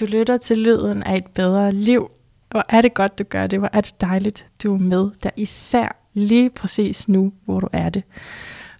Du 0.00 0.04
lytter 0.06 0.36
til 0.36 0.58
lyden 0.58 1.02
af 1.02 1.16
et 1.16 1.26
bedre 1.26 1.72
liv. 1.72 2.10
Hvor 2.50 2.64
er 2.68 2.80
det 2.80 2.94
godt, 2.94 3.18
du 3.18 3.24
gør 3.24 3.46
det. 3.46 3.58
Hvor 3.58 3.70
er 3.72 3.80
det 3.80 4.00
dejligt, 4.00 4.46
du 4.62 4.74
er 4.74 4.78
med. 4.78 5.10
Der 5.22 5.30
især 5.36 5.96
lige 6.14 6.50
præcis 6.50 7.08
nu, 7.08 7.32
hvor 7.44 7.60
du 7.60 7.68
er 7.72 7.88
det. 7.88 8.02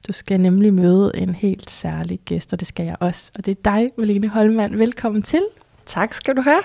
Du 0.09 0.13
skal 0.13 0.41
nemlig 0.41 0.75
møde 0.75 1.13
en 1.15 1.35
helt 1.35 1.71
særlig 1.71 2.21
gæst, 2.25 2.53
og 2.53 2.61
det 2.61 2.69
skal 2.69 2.87
jeg 2.87 2.97
også. 3.01 3.33
Og 3.39 3.47
det 3.47 3.59
er 3.59 3.63
dig, 3.65 3.91
Malene 3.99 4.29
Holmand. 4.29 4.75
Velkommen 4.75 5.23
til. 5.23 5.43
Tak 5.87 6.15
skal 6.15 6.37
du 6.37 6.43
have. 6.43 6.61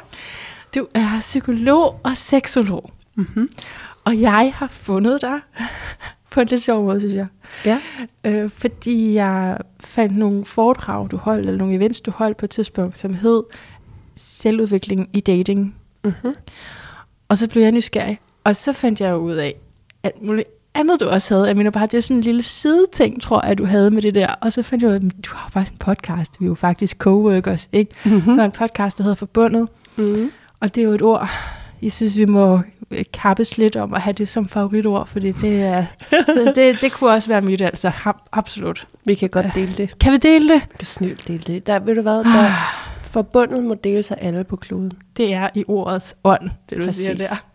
Du 0.75 0.87
er 0.93 1.19
psykolog 1.19 1.99
og 2.03 2.17
seksolog. 2.17 2.91
Mm-hmm. 3.15 3.49
Og 4.03 4.21
jeg 4.21 4.53
har 4.55 4.67
fundet 4.67 5.21
dig 5.21 5.39
på 6.31 6.41
en 6.41 6.47
lidt 6.47 6.61
sjov 6.61 6.83
måde, 6.83 6.99
synes 6.99 7.15
jeg. 7.15 7.27
Ja. 7.65 7.79
Øh, 8.25 8.49
fordi 8.49 9.13
jeg 9.13 9.57
fandt 9.79 10.17
nogle 10.17 10.45
foredrag, 10.45 11.11
du 11.11 11.17
holdt, 11.17 11.45
eller 11.45 11.57
nogle 11.57 11.75
events, 11.75 12.01
du 12.01 12.11
holdt 12.11 12.37
på 12.37 12.45
et 12.45 12.49
tidspunkt, 12.49 12.97
som 12.97 13.13
hed 13.13 13.43
Selvudvikling 14.21 15.09
i 15.13 15.19
dating. 15.19 15.75
Mm-hmm. 16.03 16.35
Og 17.29 17.37
så 17.37 17.49
blev 17.49 17.63
jeg 17.63 17.71
nysgerrig. 17.71 18.19
Og 18.43 18.55
så 18.55 18.73
fandt 18.73 19.01
jeg 19.01 19.17
ud 19.17 19.33
af, 19.33 19.55
alt 20.03 20.21
muligt 20.21 20.47
andet, 20.75 20.99
du 20.99 21.07
også 21.07 21.33
havde. 21.33 21.47
Jeg 21.47 21.57
mener 21.57 21.71
bare, 21.71 21.85
det 21.85 21.93
er 21.93 22.01
sådan 22.01 22.17
en 22.17 22.23
lille 22.23 22.41
sideting, 22.41 23.21
tror 23.21 23.45
jeg, 23.45 23.57
du 23.57 23.65
havde 23.65 23.91
med 23.91 24.01
det 24.01 24.15
der. 24.15 24.27
Og 24.41 24.51
så 24.53 24.63
fandt 24.63 24.81
jeg 24.81 24.89
ud 24.89 24.93
af, 24.93 24.99
at 24.99 25.25
du 25.25 25.35
har 25.35 25.49
faktisk 25.49 25.71
en 25.71 25.77
podcast. 25.77 26.39
Vi 26.39 26.45
er 26.45 26.47
jo 26.47 26.55
faktisk 26.55 26.97
coworkers, 26.97 27.69
ikke? 27.71 27.91
Mm-hmm. 28.05 28.35
Der 28.35 28.41
er 28.41 28.45
en 28.45 28.51
podcast, 28.51 28.97
der 28.97 29.03
hedder 29.03 29.15
Forbundet. 29.15 29.67
Mm-hmm. 29.95 30.31
Og 30.59 30.75
det 30.75 30.81
er 30.81 30.85
jo 30.85 30.91
et 30.91 31.01
ord, 31.01 31.29
jeg 31.81 31.91
synes, 31.91 32.17
vi 32.17 32.25
må 32.25 32.61
kappes 33.13 33.57
lidt 33.57 33.75
om 33.75 33.93
at 33.93 34.01
have 34.01 34.13
det 34.13 34.29
som 34.29 34.47
favoritord, 34.47 35.07
fordi 35.07 35.31
det, 35.31 35.61
er, 35.61 35.85
det, 36.55 36.81
det 36.81 36.91
kunne 36.91 37.09
også 37.09 37.29
være 37.29 37.41
mit, 37.41 37.61
altså. 37.61 37.91
Absolut. 38.31 38.87
Vi 39.05 39.15
kan 39.15 39.29
godt 39.29 39.45
dele 39.55 39.73
det. 39.77 39.99
Kan 39.99 40.11
vi 40.11 40.17
dele 40.17 40.53
det? 40.53 40.61
Vi 40.61 40.77
kan 40.77 40.85
snilt 40.85 41.27
dele 41.27 41.43
det. 41.47 41.67
Der, 41.67 41.79
ved 41.79 41.95
du 41.95 42.01
hvad, 42.01 42.23
der 42.23 42.25
Ah, 42.25 42.51
forbundet 43.11 43.63
må 43.63 43.73
dele 43.73 44.03
sig 44.03 44.17
alle 44.21 44.43
på 44.43 44.55
kloden. 44.55 44.91
det 45.17 45.33
er 45.33 45.49
i 45.55 45.63
ordets 45.67 46.15
ånd, 46.23 46.49
det 46.69 46.77
du 46.77 46.83
Præcis. 46.83 47.05
siger 47.05 47.17
der. 47.17 47.45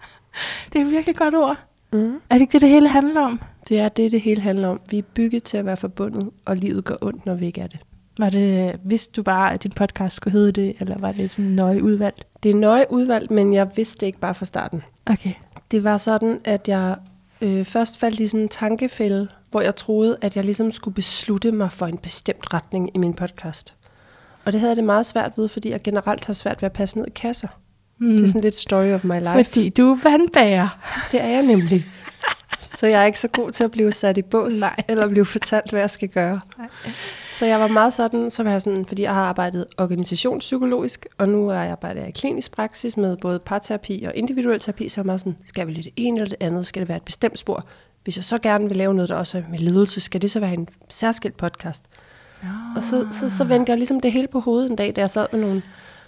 det 0.72 0.80
er 0.80 0.84
et 0.84 0.90
virkelig 0.90 1.16
godt 1.16 1.34
ord. 1.34 1.56
Mm. 1.92 2.14
Er 2.30 2.34
det 2.34 2.40
ikke 2.40 2.52
det, 2.52 2.60
det 2.60 2.68
hele 2.68 2.88
handler 2.88 3.20
om? 3.20 3.40
Det 3.68 3.80
er 3.80 3.88
det, 3.88 4.12
det 4.12 4.20
hele 4.20 4.40
handler 4.40 4.68
om. 4.68 4.80
Vi 4.90 4.98
er 4.98 5.02
bygget 5.02 5.42
til 5.42 5.56
at 5.56 5.66
være 5.66 5.76
forbundet, 5.76 6.30
og 6.44 6.56
livet 6.56 6.84
går 6.84 6.96
ondt, 7.00 7.26
når 7.26 7.34
vi 7.34 7.46
ikke 7.46 7.60
er 7.60 7.66
det. 7.66 7.78
Var 8.18 8.30
det, 8.30 8.80
vidste 8.84 9.12
du 9.12 9.22
bare, 9.22 9.54
at 9.54 9.62
din 9.62 9.72
podcast 9.76 10.16
skulle 10.16 10.32
hedde 10.32 10.52
det, 10.52 10.76
eller 10.80 10.98
var 10.98 11.12
det 11.12 11.30
sådan 11.30 11.50
nøje 11.50 11.82
udvalgt? 11.82 12.26
Det 12.42 12.50
er 12.50 12.54
nøje 12.54 12.86
udvalgt, 12.90 13.30
men 13.30 13.54
jeg 13.54 13.68
vidste 13.76 14.00
det 14.00 14.06
ikke 14.06 14.18
bare 14.18 14.34
fra 14.34 14.46
starten. 14.46 14.82
Okay. 15.06 15.32
Det 15.70 15.84
var 15.84 15.96
sådan, 15.96 16.40
at 16.44 16.68
jeg 16.68 16.96
øh, 17.40 17.64
først 17.64 17.98
faldt 17.98 18.20
i 18.20 18.26
sådan 18.28 18.40
en 18.40 18.48
tankefælde, 18.48 19.28
hvor 19.50 19.60
jeg 19.60 19.76
troede, 19.76 20.16
at 20.20 20.36
jeg 20.36 20.44
ligesom 20.44 20.72
skulle 20.72 20.94
beslutte 20.94 21.52
mig 21.52 21.72
for 21.72 21.86
en 21.86 21.98
bestemt 21.98 22.54
retning 22.54 22.90
i 22.94 22.98
min 22.98 23.14
podcast. 23.14 23.74
Og 24.46 24.52
det 24.52 24.60
havde 24.60 24.70
jeg 24.70 24.76
det 24.76 24.84
meget 24.84 25.06
svært 25.06 25.32
ved, 25.36 25.48
fordi 25.48 25.70
jeg 25.70 25.82
generelt 25.82 26.24
har 26.24 26.32
svært 26.32 26.62
ved 26.62 26.66
at 26.66 26.72
passe 26.72 26.98
ned 26.98 27.06
i 27.06 27.10
kasser. 27.10 27.48
Mm. 27.98 28.10
Det 28.10 28.24
er 28.24 28.28
sådan 28.28 28.40
lidt 28.40 28.58
story 28.58 28.92
of 28.92 29.04
my 29.04 29.18
life. 29.18 29.44
Fordi 29.44 29.68
du 29.68 29.90
er 29.90 29.98
vandbager. 30.02 30.68
Det 31.12 31.22
er 31.22 31.28
jeg 31.28 31.42
nemlig. 31.42 31.86
Så 32.78 32.86
jeg 32.86 33.02
er 33.02 33.06
ikke 33.06 33.20
så 33.20 33.28
god 33.28 33.50
til 33.50 33.64
at 33.64 33.70
blive 33.70 33.92
sat 33.92 34.18
i 34.18 34.22
bås, 34.22 34.52
Nej. 34.60 34.84
eller 34.88 35.08
blive 35.08 35.26
fortalt, 35.26 35.70
hvad 35.70 35.80
jeg 35.80 35.90
skal 35.90 36.08
gøre. 36.08 36.40
Nej. 36.58 36.68
Så 37.32 37.46
jeg 37.46 37.60
var 37.60 37.66
meget 37.66 37.94
sådan, 37.94 38.30
så 38.30 38.42
var 38.42 38.50
jeg 38.50 38.62
sådan, 38.62 38.86
fordi 38.86 39.02
jeg 39.02 39.14
har 39.14 39.22
arbejdet 39.22 39.66
organisationspsykologisk, 39.78 41.06
og 41.18 41.28
nu 41.28 41.48
er 41.48 41.54
jeg 41.54 41.72
arbejder 41.72 42.04
i 42.04 42.10
klinisk 42.10 42.52
praksis 42.52 42.96
med 42.96 43.16
både 43.16 43.38
parterapi 43.38 44.04
og 44.06 44.14
individuel 44.14 44.60
terapi, 44.60 44.88
så 44.88 45.00
jeg 45.00 45.06
meget 45.06 45.20
sådan, 45.20 45.36
skal 45.44 45.60
jeg 45.60 45.66
vælge 45.66 45.82
det 45.82 45.92
ene 45.96 46.16
eller 46.16 46.28
det 46.28 46.46
andet? 46.46 46.66
Skal 46.66 46.80
det 46.80 46.88
være 46.88 46.96
et 46.96 47.02
bestemt 47.02 47.38
spor? 47.38 47.64
Hvis 48.04 48.16
jeg 48.16 48.24
så 48.24 48.38
gerne 48.38 48.68
vil 48.68 48.76
lave 48.76 48.94
noget, 48.94 49.08
der 49.08 49.16
også 49.16 49.38
er 49.38 49.42
med 49.50 49.58
ledelse, 49.58 50.00
skal 50.00 50.22
det 50.22 50.30
så 50.30 50.40
være 50.40 50.54
en 50.54 50.68
særskilt 50.88 51.36
podcast? 51.36 51.84
Og 52.76 52.82
så, 52.82 53.06
så, 53.10 53.28
så 53.28 53.44
vendte 53.44 53.70
jeg 53.70 53.78
ligesom 53.78 54.00
det 54.00 54.12
hele 54.12 54.28
på 54.28 54.40
hovedet 54.40 54.70
en 54.70 54.76
dag, 54.76 54.96
da 54.96 55.00
jeg 55.00 55.10
sad 55.10 55.26
med 55.32 55.40
nogle 55.40 55.62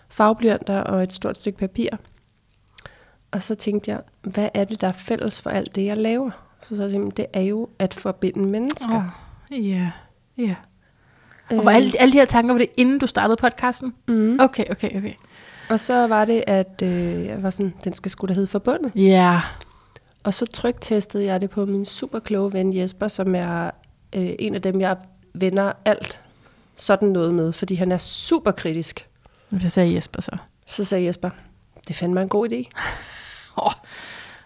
fagblyanter 0.08 0.80
og 0.80 1.02
et 1.02 1.12
stort 1.12 1.36
stykke 1.36 1.58
papir. 1.58 1.88
Og 3.30 3.42
så 3.42 3.54
tænkte 3.54 3.90
jeg, 3.90 4.00
hvad 4.22 4.48
er 4.54 4.64
det, 4.64 4.80
der 4.80 4.88
er 4.88 4.92
fælles 4.92 5.40
for 5.40 5.50
alt 5.50 5.74
det, 5.74 5.84
jeg 5.84 5.96
laver? 5.96 6.30
Så 6.62 6.76
så 6.76 6.82
jeg, 6.82 7.16
det 7.16 7.26
er 7.32 7.40
jo 7.40 7.68
at 7.78 7.94
forbinde 7.94 8.38
mennesker. 8.48 9.18
Ja, 9.50 9.90
ja. 10.38 10.54
Øh, 11.52 11.58
Og 11.58 11.64
var 11.64 11.70
alle, 11.70 11.90
alle 11.98 12.12
de 12.12 12.18
her 12.18 12.24
tanker, 12.24 12.52
var 12.52 12.58
det 12.58 12.68
inden 12.76 12.98
du 12.98 13.06
startede 13.06 13.36
podcasten? 13.36 13.94
mm. 14.08 14.38
Okay, 14.40 14.64
okay, 14.70 14.98
okay. 14.98 15.12
Og 15.70 15.80
så 15.80 16.06
var 16.06 16.24
det, 16.24 16.44
at 16.46 16.82
øh, 16.82 17.24
jeg 17.26 17.42
var 17.42 17.50
sådan, 17.50 17.74
den 17.84 17.92
skal 17.92 18.10
sgu 18.10 18.26
da 18.26 18.32
hedde 18.32 18.46
forbundet. 18.46 18.92
Ja. 18.94 19.40
Og 20.24 20.34
så 20.34 20.46
tryktestede 20.46 21.24
jeg 21.24 21.40
det 21.40 21.50
på 21.50 21.66
min 21.66 21.84
super 21.84 22.18
kloge 22.18 22.52
ven 22.52 22.76
Jesper, 22.76 23.08
som 23.08 23.34
er 23.34 23.70
øh, 24.12 24.30
en 24.38 24.54
af 24.54 24.62
dem, 24.62 24.80
jeg 24.80 24.96
vender 25.34 25.72
alt 25.84 26.22
sådan 26.78 27.08
noget 27.08 27.34
med, 27.34 27.52
fordi 27.52 27.74
han 27.74 27.92
er 27.92 27.98
super 27.98 28.50
kritisk. 28.50 29.08
Hvad 29.48 29.70
sagde 29.70 29.94
Jesper 29.94 30.20
så? 30.22 30.36
Så 30.66 30.84
sagde 30.84 31.04
Jesper, 31.04 31.30
det 31.88 31.96
fandt 31.96 32.14
mig 32.14 32.22
en 32.22 32.28
god 32.28 32.52
idé. 32.52 32.64
Oh, 33.60 33.72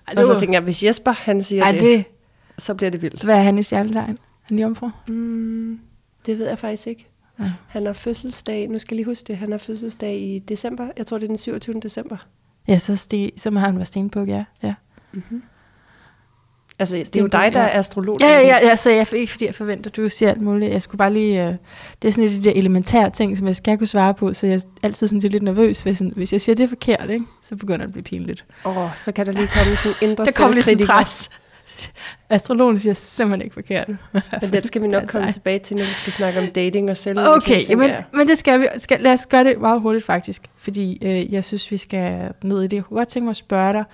ej, 0.09 0.15
Og 0.16 0.25
så 0.25 0.38
tænkte 0.38 0.54
jeg, 0.54 0.62
hvis 0.62 0.84
Jesper 0.84 1.12
han 1.12 1.43
siger 1.43 1.62
ej, 1.62 1.72
det, 1.72 1.81
det, 1.81 2.04
så 2.59 2.75
bliver 2.75 2.91
det 2.91 3.03
vildt. 3.03 3.25
hvad 3.25 3.34
er 3.38 3.43
han 3.43 3.59
i 3.59 3.62
stjernetegn? 3.62 4.19
Han 4.43 4.59
jomfru? 4.59 4.91
Mm, 5.09 5.81
det 6.26 6.38
ved 6.38 6.48
jeg 6.48 6.59
faktisk 6.59 6.87
ikke. 6.87 7.09
Ja. 7.41 7.53
Han 7.69 7.87
har 7.87 7.93
fødselsdag, 7.93 8.69
nu 8.69 8.78
skal 8.78 8.94
jeg 8.94 8.97
lige 8.97 9.06
huske 9.06 9.25
det, 9.26 9.37
han 9.37 9.50
har 9.50 9.59
fødselsdag 9.59 10.20
i 10.20 10.38
december. 10.38 10.88
Jeg 10.97 11.06
tror, 11.06 11.19
det 11.19 11.25
er 11.25 11.28
den 11.28 11.38
27. 11.38 11.81
december. 11.81 12.16
Ja, 12.69 12.78
så, 12.78 12.97
sti, 12.97 13.32
så 13.37 13.50
må 13.50 13.60
han 13.60 13.76
være 13.76 13.87
stenbuk, 13.87 14.28
ja. 14.28 14.44
ja. 14.62 14.75
Altså, 16.78 16.97
det 16.97 17.16
er 17.16 17.21
jo 17.21 17.27
dig, 17.27 17.50
der 17.53 17.60
er 17.60 17.78
astrolog. 17.78 18.16
Ja, 18.21 18.41
ja, 18.41 18.59
ja, 18.62 18.77
så 18.77 18.91
jeg, 18.91 19.12
ikke 19.12 19.33
fordi 19.33 19.47
jeg 19.47 19.55
forventer, 19.55 19.91
at 19.91 19.97
du 19.97 20.09
siger 20.09 20.31
alt 20.31 20.41
muligt. 20.41 20.72
Jeg 20.72 20.83
skulle 20.83 20.99
bare 20.99 21.12
lige... 21.12 21.47
Øh, 21.47 21.55
det 22.03 22.09
er 22.09 22.12
sådan 22.12 22.25
et 22.25 22.34
af 22.34 22.43
de 22.43 22.44
der 22.44 22.53
elementære 22.56 23.10
ting, 23.10 23.38
som 23.38 23.47
jeg 23.47 23.56
skal 23.56 23.78
kunne 23.78 23.87
svare 23.87 24.15
på, 24.15 24.33
så 24.33 24.47
jeg 24.47 24.55
er 24.55 24.60
altid 24.82 25.09
sådan 25.09 25.21
lidt 25.21 25.43
nervøs, 25.43 25.81
hvis, 25.81 25.99
sådan, 25.99 26.12
hvis 26.16 26.32
jeg 26.32 26.41
siger, 26.41 26.56
det 26.56 26.65
er 26.65 26.69
forkert, 26.69 27.11
ikke? 27.11 27.25
så 27.43 27.56
begynder 27.56 27.78
det 27.78 27.84
at 27.84 27.93
blive 27.93 28.03
pinligt. 28.03 28.44
Åh, 28.65 28.78
oh, 28.78 28.91
så 28.94 29.12
kan 29.12 29.27
der 29.27 29.32
lige 29.32 29.49
komme 29.55 29.77
sådan 29.77 29.97
en 30.03 30.11
indre 30.11 30.25
Der 30.25 30.32
kommer 30.37 30.55
lige 30.55 30.65
sådan 30.65 30.87
pres. 30.87 31.31
Astrologen 32.31 32.78
siger 32.78 32.94
simpelthen 32.94 33.43
ikke 33.43 33.55
forkert. 33.55 33.88
Men 34.41 34.53
den 34.53 34.65
skal 34.65 34.82
vi 34.82 34.87
nok 34.87 35.03
komme 35.06 35.32
tilbage 35.32 35.59
til, 35.59 35.77
når 35.77 35.84
vi 35.84 35.93
skal 35.93 36.12
snakke 36.12 36.41
om 36.41 36.47
dating 36.47 36.91
og 36.91 36.97
selvudvikling. 36.97 37.37
Okay, 37.37 37.75
men, 37.75 37.91
men 38.15 38.28
det 38.28 38.38
skal 38.38 38.61
vi. 38.61 38.66
Skal, 38.77 39.00
lad 39.00 39.12
os 39.12 39.27
gøre 39.27 39.44
det 39.44 39.61
meget 39.61 39.81
hurtigt 39.81 40.05
faktisk, 40.05 40.43
fordi 40.59 40.99
øh, 41.03 41.32
jeg 41.32 41.44
synes, 41.44 41.71
vi 41.71 41.77
skal 41.77 42.32
ned 42.43 42.62
i 42.62 42.66
det. 42.66 42.77
Jeg 42.77 42.84
kunne 42.84 42.99
godt 42.99 43.09
tænke 43.09 43.25
mig 43.25 43.31
at 43.31 43.37
spørge 43.37 43.72
dig, 43.72 43.84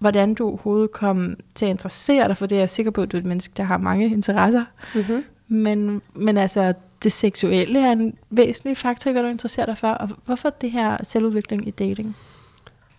hvordan 0.00 0.34
du 0.34 0.48
overhovedet 0.48 0.92
kom 0.92 1.36
til 1.54 1.64
at 1.64 1.70
interessere 1.70 2.28
dig 2.28 2.36
for 2.36 2.46
det. 2.46 2.56
Jeg 2.56 2.62
er 2.62 2.66
sikker 2.66 2.90
på, 2.90 3.02
at 3.02 3.12
du 3.12 3.16
er 3.16 3.20
et 3.20 3.26
menneske, 3.26 3.52
der 3.56 3.62
har 3.62 3.78
mange 3.78 4.06
interesser. 4.06 4.64
Mm-hmm. 4.94 5.24
Men, 5.48 6.02
men 6.14 6.36
altså, 6.36 6.74
det 7.02 7.12
seksuelle 7.12 7.86
er 7.86 7.92
en 7.92 8.18
væsentlig 8.30 8.76
faktor 8.76 9.10
i, 9.10 9.12
hvad 9.12 9.22
du 9.22 9.28
interesserer 9.28 9.66
dig 9.66 9.78
for. 9.78 9.88
Og 9.88 10.08
hvorfor 10.24 10.50
det 10.50 10.70
her 10.70 10.96
selvudvikling 11.02 11.68
i 11.68 11.70
dating? 11.70 12.16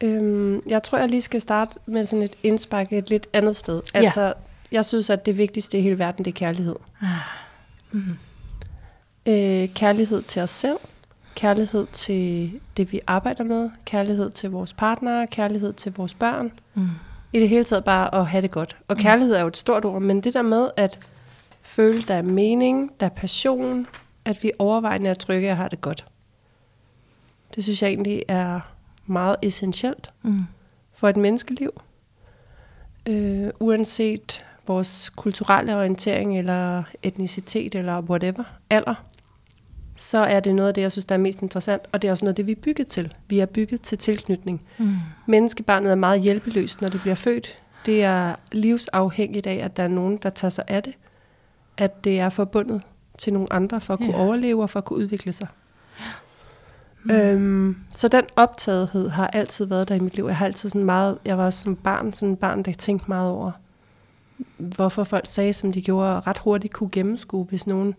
Øhm, 0.02 0.62
jeg 0.68 0.84
tror, 0.84 0.98
jeg 0.98 1.10
lige 1.10 1.22
skal 1.22 1.42
starte 1.42 1.80
med 1.86 2.06
sådan 2.06 2.24
et 2.24 2.36
indspark 2.44 2.94
et 2.94 3.10
lidt 3.10 3.28
andet 3.34 3.56
sted. 3.56 3.82
Ja. 3.94 4.00
Altså, 4.00 4.34
jeg 4.72 4.86
synes, 4.86 5.10
at 5.10 5.26
det 5.26 5.38
vigtigste 5.38 5.78
i 5.78 5.82
hele 5.82 6.00
verden, 6.00 6.26
det 6.26 6.32
er 6.32 6.36
kærlighed. 6.36 6.76
Mm. 7.92 8.02
Øh, 9.26 9.70
kærlighed 9.74 10.22
til 10.22 10.42
os 10.42 10.50
selv, 10.50 10.78
kærlighed 11.36 11.88
til 11.92 12.52
det, 12.78 12.92
vi 12.92 13.00
arbejder 13.08 13.44
med, 13.44 13.70
kærlighed 13.86 14.30
til 14.30 14.52
vores 14.52 14.74
partnere, 14.74 15.28
kærlighed 15.28 15.74
til 15.74 15.94
vores 15.94 16.14
børn. 16.14 16.52
Mm. 16.74 16.88
I 17.34 17.40
det 17.40 17.50
hele 17.50 17.64
taget 17.64 17.84
bare 17.84 18.16
at 18.16 18.26
have 18.28 18.42
det 18.42 18.52
godt. 18.52 18.78
Og 18.88 18.98
kærlighed 18.98 19.36
er 19.36 19.42
jo 19.42 19.48
et 19.48 19.58
stort 19.58 19.86
ord, 19.86 20.02
men 20.02 20.22
det 20.22 20.34
der 20.34 20.42
med 20.42 20.70
at 20.78 21.00
føle, 21.62 22.02
der 22.02 22.14
er 22.16 22.22
mening, 22.22 22.92
der 23.00 23.06
er 23.06 23.10
passion, 23.10 23.88
at 24.26 24.44
vi 24.44 24.52
overvejende 24.60 25.10
er 25.10 25.14
trygge 25.14 25.52
og 25.52 25.58
har 25.58 25.68
det 25.68 25.82
godt. 25.82 26.06
Det 27.56 27.64
synes 27.64 27.82
jeg 27.82 27.88
egentlig 27.90 28.24
er 28.28 28.60
meget 29.06 29.36
essentielt 29.42 30.12
Mm. 30.22 30.44
for 30.94 31.10
et 31.10 31.18
menneskeliv. 31.18 31.82
Øh, 33.10 33.50
uanset 33.60 34.46
vores 34.68 35.10
kulturelle 35.10 35.76
orientering, 35.78 36.38
eller 36.38 36.84
etnicitet, 37.04 37.76
eller 37.76 38.02
whatever, 38.02 38.44
alder, 38.70 38.96
så 39.96 40.20
er 40.20 40.40
det 40.40 40.56
noget 40.56 40.68
af 40.68 40.74
det, 40.74 40.82
jeg 40.82 40.92
synes, 40.92 41.06
der 41.06 41.16
er 41.16 41.20
mest 41.20 41.42
interessant, 41.42 41.82
og 41.92 42.02
det 42.02 42.08
er 42.08 42.12
også 42.12 42.26
noget 42.26 42.32
af 42.32 42.36
det, 42.36 42.48
vi 42.48 42.52
er 42.52 42.56
bygget 42.64 42.88
til. 42.88 43.14
Vi 43.28 43.40
er 43.40 43.46
bygget 43.46 43.82
til 43.82 43.98
tilknytning. 43.98 44.62
Mm. 44.80 44.94
Menneskebarnet 45.26 45.92
er 45.92 45.96
meget 45.96 46.22
hjælpeløst, 46.22 46.82
når 46.82 46.88
det 46.90 47.02
bliver 47.02 47.16
født. 47.16 47.58
Det 47.86 48.04
er 48.04 48.36
livsafhængigt 48.52 49.48
af, 49.48 49.56
at 49.56 49.78
der 49.78 49.84
er 49.84 49.88
nogen, 49.88 50.18
der 50.18 50.30
tager 50.30 50.50
sig 50.50 50.64
af 50.68 50.84
det. 50.84 50.94
At 51.78 52.04
det 52.04 52.20
er 52.20 52.30
forbundet 52.30 52.82
til 53.18 53.34
nogle 53.34 53.54
andre 53.54 53.82
for 53.82 53.94
at 53.94 54.00
kunne 54.00 54.18
Ja. 54.18 54.24
overleve 54.24 54.62
og 54.62 54.70
for 54.70 54.80
at 54.80 54.86
kunne 54.86 55.00
udvikle 55.00 55.32
sig. 55.32 55.48
Mm. 57.04 57.12
Øhm, 57.12 57.78
så 57.90 58.08
den 58.08 58.24
optagethed 58.36 59.10
har 59.10 59.28
altid 59.28 59.66
været 59.66 59.88
der 59.90 59.96
i 59.96 60.00
mit 60.00 60.16
liv. 60.16 60.26
Jeg 60.26 60.38
har 60.38 60.46
altid 60.46 60.70
sådan 60.70 60.84
meget, 60.86 61.18
jeg 61.26 61.38
var 61.38 61.50
som 61.50 61.76
barn, 61.76 62.14
sådan 62.14 62.30
en 62.30 62.36
barn, 62.36 62.64
der 62.64 62.74
tænkte 62.74 63.06
meget 63.08 63.32
over, 63.32 63.52
hvorfor 64.58 65.04
folk 65.04 65.26
sagde, 65.26 65.54
som 65.54 65.72
de 65.72 65.82
gjorde, 65.82 66.16
og 66.18 66.28
ret 66.28 66.38
hurtigt 66.38 66.74
kunne 66.74 66.90
gennemskue, 66.92 67.46
hvis 67.46 67.68
nogen 67.68 67.96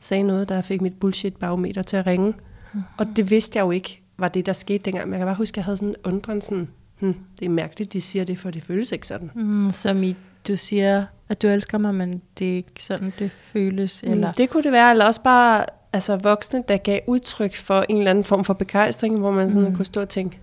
sagde 0.00 0.22
noget, 0.22 0.48
der 0.48 0.62
fik 0.62 0.80
mit 0.80 0.94
bullshit-barometer 1.00 1.82
til 1.82 1.96
at 1.96 2.06
ringe. 2.06 2.34
Mm. 2.72 2.80
Og 2.96 3.06
det 3.16 3.30
vidste 3.30 3.58
jeg 3.58 3.64
jo 3.64 3.70
ikke, 3.70 4.00
var 4.18 4.28
det, 4.28 4.46
der 4.46 4.52
skete 4.52 4.78
dengang. 4.78 5.06
Men 5.08 5.12
jeg 5.12 5.18
kan 5.18 5.26
bare 5.26 5.36
huske, 5.36 5.54
at 5.54 5.56
jeg 5.56 5.64
havde 5.64 5.76
sådan 5.76 5.88
en 5.88 5.94
undren, 6.04 6.40
sådan, 6.40 6.68
hm, 7.00 7.14
det 7.38 7.44
er 7.44 7.50
mærkeligt, 7.50 7.92
de 7.92 8.00
siger 8.00 8.24
det, 8.24 8.38
for 8.38 8.50
det 8.50 8.62
føles 8.62 8.92
ikke 8.92 9.06
sådan. 9.06 9.30
Mm, 9.34 9.72
som 9.72 10.02
i, 10.02 10.16
du 10.48 10.56
siger, 10.56 11.04
at 11.28 11.42
du 11.42 11.48
elsker 11.48 11.78
mig, 11.78 11.94
men 11.94 12.22
det 12.38 12.50
er 12.52 12.56
ikke 12.56 12.82
sådan, 12.84 13.12
det 13.18 13.30
føles. 13.30 14.02
Eller? 14.02 14.14
Eller? 14.14 14.32
Det 14.32 14.50
kunne 14.50 14.62
det 14.62 14.72
være, 14.72 14.90
eller 14.90 15.04
også 15.04 15.22
bare, 15.22 15.64
altså 15.92 16.16
voksne, 16.16 16.64
der 16.68 16.76
gav 16.76 17.00
udtryk 17.06 17.56
for 17.56 17.84
en 17.88 17.96
eller 17.98 18.10
anden 18.10 18.24
form 18.24 18.44
for 18.44 18.54
begejstring, 18.54 19.18
hvor 19.18 19.30
man 19.30 19.50
sådan 19.50 19.68
Mm. 19.68 19.76
kunne 19.76 19.84
stå 19.84 20.00
og 20.00 20.08
tænke, 20.08 20.38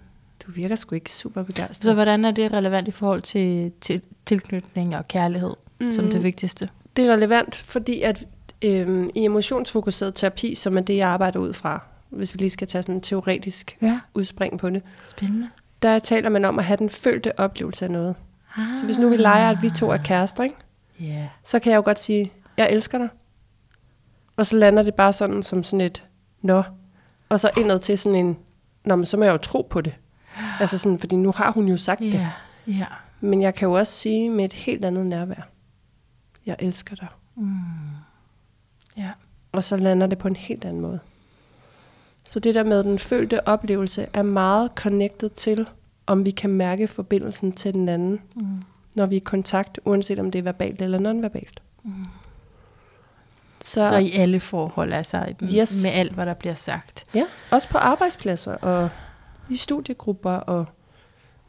du 0.48 0.52
virker 0.52 0.76
sgu 0.76 0.96
ikke 0.96 1.14
super 1.14 1.44
begejstret. 1.44 1.84
Så 1.84 1.94
hvordan 1.94 2.26
er 2.26 2.32
det 2.32 2.54
relevant 2.54 2.88
i 2.88 2.92
forhold 2.92 3.22
til, 3.22 3.72
til 3.82 4.02
tilknytning 4.26 4.96
og 4.96 5.08
kærlighed, 5.08 5.54
mm. 5.80 5.92
som 5.92 6.10
det 6.12 6.24
vigtigste? 6.24 6.70
Det 6.96 7.08
er 7.08 7.14
relevant, 7.14 7.56
fordi 7.56 8.02
at 8.02 8.26
øhm, 8.62 9.10
i 9.16 9.24
emotionsfokuseret 9.26 10.16
terapi, 10.16 10.56
som 10.56 10.78
er 10.78 10.82
det, 10.82 10.98
jeg 10.98 11.10
arbejder 11.10 11.40
ud 11.40 11.54
fra, 11.54 11.84
hvis 12.10 12.34
vi 12.34 12.38
lige 12.38 12.50
skal 12.50 12.68
tage 12.68 12.82
sådan 12.82 12.96
en 12.96 13.02
teoretisk 13.02 13.78
Ja, 13.82 14.00
udspring 14.14 14.60
på 14.60 14.70
det, 14.70 14.82
spændende. 15.02 15.50
der 15.82 16.00
taler 16.00 16.30
man 16.30 16.46
om 16.46 16.60
at 16.60 16.66
have 16.66 16.78
den 16.78 16.90
følte 16.90 17.40
oplevelse 17.40 17.86
af 17.86 17.92
noget. 17.92 18.16
Ah. 18.58 18.78
Så 18.80 18.86
hvis 18.86 18.98
nu 18.98 19.10
vi 19.10 19.18
leger, 19.18 19.50
at 19.50 19.58
vi 19.62 19.70
to 19.70 19.90
er 19.90 19.98
kærester, 19.98 20.44
ikke? 20.44 20.56
Yeah. 21.02 21.26
så 21.44 21.60
kan 21.60 21.72
jeg 21.72 21.78
jo 21.78 21.82
godt 21.86 22.00
sige, 22.00 22.32
jeg 22.58 22.70
elsker 22.72 22.98
dig. 22.98 23.10
Og 24.36 24.46
så 24.46 24.56
lander 24.56 24.84
det 24.84 24.94
bare 24.96 25.14
sådan 25.14 25.44
som 25.44 25.64
sådan 25.64 25.82
et, 25.82 26.04
nå. 26.42 26.64
Og 27.30 27.40
så 27.40 27.50
indad 27.58 27.80
til 27.80 27.98
sådan 27.98 28.16
en, 28.26 28.38
nå, 28.86 28.96
men 28.96 29.06
så 29.06 29.18
må 29.18 29.24
jeg 29.24 29.32
jo 29.32 29.38
tro 29.38 29.68
på 29.70 29.82
det. 29.82 29.94
Altså 30.60 30.78
sådan, 30.78 31.00
fordi 31.00 31.16
nu 31.16 31.32
har 31.36 31.52
hun 31.52 31.68
jo 31.68 31.78
sagt 31.78 32.00
det. 32.00 32.14
Ja, 32.14 32.30
ja. 32.68 32.86
Men 33.22 33.42
jeg 33.42 33.56
kan 33.56 33.68
jo 33.68 33.74
også 33.74 33.94
sige 33.94 34.30
med 34.30 34.46
et 34.46 34.54
helt 34.54 34.86
andet 34.86 35.06
nærvær, 35.06 35.50
jeg 36.46 36.56
elsker 36.60 36.96
dig. 36.96 37.08
Ja. 38.98 39.10
Og 39.52 39.64
så 39.64 39.78
lander 39.78 40.08
det 40.08 40.18
på 40.18 40.28
en 40.28 40.36
helt 40.36 40.66
anden 40.66 40.82
måde. 40.82 41.00
Så 42.24 42.40
det 42.40 42.56
der 42.56 42.64
med 42.64 42.84
den 42.84 43.00
følte 43.00 43.48
oplevelse 43.48 44.08
er 44.14 44.22
meget 44.24 44.72
connected 44.76 45.30
til, 45.30 45.70
om 46.08 46.26
vi 46.26 46.32
kan 46.32 46.50
mærke 46.50 46.88
forbindelsen 46.88 47.52
til 47.52 47.74
den 47.74 47.90
anden, 47.90 48.22
Mm. 48.36 48.46
når 48.96 49.06
vi 49.06 49.16
er 49.16 49.22
i 49.22 49.24
kontakt, 49.24 49.80
uanset 49.86 50.20
om 50.20 50.32
det 50.32 50.40
er 50.40 50.44
verbalt 50.44 50.82
eller 50.82 51.00
nonverbalt. 51.00 51.62
Så, 53.62 53.88
så 53.88 53.98
i 53.98 54.12
alle 54.12 54.40
forhold, 54.40 54.94
altså 54.94 55.34
yes. 55.44 55.84
med 55.86 55.92
alt, 55.94 56.14
hvad 56.14 56.26
der 56.26 56.34
bliver 56.34 56.54
sagt. 56.56 57.06
Ja, 57.14 57.24
også 57.52 57.70
på 57.70 57.78
arbejdspladser 57.78 58.54
og 58.54 58.90
i 59.50 59.56
studiegrupper 59.56 60.32
og 60.32 60.66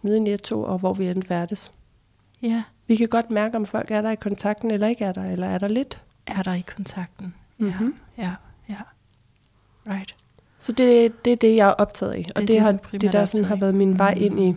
nede 0.03 0.17
i 0.17 0.21
netto 0.21 0.63
og 0.63 0.79
hvor 0.79 0.95
vi 0.95 1.09
end 1.09 1.23
færdes. 1.23 1.73
Ja, 2.43 2.63
Vi 2.87 2.97
kan 2.97 3.09
godt 3.09 3.31
mærke, 3.31 3.57
om 3.57 3.65
folk 3.67 3.91
er 3.91 4.03
der 4.03 4.11
i 4.11 4.15
kontakten 4.15 4.71
eller 4.71 4.87
ikke 4.87 5.05
er 5.05 5.13
der, 5.13 5.25
eller 5.25 5.47
er 5.47 5.59
der 5.59 5.69
lidt. 5.69 6.03
Er 6.29 6.43
der 6.43 6.55
i 6.55 6.61
kontakten. 6.77 7.35
Mhm. 7.59 7.95
Ja, 8.19 8.31
ja. 8.69 8.75
Right. 9.91 10.15
Så 10.59 10.73
det, 10.73 11.25
det 11.25 11.33
er 11.33 11.37
det, 11.37 11.57
jeg 11.57 11.69
er 11.69 11.73
optaget 11.73 12.13
af. 12.13 12.19
Og 12.19 12.41
det, 12.41 12.49
det, 12.49 12.49
det, 12.49 12.61
har, 12.61 12.73
det 12.93 13.13
der 13.13 13.21
er 13.21 13.25
sådan 13.25 13.45
har 13.45 13.57
været 13.57 13.75
min 13.75 13.99
vej 13.99 14.15
Mm. 14.15 14.23
ind 14.23 14.41
i 14.41 14.55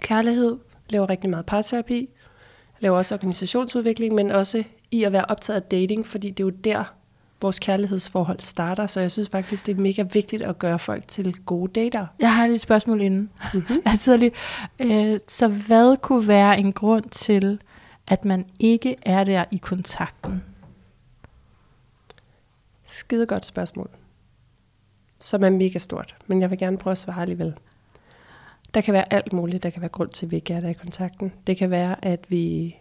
kærlighed. 0.00 0.50
Jeg 0.50 0.92
laver 0.92 1.10
rigtig 1.10 1.30
meget 1.30 1.46
parterapi. 1.46 1.98
Jeg 1.98 2.82
laver 2.82 2.96
også 2.98 3.14
organisationsudvikling, 3.14 4.14
men 4.14 4.30
også 4.30 4.64
i 4.90 5.04
at 5.04 5.12
være 5.12 5.24
optaget 5.24 5.60
af 5.60 5.62
dating, 5.62 6.06
fordi 6.06 6.30
det 6.30 6.40
er 6.40 6.44
jo 6.44 6.50
der, 6.50 6.84
vores 7.42 7.58
kærlighedsforhold 7.58 8.40
starter. 8.40 8.86
Så 8.86 9.00
jeg 9.00 9.10
synes 9.10 9.28
faktisk, 9.28 9.66
det 9.66 9.76
er 9.78 9.80
mega 9.82 10.02
vigtigt 10.12 10.42
at 10.42 10.58
gøre 10.58 10.78
folk 10.78 11.08
til 11.08 11.34
gode 11.46 11.80
dater. 11.80 12.06
Jeg 12.20 12.34
har 12.34 12.46
lige 12.46 12.54
et 12.54 12.60
spørgsmål 12.60 13.00
inden. 13.00 13.30
Mm-hmm. 13.54 13.82
Jeg 13.86 13.98
sidder 13.98 14.18
lige. 14.18 14.32
Øh, 14.80 15.18
så 15.28 15.48
hvad 15.48 15.96
kunne 15.96 16.28
være 16.28 16.58
en 16.58 16.72
grund 16.72 17.04
til, 17.10 17.60
at 18.06 18.24
man 18.24 18.44
ikke 18.60 18.96
er 19.02 19.24
der 19.24 19.44
i 19.50 19.56
kontakten? 19.56 20.42
Skide 22.88 23.26
godt 23.26 23.46
spørgsmål. 23.46 23.90
Som 25.20 25.44
er 25.44 25.50
mega 25.50 25.78
stort, 25.78 26.16
men 26.26 26.40
jeg 26.40 26.50
vil 26.50 26.58
gerne 26.58 26.78
prøve 26.78 26.92
at 26.92 26.98
svare 26.98 27.20
alligevel. 27.22 27.54
Der 28.74 28.80
kan 28.80 28.94
være 28.94 29.12
alt 29.12 29.32
muligt, 29.32 29.62
der 29.62 29.70
kan 29.70 29.80
være 29.82 29.88
grund 29.88 30.10
til, 30.10 30.26
at 30.26 30.30
vi 30.30 30.36
ikke 30.36 30.54
er 30.54 30.60
der 30.60 30.68
i 30.68 30.72
kontakten. 30.72 31.32
Det 31.46 31.56
kan 31.56 31.70
være, 31.70 32.04
at 32.04 32.30
vi... 32.30 32.76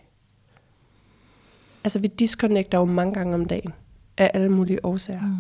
Altså, 1.83 2.00
vi 2.00 2.07
disconnecter 2.07 2.77
jo 2.77 2.86
mange 2.86 3.13
gange 3.13 3.33
om 3.36 3.45
dagen 3.45 3.74
af 4.18 4.31
alle 4.33 4.50
mulige 4.50 4.86
årsager. 4.86 5.21
Mm. 5.21 5.36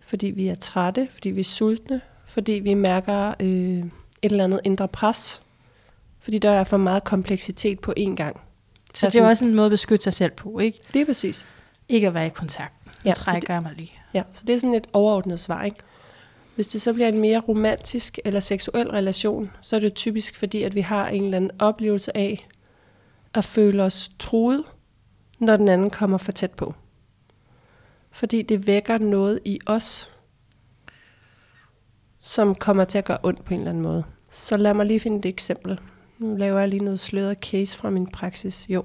Fordi 0.00 0.26
vi 0.26 0.48
er 0.48 0.54
trætte, 0.54 1.08
fordi 1.12 1.30
vi 1.30 1.40
er 1.40 1.44
sultne, 1.44 2.00
fordi 2.26 2.52
vi 2.52 2.74
mærker 2.74 3.34
øh, 3.40 3.78
et 3.78 3.88
eller 4.22 4.44
andet 4.44 4.60
indre 4.64 4.88
pres. 4.88 5.42
Fordi 6.20 6.38
der 6.38 6.50
er 6.50 6.64
for 6.64 6.76
meget 6.76 7.04
kompleksitet 7.04 7.80
på 7.80 7.94
én 7.98 8.14
gang. 8.14 8.40
Så 8.94 9.06
Altså- 9.06 9.18
det 9.18 9.24
er 9.24 9.28
også 9.28 9.44
en 9.44 9.54
måde 9.54 9.66
at 9.66 9.70
beskytte 9.70 10.04
sig 10.04 10.12
selv 10.12 10.30
på, 10.32 10.58
ikke? 10.58 10.78
Lige 10.92 11.06
præcis. 11.06 11.46
Ikke 11.88 12.06
at 12.06 12.14
være 12.14 12.26
i 12.26 12.30
kontakt. 12.30 12.74
Ja, 13.04 13.14
trækker 13.14 13.54
jeg 13.54 13.62
mig 13.62 13.72
lige. 13.76 13.92
Ja, 14.14 14.22
så 14.32 14.44
det 14.46 14.54
er 14.54 14.58
sådan 14.58 14.74
et 14.74 14.86
overordnet 14.92 15.40
svar, 15.40 15.64
ikke? 15.64 15.78
Hvis 16.54 16.68
det 16.68 16.82
så 16.82 16.92
bliver 16.92 17.08
en 17.08 17.18
mere 17.18 17.40
romantisk 17.40 18.18
eller 18.24 18.40
seksuel 18.40 18.90
relation, 18.90 19.50
så 19.60 19.76
er 19.76 19.80
det 19.80 19.94
typisk 19.94 20.36
fordi, 20.36 20.62
at 20.62 20.74
vi 20.74 20.80
har 20.80 21.08
en 21.08 21.24
eller 21.24 21.36
anden 21.36 21.50
oplevelse 21.58 22.16
af 22.16 22.48
at 23.34 23.44
føle 23.44 23.82
os 23.82 24.10
truet, 24.18 24.64
når 25.38 25.56
den 25.56 25.68
anden 25.68 25.90
kommer 25.90 26.18
for 26.18 26.32
tæt 26.32 26.50
på. 26.50 26.74
Fordi 28.10 28.42
det 28.42 28.66
vækker 28.66 28.98
noget 28.98 29.40
i 29.44 29.58
os, 29.66 30.10
som 32.18 32.54
kommer 32.54 32.84
til 32.84 32.98
at 32.98 33.04
gøre 33.04 33.18
ondt 33.22 33.44
på 33.44 33.54
en 33.54 33.60
eller 33.60 33.70
anden 33.70 33.82
måde. 33.82 34.04
Så 34.30 34.56
lad 34.56 34.74
mig 34.74 34.86
lige 34.86 35.00
finde 35.00 35.18
et 35.18 35.26
eksempel. 35.26 35.80
Nu 36.18 36.36
laver 36.36 36.58
jeg 36.60 36.68
lige 36.68 36.84
noget 36.84 37.00
sløret 37.00 37.38
case 37.38 37.76
fra 37.76 37.90
min 37.90 38.06
praksis. 38.06 38.66
Jo. 38.68 38.84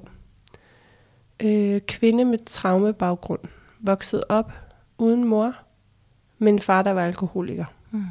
Øh, 1.40 1.82
kvinde 1.82 2.26
med 2.26 2.38
traumebaggrund 2.46 3.42
vokset 3.80 4.24
op 4.30 4.52
uden 4.98 5.28
mor, 5.28 5.56
med 6.38 6.54
en 6.54 6.60
far, 6.60 6.82
der 6.82 6.92
var 6.92 7.06
alkoholiker. 7.06 7.66
Mm. 7.92 8.06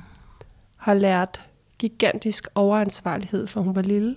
Har 0.77 0.95
lært 0.95 1.47
gigantisk 1.79 2.49
overansvarlighed, 2.55 3.47
for 3.47 3.61
hun 3.61 3.75
var 3.75 3.83
lille. 3.83 4.17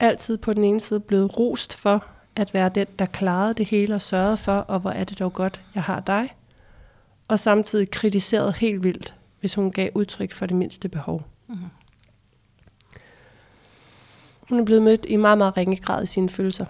Altid 0.00 0.38
på 0.38 0.54
den 0.54 0.64
ene 0.64 0.80
side 0.80 1.00
blevet 1.00 1.38
rost 1.38 1.74
for 1.74 2.06
at 2.36 2.54
være 2.54 2.68
den, 2.68 2.86
der 2.98 3.06
klarede 3.06 3.54
det 3.54 3.66
hele 3.66 3.94
og 3.94 4.02
sørgede 4.02 4.36
for, 4.36 4.56
og 4.56 4.80
hvor 4.80 4.90
er 4.90 5.04
det 5.04 5.18
dog 5.18 5.32
godt, 5.32 5.60
jeg 5.74 5.82
har 5.82 6.00
dig. 6.00 6.34
Og 7.28 7.38
samtidig 7.38 7.90
kritiseret 7.90 8.54
helt 8.54 8.84
vildt, 8.84 9.14
hvis 9.40 9.54
hun 9.54 9.72
gav 9.72 9.90
udtryk 9.94 10.32
for 10.32 10.46
det 10.46 10.56
mindste 10.56 10.88
behov. 10.88 11.22
Mhm. 11.46 11.58
Hun 14.48 14.60
er 14.60 14.64
blevet 14.64 14.82
mødt 14.82 15.06
i 15.08 15.16
meget, 15.16 15.38
meget 15.38 15.56
ringe 15.56 15.76
grad 15.76 16.02
i 16.02 16.06
sine 16.06 16.28
følelser. 16.28 16.66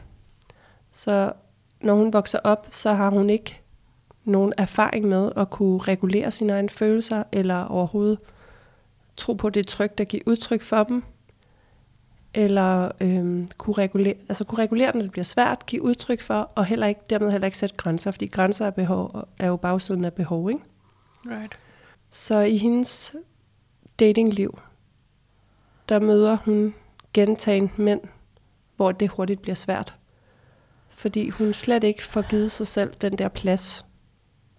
Så 0.92 1.32
når 1.80 1.94
hun 1.94 2.12
vokser 2.12 2.38
op, 2.44 2.66
så 2.70 2.92
har 2.92 3.10
hun 3.10 3.30
ikke 3.30 3.63
nogen 4.24 4.52
erfaring 4.58 5.08
med 5.08 5.32
at 5.36 5.50
kunne 5.50 5.78
regulere 5.78 6.30
sine 6.30 6.52
egne 6.52 6.68
følelser, 6.68 7.22
eller 7.32 7.64
overhovedet 7.64 8.18
tro 9.16 9.32
på, 9.32 9.50
det 9.50 9.60
er 9.60 9.70
trygt 9.70 10.00
at 10.00 10.08
give 10.08 10.28
udtryk 10.28 10.62
for 10.62 10.84
dem, 10.84 11.02
eller 12.34 12.90
øhm, 13.00 13.48
kunne, 13.58 13.74
regulere, 13.74 14.14
altså 14.28 14.44
kunne 14.44 14.58
regulere, 14.58 14.96
når 14.96 15.02
det 15.02 15.10
bliver 15.12 15.24
svært, 15.24 15.66
give 15.66 15.82
udtryk 15.82 16.20
for, 16.20 16.50
og 16.54 16.64
heller 16.64 16.86
ikke, 16.86 17.00
dermed 17.10 17.30
heller 17.30 17.46
ikke 17.46 17.58
sætte 17.58 17.76
grænser, 17.76 18.10
fordi 18.10 18.26
grænser 18.26 18.66
er, 18.66 18.70
behov, 18.70 19.28
er 19.38 19.46
jo 19.46 19.56
bagsiden 19.56 20.04
af 20.04 20.12
behov, 20.12 20.50
ikke? 20.50 20.62
Right. 21.26 21.58
Så 22.10 22.38
i 22.38 22.56
hendes 22.56 23.16
datingliv, 24.00 24.58
der 25.88 25.98
møder 25.98 26.36
hun 26.36 26.74
gentagende 27.14 27.72
mænd, 27.76 28.00
hvor 28.76 28.92
det 28.92 29.08
hurtigt 29.08 29.42
bliver 29.42 29.54
svært. 29.54 29.96
Fordi 30.88 31.28
hun 31.28 31.52
slet 31.52 31.84
ikke 31.84 32.02
får 32.02 32.22
givet 32.22 32.50
sig 32.50 32.66
selv 32.66 32.94
den 33.00 33.18
der 33.18 33.28
plads 33.28 33.86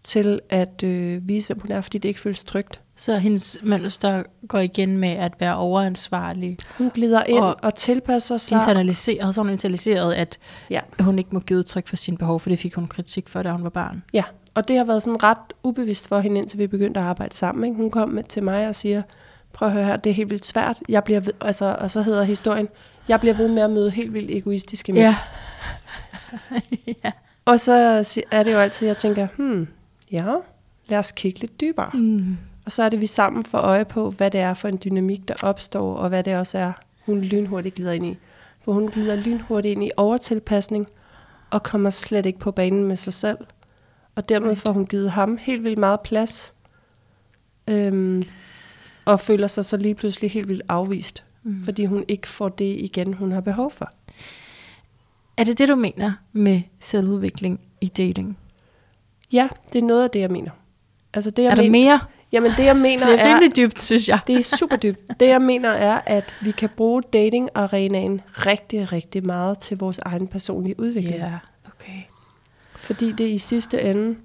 til 0.06 0.40
at 0.50 0.84
øh, 0.84 1.28
vise, 1.28 1.48
hvem 1.48 1.60
hun 1.60 1.72
er, 1.72 1.82
fordi 1.82 1.98
det 1.98 2.10
ikke 2.10 2.22
føles 2.22 2.44
trygt. 2.44 2.82
Så 2.96 3.18
hendes 3.18 3.58
mønster 3.64 4.24
går 4.48 4.60
igen 4.60 4.98
med 4.98 5.10
at 5.10 5.34
være 5.40 5.56
overansvarlig, 5.58 6.58
Hun 6.78 6.90
glider 6.90 7.24
ind 7.24 7.40
og, 7.44 7.56
Og 7.62 7.76
tilpasser 7.76 8.38
sig. 8.38 8.56
internaliseret, 8.56 9.36
så 9.36 9.42
hun 9.42 9.50
internaliseret, 9.52 10.14
at 10.14 10.38
Ja. 10.72 10.80
hun 11.00 11.18
ikke 11.20 11.30
må 11.34 11.40
give 11.40 11.60
udtryk 11.60 11.88
for 11.88 11.96
sine 11.96 12.18
behov, 12.18 12.40
for 12.40 12.50
det 12.50 12.60
fik 12.60 12.76
hun 12.76 12.88
kritik 12.88 13.30
for, 13.30 13.44
da 13.44 13.52
hun 13.52 13.64
var 13.64 13.70
barn. 13.70 14.04
Ja, 14.14 14.24
og 14.54 14.68
det 14.68 14.78
har 14.78 14.84
været 14.84 15.04
sådan 15.04 15.24
ret 15.24 15.38
ubevidst 15.64 16.08
for 16.08 16.20
hende, 16.20 16.38
indtil 16.40 16.60
vi 16.60 16.68
begyndte 16.68 17.00
at 17.00 17.06
arbejde 17.06 17.36
sammen. 17.36 17.64
Ikke? 17.66 17.78
Hun 17.78 17.92
kom 17.92 18.10
med, 18.10 18.24
til 18.24 18.44
mig 18.44 18.68
og 18.68 18.76
siger, 18.76 19.02
prøv 19.54 19.68
at 19.68 19.74
høre 19.74 19.86
her, 19.86 19.96
det 19.98 20.10
er 20.10 20.14
helt 20.14 20.30
vildt 20.30 20.46
svært. 20.46 20.80
Jeg 20.90 21.04
bliver 21.04 21.20
ved, 21.20 21.34
altså, 21.42 21.78
og 21.80 21.92
så 21.92 22.02
hedder 22.02 22.24
historien, 22.24 22.68
jeg 23.08 23.20
bliver 23.20 23.34
ved 23.36 23.48
med 23.48 23.64
at 23.64 23.70
møde 23.70 23.92
helt 23.92 24.14
vildt 24.14 24.32
egoistiske 24.32 24.94
mænd. 24.94 25.04
Ja. 25.06 25.16
ja. 27.04 27.12
Og 27.46 27.60
så 27.60 27.74
er 28.32 28.44
det 28.44 28.54
jo 28.54 28.60
altid, 28.60 28.88
jeg 28.88 28.98
tænker, 28.98 29.28
hmm, 29.38 29.68
ja, 30.12 30.36
lad 30.88 31.00
os 31.00 31.12
kigge 31.12 31.40
lidt 31.40 31.62
dybere. 31.62 31.90
Mm. 31.94 32.38
Og 32.66 32.72
så 32.72 32.84
er 32.84 32.90
det, 32.90 33.02
vi 33.02 33.06
sammen 33.06 33.46
får 33.46 33.58
øje 33.58 33.86
på, 33.86 34.10
hvad 34.12 34.32
det 34.32 34.40
er 34.40 34.54
for 34.54 34.68
en 34.68 34.80
dynamik, 34.84 35.28
der 35.28 35.34
opstår, 35.44 35.96
og 35.96 36.10
hvad 36.10 36.24
det 36.24 36.36
også 36.36 36.58
er, 36.58 36.74
hun 37.06 37.22
lynhurtigt 37.22 37.76
glider 37.76 37.92
ind 37.92 38.06
i. 38.06 38.18
For 38.64 38.74
hun 38.74 38.88
glider 38.88 39.16
lynhurtigt 39.16 39.72
ind 39.72 39.84
i 39.84 39.92
overtilpasning, 39.98 40.88
og 41.50 41.64
kommer 41.64 41.90
slet 41.90 42.26
ikke 42.26 42.40
på 42.40 42.52
banen 42.52 42.84
med 42.84 42.96
sig 42.96 43.14
selv. 43.14 43.38
Og 44.16 44.30
dermed 44.30 44.56
får 44.56 44.72
hun 44.72 44.86
givet 44.86 45.12
ham 45.12 45.38
helt 45.42 45.64
vildt 45.64 45.78
meget 45.78 46.00
plads, 46.02 46.54
øhm, 47.68 48.24
og 49.06 49.20
føler 49.20 49.48
sig 49.48 49.66
så 49.66 49.78
lige 49.78 49.96
pludselig 49.96 50.32
helt 50.32 50.48
vildt 50.48 50.64
afvist, 50.70 51.24
Mm. 51.44 51.64
fordi 51.66 51.86
hun 51.86 52.06
ikke 52.08 52.28
får 52.28 52.50
det 52.50 52.78
igen, 52.80 53.14
hun 53.14 53.32
har 53.32 53.42
behov 53.42 53.72
for. 53.72 53.92
Er 55.38 55.44
det 55.44 55.58
det, 55.58 55.70
du 55.70 55.76
mener 55.76 56.14
med 56.34 56.62
selvudvikling 56.80 57.60
i 57.82 57.88
dating? 57.88 58.38
Ja, 59.36 59.48
det 59.74 59.80
er 59.80 59.84
noget 59.86 60.04
af 60.04 60.10
det, 60.10 60.20
jeg 60.20 60.32
mener. 60.32 60.52
Altså 61.14 61.30
det, 61.30 61.44
jeg 61.44 61.52
er 61.52 61.56
der 61.56 61.64
men- 61.64 61.72
mere? 61.72 62.00
Jamen 62.32 62.52
det, 62.58 62.66
jeg 62.66 62.78
mener, 62.78 63.06
Det 63.10 63.20
er 63.22 63.24
er, 63.26 63.30
rimelig 63.36 63.56
dybt, 63.58 63.82
synes 63.82 64.10
jeg. 64.10 64.20
Det 64.28 64.36
er 64.36 64.44
super 64.58 64.76
dybt. 64.76 65.00
Det 65.20 65.28
jeg 65.28 65.42
mener 65.42 65.70
er, 65.70 66.02
at 66.06 66.36
vi 66.42 66.52
kan 66.52 66.70
bruge 66.78 67.02
datingarenaen 67.14 68.22
rigtig, 68.38 68.92
rigtig 68.92 69.26
meget 69.26 69.60
til 69.60 69.78
vores 69.78 69.98
egen 70.00 70.28
personlige 70.28 70.80
udvikling. 70.80 71.16
Ja, 71.20 71.34
okay. 71.68 72.02
Fordi 72.76 73.12
det 73.12 73.30
i 73.30 73.38
sidste 73.38 73.82
ende 73.82 74.16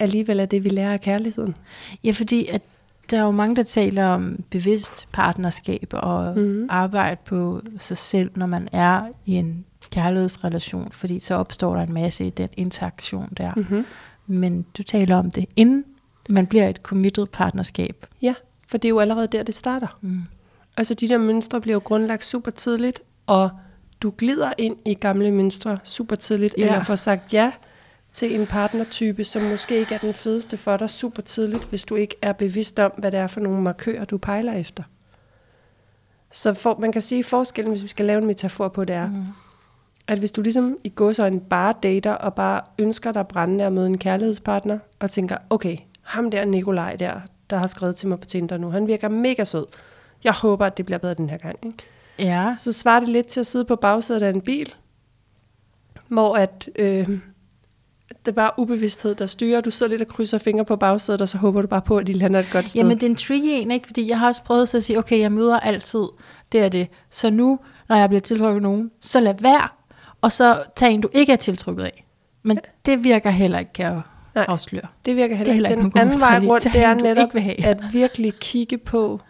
alligevel 0.00 0.40
er 0.40 0.44
det, 0.46 0.64
vi 0.64 0.68
lærer 0.68 0.92
af 0.92 1.00
kærligheden. 1.00 1.56
Ja, 2.04 2.10
fordi 2.10 2.46
at 2.46 2.62
der 3.10 3.18
er 3.18 3.22
jo 3.22 3.30
mange, 3.30 3.56
der 3.56 3.62
taler 3.62 4.06
om 4.06 4.38
bevidst 4.50 5.08
partnerskab 5.12 5.86
og 5.92 6.36
Mhm. 6.36 6.44
mm. 6.46 6.66
arbejde 6.70 7.20
på 7.24 7.60
sig 7.78 7.96
selv, 7.96 8.30
når 8.36 8.46
man 8.46 8.68
er 8.72 9.02
i 9.26 9.34
en 9.34 9.64
kærlighedsrelation, 9.90 10.92
fordi 10.92 11.20
så 11.20 11.34
opstår 11.34 11.74
der 11.74 11.82
en 11.82 11.92
masse 11.92 12.26
i 12.26 12.30
den 12.30 12.48
interaktion 12.56 13.28
der. 13.36 13.54
Mm. 13.54 13.60
Mm-hmm. 13.62 13.84
Men 14.26 14.66
du 14.78 14.82
taler 14.82 15.16
om 15.16 15.30
det, 15.30 15.46
inden 15.56 15.84
man 16.28 16.46
bliver 16.46 16.68
et 16.68 16.76
committed 16.76 17.26
partnerskab. 17.26 18.06
Ja, 18.22 18.34
for 18.68 18.78
det 18.78 18.88
er 18.88 18.90
jo 18.90 18.98
allerede 19.00 19.26
der, 19.26 19.42
det 19.42 19.54
starter. 19.54 19.98
Mm. 20.00 20.20
Altså 20.76 20.94
de 20.94 21.08
der 21.08 21.18
mønstre 21.18 21.60
bliver 21.60 21.74
jo 21.74 21.80
grundlagt 21.84 22.24
super 22.24 22.50
tidligt, 22.50 23.00
og 23.26 23.50
du 24.00 24.12
glider 24.18 24.52
ind 24.58 24.76
i 24.84 24.94
gamle 24.94 25.30
mønstre 25.30 25.78
super 25.84 26.16
tidligt, 26.16 26.54
Ja. 26.58 26.62
eller 26.66 26.84
får 26.84 26.96
sagt 26.96 27.32
ja 27.32 27.52
til 28.12 28.40
en 28.40 28.46
partnertype, 28.46 29.24
som 29.24 29.42
måske 29.42 29.78
ikke 29.78 29.94
er 29.94 29.98
den 29.98 30.14
fedeste 30.14 30.56
for 30.56 30.76
dig 30.76 30.90
super 30.90 31.22
tidligt, 31.22 31.64
hvis 31.64 31.84
du 31.84 31.94
ikke 31.94 32.16
er 32.22 32.32
bevidst 32.32 32.78
om, 32.78 32.92
hvad 32.98 33.10
det 33.12 33.20
er 33.20 33.26
for 33.26 33.40
nogle 33.40 33.62
markører, 33.62 34.04
du 34.04 34.18
pejler 34.18 34.52
efter. 34.52 34.82
Så 36.30 36.54
for, 36.54 36.76
man 36.80 36.92
kan 36.92 37.02
sige, 37.02 37.18
at 37.18 37.24
forskellen, 37.24 37.72
hvis 37.72 37.82
vi 37.82 37.88
skal 37.88 38.06
lave 38.06 38.18
en 38.20 38.26
metafor 38.26 38.68
på 38.68 38.84
det, 38.84 38.96
er, 38.96 39.06
Mm. 39.06 39.24
At 40.08 40.18
hvis 40.18 40.30
du 40.30 40.42
ligesom 40.42 40.76
i 40.84 40.92
godsøjne 40.94 41.40
bare 41.40 41.74
dater, 41.82 42.12
og 42.12 42.34
bare 42.34 42.60
ønsker 42.78 43.12
dig 43.12 43.26
brændende 43.26 43.64
at 43.64 43.72
møde 43.72 43.86
en 43.86 43.98
kærlighedspartner, 43.98 44.78
og 45.00 45.10
tænker, 45.10 45.36
okay, 45.50 45.76
ham 46.02 46.30
der 46.30 46.44
Nikolaj 46.44 46.96
der, 46.96 47.20
der 47.50 47.56
har 47.56 47.66
skrevet 47.66 47.96
til 47.96 48.08
mig 48.08 48.20
på 48.20 48.26
Tinder 48.26 48.56
nu, 48.58 48.70
han 48.70 48.86
virker 48.86 49.08
mega 49.08 49.44
sød. 49.44 49.66
Jeg 50.24 50.32
håber, 50.32 50.66
at 50.66 50.76
det 50.76 50.86
bliver 50.86 50.98
bedre 50.98 51.14
den 51.14 51.30
her 51.30 51.38
gang. 51.38 51.58
Ikke? 51.62 51.78
Ja, 52.18 52.54
Så 52.58 52.72
svarer 52.72 53.00
det 53.00 53.08
lidt 53.08 53.26
til 53.26 53.40
at 53.40 53.46
sidde 53.46 53.64
på 53.64 53.76
bagsædet 53.76 54.22
af 54.22 54.30
en 54.30 54.40
bil, 54.40 54.74
hvor 56.08 56.36
at, 56.36 56.68
øh, 56.76 57.08
det 58.08 58.28
er 58.28 58.32
bare 58.32 58.50
ubevidsthed, 58.58 59.14
der 59.14 59.26
styrer. 59.26 59.60
Du 59.60 59.70
sidder 59.70 59.90
lidt 59.90 60.02
og 60.02 60.08
krydser 60.08 60.38
fingre 60.38 60.64
på 60.64 60.76
bagsædet, 60.76 61.20
og 61.20 61.28
så 61.28 61.38
håber 61.38 61.62
du 61.62 61.66
bare 61.68 61.82
på, 61.82 61.98
at 61.98 62.06
de 62.06 62.12
lander 62.12 62.40
et 62.40 62.50
godt 62.52 62.68
sted. 62.68 62.80
Jamen, 62.80 62.96
det 62.96 63.02
er 63.02 63.10
en 63.10 63.16
tricky 63.16 63.46
en, 63.46 63.70
ikke? 63.70 63.86
Fordi 63.86 64.08
jeg 64.08 64.18
har 64.18 64.26
også 64.26 64.42
prøvet 64.42 64.68
så 64.68 64.76
at 64.76 64.82
sige, 64.82 64.98
okay, 64.98 65.20
jeg 65.20 65.32
møder 65.32 65.60
altid, 65.60 66.04
det 66.52 66.64
er 66.64 66.68
det. 66.68 66.88
Så 67.10 67.30
nu, 67.30 67.58
når 67.88 67.96
jeg 67.96 68.08
bliver 68.08 68.20
tiltrukket 68.20 68.56
af 68.56 68.62
nogen, 68.62 68.90
så 69.00 69.20
lad 69.20 69.34
være, 69.40 69.68
og 70.24 70.32
så 70.32 70.62
tag 70.76 70.90
en, 70.92 71.00
du 71.00 71.08
ikke 71.12 71.32
er 71.32 71.36
tiltrukket 71.36 71.84
af. 71.84 72.04
Men 72.42 72.58
det 72.86 73.04
virker 73.04 73.30
heller 73.30 73.58
ikke, 73.58 73.72
kan 73.72 73.84
jeg 73.84 74.00
Nej. 74.34 74.44
afsløre. 74.48 74.86
Det 75.06 75.16
virker 75.16 75.36
heller 75.36 75.44
Det 75.44 75.50
er 75.50 75.54
ikke. 75.54 75.68
heller 75.68 75.86
ikke 75.86 75.94
Den 75.94 76.00
anden 76.00 76.20
vej 76.20 76.40
rundt, 76.48 76.64
det 76.64 76.82
er 76.82 76.94
netop 76.94 77.22
ikke 77.22 77.32
vil 77.32 77.42
have. 77.42 77.64
at 77.66 77.92
virkelig 77.92 78.34
kigge 78.34 78.78
på, 78.78 79.20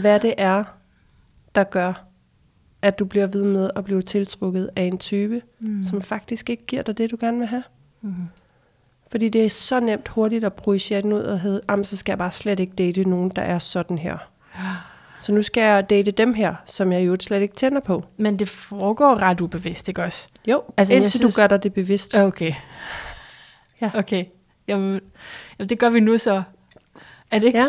hvad 0.00 0.20
det 0.20 0.34
er, 0.38 0.64
der 1.54 1.64
gør, 1.64 2.04
at 2.82 2.98
du 2.98 3.04
bliver 3.04 3.26
ved 3.26 3.44
med 3.44 3.70
at 3.76 3.84
blive 3.84 4.02
tiltrukket 4.02 4.70
af 4.76 4.82
en 4.82 4.98
type, 4.98 5.42
mm. 5.60 5.84
som 5.84 6.02
faktisk 6.02 6.50
ikke 6.50 6.66
giver 6.66 6.82
dig 6.82 6.98
det, 6.98 7.10
du 7.10 7.16
gerne 7.20 7.38
vil 7.38 7.46
have. 7.46 7.62
Mm. 8.02 8.14
Fordi 9.10 9.28
det 9.28 9.44
er 9.44 9.50
så 9.50 9.80
nemt 9.80 10.08
hurtigt 10.08 10.44
at 10.44 10.52
projicere 10.52 11.02
den 11.02 11.12
ud 11.12 11.20
og 11.20 11.40
hedde, 11.40 11.84
så 11.84 11.96
skal 11.96 12.12
jeg 12.12 12.18
bare 12.18 12.30
slet 12.32 12.60
ikke 12.60 12.72
date 12.72 13.04
nogen, 13.04 13.30
der 13.36 13.42
er 13.42 13.58
sådan 13.58 13.98
her. 13.98 14.18
Så 15.26 15.32
nu 15.32 15.42
skal 15.42 15.60
jeg 15.62 15.90
date 15.90 16.10
dem 16.10 16.34
her, 16.34 16.54
som 16.66 16.92
jeg 16.92 17.06
jo 17.06 17.16
slet 17.20 17.40
ikke 17.42 17.54
tænder 17.54 17.80
på. 17.80 18.04
Men 18.16 18.38
det 18.38 18.48
foregår 18.48 19.14
ret 19.14 19.40
ubevidst, 19.40 19.88
ikke 19.88 20.02
også? 20.02 20.28
Jo, 20.48 20.62
Altså, 20.76 20.94
indtil 20.94 21.10
synes- 21.10 21.34
du 21.34 21.40
gør 21.40 21.46
dig 21.46 21.62
det 21.62 21.74
bevidst. 21.74 22.14
Okay. 22.16 22.52
Ja. 23.80 23.90
Okay. 23.94 24.24
Jamen, 24.68 25.00
jamen, 25.58 25.68
det 25.68 25.78
gør 25.78 25.90
vi 25.90 26.00
nu 26.00 26.18
så. 26.18 26.42
Er 27.30 27.38
det 27.38 27.46
ikke? 27.46 27.58
Ja. 27.58 27.68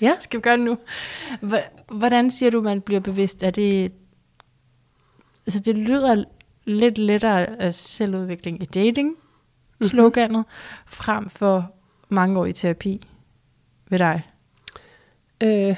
Ja. 0.00 0.12
Skal 0.20 0.38
vi 0.38 0.42
gøre 0.42 0.56
det 0.56 0.64
nu? 0.64 0.78
Hvordan 1.92 2.30
siger 2.30 2.50
du, 2.50 2.62
man 2.62 2.80
bliver 2.80 3.00
bevidst? 3.00 3.42
Er 3.42 3.50
det... 3.50 3.92
Altså, 5.46 5.60
det 5.60 5.76
lyder 5.78 6.24
lidt 6.64 6.98
lettere 6.98 7.60
af 7.60 7.74
selvudvikling 7.74 8.62
i 8.62 8.64
dating, 8.64 9.16
sloganet, 9.82 10.44
frem 10.86 11.28
for 11.28 11.70
mange 12.08 12.40
år 12.40 12.46
i 12.46 12.52
terapi 12.52 13.02
ved 13.88 13.98
dig. 13.98 14.22
Øh, 15.40 15.76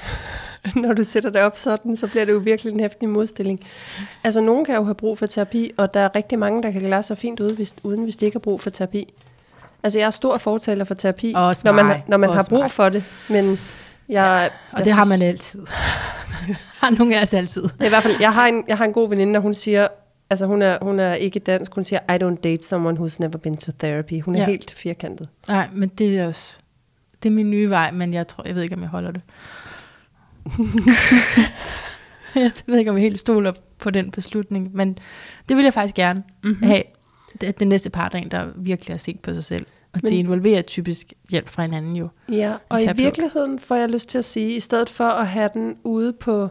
når 0.75 0.93
du 0.93 1.03
sætter 1.03 1.29
det 1.29 1.41
op 1.41 1.57
sådan, 1.57 1.95
så 1.95 2.07
bliver 2.07 2.25
det 2.25 2.33
jo 2.33 2.37
virkelig 2.37 2.73
en 2.73 2.79
hæftig 2.79 3.09
modstilling. 3.09 3.59
Altså, 4.23 4.41
nogen 4.41 4.65
kan 4.65 4.75
jo 4.75 4.83
have 4.83 4.95
brug 4.95 5.17
for 5.17 5.25
terapi, 5.25 5.71
og 5.77 5.93
der 5.93 5.99
er 5.99 6.15
rigtig 6.15 6.39
mange, 6.39 6.63
der 6.63 6.71
kan 6.71 6.81
klare 6.81 7.03
sig 7.03 7.17
fint 7.17 7.39
ude, 7.39 7.53
hvis, 7.55 7.73
uden 7.83 8.03
hvis 8.03 8.15
de 8.15 8.25
ikke 8.25 8.35
har 8.35 8.39
brug 8.39 8.61
for 8.61 8.69
terapi. 8.69 9.13
Altså, 9.83 9.99
jeg 9.99 10.05
er 10.05 10.11
stor 10.11 10.37
fortaler 10.37 10.85
for 10.85 10.93
terapi, 10.93 11.33
Også 11.35 11.61
når 11.65 11.71
man, 11.71 11.85
mig. 11.85 12.03
når 12.07 12.17
man 12.17 12.29
har 12.29 12.45
brug 12.49 12.59
mig. 12.61 12.71
for 12.71 12.89
det. 12.89 13.03
Men 13.29 13.59
jeg, 14.09 14.49
Og 14.71 14.77
jeg 14.77 14.85
det 14.85 14.93
har 14.93 15.05
synes- 15.05 15.19
man 15.19 15.27
altid. 15.27 15.65
har 16.81 16.89
nogle 16.89 17.17
af 17.17 17.21
os 17.21 17.33
altid. 17.33 17.63
I 17.63 17.89
hvert 17.89 18.03
fald, 18.03 18.15
jeg 18.19 18.33
har 18.33 18.47
en, 18.47 18.63
jeg 18.67 18.77
har 18.77 18.85
en 18.85 18.93
god 18.93 19.09
veninde, 19.09 19.37
og 19.37 19.41
hun 19.43 19.53
siger, 19.53 19.87
altså 20.29 20.45
hun 20.45 20.61
er, 20.61 20.77
hun 20.81 20.99
er 20.99 21.13
ikke 21.13 21.39
dansk, 21.39 21.73
hun 21.75 21.83
siger, 21.83 21.99
I 22.15 22.23
don't 22.23 22.41
date 22.41 22.63
someone 22.67 22.99
who's 22.99 23.15
never 23.19 23.37
been 23.37 23.57
to 23.57 23.71
therapy. 23.79 24.21
Hun 24.21 24.35
er 24.35 24.39
Ja. 24.39 24.43
ja. 24.45 24.49
helt 24.49 24.71
firkantet. 24.71 25.27
Nej, 25.47 25.67
men 25.73 25.89
det 25.89 26.19
er 26.19 26.27
også... 26.27 26.59
Det 27.23 27.29
er 27.29 27.33
min 27.33 27.49
nye 27.51 27.69
vej, 27.69 27.91
men 27.91 28.13
jeg 28.13 28.27
tror, 28.27 28.43
jeg 28.47 28.55
ved 28.55 28.63
ikke, 28.63 28.75
om 28.75 28.81
jeg 28.81 28.89
holder 28.89 29.11
det. 29.11 29.21
jeg 32.35 32.51
ved 32.65 32.77
ikke, 32.77 32.91
om 32.91 32.97
jeg 32.97 33.03
helt 33.03 33.19
stoler 33.19 33.53
på 33.79 33.89
den 33.89 34.11
beslutning, 34.11 34.69
men 34.73 34.97
det 35.49 35.57
vil 35.57 35.63
jeg 35.63 35.73
faktisk 35.73 35.95
gerne 35.95 36.23
mm-hmm. 36.43 36.63
have. 36.67 36.83
At 37.41 37.59
den 37.59 37.67
næste 37.67 37.89
part 37.89 38.13
er 38.13 38.17
en, 38.17 38.31
der 38.31 38.47
virkelig 38.55 38.93
har 38.93 38.99
set 38.99 39.19
på 39.19 39.33
sig 39.33 39.43
selv. 39.43 39.65
Og 39.93 39.99
men, 40.03 40.11
det 40.11 40.17
involverer 40.17 40.61
typisk 40.61 41.13
hjælp 41.29 41.49
fra 41.49 41.61
hinanden 41.61 41.95
jo. 41.95 42.07
Ja, 42.31 42.53
og 42.69 42.83
i 42.83 42.89
virkeligheden 42.95 43.59
får 43.59 43.75
jeg 43.75 43.89
lyst 43.89 44.09
til 44.09 44.17
at 44.17 44.25
sige, 44.25 44.55
i 44.55 44.59
stedet 44.59 44.89
for 44.89 45.03
at 45.03 45.27
have 45.27 45.49
den 45.53 45.77
ude 45.83 46.13
på, 46.13 46.49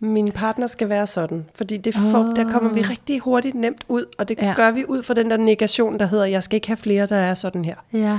min 0.00 0.32
partner 0.32 0.66
skal 0.66 0.88
være 0.88 1.06
sådan, 1.06 1.46
fordi 1.54 1.76
det 1.76 1.94
får, 1.94 2.30
Ah. 2.30 2.36
der 2.36 2.52
kommer 2.52 2.72
vi 2.72 2.82
rigtig 2.82 3.20
hurtigt 3.20 3.54
nemt 3.54 3.84
ud, 3.88 4.04
og 4.18 4.28
det 4.28 4.38
ja. 4.38 4.54
gør 4.56 4.70
vi 4.70 4.84
ud 4.88 5.02
fra 5.02 5.14
den 5.14 5.30
der 5.30 5.36
negation, 5.36 5.98
der 5.98 6.06
hedder, 6.06 6.24
jeg 6.24 6.42
skal 6.42 6.54
ikke 6.56 6.66
have 6.66 6.76
flere, 6.76 7.06
der 7.06 7.16
er 7.16 7.34
sådan 7.34 7.64
her. 7.64 7.76
Ja. 7.92 8.18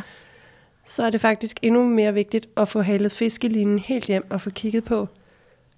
Så 0.85 1.03
er 1.03 1.09
det 1.09 1.21
faktisk 1.21 1.59
endnu 1.61 1.83
mere 1.83 2.13
vigtigt 2.13 2.49
at 2.57 2.69
få 2.69 2.81
halet 2.81 3.11
fiskelinen 3.11 3.79
helt 3.79 4.05
hjem 4.05 4.31
og 4.31 4.41
få 4.41 4.49
kigget 4.49 4.83
på, 4.83 5.07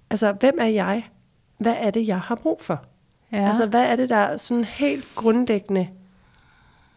altså 0.10 0.32
hvem 0.32 0.58
er 0.62 0.66
jeg? 0.66 1.04
Hvad 1.58 1.76
er 1.80 1.92
det, 1.92 2.08
jeg 2.08 2.20
har 2.20 2.36
brug 2.36 2.62
for? 2.62 2.86
ja. 3.32 3.48
Altså, 3.48 3.66
hvad 3.66 3.84
er 3.84 3.96
det, 3.96 4.10
der 4.10 4.16
er 4.16 4.38
sådan 4.38 4.64
helt 4.64 5.08
grundlæggende 5.16 5.88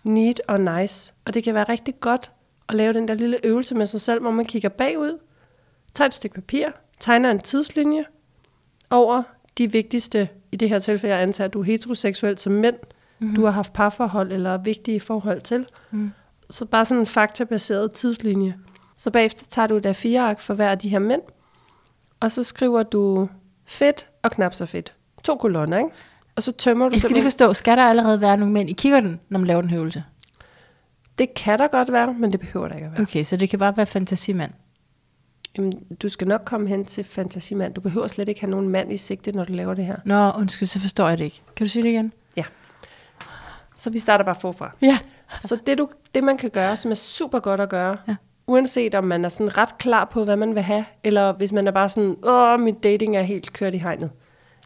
need 0.02 0.34
og 0.48 0.60
nice? 0.60 1.12
Og 1.24 1.34
det 1.34 1.44
kan 1.44 1.54
være 1.54 1.64
rigtig 1.64 2.00
godt 2.00 2.30
at 2.68 2.74
lave 2.74 2.92
den 2.92 3.08
der 3.08 3.14
lille 3.14 3.38
øvelse 3.44 3.74
med 3.74 3.86
sig 3.86 4.00
selv, 4.00 4.20
hvor 4.20 4.30
man 4.30 4.44
kigger 4.44 4.68
bagud, 4.68 5.18
tager 5.94 6.08
et 6.08 6.14
stykke 6.14 6.34
papir, 6.34 6.68
tegner 7.00 7.30
en 7.30 7.38
tidslinje 7.38 8.04
over 8.90 9.22
de 9.58 9.72
vigtigste, 9.72 10.28
i 10.52 10.56
det 10.56 10.68
her 10.68 10.78
tilfælde, 10.78 11.14
jeg 11.14 11.22
antager, 11.22 11.48
at 11.48 11.54
du 11.54 11.60
er 11.60 11.64
heteroseksuel 11.64 12.38
som 12.38 12.52
mænd, 12.52 12.76
mm-hmm. 13.18 13.36
du 13.36 13.44
har 13.44 13.50
haft 13.50 13.72
parforhold 13.72 14.32
eller 14.32 14.58
vigtige 14.58 15.00
forhold 15.00 15.40
til. 15.40 15.66
Mm. 15.90 16.10
Så 16.50 16.64
bare 16.64 16.84
sådan 16.84 17.00
en 17.00 17.06
faktabaseret 17.06 17.92
tidslinje. 17.92 18.56
Så 18.96 19.10
bagefter 19.10 19.46
tager 19.48 19.66
du 19.66 19.78
da 19.78 19.92
fire 19.92 20.20
ark 20.20 20.40
for 20.40 20.54
hver 20.54 20.70
af 20.70 20.78
de 20.78 20.88
her 20.88 20.98
mænd, 20.98 21.22
og 22.20 22.30
så 22.30 22.42
skriver 22.42 22.82
du 22.82 23.28
fedt 23.66 24.06
og 24.22 24.30
knap 24.30 24.54
så 24.54 24.66
fedt. 24.66 24.94
To 25.24 25.36
kolonner, 25.36 25.78
ikke? 25.78 25.90
Og 26.36 26.42
så 26.42 26.52
tømmer 26.52 26.88
du 26.88 26.92
Jeg 26.94 27.00
skal 27.00 27.12
lige 27.12 27.22
forstå, 27.22 27.54
skal 27.54 27.76
der 27.76 27.82
allerede 27.82 28.20
være 28.20 28.36
nogle 28.36 28.52
mænd 28.52 28.70
i 28.70 28.72
kikkerten, 28.72 29.20
når 29.28 29.38
man 29.38 29.46
laver 29.46 29.62
den 29.62 29.74
øvelse? 29.74 30.04
Det 31.18 31.34
kan 31.34 31.58
der 31.58 31.68
godt 31.68 31.92
være, 31.92 32.14
men 32.14 32.32
det 32.32 32.40
behøver 32.40 32.68
der 32.68 32.74
ikke 32.74 32.86
at 32.86 32.92
være. 32.92 33.02
Okay, 33.02 33.24
så 33.24 33.36
det 33.36 33.50
kan 33.50 33.58
bare 33.58 33.76
være 33.76 33.86
fantasimand. 33.86 34.52
Jamen, 35.56 35.72
du 36.02 36.08
skal 36.08 36.28
nok 36.28 36.42
komme 36.44 36.68
hen 36.68 36.84
til 36.84 37.04
fantasimand. 37.04 37.74
Du 37.74 37.80
behøver 37.80 38.06
slet 38.06 38.28
ikke 38.28 38.40
have 38.40 38.50
nogen 38.50 38.68
mand 38.68 38.92
i 38.92 38.96
sigte, 38.96 39.32
når 39.32 39.44
du 39.44 39.52
laver 39.52 39.74
det 39.74 39.84
her. 39.86 39.96
Nå, 40.04 40.32
undskyld, 40.40 40.68
så 40.68 40.80
forstår 40.80 41.08
jeg 41.08 41.18
det 41.18 41.24
ikke. 41.24 41.42
Kan 41.56 41.66
du 41.66 41.70
sige 41.70 41.82
det 41.82 41.88
igen? 41.88 42.12
Så 43.78 43.90
vi 43.90 43.98
starter 43.98 44.24
bare 44.24 44.34
forfra. 44.34 44.76
Ja. 44.82 44.98
Så 45.40 45.58
det, 45.66 45.78
du, 45.78 45.88
det 46.14 46.24
man 46.24 46.36
kan 46.36 46.50
gøre, 46.50 46.76
som 46.76 46.90
er 46.90 46.94
super 46.94 47.38
godt 47.40 47.60
at 47.60 47.68
gøre, 47.68 47.96
Ja. 48.08 48.16
uanset 48.46 48.94
om 48.94 49.04
man 49.04 49.24
er 49.24 49.28
sådan 49.28 49.58
ret 49.58 49.78
klar 49.78 50.04
på, 50.04 50.24
hvad 50.24 50.36
man 50.36 50.54
vil 50.54 50.62
have, 50.62 50.84
eller 51.04 51.32
hvis 51.32 51.52
man 51.52 51.66
er 51.66 51.70
bare 51.72 51.88
sådan, 51.88 52.16
åh, 52.22 52.60
mit 52.60 52.82
dating 52.82 53.16
er 53.16 53.22
helt 53.22 53.52
kørt 53.52 53.74
i 53.74 53.78
hegnet, 53.78 54.10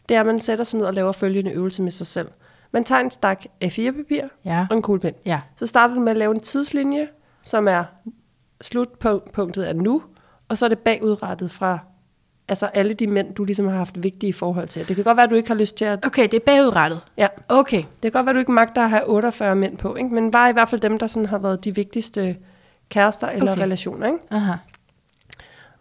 det 0.09 0.15
er, 0.15 0.19
at 0.19 0.25
man 0.25 0.39
sætter 0.39 0.63
sig 0.63 0.77
ned 0.79 0.87
og 0.87 0.93
laver 0.93 1.11
følgende 1.11 1.51
øvelse 1.51 1.81
med 1.81 1.91
sig 1.91 2.07
selv. 2.07 2.27
Man 2.71 2.83
tager 2.83 3.01
en 3.01 3.11
stak 3.11 3.45
A4-papir 3.63 4.21
Ja. 4.45 4.67
og 4.69 4.75
en 4.75 4.81
kuglepen. 4.81 5.21
Ja. 5.25 5.41
Så 5.55 5.67
starter 5.67 5.95
du 5.95 6.01
med 6.01 6.11
at 6.11 6.17
lave 6.17 6.33
en 6.35 6.39
tidslinje, 6.39 7.07
som 7.41 7.67
er 7.67 7.83
slutpunktet 8.61 9.69
er 9.69 9.73
nu, 9.73 10.01
og 10.49 10.57
så 10.57 10.65
er 10.65 10.69
det 10.69 10.79
bagudrettet 10.79 11.51
fra 11.51 11.79
altså 12.47 12.65
alle 12.65 12.93
de 12.93 13.07
mænd, 13.07 13.33
du 13.35 13.43
ligesom 13.43 13.67
har 13.67 13.77
haft 13.77 14.03
vigtige 14.03 14.33
forhold 14.33 14.67
til. 14.67 14.87
Det 14.87 14.95
kan 14.95 15.03
godt 15.05 15.17
være, 15.17 15.23
at 15.23 15.29
du 15.29 15.35
ikke 15.35 15.47
har 15.49 15.55
lyst 15.55 15.77
til 15.77 15.85
at... 15.85 16.05
Okay, 16.05 16.23
det 16.23 16.33
er 16.33 16.39
bagudrettet. 16.45 17.01
Ja, 17.17 17.27
Okay. 17.49 17.77
det 17.77 18.01
kan 18.01 18.11
godt 18.11 18.25
være, 18.25 18.29
at 18.31 18.35
du 18.35 18.39
ikke 18.39 18.51
magter 18.51 18.81
at 18.81 18.89
have 18.89 19.09
48 19.09 19.55
mænd 19.55 19.77
på, 19.77 19.95
ikke? 19.95 20.09
men 20.09 20.31
bare 20.31 20.49
i 20.49 20.53
hvert 20.53 20.69
fald 20.69 20.81
dem, 20.81 20.99
der 20.99 21.07
sådan 21.07 21.25
har 21.25 21.37
været 21.37 21.63
de 21.63 21.75
vigtigste 21.75 22.37
kærester 22.89 23.27
eller 23.29 23.51
Okay. 23.51 23.61
relationer. 23.61 24.07
Ikke? 24.07 24.19
Aha. 24.31 24.53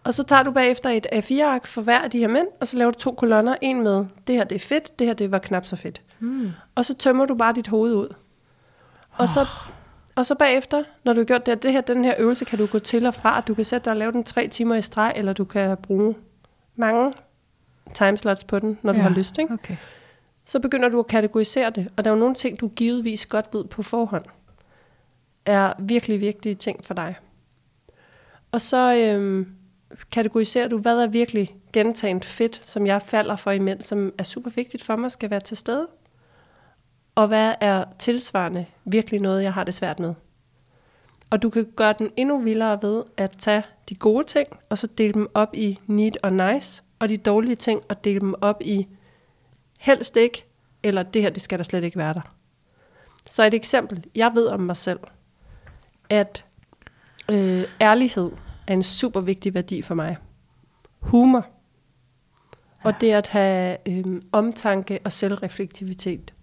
Og 0.05 0.15
så 0.15 0.23
tager 0.25 0.43
du 0.43 0.51
bagefter 0.51 0.91
et 0.91 1.07
A4-ark 1.13 1.67
for 1.67 1.83
hver 1.83 1.99
af 1.99 2.11
de 2.11 2.19
her 2.19 2.29
mænd, 2.29 2.47
og 2.61 2.69
så 2.69 2.77
laver 2.77 2.91
du 2.91 2.99
to 2.99 3.13
kolonner. 3.13 3.55
En 3.61 3.83
med, 3.83 4.05
det 4.27 4.35
her 4.35 4.45
det 4.45 4.55
er 4.55 4.59
fedt, 4.59 4.99
det 4.99 5.07
her 5.07 5.15
det 5.15 5.33
var 5.33 5.39
knap 5.39 5.67
så 5.67 5.77
fedt. 5.77 6.03
Mm. 6.21 6.51
Og 6.75 6.85
så 6.85 6.95
tømmer 6.95 7.27
du 7.27 7.35
bare 7.35 7.53
dit 7.55 7.67
hoved 7.69 7.95
ud. 7.95 8.09
Og 9.13 9.29
så, 9.29 9.41
og 10.17 10.27
så 10.27 10.35
bagefter, 10.35 10.83
når 11.05 11.13
du 11.13 11.21
har 11.21 11.25
gjort 11.25 11.47
det, 11.47 11.63
det 11.63 11.73
her, 11.73 11.81
den 11.81 12.05
her 12.05 12.15
øvelse, 12.19 12.45
kan 12.45 12.59
du 12.59 12.67
gå 12.67 12.79
til 12.79 13.07
og 13.07 13.15
fra. 13.15 13.41
Du 13.41 13.55
kan 13.55 13.65
sætte 13.65 13.85
dig 13.85 13.91
og 13.93 13.97
lave 13.97 14.13
den 14.13 14.25
tre 14.25 14.49
timer 14.49 14.75
i 14.75 14.83
streg, 14.83 15.13
eller 15.17 15.33
du 15.33 15.45
kan 15.45 15.77
bruge 15.77 16.15
mange 16.77 17.13
timeslots 17.95 18.45
på 18.45 18.59
den, 18.59 18.79
når 18.83 18.93
ja. 18.93 18.99
du 18.99 19.03
har 19.03 19.11
lyst. 19.11 19.39
Ikke? 19.39 19.55
Okay. 19.55 19.77
Så 20.45 20.61
begynder 20.61 20.89
du 20.89 20.99
at 20.99 21.07
kategorisere 21.07 21.71
det, 21.71 21.89
og 21.97 22.05
der 22.05 22.11
er 22.11 22.15
jo 22.15 22.21
nogle 22.21 22.35
ting, 22.35 22.61
du 22.61 22.69
givetvis 22.69 23.27
godt 23.27 23.47
ved 23.53 23.65
på 23.65 23.83
forhånd. 23.83 24.25
er 25.47 25.73
virkelig 25.79 26.21
vigtige 26.21 26.55
ting 26.55 26.85
for 26.85 26.95
dig. 26.95 27.17
Og 28.53 28.61
så 28.61 28.95
øhm, 28.95 29.47
kategoriserer 30.11 30.69
du, 30.69 30.79
hvad 30.79 30.99
er 30.99 31.07
virkelig 31.07 31.57
gentagent 31.73 32.25
fedt, 32.25 32.67
som 32.67 32.87
jeg 32.87 33.03
falder 33.03 33.37
for 33.37 33.51
imens, 33.51 33.85
som 33.85 34.13
er 34.19 34.23
super 34.23 34.51
vigtigt 34.51 34.85
for 34.85 34.97
mig, 34.97 35.13
skal 35.13 35.31
være 35.31 35.41
til 35.41 35.57
stede. 35.57 35.89
Og 37.15 37.29
hvad 37.29 37.55
er 37.61 37.85
tilsvarende 37.99 38.67
virkelig 38.85 39.21
noget, 39.21 39.43
jeg 39.43 39.53
har 39.53 39.65
det 39.65 39.75
svært 39.75 39.99
med. 39.99 40.15
Og 41.33 41.43
du 41.43 41.51
kan 41.51 41.67
gøre 41.77 41.95
den 41.99 42.11
endnu 42.17 42.39
vildere 42.39 42.79
ved 42.83 43.05
at 43.17 43.31
tage 43.39 43.63
de 43.89 43.95
gode 43.95 44.25
ting, 44.25 44.49
og 44.69 44.79
så 44.79 44.87
dele 44.87 45.13
dem 45.13 45.31
op 45.35 45.55
i 45.55 45.79
need 45.87 46.13
og 46.23 46.33
nice, 46.33 46.83
og 46.99 47.09
de 47.09 47.17
dårlige 47.17 47.55
ting, 47.55 47.83
og 47.89 48.05
dele 48.05 48.21
dem 48.21 48.35
op 48.41 48.57
i 48.61 48.89
helst 49.79 50.17
ikke, 50.17 50.47
eller 50.83 51.03
det 51.03 51.23
her, 51.23 51.31
det 51.31 51.43
skal 51.43 51.59
der 51.59 51.65
slet 51.65 51.85
ikke 51.85 51.99
være 51.99 52.15
der. 52.15 52.21
Så 53.27 53.45
et 53.45 53.55
eksempel. 53.55 54.05
Jeg 54.15 54.31
ved 54.35 54.47
om 54.47 54.61
mig 54.61 54.77
selv, 54.77 55.01
at 56.11 56.45
øh, 57.31 57.65
ærlighed 57.81 58.31
er 58.67 58.73
en 58.75 58.83
super 58.83 59.21
vigtig 59.21 59.55
værdi 59.55 59.83
for 59.83 59.95
mig. 59.95 60.17
Humor. 61.01 61.47
Og 62.85 63.01
det 63.01 63.13
at 63.13 63.27
have 63.27 63.77
øh, 63.89 64.23
omtanke 64.33 64.99
og 65.05 65.13
selvreflektivitet. 65.13 66.35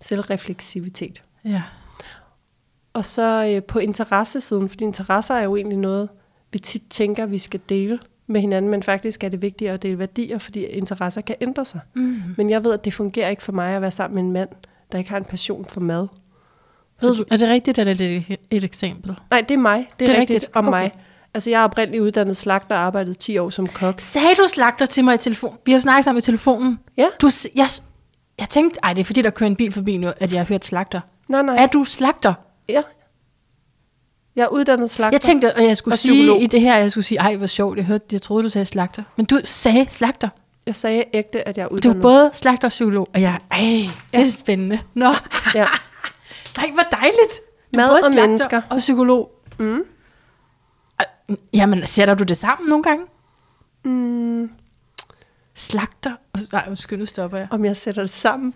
Selvrefleksivitet. 0.00 1.22
Ja. 1.44 1.62
Og 2.92 3.06
så 3.06 3.52
øh, 3.54 3.62
på 3.62 3.78
interessesiden, 3.78 4.68
fordi 4.68 4.84
interesser 4.84 5.34
er 5.34 5.42
jo 5.44 5.56
egentlig 5.56 5.78
noget, 5.78 6.08
vi 6.52 6.58
tit 6.58 6.82
tænker, 6.90 7.26
vi 7.26 7.38
skal 7.38 7.60
dele 7.68 7.98
med 8.26 8.40
hinanden, 8.40 8.70
men 8.70 8.82
faktisk 8.82 9.24
er 9.24 9.28
det 9.28 9.42
vigtigere 9.42 9.74
at 9.74 9.82
dele 9.82 9.98
værdier, 9.98 10.38
fordi 10.38 10.64
interesser 10.64 11.20
kan 11.20 11.36
ændre 11.40 11.64
sig. 11.64 11.80
Mm. 11.94 12.22
Men 12.36 12.50
jeg 12.50 12.64
ved, 12.64 12.72
at 12.72 12.84
det 12.84 12.94
fungerer 12.94 13.28
ikke 13.28 13.42
for 13.42 13.52
mig 13.52 13.74
at 13.76 13.82
være 13.82 13.90
sammen 13.90 14.14
med 14.14 14.22
en 14.22 14.32
mand, 14.32 14.48
der 14.92 14.98
ikke 14.98 15.10
har 15.10 15.16
en 15.16 15.24
passion 15.24 15.64
for 15.64 15.80
mad. 15.80 16.06
Ved 17.00 17.16
du, 17.16 17.24
er 17.30 17.36
det 17.36 17.48
rigtigt, 17.48 17.78
eller 17.78 17.92
er 17.92 17.96
det 17.96 18.16
et, 18.30 18.36
et 18.50 18.64
eksempel? 18.64 19.16
Nej, 19.30 19.40
det 19.40 19.54
er 19.54 19.58
mig. 19.58 19.78
Det 19.98 20.04
er, 20.04 20.06
Det 20.12 20.16
er 20.16 20.20
rigtigt, 20.20 20.34
rigtigt. 20.36 20.56
om 20.56 20.68
Okay. 20.68 20.78
mig. 20.78 20.92
Altså, 21.34 21.50
jeg 21.50 21.60
er 21.60 21.64
oprindeligt 21.64 22.02
uddannet 22.02 22.36
slagter 22.36 22.74
og 22.74 22.80
arbejdet 22.80 23.18
10 23.18 23.38
år 23.38 23.50
som 23.50 23.66
kok. 23.66 23.94
Sagde 24.00 24.34
du 24.38 24.48
slagter 24.48 24.86
til 24.86 25.04
mig 25.04 25.14
i 25.14 25.18
telefon? 25.18 25.56
Vi 25.66 25.72
har 25.72 25.78
snakket 25.78 26.04
sammen 26.04 26.18
i 26.18 26.22
telefonen. 26.22 26.78
Ja. 26.96 27.06
Du, 27.20 27.30
jeg, 27.54 27.68
jeg 28.38 28.48
tænkte, 28.48 28.80
ej, 28.82 28.92
det 28.92 29.00
er 29.00 29.04
fordi, 29.04 29.22
der 29.22 29.30
kører 29.30 29.50
en 29.50 29.56
bil 29.56 29.72
forbi 29.72 29.96
nu, 29.96 30.12
at 30.16 30.32
jeg 30.32 30.40
har 30.40 30.46
hørt 30.46 30.64
slagter. 30.64 31.00
Nej, 31.28 31.42
nej. 31.42 31.56
Er 31.58 31.66
du 31.66 31.84
slagter? 31.84 32.34
Ja. 32.70 32.82
Jeg 34.36 34.42
er 34.42 34.48
uddannet 34.48 34.90
slagter. 34.90 35.14
Jeg 35.14 35.20
tænkte, 35.20 35.52
at 35.52 35.64
jeg 35.64 35.76
skulle 35.76 35.94
Og 35.94 35.98
sige 35.98 36.12
psykolog. 36.14 36.42
i 36.42 36.46
det 36.46 36.60
her, 36.60 36.76
jeg 36.76 36.90
skulle 36.90 37.04
sige, 37.04 37.18
ej, 37.18 37.36
hvor 37.36 37.46
sjovt, 37.46 37.76
jeg 37.76 37.84
hørte, 37.84 38.04
jeg 38.12 38.22
troede, 38.22 38.44
du 38.44 38.48
sagde 38.48 38.64
slagter. 38.66 39.02
Men 39.16 39.26
du 39.26 39.40
sagde 39.44 39.86
slagter. 39.90 40.28
jeg 40.66 40.76
sagde 40.76 41.04
ægte, 41.12 41.48
at 41.48 41.56
jeg 41.58 41.64
er 41.64 41.68
Du 41.68 41.74
uddannet. 41.74 41.96
er 41.96 42.02
både 42.02 42.30
slagter 42.32 42.68
og 42.68 42.70
psykolog, 42.70 43.08
og 43.14 43.20
jeg, 43.20 43.38
ej, 43.50 43.60
det 44.12 44.20
er 44.20 44.24
spændende. 44.30 44.80
Nå, 44.94 45.14
Ja. 45.54 45.66
nej, 46.56 46.70
hvor 46.74 46.82
dejligt. 46.92 47.32
Du 47.74 47.80
er 47.80 47.86
Mad 47.86 47.88
både 47.88 48.00
og 48.04 48.28
mennesker. 48.28 48.60
og 48.70 48.76
psykolog. 48.78 49.30
Mm. 49.58 49.80
Ej, 50.98 51.06
Jamen, 51.52 51.86
sætter 51.86 52.14
du 52.14 52.24
det 52.24 52.36
sammen 52.36 52.68
nogle 52.68 52.82
gange? 52.82 53.04
Mm, 53.84 54.50
Slagter? 55.54 56.12
Nej, 56.52 56.64
undskyld, 56.68 56.98
nu 56.98 57.06
stopper 57.06 57.38
jeg. 57.38 57.48
om 57.50 57.64
jeg 57.64 57.76
sætter 57.76 58.02
det 58.02 58.12
sammen 58.12 58.54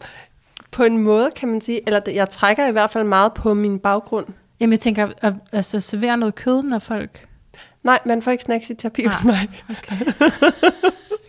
på 0.75 0.85
en 0.85 0.99
måde, 0.99 1.31
kan 1.37 1.49
man 1.49 1.61
sige. 1.61 1.81
Eller 1.87 2.01
jeg 2.07 2.31
trækker 2.31 2.67
i 2.69 2.73
hvert 2.73 2.91
fald 2.91 3.05
meget 3.05 3.33
på 3.33 3.55
min 3.55 3.79
baggrund. 3.79 4.27
Jamen, 4.61 4.73
jeg 4.73 4.81
tænker, 4.81 5.09
at, 5.23 5.35
altså, 5.53 5.81
servere 5.81 6.17
noget 6.17 6.35
kød, 6.35 6.63
når 6.63 6.79
folk... 6.79 7.27
Nej, 7.83 7.99
man 8.07 8.23
får 8.23 8.31
ikke 8.31 8.45
snacks 8.45 8.71
i 8.71 8.75
terapi 8.75 9.03
Nej. 9.03 9.13
hos 9.13 9.25
mig. 9.25 9.49
Okay. 9.71 9.97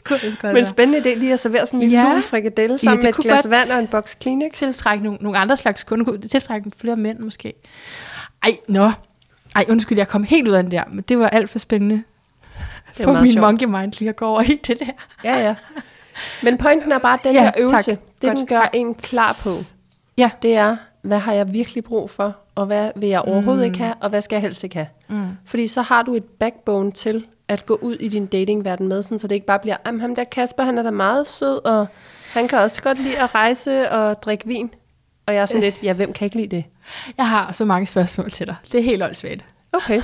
Kunne 0.03 0.19
godt 0.41 0.53
Men 0.53 0.65
spændende 0.65 0.99
idé 1.11 1.15
lige 1.19 1.33
at 1.33 1.39
servere 1.39 1.65
sådan 1.65 1.81
en 1.81 1.89
Ja. 1.89 2.01
ja. 2.13 2.19
frikadelle 2.19 2.77
sammen 2.77 2.97
det 2.97 3.03
med 3.03 3.09
et 3.09 3.23
glas 3.23 3.49
vand 3.49 3.71
og 3.71 3.79
en 3.79 3.87
boks 3.87 4.13
Kleenex. 4.13 4.53
tiltrække 4.53 5.03
nogle, 5.03 5.19
nogle 5.21 5.37
andre 5.37 5.57
slags 5.57 5.83
kunder. 5.83 6.11
Det 6.11 6.31
tiltrække 6.31 6.71
flere 6.77 6.95
mænd 6.95 7.19
måske? 7.19 7.53
Ej, 8.43 8.57
nå. 8.67 8.91
Ej, 9.55 9.65
undskyld, 9.69 9.97
jeg 9.97 10.07
kom 10.07 10.23
helt 10.23 10.47
ud 10.47 10.53
af 10.53 10.63
den 10.63 10.71
der, 10.71 10.83
men 10.89 11.03
det 11.09 11.19
var 11.19 11.27
alt 11.27 11.49
for 11.49 11.59
spændende. 11.59 11.95
Det 11.95 12.03
for 12.97 13.03
var 13.03 13.11
meget 13.11 13.23
min 13.23 13.33
sjovt. 13.33 13.41
monkey 13.41 13.65
mind 13.65 13.93
lige 13.99 14.09
at 14.09 14.15
gå 14.15 14.25
over 14.25 14.41
i 14.41 14.59
det 14.67 14.79
der. 14.79 14.85
Ja, 15.23 15.37
ja. 15.37 15.55
Men 16.43 16.57
pointen 16.57 16.91
er 16.91 16.97
bare, 16.99 17.13
at 17.13 17.23
den 17.23 17.33
Ja, 17.35 17.41
her 17.43 17.51
øvelse, 17.57 17.91
tak. 17.91 17.99
det 18.21 18.29
Godt, 18.29 18.37
den 18.37 18.47
gør 18.47 18.55
tak. 18.55 18.69
en 18.73 18.95
klar 18.95 19.37
på, 19.43 19.49
Ja. 20.17 20.29
det 20.41 20.55
er, 20.55 20.77
hvad 21.01 21.19
har 21.19 21.33
jeg 21.33 21.53
virkelig 21.53 21.83
brug 21.83 22.09
for, 22.09 22.35
og 22.55 22.65
hvad 22.65 22.91
vil 22.95 23.09
jeg 23.09 23.21
overhovedet 23.21 23.61
mm. 23.61 23.65
ikke 23.65 23.77
have, 23.77 23.93
og 24.01 24.09
hvad 24.09 24.21
skal 24.21 24.35
jeg 24.35 24.41
helst 24.41 24.63
ikke 24.63 24.75
have. 24.75 24.87
Mm. 25.07 25.27
Fordi 25.45 25.67
så 25.67 25.81
har 25.81 26.01
du 26.01 26.15
et 26.15 26.23
backbone 26.23 26.91
til 26.91 27.25
at 27.47 27.65
gå 27.65 27.75
ud 27.81 27.95
i 27.95 28.07
din 28.07 28.25
datingverden 28.25 28.87
med, 28.87 29.01
sådan, 29.01 29.19
så 29.19 29.27
det 29.27 29.35
ikke 29.35 29.47
bare 29.47 29.59
bliver, 29.59 29.77
"Jamen, 29.85 30.01
ham 30.01 30.15
der 30.15 30.23
Kasper, 30.23 30.63
han 30.63 30.77
er 30.77 30.83
da 30.83 30.91
meget 30.91 31.27
sød, 31.29 31.65
og 31.65 31.87
han 32.33 32.47
kan 32.47 32.59
også 32.59 32.81
godt 32.81 32.99
lide 33.03 33.17
at 33.19 33.35
rejse 33.35 33.91
og 33.91 34.21
drikke 34.23 34.47
vin. 34.47 34.69
Og 35.27 35.33
jeg 35.33 35.41
er 35.41 35.45
sådan 35.45 35.61
lidt, 35.61 35.83
ja, 35.83 35.93
hvem 35.93 36.13
kan 36.13 36.25
ikke 36.25 36.37
lide 36.37 36.55
det? 36.55 36.63
Jeg 37.17 37.29
har 37.29 37.51
så 37.51 37.65
mange 37.65 37.85
spørgsmål 37.85 38.31
til 38.31 38.47
dig. 38.47 38.55
Det 38.71 38.79
er 38.79 38.83
helt 38.83 39.03
åndssvagt. 39.03 39.45
Okay. 39.73 40.01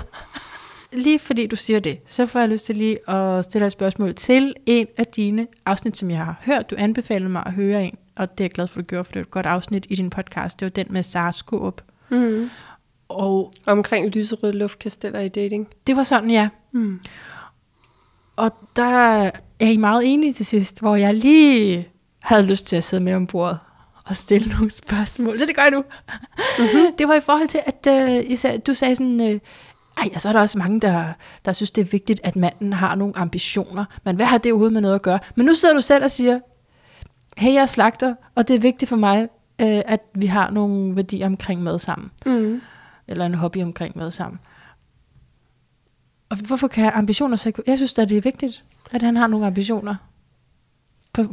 Lige 0.94 1.20
fordi 1.20 1.48
du 1.48 1.56
siger 1.56 1.80
det, 1.80 2.00
så 2.06 2.26
får 2.26 2.40
jeg 2.40 2.50
lyst 2.50 2.66
til 2.66 2.78
lige 2.78 3.10
at 3.10 3.46
stille 3.46 3.66
et 3.66 3.72
spørgsmål 3.72 4.16
til 4.16 4.54
en 4.66 4.88
af 4.98 5.06
dine 5.08 5.48
afsnit, 5.66 5.98
som 5.98 6.10
jeg 6.10 6.18
har 6.18 6.40
hørt. 6.42 6.70
Du 6.70 6.76
anbefalede 6.80 7.30
mig 7.30 7.44
at 7.46 7.54
høre 7.54 7.84
en, 7.84 7.98
og 8.16 8.32
det 8.32 8.40
er 8.40 8.44
jeg 8.44 8.52
glad 8.52 8.68
for, 8.68 8.80
at 8.80 8.86
du 8.86 8.88
gjorde, 8.88 9.04
for 9.04 9.12
det 9.12 9.20
er 9.20 9.24
et 9.24 9.32
godt 9.32 9.46
afsnit 9.46 9.86
i 9.90 9.96
din 9.96 10.10
podcast. 10.10 10.60
Det 10.60 10.66
var 10.66 10.70
den 10.70 10.88
med 10.90 11.04
Sara 11.04 11.32
Skåb. 11.32 11.82
Mm. 12.10 12.50
Og 13.10 13.54
Omkring 13.66 14.10
lyserøde 14.10 14.54
luftkasteller 14.54 15.20
i 15.20 15.30
dating. 15.30 15.68
det 15.88 15.96
var 15.96 16.04
sådan, 16.04 16.30
ja. 16.32 16.50
Mm. 16.72 17.00
Og 18.36 18.52
der 18.76 18.84
er 19.60 19.68
I 19.68 19.78
meget 19.78 20.14
enige 20.14 20.34
til 20.34 20.46
sidst, 20.46 20.80
hvor 20.80 20.96
jeg 20.96 21.14
lige 21.14 21.88
havde 22.20 22.46
lyst 22.46 22.68
til 22.68 22.76
at 22.76 22.84
sidde 22.84 23.04
med 23.04 23.14
om 23.14 23.28
bordet 23.28 23.60
og 24.06 24.16
stille 24.16 24.50
nogle 24.50 24.70
spørgsmål. 24.70 25.40
Så 25.40 25.46
det 25.46 25.56
gør 25.56 25.62
jeg 25.62 25.72
nu. 25.72 25.84
Mm-hmm. 26.60 26.94
Det 26.98 27.08
var 27.08 27.16
i 27.16 27.22
forhold 27.22 27.48
til, 27.48 27.60
at 27.66 27.88
øh, 28.20 28.32
I 28.32 28.36
sagde, 28.36 28.58
du 28.58 28.74
sagde 28.74 28.96
sådan, 28.96 29.22
øh, 29.34 29.40
ej, 30.02 30.10
og 30.16 30.22
så 30.22 30.30
er 30.30 30.34
der 30.34 30.40
også 30.40 30.58
mange, 30.58 30.80
der, 30.82 31.06
der 31.46 31.52
synes, 31.52 31.72
det 31.72 31.82
er 31.82 31.86
vigtigt, 31.86 32.20
at 32.24 32.36
manden 32.36 32.74
har 32.74 32.96
nogle 32.96 33.18
ambitioner. 33.18 33.86
Men 34.06 34.16
hvad 34.16 34.26
har 34.26 34.38
det 34.38 34.52
overhovedet 34.52 34.74
med 34.74 34.82
noget 34.82 34.96
at 34.96 35.02
gøre? 35.02 35.20
Men 35.36 35.46
nu 35.46 35.54
sidder 35.54 35.76
du 35.76 35.82
selv 35.82 36.04
og 36.04 36.12
siger, 36.12 36.40
hey, 37.38 37.54
jeg 37.54 37.62
er 37.62 37.66
slagter, 37.66 38.16
og 38.36 38.48
det 38.48 38.56
er 38.56 38.60
vigtigt 38.60 38.90
for 38.90 38.96
mig, 38.96 39.22
øh, 39.62 39.82
at 39.86 40.00
vi 40.16 40.26
har 40.26 40.50
nogle 40.50 40.96
værdier 40.96 41.26
omkring 41.26 41.64
mad 41.64 41.80
sammen 41.80 42.12
Mm. 42.26 42.62
eller 43.08 43.26
en 43.26 43.34
hobby 43.34 43.64
omkring 43.64 43.98
mad 43.98 44.12
sammen. 44.12 44.40
Og 46.30 46.38
hvorfor 46.38 46.68
kan 46.68 46.92
ambitioner 46.96 47.36
så. 47.38 47.52
Jeg 47.68 47.78
synes 47.78 47.94
da, 47.94 48.06
det 48.06 48.18
er 48.18 48.22
vigtigt, 48.22 48.64
at 48.92 49.02
han 49.02 49.18
har 49.18 49.28
nogle 49.28 49.46
ambitioner. 49.46 49.96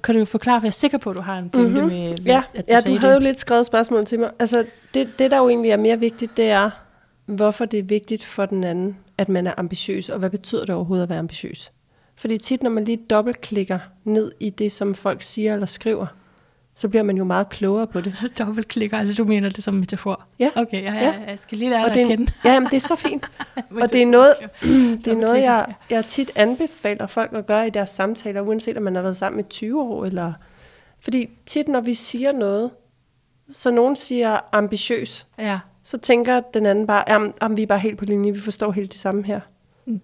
Kan 0.05 0.15
du 0.15 0.25
forklare, 0.25 0.61
for 0.61 0.65
jeg 0.67 0.69
er 0.69 0.73
sikker 0.73 0.99
på, 0.99 1.11
at 1.11 1.17
du 1.17 1.23
har 1.23 1.39
en 1.39 1.51
pointe 1.51 1.71
Mhm. 1.71 1.81
mm-hmm. 1.81 1.93
med, 1.93 2.19
Ja, 2.25 2.43
at 2.55 2.67
du 2.69 2.73
ja 2.75 2.81
du 2.81 2.99
havde 2.99 3.13
jo 3.13 3.19
det. 3.19 3.23
lidt 3.27 3.41
skrevet 3.41 3.67
spørgsmål 3.67 4.05
til 4.05 4.19
mig. 4.21 4.31
Altså, 4.39 4.65
det, 4.95 5.09
det, 5.19 5.31
der 5.31 5.37
jo 5.39 5.49
egentlig 5.49 5.71
er 5.71 5.77
mere 5.77 5.99
vigtigt, 5.99 6.37
det 6.37 6.51
er, 6.51 6.71
hvorfor 7.29 7.65
det 7.65 7.79
er 7.79 7.83
vigtigt 7.83 8.25
for 8.25 8.47
den 8.47 8.65
anden, 8.65 8.97
at 9.19 9.29
man 9.29 9.47
er 9.47 9.53
ambitiøs, 9.57 10.09
og 10.09 10.19
hvad 10.19 10.31
betyder 10.31 10.65
det 10.65 10.75
overhovedet 10.75 11.03
at 11.03 11.09
være 11.09 11.19
ambitiøs? 11.19 11.73
Fordi 12.17 12.39
tit, 12.39 12.63
når 12.63 12.71
man 12.71 12.85
lige 12.85 13.01
dobbeltklikker 13.11 13.79
ned 14.05 14.33
i 14.41 14.51
det, 14.51 14.73
som 14.73 14.95
folk 14.95 15.23
siger 15.23 15.53
eller 15.53 15.67
skriver, 15.67 16.07
så 16.75 16.89
bliver 16.89 17.03
man 17.03 17.17
jo 17.17 17.25
meget 17.25 17.49
klogere 17.49 17.87
på 17.87 18.01
det. 18.01 18.15
Dobbeltklikker, 18.39 18.99
altså 18.99 19.15
du 19.15 19.25
mener 19.25 19.49
det 19.49 19.65
som 19.65 19.75
metafor? 19.75 20.25
Ja. 20.39 20.51
Okay, 20.57 20.83
ja, 20.83 20.95
ja, 20.95 21.15
jeg 21.29 21.39
skal 21.39 21.59
lige 21.59 21.71
lære 21.71 21.85
Og 21.85 21.89
dig 21.89 21.95
det 21.95 22.01
at 22.01 22.07
kende. 22.19 22.33
ja, 22.45 22.53
jamen, 22.53 22.69
det 22.71 22.77
er 22.77 22.81
så 22.81 22.97
fint. 22.97 23.27
og 23.83 23.93
det 23.93 24.03
er 24.03 24.07
noget, 24.07 24.35
det 25.05 25.07
er 25.07 25.17
noget 25.17 25.43
jeg, 25.43 25.75
jeg 25.91 26.05
tit 26.05 26.31
anbefaler 26.37 27.07
folk 27.07 27.33
at 27.35 27.47
gøre 27.47 27.67
i 27.67 27.71
deres 27.71 27.91
samtaler, 27.91 28.41
uanset 28.41 28.77
om 28.77 28.83
man 28.83 28.95
har 28.95 29.03
været 29.03 29.17
sammen 29.17 29.41
i 29.41 29.43
20 29.43 29.83
år. 29.83 30.05
Eller, 30.05 30.33
fordi 31.01 31.29
tit, 31.47 31.69
når 31.69 31.81
vi 31.81 31.95
siger 31.95 32.33
noget, 32.33 32.71
så 33.51 33.71
nogen 33.71 33.97
siger 33.97 34.39
ambitiøs, 34.53 35.27
Ja. 35.39 35.59
Så 35.89 35.99
tænker 35.99 36.41
den 36.55 36.67
anden 36.67 36.87
bare, 36.87 37.05
jamen, 37.09 37.33
jamen, 37.43 37.57
vi 37.57 37.63
er 37.63 37.67
bare 37.67 37.79
helt 37.79 37.99
på 37.99 38.05
linje, 38.05 38.33
vi 38.33 38.41
forstår 38.41 38.73
helt 38.73 38.93
det 38.93 39.01
samme 39.01 39.25
her. 39.25 39.41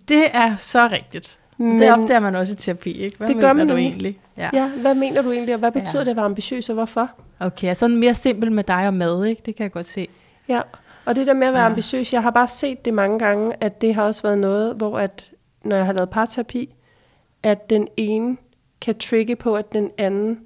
Det 0.09 0.25
er 0.33 0.57
så 0.57 0.88
rigtigt. 0.92 1.38
Men, 1.57 1.81
det 1.81 1.92
opdager 1.92 2.20
man 2.20 2.35
også 2.37 2.53
i 2.53 2.57
terapi, 2.57 2.92
ikke? 2.92 3.16
Hvad 3.16 3.29
Det 3.29 3.40
gør 3.40 3.53
man 3.53 3.68
du 3.68 3.77
egentlig? 3.77 4.20
Ja. 4.37 4.51
Ja, 4.53 4.68
hvad 4.68 4.94
mener 4.94 5.23
du 5.23 5.33
egentlig, 5.33 5.55
og 5.55 5.59
hvad 5.59 5.73
betyder 5.73 5.99
Ja. 5.99 6.05
det 6.05 6.11
at 6.11 6.16
være 6.16 6.25
ambitiøs, 6.25 6.68
og 6.68 6.75
hvorfor? 6.75 7.11
Okay, 7.40 7.75
sådan 7.75 7.97
mere 7.97 8.14
simpelt 8.14 8.53
med 8.53 8.64
dig 8.64 8.87
og 8.87 8.94
mad, 8.94 9.25
ikke? 9.25 9.42
Det 9.47 9.57
kan 9.57 9.64
jeg 9.64 9.73
godt 9.73 9.87
se. 9.87 10.09
Ja, 10.49 10.61
og 11.05 11.16
det 11.16 11.27
der 11.27 11.35
med 11.35 11.47
at 11.47 11.53
være 11.53 11.62
ja. 11.62 11.68
ambitiøs, 11.68 12.12
jeg 12.12 12.23
har 12.23 12.31
bare 12.31 12.49
set 12.49 12.85
det 12.85 12.94
mange 12.94 13.18
gange, 13.18 13.53
at 13.61 13.81
det 13.81 13.94
har 13.94 14.03
også 14.03 14.23
været 14.23 14.38
noget, 14.38 14.75
hvor 14.77 14.99
at, 14.99 15.31
når 15.64 15.77
jeg 15.77 15.87
har 15.87 15.92
lavet 15.92 16.11
parterapi, 16.11 16.75
at 17.42 17.70
den 17.70 17.88
ene 17.97 18.37
kan 18.81 18.99
trigge 18.99 19.37
på, 19.37 19.55
at 19.57 19.73
den 19.73 19.90
anden 19.99 20.40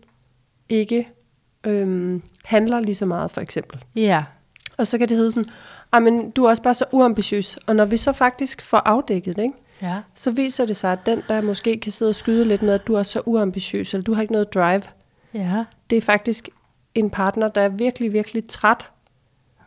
ikke 0.68 1.08
øhm, 1.64 2.22
handler 2.44 2.80
lige 2.80 2.94
så 2.94 3.06
meget, 3.06 3.30
for 3.30 3.40
eksempel. 3.40 3.84
Ja. 3.96 4.24
Og 4.78 4.86
så 4.86 4.98
kan 4.98 5.08
det 5.08 5.16
hedde 5.16 5.32
sådan, 5.32 5.50
"Ej, 5.92 5.98
men 6.00 6.30
du 6.30 6.44
er 6.44 6.48
også 6.48 6.62
bare 6.62 6.74
så 6.74 6.84
uambitiøs. 6.92 7.58
Og 7.66 7.76
når 7.76 7.84
vi 7.84 7.96
så 7.96 8.12
faktisk 8.12 8.62
får 8.62 8.78
afdækket 8.78 9.36
det, 9.36 9.42
ikke? 9.42 9.54
Ja. 9.82 9.96
så 10.14 10.30
viser 10.30 10.66
det 10.66 10.76
sig, 10.76 10.92
at 10.92 10.98
den, 11.06 11.22
der 11.28 11.40
måske 11.40 11.76
kan 11.80 11.92
sidde 11.92 12.08
og 12.08 12.14
skyde 12.14 12.44
lidt 12.44 12.62
med, 12.62 12.74
at 12.74 12.86
du 12.86 12.94
er 12.94 13.02
så 13.02 13.22
uambitiøs, 13.26 13.94
eller 13.94 14.04
du 14.04 14.14
har 14.14 14.22
ikke 14.22 14.32
noget 14.32 14.54
drive, 14.54 14.82
Ja. 15.34 15.64
det 15.90 15.98
er 15.98 16.02
faktisk 16.02 16.48
en 16.94 17.10
partner, 17.10 17.48
der 17.48 17.60
er 17.60 17.68
virkelig, 17.68 18.12
virkelig 18.12 18.48
træt 18.48 18.86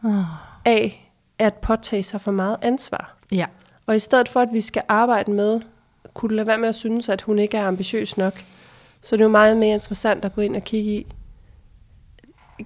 Oh. 0.03 0.11
af 0.65 1.11
at 1.39 1.53
påtage 1.53 2.03
sig 2.03 2.21
for 2.21 2.31
meget 2.31 2.57
ansvar. 2.61 3.15
Ja. 3.31 3.45
Og 3.85 3.95
i 3.95 3.99
stedet 3.99 4.29
for, 4.29 4.39
at 4.39 4.49
vi 4.53 4.61
skal 4.61 4.81
arbejde 4.87 5.31
med, 5.31 5.61
kunne 6.13 6.35
lade 6.35 6.47
være 6.47 6.57
med 6.57 6.69
at 6.69 6.75
synes, 6.75 7.09
at 7.09 7.21
hun 7.21 7.39
ikke 7.39 7.57
er 7.57 7.67
ambitiøs 7.67 8.17
nok, 8.17 8.33
så 9.01 9.15
det 9.15 9.21
er 9.21 9.25
jo 9.25 9.29
meget 9.31 9.57
mere 9.57 9.73
interessant 9.73 10.25
at 10.25 10.35
gå 10.35 10.41
ind 10.41 10.55
og 10.55 10.63
kigge 10.63 10.91
i, 10.91 11.07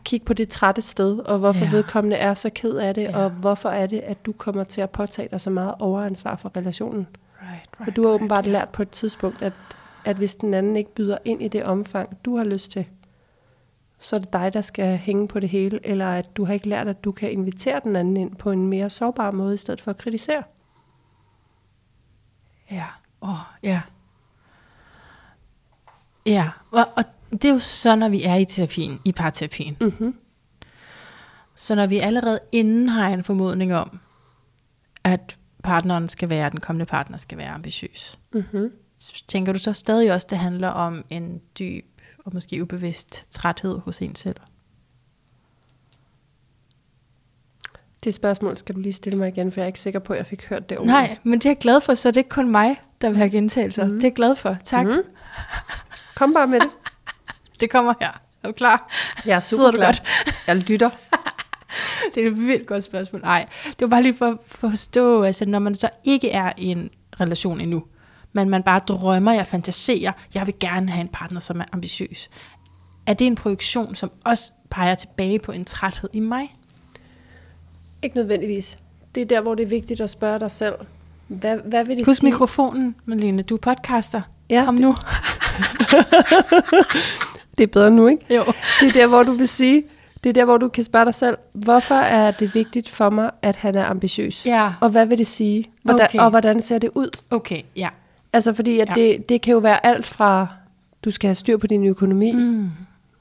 kigge 0.03 0.25
på 0.25 0.33
det 0.33 0.49
trætte 0.49 0.81
sted, 0.81 1.19
og 1.19 1.39
hvorfor 1.39 1.65
Ja. 1.65 1.71
vedkommende 1.71 2.17
er 2.17 2.33
så 2.33 2.49
ked 2.55 2.75
af 2.77 2.93
det, 2.93 3.01
Ja. 3.03 3.17
og 3.23 3.29
hvorfor 3.29 3.69
er 3.69 3.87
det, 3.87 3.99
at 3.99 4.25
du 4.25 4.31
kommer 4.31 4.63
til 4.63 4.81
at 4.81 4.89
påtage 4.89 5.27
dig 5.31 5.41
så 5.41 5.49
meget 5.49 5.75
overansvar 5.79 6.35
for 6.35 6.51
relationen. 6.57 7.07
Right, 7.41 7.69
For 7.83 7.91
du 7.91 8.03
har 8.07 8.13
åbenbart 8.13 8.45
lært 8.45 8.69
på 8.69 8.81
et 8.81 8.89
tidspunkt, 8.89 9.41
at, 9.41 9.53
at 10.05 10.15
hvis 10.15 10.35
den 10.35 10.53
anden 10.53 10.75
ikke 10.75 10.93
byder 10.95 11.17
ind 11.25 11.41
i 11.41 11.47
det 11.47 11.63
omfang, 11.63 12.17
du 12.25 12.37
har 12.37 12.43
lyst 12.43 12.71
til, 12.71 12.85
så 13.99 14.15
er 14.15 14.19
det 14.19 14.33
dig, 14.33 14.53
der 14.53 14.61
skal 14.61 14.97
hænge 14.97 15.27
på 15.27 15.39
det 15.39 15.49
hele, 15.49 15.79
eller 15.87 16.07
at 16.07 16.37
du 16.37 16.45
har 16.45 16.53
ikke 16.53 16.69
lært, 16.69 16.87
at 16.87 17.03
du 17.03 17.11
kan 17.11 17.31
invitere 17.31 17.81
den 17.83 17.95
anden 17.95 18.17
ind 18.17 18.35
på 18.35 18.51
en 18.51 18.67
mere 18.67 18.89
sårbar 18.89 19.31
måde, 19.31 19.53
i 19.53 19.57
stedet 19.57 19.81
for 19.81 19.91
at 19.91 19.97
kritisere. 19.97 20.43
Ja, 22.71 22.85
åh, 23.21 23.29
oh, 23.29 23.35
ja. 23.63 23.81
Ja, 26.25 26.49
og, 26.71 26.85
og 26.95 27.03
det 27.41 27.45
er 27.49 27.53
jo 27.53 27.59
så, 27.59 27.95
når 27.95 28.09
vi 28.09 28.23
er 28.23 28.35
i 28.35 28.45
terapien, 28.45 28.99
i 29.05 29.11
parterapien. 29.11 29.77
Mm-hmm. 29.81 30.15
Så 31.55 31.75
når 31.75 31.85
vi 31.87 31.99
allerede 31.99 32.39
inden 32.51 32.89
har 32.89 33.09
en 33.09 33.23
formodning 33.23 33.75
om, 33.75 33.99
at 35.03 35.37
partneren 35.63 36.09
skal 36.09 36.29
være, 36.29 36.49
den 36.49 36.59
kommende 36.59 36.85
partner 36.85 37.17
skal 37.17 37.37
være 37.37 37.49
ambitiøs, 37.49 38.19
Mm-hmm. 38.33 38.71
så 38.97 39.23
tænker 39.27 39.53
du 39.53 39.59
så 39.59 39.73
stadig 39.73 40.13
også, 40.13 40.27
det 40.29 40.37
handler 40.37 40.67
om 40.67 41.05
en 41.09 41.41
dyb 41.59 41.85
og 42.25 42.31
måske 42.33 42.61
ubevidst 42.61 43.25
træthed 43.31 43.79
hos 43.79 44.01
en 44.01 44.15
selv? 44.15 44.35
Det 48.03 48.13
spørgsmål 48.13 48.57
skal 48.57 48.75
du 48.75 48.79
lige 48.79 48.93
stille 48.93 49.19
mig 49.19 49.27
igen, 49.27 49.51
for 49.51 49.59
jeg 49.59 49.63
er 49.63 49.67
ikke 49.67 49.79
sikker 49.79 49.99
på, 49.99 50.13
at 50.13 50.17
jeg 50.19 50.25
fik 50.25 50.45
hørt 50.45 50.69
det 50.69 50.77
ord. 50.79 50.85
Nej, 50.85 51.17
men 51.23 51.33
det 51.39 51.45
er 51.45 51.49
jeg 51.49 51.57
glad 51.57 51.81
for, 51.81 51.93
så 51.93 52.07
det 52.09 52.17
er 52.17 52.19
ikke 52.19 52.29
kun 52.29 52.49
mig, 52.51 52.81
der 53.01 53.09
vil 53.09 53.17
have 53.17 53.29
gentagelser. 53.29 53.85
Mm. 53.85 53.91
Det 53.93 54.03
er 54.03 54.07
jeg 54.07 54.13
glad 54.15 54.35
for. 54.35 54.57
Tak. 54.65 54.85
Mm. 54.85 55.01
Kom 56.15 56.33
bare 56.33 56.47
med 56.47 56.59
det. 56.59 56.69
Det 57.59 57.69
kommer 57.69 57.93
her. 58.01 58.11
Er 58.43 58.47
du 58.47 58.51
klar? 58.53 58.89
Jeg 59.25 59.35
er 59.35 59.39
Sidder 59.39 59.63
super 59.63 59.71
du 59.71 59.77
klar. 59.77 59.85
godt? 59.87 60.03
Jeg 60.47 60.55
lytter. 60.55 60.89
Det 62.15 62.23
er 62.23 62.27
et 62.27 62.37
vildt 62.47 62.67
godt 62.67 62.83
spørgsmål. 62.83 63.21
Nej, 63.21 63.45
det 63.65 63.81
var 63.81 63.87
bare 63.87 64.03
lige 64.03 64.15
for, 64.17 64.39
for 64.47 64.67
at 64.67 64.71
forstå, 64.71 65.23
altså 65.23 65.45
når 65.45 65.59
man 65.59 65.75
så 65.75 65.89
ikke 66.03 66.31
er 66.31 66.51
i 66.57 66.65
en 66.65 66.89
relation 67.21 67.61
endnu, 67.61 67.83
men 68.33 68.49
man 68.49 68.63
bare 68.63 68.79
drømmer, 68.87 69.33
jeg 69.33 69.47
fantaserer, 69.47 70.11
jeg 70.33 70.45
vil 70.45 70.53
gerne 70.59 70.91
have 70.91 71.01
en 71.01 71.07
partner, 71.07 71.39
som 71.39 71.59
er 71.59 71.65
ambitiøs. 71.71 72.29
Er 73.07 73.13
det 73.13 73.27
en 73.27 73.35
projektion, 73.35 73.95
som 73.95 74.11
også 74.25 74.51
peger 74.69 74.95
tilbage 74.95 75.39
på 75.39 75.51
en 75.51 75.65
træthed 75.65 76.09
i 76.13 76.19
mig? 76.19 76.55
Ikke 78.01 78.15
nødvendigvis. 78.15 78.77
Det 79.15 79.21
er 79.21 79.25
der, 79.25 79.41
hvor 79.41 79.55
det 79.55 79.63
er 79.63 79.67
vigtigt 79.69 80.01
at 80.01 80.09
spørge 80.09 80.39
dig 80.39 80.51
selv. 80.51 80.75
Hvad, 81.27 81.57
hvad 81.65 81.85
vil 81.85 81.97
det 81.97 82.05
Husk 82.07 82.19
sige? 82.19 82.31
mikrofonen, 82.31 82.95
Malene. 83.05 83.41
Du 83.43 83.55
er 83.55 83.59
podcaster. 83.59 84.21
Ja, 84.49 84.65
Kom 84.65 84.75
det- 84.75 84.81
nu. 84.81 84.95
Det 87.57 87.63
er 87.63 87.67
bedre 87.67 87.91
nu, 87.91 88.07
ikke? 88.07 88.35
Jo. 88.35 88.43
Det 88.79 88.87
er 88.87 88.91
der, 88.93 89.07
hvor 89.07 89.23
du 89.23 89.31
vil 89.31 89.47
sige, 89.47 89.83
det 90.23 90.29
er 90.29 90.33
der, 90.33 90.45
hvor 90.45 90.57
du 90.57 90.67
kan 90.67 90.83
spørge 90.83 91.05
dig 91.05 91.13
selv, 91.13 91.37
hvorfor 91.53 91.95
er 91.95 92.31
det 92.31 92.55
vigtigt 92.55 92.89
for 92.89 93.09
mig, 93.09 93.31
at 93.41 93.55
han 93.55 93.75
er 93.75 93.85
ambitiøs? 93.85 94.45
Ja, 94.45 94.73
Og 94.81 94.89
hvad 94.89 95.05
vil 95.05 95.17
det 95.17 95.27
sige? 95.27 95.69
Hvordan, 95.83 96.05
Okay. 96.09 96.19
Og 96.19 96.29
hvordan 96.29 96.61
ser 96.61 96.77
det 96.77 96.89
ud? 96.95 97.09
okay, 97.31 97.61
ja. 97.75 97.89
Altså 98.33 98.53
fordi, 98.53 98.79
at 98.79 98.89
Ja. 98.89 98.93
det, 98.93 99.29
det 99.29 99.41
kan 99.41 99.51
jo 99.51 99.57
være 99.59 99.85
alt 99.85 100.05
fra, 100.05 100.47
du 101.05 101.11
skal 101.11 101.27
have 101.27 101.35
styr 101.35 101.57
på 101.57 101.67
din 101.67 101.85
økonomi. 101.85 102.31
Mm. 102.31 102.69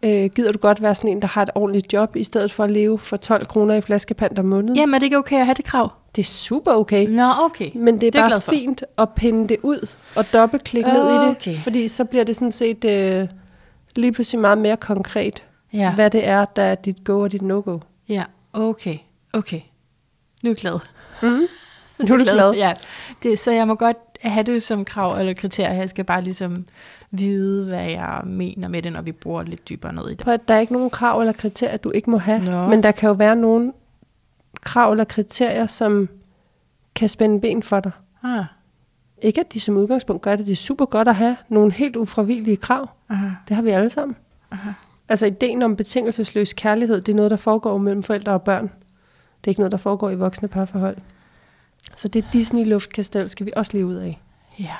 Øh, 0.02 0.30
gider 0.30 0.52
du 0.52 0.58
godt 0.58 0.82
være 0.82 0.94
sådan 0.94 1.10
en, 1.10 1.20
der 1.22 1.28
har 1.28 1.42
et 1.42 1.50
ordentligt 1.54 1.92
job, 1.92 2.16
i 2.16 2.24
stedet 2.24 2.52
for 2.52 2.64
at 2.64 2.70
leve 2.70 2.98
for 2.98 3.16
12 3.16 3.46
kroner 3.46 3.74
i 3.74 3.80
flaskepant 3.80 4.38
om 4.38 4.44
måneden? 4.44 4.76
Jamen, 4.76 4.94
er 4.94 4.98
det 4.98 5.04
ikke 5.06 5.18
okay 5.18 5.36
at 5.38 5.44
have 5.46 5.54
det 5.54 5.64
krav? 5.64 5.92
Det 6.16 6.22
er 6.22 6.26
super 6.26 6.72
okay. 6.72 7.06
Nå, 7.08 7.30
okay. 7.44 7.70
Men 7.74 8.00
det 8.00 8.06
er, 8.06 8.10
Det 8.10 8.20
er 8.20 8.28
bare 8.28 8.40
fint 8.40 8.84
at 8.98 9.08
pinde 9.16 9.48
det 9.48 9.56
ud 9.62 9.90
og 10.16 10.32
dobbeltklikke 10.32 10.88
ned 10.90 11.08
i 11.10 11.16
Okay. 11.30 11.50
det. 11.50 11.58
Fordi 11.60 11.88
så 11.88 12.04
bliver 12.04 12.24
det 12.24 12.34
sådan 12.36 12.52
set 12.52 12.84
øh, 12.84 13.28
lige 13.96 14.12
pludselig 14.12 14.40
meget 14.40 14.58
mere 14.58 14.76
konkret, 14.76 15.44
Ja, 15.72 15.94
hvad 15.94 16.10
det 16.10 16.26
er, 16.26 16.44
der 16.44 16.62
er 16.62 16.74
dit 16.74 17.04
go 17.04 17.20
og 17.20 17.32
dit 17.32 17.42
no-go. 17.42 17.78
ja, 18.08 18.24
okay, 18.52 18.96
okay. 19.32 19.60
Nu 20.42 20.50
er 20.50 20.52
jeg 20.52 20.56
glad. 20.56 20.78
Mm. 21.22 21.28
Nu 22.08 22.14
er 22.14 22.18
du 22.18 22.24
glad. 22.24 22.52
Ja, 22.54 22.72
det, 23.22 23.38
så 23.38 23.52
jeg 23.52 23.66
må 23.68 23.74
godt 23.74 23.96
have 24.22 24.42
det 24.42 24.62
som 24.62 24.84
krav 24.84 25.18
eller 25.18 25.34
kriterie. 25.34 25.74
Jeg 25.78 25.88
skal 25.88 26.04
bare 26.04 26.22
ligesom 26.22 26.66
vide, 27.10 27.66
hvad 27.66 27.84
jeg 27.84 28.20
mener 28.24 28.68
med 28.68 28.82
det, 28.82 28.92
når 28.92 29.02
vi 29.02 29.12
bruger 29.12 29.42
lidt 29.42 29.68
dybere 29.68 29.92
ned 29.92 30.08
i 30.10 30.14
det. 30.14 30.28
At 30.28 30.48
der 30.48 30.54
er 30.54 30.58
ikke 30.58 30.72
nogen 30.72 30.90
krav 30.90 31.20
eller 31.20 31.32
kriterier, 31.32 31.76
du 31.76 31.90
ikke 31.90 32.10
må 32.10 32.18
have. 32.18 32.44
Nå. 32.44 32.68
Men 32.68 32.82
der 32.82 32.92
kan 32.92 33.06
jo 33.06 33.12
være 33.12 33.36
nogle 33.36 33.72
krav 34.60 34.90
eller 34.90 35.04
kriterier, 35.04 35.66
som 35.66 36.08
kan 36.94 37.08
spænde 37.08 37.40
ben 37.40 37.62
for 37.62 37.80
dig. 37.80 37.92
Ah, 38.24 38.44
Ikke 39.24 39.40
at 39.40 39.52
de 39.52 39.60
som 39.60 39.76
udgangspunkt 39.76 40.22
gør 40.22 40.36
det. 40.36 40.46
Det 40.46 40.52
er 40.52 40.56
super 40.56 40.84
godt 40.84 41.08
at 41.08 41.14
have 41.14 41.36
nogle 41.48 41.72
helt 41.72 41.96
ufravigelige 41.96 42.56
krav. 42.56 42.88
aha, 43.08 43.28
Det 43.48 43.56
har 43.56 43.62
vi 43.62 43.70
alle 43.70 43.90
sammen. 43.90 44.16
aha. 44.50 44.70
Altså 45.08 45.26
ideen 45.26 45.62
om 45.62 45.76
betingelsesløs 45.76 46.52
kærlighed, 46.52 47.00
det 47.00 47.12
er 47.12 47.16
noget, 47.16 47.30
der 47.30 47.36
foregår 47.36 47.78
mellem 47.78 48.02
forældre 48.02 48.32
og 48.32 48.42
børn. 48.42 48.62
Det 48.64 49.44
er 49.44 49.48
ikke 49.48 49.60
noget, 49.60 49.72
der 49.72 49.78
foregår 49.78 50.10
i 50.10 50.14
voksne 50.14 50.48
parforhold. 50.48 50.96
Så 51.94 52.08
det 52.08 52.24
Disney-luftkastel 52.32 53.28
skal 53.28 53.46
vi 53.46 53.52
også 53.56 53.70
leve 53.76 53.86
ud 53.86 53.94
af. 53.94 54.20
Ja, 54.58 54.76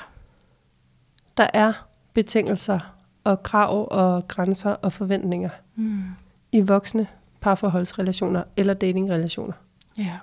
Der 1.37 1.47
er 1.53 1.73
betingelser 2.13 2.79
og 3.23 3.43
krav 3.43 3.87
og 3.91 4.27
grænser 4.27 4.69
og 4.69 4.93
forventninger 4.93 5.49
mm. 5.75 6.03
i 6.51 6.61
voksne 6.61 7.07
parforholdsrelationer 7.41 8.43
eller 8.57 8.73
datingrelationer. 8.73 9.53
ja, 9.97 10.17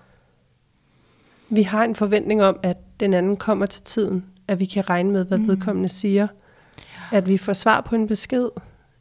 Vi 1.49 1.63
har 1.63 1.85
en 1.85 1.95
forventning 1.95 2.43
om, 2.43 2.59
at 2.63 2.77
den 3.03 3.15
anden 3.15 3.37
kommer 3.37 3.67
til 3.67 3.83
tiden, 3.83 4.25
at 4.49 4.61
vi 4.61 4.65
kan 4.65 4.91
regne 4.91 5.11
med, 5.11 5.25
hvad 5.25 5.39
Mm. 5.39 5.45
mm. 5.45 5.51
vedkommende 5.51 5.89
siger, 5.89 6.29
at 7.13 7.29
vi 7.29 7.39
får 7.39 7.53
svar 7.53 7.81
på 7.81 7.95
en 7.95 8.07
besked, 8.07 8.49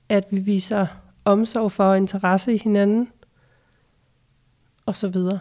at 0.09 0.27
vi 0.31 0.39
viser 0.39 0.87
omsorg 1.25 1.71
for 1.71 1.83
og 1.83 1.97
interesse 1.97 2.53
i 2.53 2.57
hinanden, 2.57 3.07
og 4.85 4.95
så 4.95 5.07
videre. 5.07 5.39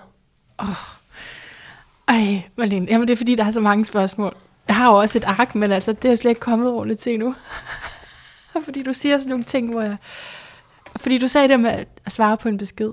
Ej, 2.09 2.42
Marlene, 2.57 2.87
jamen 2.90 3.09
det 3.09 3.12
er 3.12 3.16
fordi, 3.16 3.35
der 3.35 3.44
er 3.44 3.53
så 3.53 3.61
mange 3.61 3.85
spørgsmål. 3.85 4.37
Jeg 4.68 4.77
har 4.77 4.90
jo 4.90 4.99
også 4.99 5.18
et 5.18 5.25
ark, 5.25 5.55
men 5.55 5.73
altså, 5.73 5.92
det 5.92 6.05
er 6.05 6.09
jeg 6.09 6.18
slet 6.18 6.31
ikke 6.31 6.40
kommet 6.40 6.68
ordentligt 6.68 7.01
til 7.01 7.18
nu. 7.18 7.35
fordi 8.64 8.83
du 8.83 8.92
siger 8.92 9.18
sådan 9.18 9.31
nogle 9.31 9.44
ting, 9.44 9.70
hvor 9.70 9.81
jeg... 9.83 9.96
Fordi 10.96 11.18
du 11.18 11.29
sagde 11.29 11.49
det 11.49 11.61
med 11.61 11.70
at 12.05 12.12
svare 12.12 12.37
på 12.37 12.49
en 12.49 12.57
besked. 12.57 12.90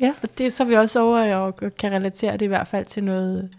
Ja. 0.00 0.14
Og 0.22 0.38
det 0.38 0.46
er 0.46 0.50
så 0.50 0.62
er 0.62 0.66
vi 0.66 0.74
også 0.74 1.00
over 1.00 1.36
og 1.36 1.56
kan 1.78 1.92
relatere 1.92 2.32
det 2.32 2.42
i 2.42 2.48
hvert 2.48 2.68
fald 2.68 2.84
til 2.84 3.04
noget 3.04 3.50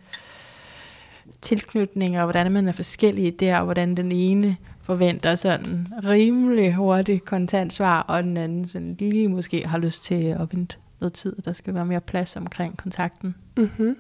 tilknytning, 1.42 2.18
og 2.18 2.24
hvordan 2.24 2.52
man 2.52 2.68
er 2.68 2.72
forskellige 2.72 3.32
der, 3.32 3.58
og 3.58 3.64
hvordan 3.64 3.96
den 3.96 4.12
ene 4.12 4.58
forventer 4.82 5.36
sådan 5.36 5.88
rimelig 6.04 6.76
hurtigt 6.76 7.26
kontant 7.26 7.74
svar, 7.74 8.02
og 8.02 8.24
den 8.24 8.38
anden 8.38 8.68
sådan 8.68 8.96
lige 9.00 9.28
måske 9.28 9.68
har 9.68 9.78
lyst 9.78 10.04
til 10.04 10.24
at 10.24 10.54
vente 10.54 10.78
noget 11.00 11.14
tid. 11.14 11.36
Der 11.46 11.54
skal 11.54 11.74
være 11.74 11.86
mere 11.86 12.02
plads 12.02 12.36
omkring 12.36 12.78
kontakten. 12.78 13.36
Mm-hmm. 13.58 13.98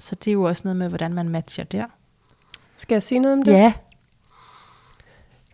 Så 0.00 0.14
det 0.14 0.30
er 0.30 0.32
jo 0.32 0.42
også 0.42 0.62
noget 0.64 0.76
med, 0.76 0.88
hvordan 0.88 1.14
man 1.14 1.28
matcher 1.28 1.64
der. 1.64 1.84
Skal 2.76 2.94
jeg 2.94 3.02
sige 3.02 3.18
noget 3.18 3.38
om 3.38 3.42
det? 3.42 3.52
Ja. 3.52 3.72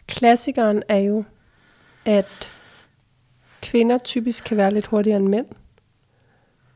Klassikeren 0.07 0.83
er 0.89 0.99
jo, 1.01 1.25
at 2.05 2.51
kvinder 3.63 3.99
typisk 3.99 4.45
kan 4.45 4.57
være 4.57 4.75
lidt 4.75 4.87
hurtigere 4.87 5.17
end 5.17 5.29
mænd. 5.29 5.47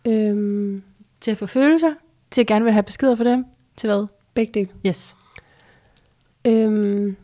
Øhm, 0.04 0.82
Til 1.20 1.30
at 1.30 1.38
få 1.38 1.46
følelser, 1.46 1.94
til 2.30 2.40
at 2.40 2.46
gerne 2.46 2.64
vil 2.64 2.72
have 2.72 2.82
beskeder 2.82 3.14
for 3.14 3.24
dem, 3.24 3.44
til 3.76 3.88
hvad? 3.88 4.06
Begge 4.38 4.52
dele. 4.60 4.68
Yes. 4.86 5.16
Øhm, 6.44 7.16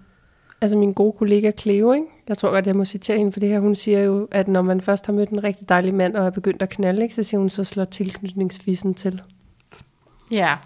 altså 0.60 0.76
min 0.76 0.92
gode 0.92 1.12
kollega 1.12 1.50
Cleo, 1.58 1.92
ikke? 1.92 2.06
jeg 2.28 2.38
tror 2.38 2.50
godt, 2.50 2.66
jeg 2.66 2.76
må 2.76 2.84
citere 2.84 3.18
hende 3.18 3.32
for 3.32 3.40
det 3.40 3.48
her, 3.48 3.60
hun 3.60 3.74
siger 3.74 4.00
jo, 4.00 4.28
at 4.30 4.48
når 4.48 4.62
man 4.62 4.80
først 4.80 5.06
har 5.06 5.12
mødt 5.12 5.28
en 5.30 5.44
rigtig 5.44 5.68
dejlig 5.68 5.94
mand 5.94 6.16
og 6.16 6.26
er 6.26 6.30
begyndt 6.30 6.62
at 6.62 6.68
knalde, 6.68 7.02
ikke, 7.02 7.14
så 7.14 7.22
siger 7.22 7.38
hun, 7.38 7.50
så 7.50 7.64
slår 7.64 7.84
tilknytningsfisen 7.84 8.94
til. 8.94 9.22
Ja, 10.30 10.56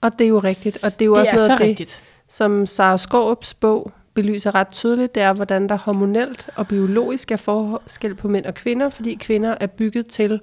Og 0.00 0.18
det 0.18 0.24
er 0.24 0.28
jo 0.28 0.38
rigtigt, 0.38 0.78
og 0.82 0.98
det 0.98 1.04
er 1.04 1.06
jo 1.06 1.12
det 1.14 1.20
også 1.20 1.32
er 1.32 1.36
noget 1.36 1.46
så 1.46 1.52
af 1.52 1.58
det, 1.58 1.66
rigtigt. 1.68 2.02
som 2.28 2.66
Sara 2.66 2.98
Skårups 2.98 3.54
bog 3.54 3.92
belyser 4.14 4.54
ret 4.54 4.68
tydeligt, 4.68 5.14
det 5.14 5.22
er, 5.22 5.32
hvordan 5.32 5.68
der 5.68 5.78
hormonelt 5.78 6.48
og 6.56 6.68
biologisk 6.68 7.30
er 7.30 7.36
forskel 7.36 8.14
på 8.14 8.28
mænd 8.28 8.44
og 8.46 8.54
kvinder, 8.54 8.88
fordi 8.88 9.14
kvinder 9.14 9.56
er 9.60 9.66
bygget 9.66 10.06
til 10.06 10.40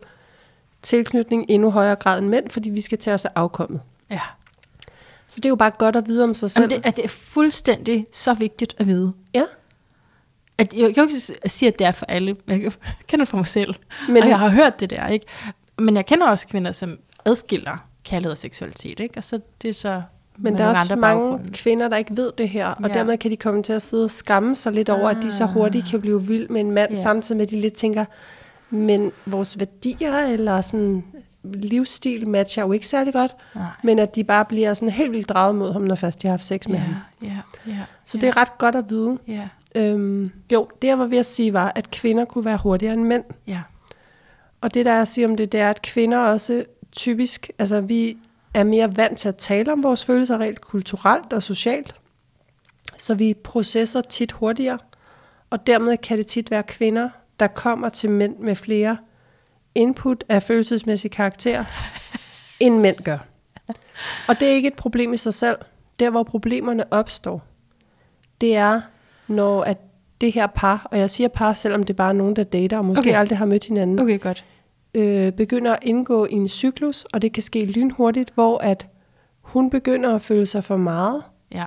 tilknytning 0.81 1.51
i 1.51 1.53
endnu 1.53 1.71
højere 1.71 1.95
grad 1.95 2.19
end 2.19 2.27
mænd, 2.27 2.49
fordi 2.49 2.69
vi 2.69 2.81
skal 2.81 2.97
tage 2.97 3.13
os 3.13 3.25
af 3.25 3.31
afkommet. 3.35 3.81
Ja. 4.11 4.21
Så 5.31 5.35
det 5.39 5.45
er 5.45 5.49
jo 5.49 5.55
bare 5.55 5.71
godt 5.71 5.95
at 5.95 6.07
vide 6.07 6.23
om 6.23 6.33
sig 6.33 6.51
selv. 6.51 6.63
Jamen, 6.63 6.77
det, 6.77 6.87
er, 6.87 6.91
det 6.91 7.05
er 7.05 7.09
fuldstændig 7.09 8.07
så 8.11 8.33
vigtigt 8.33 8.75
at 8.77 8.87
vide. 8.87 9.13
Ja, 9.33 9.43
At, 10.57 10.73
jeg 10.73 10.93
kan 10.95 11.03
jo 11.03 11.09
ikke 11.09 11.19
sige, 11.49 11.69
at 11.69 11.79
det 11.79 11.87
er 11.87 11.91
for 11.91 12.05
alle, 12.05 12.35
jeg 12.47 12.71
kender 13.07 13.25
det 13.25 13.27
fra 13.27 13.37
mig 13.37 13.47
selv. 13.47 13.75
Men, 14.09 14.23
og 14.23 14.29
jeg 14.29 14.39
har 14.39 14.49
hørt 14.49 14.79
det 14.79 14.89
der, 14.89 15.07
ikke? 15.07 15.25
Men 15.79 15.95
jeg 15.95 16.05
kender 16.05 16.27
også 16.27 16.47
kvinder, 16.47 16.71
som 16.71 16.97
adskiller 17.25 17.87
kærlighed 18.03 18.31
og 18.31 18.37
seksualitet, 18.37 18.99
ikke? 18.99 19.17
Og 19.17 19.23
så 19.23 19.39
det 19.61 19.69
er 19.69 19.73
så 19.73 20.01
men 20.37 20.57
der 20.57 20.63
er 20.63 20.79
også 20.79 20.95
mange 20.95 21.21
baggrunde. 21.21 21.51
kvinder, 21.53 21.87
der 21.89 21.97
ikke 21.97 22.17
ved 22.17 22.31
det 22.37 22.49
her, 22.49 22.67
og 22.67 22.87
Ja. 22.89 22.93
dermed 22.93 23.17
kan 23.17 23.31
de 23.31 23.35
komme 23.37 23.63
til 23.63 23.73
at 23.73 23.81
sidde 23.81 24.03
og 24.03 24.11
skamme 24.11 24.55
sig 24.55 24.71
lidt 24.73 24.89
over, 24.89 25.09
at 25.09 25.17
de 25.21 25.31
så 25.31 25.45
hurtigt 25.45 25.85
kan 25.89 26.01
blive 26.01 26.25
vild 26.27 26.49
med 26.49 26.61
en 26.61 26.71
mand, 26.71 26.91
Ja. 26.91 27.01
samtidig 27.01 27.37
med 27.37 27.45
at 27.45 27.51
de 27.51 27.61
lidt 27.61 27.73
tænker, 27.73 28.05
men 28.69 29.11
vores 29.25 29.59
værdier 29.59 30.17
eller 30.17 30.61
sådan 30.61 31.03
livsstil 31.43 32.29
matcher 32.29 32.63
jo 32.63 32.71
ikke 32.71 32.87
særlig 32.87 33.13
godt, 33.13 33.35
Nej. 33.55 33.63
men 33.83 33.99
at 33.99 34.15
de 34.15 34.23
bare 34.23 34.45
bliver 34.45 34.73
sådan 34.73 34.89
helt 34.89 35.11
vildt 35.11 35.29
draget 35.29 35.55
mod 35.55 35.73
ham, 35.73 35.81
når 35.81 35.95
først 35.95 36.21
de 36.21 36.27
har 36.27 36.31
haft 36.31 36.45
sex 36.45 36.67
med 36.67 36.75
Ja, 36.75 36.81
ham. 36.81 36.95
ja, 37.21 37.37
ja. 37.67 37.77
Så 38.05 38.17
ja, 38.17 38.21
det 38.21 38.27
er 38.27 38.37
ret 38.37 38.57
godt 38.57 38.75
at 38.75 38.89
vide. 38.89 39.17
Ja, 39.27 39.49
Øhm, 39.75 40.31
jo, 40.51 40.67
det 40.81 40.87
jeg 40.87 40.99
var 40.99 41.05
ved 41.05 41.17
at 41.17 41.25
sige 41.25 41.53
var, 41.53 41.71
at 41.75 41.91
kvinder 41.91 42.25
kunne 42.25 42.45
være 42.45 42.57
hurtigere 42.57 42.93
end 42.93 43.03
mænd. 43.03 43.23
ja. 43.47 43.61
Og 44.61 44.73
det, 44.73 44.85
der 44.85 44.91
er 44.91 45.01
at 45.01 45.07
sige 45.07 45.25
om 45.25 45.37
det, 45.37 45.51
det 45.51 45.59
er, 45.59 45.69
at 45.69 45.81
kvinder 45.81 46.17
også 46.17 46.65
typisk, 46.91 47.51
altså 47.59 47.81
vi 47.81 48.17
er 48.53 48.63
mere 48.63 48.97
vant 48.97 49.17
til 49.17 49.29
at 49.29 49.35
tale 49.35 49.71
om 49.71 49.83
vores 49.83 50.05
følelser 50.05 50.37
rent 50.37 50.61
kulturelt 50.61 51.33
og 51.33 51.43
socialt. 51.43 51.95
Så 52.97 53.13
vi 53.15 53.33
processer 53.33 54.01
tit 54.01 54.31
hurtigere, 54.31 54.77
og 55.49 55.67
dermed 55.67 55.97
kan 55.97 56.17
det 56.17 56.27
tit 56.27 56.51
være 56.51 56.63
kvinder, 56.63 57.09
der 57.39 57.47
kommer 57.47 57.89
til 57.89 58.09
mænd 58.09 58.37
med 58.37 58.55
flere 58.55 58.97
input 59.75 60.23
af 60.29 60.43
følelsesmæssig 60.43 61.11
karakter, 61.11 61.65
end 62.59 62.77
mænd 62.79 62.97
gør. 62.97 63.17
Og 64.27 64.39
det 64.39 64.47
er 64.47 64.51
ikke 64.51 64.67
et 64.67 64.73
problem 64.73 65.13
i 65.13 65.17
sig 65.17 65.33
selv. 65.33 65.57
Der, 65.99 66.09
hvor 66.09 66.23
problemerne 66.23 66.93
opstår, 66.93 67.43
det 68.41 68.55
er, 68.55 68.81
når 69.27 69.63
at 69.63 69.77
det 70.21 70.31
her 70.31 70.47
par, 70.47 70.87
og 70.91 70.99
jeg 70.99 71.09
siger 71.09 71.27
par, 71.27 71.53
selvom 71.53 71.83
det 71.83 71.95
bare 71.95 72.09
er 72.09 72.13
nogen, 72.13 72.35
der 72.35 72.43
dater, 72.43 72.77
og 72.77 72.85
måske 72.85 72.99
okay. 72.99 73.19
aldrig 73.19 73.37
har 73.37 73.45
mødt 73.45 73.65
hinanden, 73.65 73.99
Okay, 73.99 74.19
godt. 74.19 74.45
øh, 74.93 75.31
begynder 75.31 75.71
at 75.73 75.79
indgå 75.81 76.25
i 76.25 76.33
en 76.33 76.47
cyklus, 76.49 77.05
og 77.13 77.21
det 77.21 77.33
kan 77.33 77.43
ske 77.43 77.65
lynhurtigt, 77.65 78.31
hvor 78.35 78.57
at 78.57 78.87
hun 79.41 79.69
begynder 79.69 80.15
at 80.15 80.21
føle 80.21 80.45
sig 80.45 80.63
for 80.63 80.77
meget, 80.77 81.23
Ja, 81.53 81.65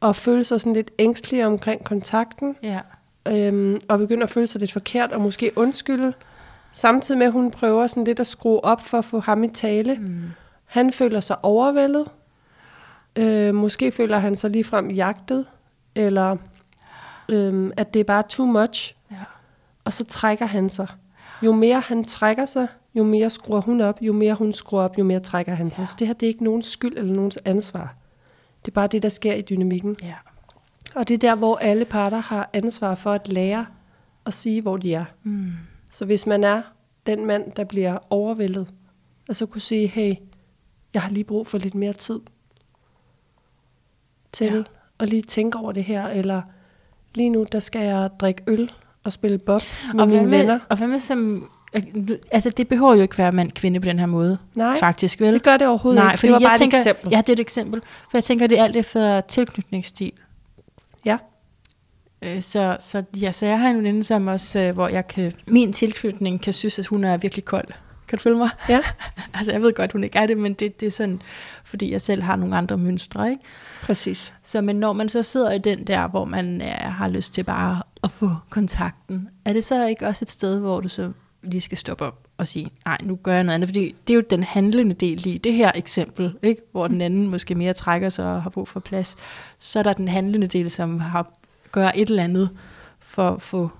og 0.00 0.16
føle 0.16 0.44
sig 0.44 0.60
sådan 0.60 0.72
lidt 0.72 0.90
ængstelig 0.98 1.46
omkring 1.46 1.84
kontakten, 1.84 2.56
ja, 2.62 2.80
øhm, 3.28 3.80
og 3.88 3.98
begynder 3.98 4.24
at 4.24 4.30
føle 4.30 4.46
sig 4.46 4.60
lidt 4.60 4.72
forkert, 4.72 5.12
og 5.12 5.20
måske 5.20 5.50
undskylde, 5.56 6.12
samtidig 6.72 7.18
med, 7.18 7.26
at 7.26 7.32
hun 7.32 7.50
prøver 7.50 7.86
sådan 7.86 8.04
lidt 8.04 8.20
at 8.20 8.26
skrue 8.26 8.64
op 8.64 8.80
for 8.82 8.98
at 8.98 9.04
få 9.04 9.20
ham 9.20 9.44
i 9.44 9.48
tale. 9.48 9.94
mm. 10.00 10.22
Han 10.64 10.92
føler 10.92 11.20
sig 11.20 11.36
overvældet. 11.44 12.06
Øh, 13.16 13.54
måske 13.54 13.92
føler 13.92 14.18
han 14.18 14.36
sig 14.36 14.50
ligefrem 14.50 14.90
jagtet, 14.90 15.46
eller 15.94 16.36
øhm, 17.28 17.72
at 17.76 17.94
det 17.94 18.00
er 18.00 18.04
bare 18.04 18.22
too 18.28 18.46
much, 18.46 18.96
ja. 19.10 19.16
og 19.84 19.92
så 19.92 20.04
trækker 20.04 20.46
han 20.46 20.70
sig. 20.70 20.86
Jo 21.42 21.52
mere 21.52 21.80
han 21.80 22.04
trækker 22.04 22.46
sig, 22.46 22.66
jo 22.94 23.04
mere 23.04 23.30
skruer 23.30 23.60
hun 23.60 23.80
op, 23.80 23.98
jo 24.02 24.12
mere 24.12 24.34
hun 24.34 24.52
skruer 24.52 24.82
op, 24.82 24.98
jo 24.98 25.04
mere 25.04 25.20
trækker 25.20 25.54
han 25.54 25.70
sig. 25.70 25.82
Ja. 25.82 25.86
Så 25.86 25.96
det 25.98 26.06
her 26.06 26.14
det 26.14 26.26
er 26.26 26.28
ikke 26.28 26.44
nogens 26.44 26.66
skyld 26.66 26.96
eller 26.98 27.14
nogens 27.14 27.38
ansvar. 27.44 27.94
Det 28.64 28.70
er 28.70 28.74
bare 28.74 28.86
det, 28.86 29.02
der 29.02 29.08
sker 29.08 29.34
i 29.34 29.42
dynamikken. 29.42 29.96
ja. 30.02 30.14
Og 30.94 31.08
det 31.08 31.14
er 31.14 31.18
der, 31.18 31.34
hvor 31.34 31.56
alle 31.56 31.84
parter 31.84 32.18
har 32.18 32.50
ansvar 32.52 32.94
for 32.94 33.12
at 33.12 33.28
lære 33.28 33.66
at 34.26 34.34
sige, 34.34 34.62
hvor 34.62 34.76
de 34.76 34.94
er. 34.94 35.04
Mm. 35.22 35.52
Så 35.90 36.04
hvis 36.04 36.26
man 36.26 36.44
er 36.44 36.62
den 37.06 37.26
mand, 37.26 37.52
der 37.52 37.64
bliver 37.64 37.98
overvældet, 38.10 38.68
og 39.28 39.36
så 39.36 39.46
kunne 39.46 39.60
sige, 39.60 39.86
hey, 39.86 40.14
jeg 40.94 41.02
har 41.02 41.10
lige 41.10 41.24
brug 41.24 41.46
for 41.46 41.58
lidt 41.58 41.74
mere 41.74 41.92
tid 41.92 42.20
til 44.32 44.52
Ja. 44.52 44.62
at 45.00 45.08
lige 45.08 45.22
tænke 45.22 45.58
over 45.58 45.72
det 45.72 45.84
her, 45.84 46.06
eller 46.08 46.42
lige 47.14 47.30
nu, 47.30 47.46
der 47.52 47.58
skal 47.58 47.82
jeg 47.82 48.10
drikke 48.20 48.42
øl 48.46 48.72
og 49.04 49.12
spille 49.12 49.38
bob 49.38 49.60
med 49.94 50.00
og 50.00 50.08
mine 50.08 50.20
hvad 50.20 50.30
med, 50.30 50.38
venner. 50.38 50.58
Og 50.68 50.76
hvad 50.76 50.86
med 50.88 50.98
som... 50.98 51.50
Altså, 52.32 52.50
det 52.50 52.68
behøver 52.68 52.94
jo 52.94 53.02
ikke 53.02 53.18
være 53.18 53.32
mand-kvinde 53.32 53.80
på 53.80 53.84
den 53.84 53.98
her 53.98 54.06
måde, 54.06 54.38
Nej, 54.54 54.78
faktisk, 54.78 55.20
vel? 55.20 55.32
det 55.34 55.42
gør 55.42 55.56
det 55.56 55.66
overhovedet 55.68 56.02
Nej, 56.02 56.12
ikke. 56.12 56.18
fordi 56.20 56.26
Det 56.26 56.32
var 56.34 56.40
jeg 56.40 56.48
bare 56.48 56.58
tænker, 56.58 56.76
et 56.78 56.80
eksempel. 56.80 57.10
Ja, 57.12 57.18
det 57.20 57.28
er 57.28 57.32
et 57.32 57.40
eksempel. 57.40 57.80
For 58.10 58.18
jeg 58.18 58.24
tænker, 58.24 58.46
det 58.46 58.58
er 58.58 58.64
alt 58.64 58.76
efter 58.76 59.20
tilknytningsstil. 59.20 60.12
Ja. 61.04 61.18
Øh, 62.22 62.42
Så, 62.42 62.76
så, 62.80 63.02
ja, 63.20 63.32
så 63.32 63.46
jeg 63.46 63.60
har 63.60 63.68
en 63.70 63.76
veninde, 63.76 64.04
som 64.04 64.26
også, 64.26 64.60
øh, 64.60 64.74
hvor 64.74 64.88
jeg 64.88 65.08
kan, 65.08 65.32
min 65.46 65.72
tilknytning 65.72 66.40
kan 66.42 66.52
synes, 66.52 66.78
at 66.78 66.86
hun 66.86 67.04
er 67.04 67.16
virkelig 67.16 67.44
kold. 67.44 67.68
Kan 68.08 68.18
du 68.18 68.22
følge 68.22 68.36
mig? 68.36 68.50
Ja. 68.68 68.80
altså, 69.34 69.52
jeg 69.52 69.62
ved 69.62 69.72
godt, 69.74 69.92
hun 69.92 70.04
ikke 70.04 70.18
er 70.18 70.26
det, 70.26 70.38
men 70.38 70.54
det, 70.54 70.80
det 70.80 70.86
er 70.86 70.90
sådan, 70.90 71.22
fordi 71.64 71.92
jeg 71.92 72.00
selv 72.00 72.22
har 72.22 72.36
nogle 72.36 72.56
andre 72.56 72.78
mønstre, 72.78 73.30
ikke? 73.30 73.42
Præcis. 73.82 74.32
Så 74.42 74.60
men 74.60 74.76
når 74.76 74.92
man 74.92 75.08
så 75.08 75.22
sidder 75.22 75.52
i 75.52 75.58
den 75.58 75.86
der, 75.86 76.08
hvor 76.08 76.24
man 76.24 76.62
øh, 76.62 76.68
har 76.68 77.08
lyst 77.08 77.34
til 77.34 77.44
bare 77.44 77.82
at 78.04 78.10
få 78.10 78.30
kontakten, 78.50 79.28
er 79.44 79.52
det 79.52 79.64
så 79.64 79.86
ikke 79.86 80.06
også 80.06 80.24
et 80.24 80.30
sted, 80.30 80.60
hvor 80.60 80.80
du 80.80 80.88
så 80.88 81.12
lige 81.42 81.60
skal 81.60 81.78
stoppe 81.78 82.04
op 82.04 82.26
og 82.38 82.48
sige, 82.48 82.70
nej, 82.84 82.98
nu 83.02 83.16
gør 83.16 83.34
jeg 83.34 83.44
noget 83.44 83.54
andet, 83.54 83.68
fordi 83.68 83.94
det 84.06 84.12
er 84.12 84.14
jo 84.14 84.24
den 84.30 84.42
handlende 84.42 84.94
del 84.94 85.26
i 85.26 85.38
det 85.38 85.52
her 85.52 85.72
eksempel, 85.74 86.32
ikke? 86.42 86.62
hvor 86.72 86.88
den 86.88 87.00
anden 87.00 87.30
måske 87.30 87.54
mere 87.54 87.72
trækker 87.72 88.08
sig 88.08 88.34
og 88.34 88.42
har 88.42 88.50
brug 88.50 88.68
for 88.68 88.80
plads. 88.80 89.16
Så 89.58 89.78
er 89.78 89.82
der 89.82 89.92
den 89.92 90.08
handlende 90.08 90.46
del, 90.46 90.70
som 90.70 91.00
har 91.00 91.39
gør 91.72 91.90
et 91.94 92.10
eller 92.10 92.24
andet 92.24 92.50
for 93.00 93.28
at 93.30 93.42
få 93.42 93.70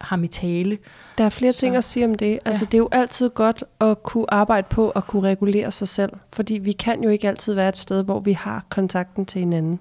ham 0.00 0.24
i 0.24 0.28
tale. 0.28 0.78
Der 1.18 1.24
er 1.24 1.28
flere 1.28 1.52
Så- 1.52 1.58
ting 1.58 1.76
at 1.76 1.84
sige 1.84 2.04
om 2.04 2.14
det. 2.14 2.38
Altså, 2.44 2.64
Ja. 2.64 2.66
det 2.66 2.74
er 2.74 2.78
jo 2.78 2.88
altid 2.92 3.28
godt 3.30 3.64
at 3.80 4.02
kunne 4.02 4.34
arbejde 4.34 4.66
på 4.70 4.90
at 4.90 5.06
kunne 5.06 5.22
regulere 5.28 5.70
sig 5.72 5.88
selv. 5.88 6.12
Fordi 6.32 6.54
vi 6.54 6.72
kan 6.72 7.02
jo 7.04 7.08
ikke 7.10 7.28
altid 7.28 7.54
være 7.54 7.68
et 7.68 7.76
sted, 7.76 8.04
hvor 8.04 8.20
vi 8.20 8.32
har 8.32 8.64
kontakten 8.68 9.26
til 9.26 9.38
hinanden. 9.38 9.80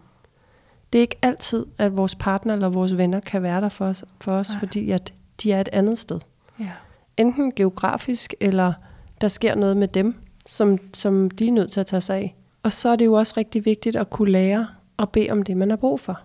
Det 0.93 0.99
er 0.99 1.01
ikke 1.01 1.17
altid, 1.21 1.65
at 1.77 1.97
vores 1.97 2.15
partner 2.15 2.53
eller 2.53 2.69
vores 2.69 2.97
venner 2.97 3.19
kan 3.19 3.43
være 3.43 3.61
der 3.61 3.69
for 3.69 3.85
os, 3.85 4.03
for 4.21 4.31
os 4.31 4.49
Nej. 4.49 4.59
fordi 4.59 4.91
at 4.91 5.13
de 5.43 5.51
er 5.51 5.61
et 5.61 5.69
andet 5.73 5.99
sted. 5.99 6.19
Ja. 6.59 6.71
Enten 7.17 7.51
geografisk, 7.55 8.33
eller 8.39 8.73
der 9.21 9.27
sker 9.27 9.55
noget 9.55 9.77
med 9.77 9.87
dem, 9.87 10.15
som, 10.49 10.77
som 10.93 11.29
de 11.31 11.47
er 11.47 11.51
nødt 11.51 11.71
til 11.71 11.79
at 11.79 11.85
tage 11.85 12.01
sig 12.01 12.15
af. 12.17 12.35
Og 12.63 12.73
så 12.73 12.89
er 12.89 12.95
det 12.95 13.05
jo 13.05 13.13
også 13.13 13.33
rigtig 13.37 13.65
vigtigt 13.65 13.95
at 13.95 14.09
kunne 14.09 14.31
lære 14.31 14.67
at 14.99 15.09
bede 15.09 15.29
om 15.29 15.43
det, 15.43 15.57
man 15.57 15.69
har 15.69 15.77
brug 15.77 15.99
for. 15.99 16.19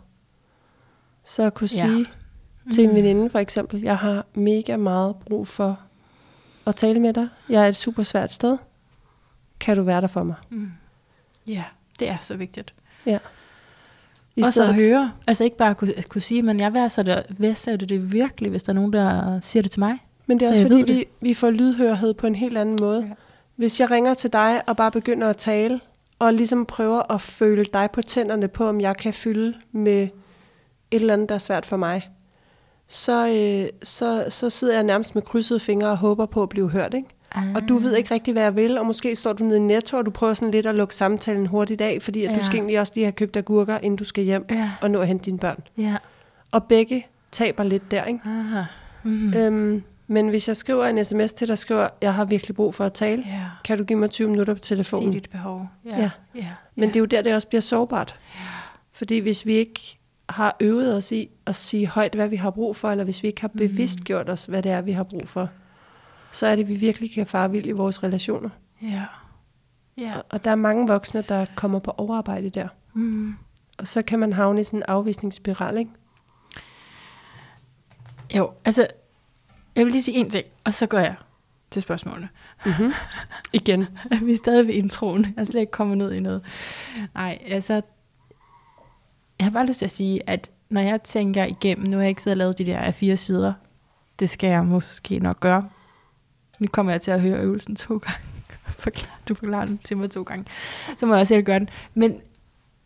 Så 1.25 1.43
at 1.43 1.55
kunne 1.55 1.69
Ja. 1.75 1.87
sige 1.87 2.07
til 2.73 2.85
en 2.85 2.91
Mm. 2.91 2.97
veninde 2.97 3.31
for 3.31 3.39
eksempel, 3.39 3.81
jeg 3.83 3.97
har 3.99 4.25
mega 4.35 4.77
meget 4.77 5.17
brug 5.17 5.47
for 5.47 5.81
at 6.67 6.77
tale 6.77 7.01
med 7.01 7.13
dig. 7.13 7.29
Jeg 7.49 7.65
er 7.65 7.69
et 7.69 7.77
super 7.77 8.03
svært 8.03 8.31
sted. 8.31 8.59
Kan 9.61 9.77
du 9.77 9.83
være 9.83 10.01
der 10.01 10.07
for 10.07 10.23
mig? 10.23 10.35
Mm. 10.51 10.71
Ja, 11.49 11.65
det 11.99 12.11
er 12.11 12.17
så 12.21 12.37
vigtigt. 12.37 12.75
Ja. 13.07 13.19
I 14.37 14.41
også 14.41 14.51
stedet 14.53 14.69
at 14.69 14.75
høre. 14.75 15.13
Altså 15.27 15.45
ikke 15.45 15.57
bare 15.57 15.75
kunne, 15.75 15.93
kunne 16.09 16.21
sige, 16.21 16.43
men 16.43 16.61
jeg 16.61 16.75
værdsætter 16.75 17.23
det, 17.23 17.37
værdsætter 17.41 17.87
det 17.87 18.13
virkelig, 18.13 18.51
hvis 18.51 18.63
der 18.63 18.73
er 18.73 18.75
nogen, 18.75 18.93
der 18.93 19.41
siger 19.41 19.63
det 19.63 19.71
til 19.71 19.81
mig. 19.81 19.99
Men 20.27 20.41
det 20.41 20.45
er 20.49 20.55
Så 20.55 20.63
også 20.65 20.79
fordi, 20.79 20.93
vi, 20.93 21.05
vi 21.21 21.35
får 21.35 21.51
lydhørhed 21.51 22.15
på 22.15 22.27
en 22.27 22.35
helt 22.35 22.59
anden 22.59 22.77
måde. 22.81 23.01
Ja. 23.09 23.13
Hvis 23.57 23.81
jeg 23.81 23.91
ringer 23.91 24.15
til 24.15 24.33
dig 24.33 24.63
og 24.67 24.77
bare 24.77 24.91
begynder 24.91 25.29
at 25.29 25.37
tale, 25.37 25.81
og 26.19 26.35
ligesom 26.35 26.67
prøver 26.67 27.13
at 27.13 27.21
føle 27.21 27.65
dig 27.65 27.91
på 27.91 28.03
tænderne 28.03 28.49
på, 28.49 28.69
om 28.69 28.81
jeg 28.81 28.97
kan 28.97 29.15
fylde 29.15 29.55
med 29.73 30.09
et 30.95 31.01
eller 31.01 31.13
andet, 31.13 31.29
der 31.29 31.35
er 31.35 31.39
svært 31.39 31.67
for 31.67 31.77
mig, 31.77 32.11
så, 32.89 33.29
øh, 33.29 33.69
så, 33.83 34.25
så 34.29 34.51
sidder 34.51 34.75
jeg 34.75 34.83
nærmest 34.83 35.15
med 35.15 35.23
krydsede 35.23 35.61
fingre 35.61 35.89
og 35.89 35.97
håber 35.97 36.27
på 36.27 36.43
at 36.43 36.49
blive 36.49 36.71
hørt. 36.71 36.95
Ikke? 36.95 37.09
Og 37.55 37.69
du 37.69 37.79
ved 37.79 37.97
ikke 37.97 38.15
rigtig, 38.15 38.33
hvad 38.33 38.43
jeg 38.43 38.57
vil, 38.57 38.79
og 38.79 38.87
måske 38.87 39.17
står 39.17 39.33
du 39.33 39.45
nede 39.45 39.57
i 39.57 39.61
Netto, 39.61 39.97
og 39.97 40.07
du 40.07 40.11
prøver 40.11 40.35
sådan 40.35 40.51
lidt 40.51 40.67
at 40.67 40.75
lukke 40.75 40.95
samtalen 40.95 41.47
hurtigt 41.47 41.81
af, 41.81 41.99
fordi 42.03 42.25
at 42.25 42.33
ja. 42.33 42.39
Du 42.39 42.45
skal 42.45 42.57
egentlig 42.57 42.81
også 42.81 42.93
lige 42.97 43.05
have 43.05 43.13
købt 43.13 43.37
agurker, 43.37 43.79
inden 43.79 43.97
du 43.97 44.05
skal 44.05 44.25
hjem 44.25 44.47
Ja, 44.51 44.71
og 44.81 44.91
nå 44.91 45.01
at 45.01 45.07
hente 45.09 45.25
dine 45.25 45.39
børn. 45.39 45.63
ja. 45.79 45.97
Og 46.53 46.65
begge 46.65 47.07
taber 47.33 47.63
lidt 47.65 47.91
der, 47.91 48.05
ikke? 48.05 48.21
Aha. 48.25 48.63
Mm. 49.03 49.35
Øhm, 49.35 49.83
men 50.07 50.29
hvis 50.29 50.49
jeg 50.49 50.57
skriver 50.57 50.87
en 50.87 51.05
sms 51.05 51.33
til 51.33 51.49
dig, 51.49 51.59
skriver, 51.59 51.89
jeg 52.03 52.15
har 52.15 52.25
virkelig 52.25 52.57
brug 52.57 52.75
for 52.75 52.85
at 52.85 52.93
tale, 52.93 53.25
Ja. 53.27 53.41
kan 53.65 53.79
du 53.79 53.85
give 53.85 53.99
mig 53.99 54.11
20 54.11 54.29
minutter 54.31 54.55
på 54.55 54.61
telefonen? 54.61 55.13
Sig 55.13 55.23
dit 55.23 55.31
behov. 55.31 55.67
Ja. 55.87 55.99
Ja. 56.01 56.11
ja. 56.35 56.49
Men 56.75 56.89
det 56.89 56.97
er 56.97 57.01
jo 57.01 57.07
der, 57.07 57.23
det 57.23 57.35
også 57.35 57.49
bliver 57.49 57.61
sårbart. 57.63 58.15
Ja. 58.35 58.41
Fordi 58.93 59.19
hvis 59.19 59.47
vi 59.47 59.55
ikke 59.55 59.99
har 60.35 60.57
øvet 60.61 60.97
os 60.97 61.13
i 61.13 61.31
at 61.47 61.57
sige 61.57 61.87
højt, 61.87 62.15
hvad 62.15 62.29
vi 62.29 62.37
har 62.37 62.51
brug 62.51 62.77
for, 62.77 62.91
eller 62.91 63.05
hvis 63.05 63.23
vi 63.23 63.29
ikke 63.29 63.41
har 63.41 63.49
bevidst 63.49 64.01
gjort 64.05 64.29
os, 64.31 64.45
hvad 64.45 64.63
det 64.63 64.73
er, 64.73 64.81
vi 64.81 64.93
har 64.93 65.03
brug 65.03 65.29
for, 65.29 65.49
så 66.33 66.47
er 66.47 66.57
det, 66.57 66.63
at 66.63 66.69
vi 66.69 66.75
virkelig 66.75 67.13
kan 67.15 67.27
fare 67.27 67.51
vild 67.51 67.67
i 67.67 67.71
vores 67.73 68.03
relationer. 68.03 68.49
Ja. 68.83 69.05
Ja. 70.01 70.17
Og- 70.17 70.25
Og 70.31 70.45
der 70.45 70.51
er 70.51 70.55
mange 70.55 70.89
voksne, 70.89 71.23
der 71.29 71.47
kommer 71.55 71.79
på 71.79 71.91
overarbejde 71.97 72.51
der. 72.51 72.69
Mm. 72.95 73.35
Og 73.79 73.89
så 73.89 74.03
kan 74.03 74.19
man 74.19 74.33
havne 74.33 74.61
i 74.61 74.65
sådan 74.65 74.79
en 74.79 74.83
afvisningsspiral, 74.89 75.79
ikke? 75.79 75.91
Jo, 78.37 78.51
altså, 78.65 78.87
jeg 79.77 79.85
vil 79.85 79.93
lige 79.93 80.03
sige 80.03 80.17
en 80.19 80.31
ting, 80.31 80.47
og 80.65 80.75
så 80.75 80.87
går 80.87 80.99
jeg 80.99 81.15
til 81.71 81.83
spørgsmålene. 81.83 82.29
Mm-hmm. 82.67 82.93
Igen. 83.53 83.87
Vi 84.27 84.33
er 84.33 84.37
stadig 84.37 84.67
ved 84.67 84.75
introen. 84.75 85.25
Jeg 85.25 85.33
er 85.37 85.45
slet 85.45 85.61
ikke 85.61 85.71
kommet 85.73 85.99
ned 85.99 86.13
i 86.13 86.21
noget. 86.21 86.43
Nej, 87.15 87.39
altså... 87.47 87.83
Jeg 89.39 89.47
har 89.47 89.51
bare 89.51 89.67
lyst 89.67 89.79
til 89.79 89.85
at 89.85 89.91
sige, 89.91 90.31
at 90.31 90.51
når 90.71 90.81
jeg 90.81 91.03
tænker 91.03 91.45
igennem, 91.45 91.87
nu 91.87 91.97
har 91.97 92.03
jeg 92.03 92.09
ikke 92.09 92.23
siddet 92.23 92.35
og 92.35 92.39
lavet 92.39 92.59
de 92.59 92.67
der 92.67 92.79
af 92.79 92.95
fire 92.95 93.17
sider, 93.17 93.53
det 94.19 94.31
skal 94.31 94.51
jeg 94.51 94.65
måske 94.65 95.19
nok 95.19 95.41
gøre. 95.41 95.69
Nu 96.59 96.67
kommer 96.73 96.93
jeg 96.93 97.01
til 97.01 97.11
at 97.11 97.21
høre 97.21 97.41
øvelsen 97.41 97.77
to 97.77 97.97
gange. 97.99 98.21
Forklar, 98.79 99.21
du 99.29 99.35
forklarer 99.35 99.67
den 99.67 99.79
til 99.79 99.97
mig 99.97 100.11
to 100.11 100.23
gange. 100.23 100.45
Så 100.97 101.07
må 101.07 101.15
jeg 101.15 101.27
selv 101.27 101.43
gøre 101.43 101.59
den. 101.59 101.69
Men 101.95 102.21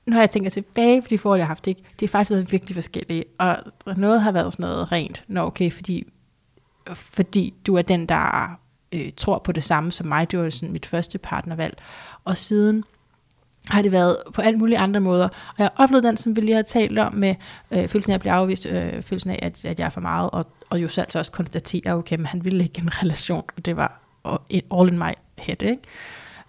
når 0.06 0.18
jeg 0.18 0.30
tænker 0.30 0.50
tilbage 0.50 1.02
på 1.02 1.08
de 1.10 1.18
forhold, 1.18 1.38
jeg 1.38 1.46
har 1.46 1.54
haft, 1.54 1.66
ikke, 1.66 1.82
det 2.00 2.08
har 2.08 2.08
faktisk 2.08 2.30
været 2.30 2.52
virkelig 2.52 2.74
forskellige. 2.74 3.24
Og 3.38 3.56
noget 3.96 4.22
har 4.22 4.32
været 4.32 4.52
sådan 4.52 4.62
noget 4.62 4.92
rent. 4.92 5.24
Nå 5.28 5.40
okay, 5.40 5.72
fordi, 5.72 6.04
fordi 6.94 7.54
du 7.66 7.74
er 7.74 7.82
den, 7.82 8.06
der 8.06 8.58
øh, 8.92 9.12
tror 9.16 9.38
på 9.38 9.52
det 9.52 9.64
samme 9.64 9.92
som 9.92 10.06
mig. 10.06 10.30
Det 10.30 10.38
var 10.38 10.50
sådan 10.50 10.72
mit 10.72 10.86
første 10.86 11.18
partnervalg. 11.18 11.78
Og 12.24 12.36
siden 12.36 12.84
har 13.70 13.82
det 13.82 13.92
været 13.92 14.16
på 14.34 14.42
alle 14.42 14.58
mulige 14.58 14.78
andre 14.78 15.00
måder. 15.00 15.24
Og 15.28 15.54
jeg 15.58 15.64
har 15.64 15.84
oplevet 15.84 16.04
den, 16.04 16.16
som 16.16 16.36
vi 16.36 16.40
lige 16.40 16.54
har 16.54 16.62
talt 16.62 16.98
om, 16.98 17.14
med 17.14 17.34
øh, 17.70 17.88
følelsen 17.88 18.10
af 18.12 18.14
at 18.14 18.20
blive 18.20 18.32
afvist, 18.32 18.66
øh, 18.66 19.02
følelsen 19.02 19.30
af, 19.30 19.38
at, 19.42 19.64
at 19.64 19.78
jeg 19.78 19.86
er 19.86 19.90
for 19.90 20.00
meget, 20.00 20.30
og, 20.30 20.44
og 20.70 20.82
jo 20.82 20.88
selv 20.88 21.06
så 21.10 21.18
også 21.18 21.32
konstatere, 21.32 21.94
okay, 21.94 22.16
men 22.16 22.26
han 22.26 22.44
ville 22.44 22.64
ikke 22.64 22.80
en 22.82 23.02
relation, 23.02 23.42
og 23.56 23.66
det 23.66 23.76
var 23.76 24.00
all 24.80 24.88
in 24.92 24.98
my 24.98 25.12
head, 25.38 25.62
ikke? 25.62 25.82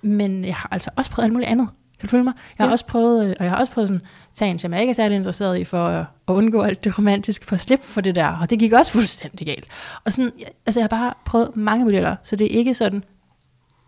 Men 0.02 0.46
jeg 0.46 0.56
har 0.56 0.70
altså 0.72 0.90
også 0.96 1.12
prøvet 1.12 1.26
alt 1.26 1.34
muligt 1.34 1.50
andet. 1.52 1.68
Kan 2.00 2.08
du 2.08 2.12
følge 2.12 2.24
mig? 2.24 2.34
Jeg 2.58 2.64
har 2.64 2.68
Ja. 2.70 2.72
også 2.72 2.86
prøvet, 2.86 3.26
øh, 3.26 3.36
og 3.40 3.46
jeg 3.46 3.52
har 3.52 3.60
også 3.60 3.72
prøvet 3.72 3.88
sådan, 3.90 4.02
tage 4.34 4.52
en, 4.52 4.60
som 4.60 4.74
jeg 4.74 4.82
ikke 4.82 4.92
er 4.92 4.96
særlig 4.96 5.16
interesseret 5.16 5.60
i, 5.60 5.64
for 5.64 5.86
at, 5.88 6.06
undgå 6.28 6.62
alt 6.62 6.84
det 6.84 6.98
romantiske, 6.98 7.46
for 7.46 7.56
at 7.56 7.60
slippe 7.62 7.86
for 7.86 8.02
det 8.02 8.16
der, 8.16 8.38
og 8.42 8.50
det 8.50 8.60
gik 8.60 8.74
også 8.74 8.92
fuldstændig 8.92 9.48
galt. 9.48 9.66
Og 10.06 10.14
sådan, 10.14 10.32
altså 10.66 10.80
jeg 10.80 10.84
har 10.84 10.88
bare 10.88 11.14
prøvet 11.26 11.56
mange 11.56 11.86
modeller, 11.86 12.16
så 12.24 12.36
det 12.36 12.54
er 12.54 12.58
ikke 12.58 12.74
sådan, 12.74 13.04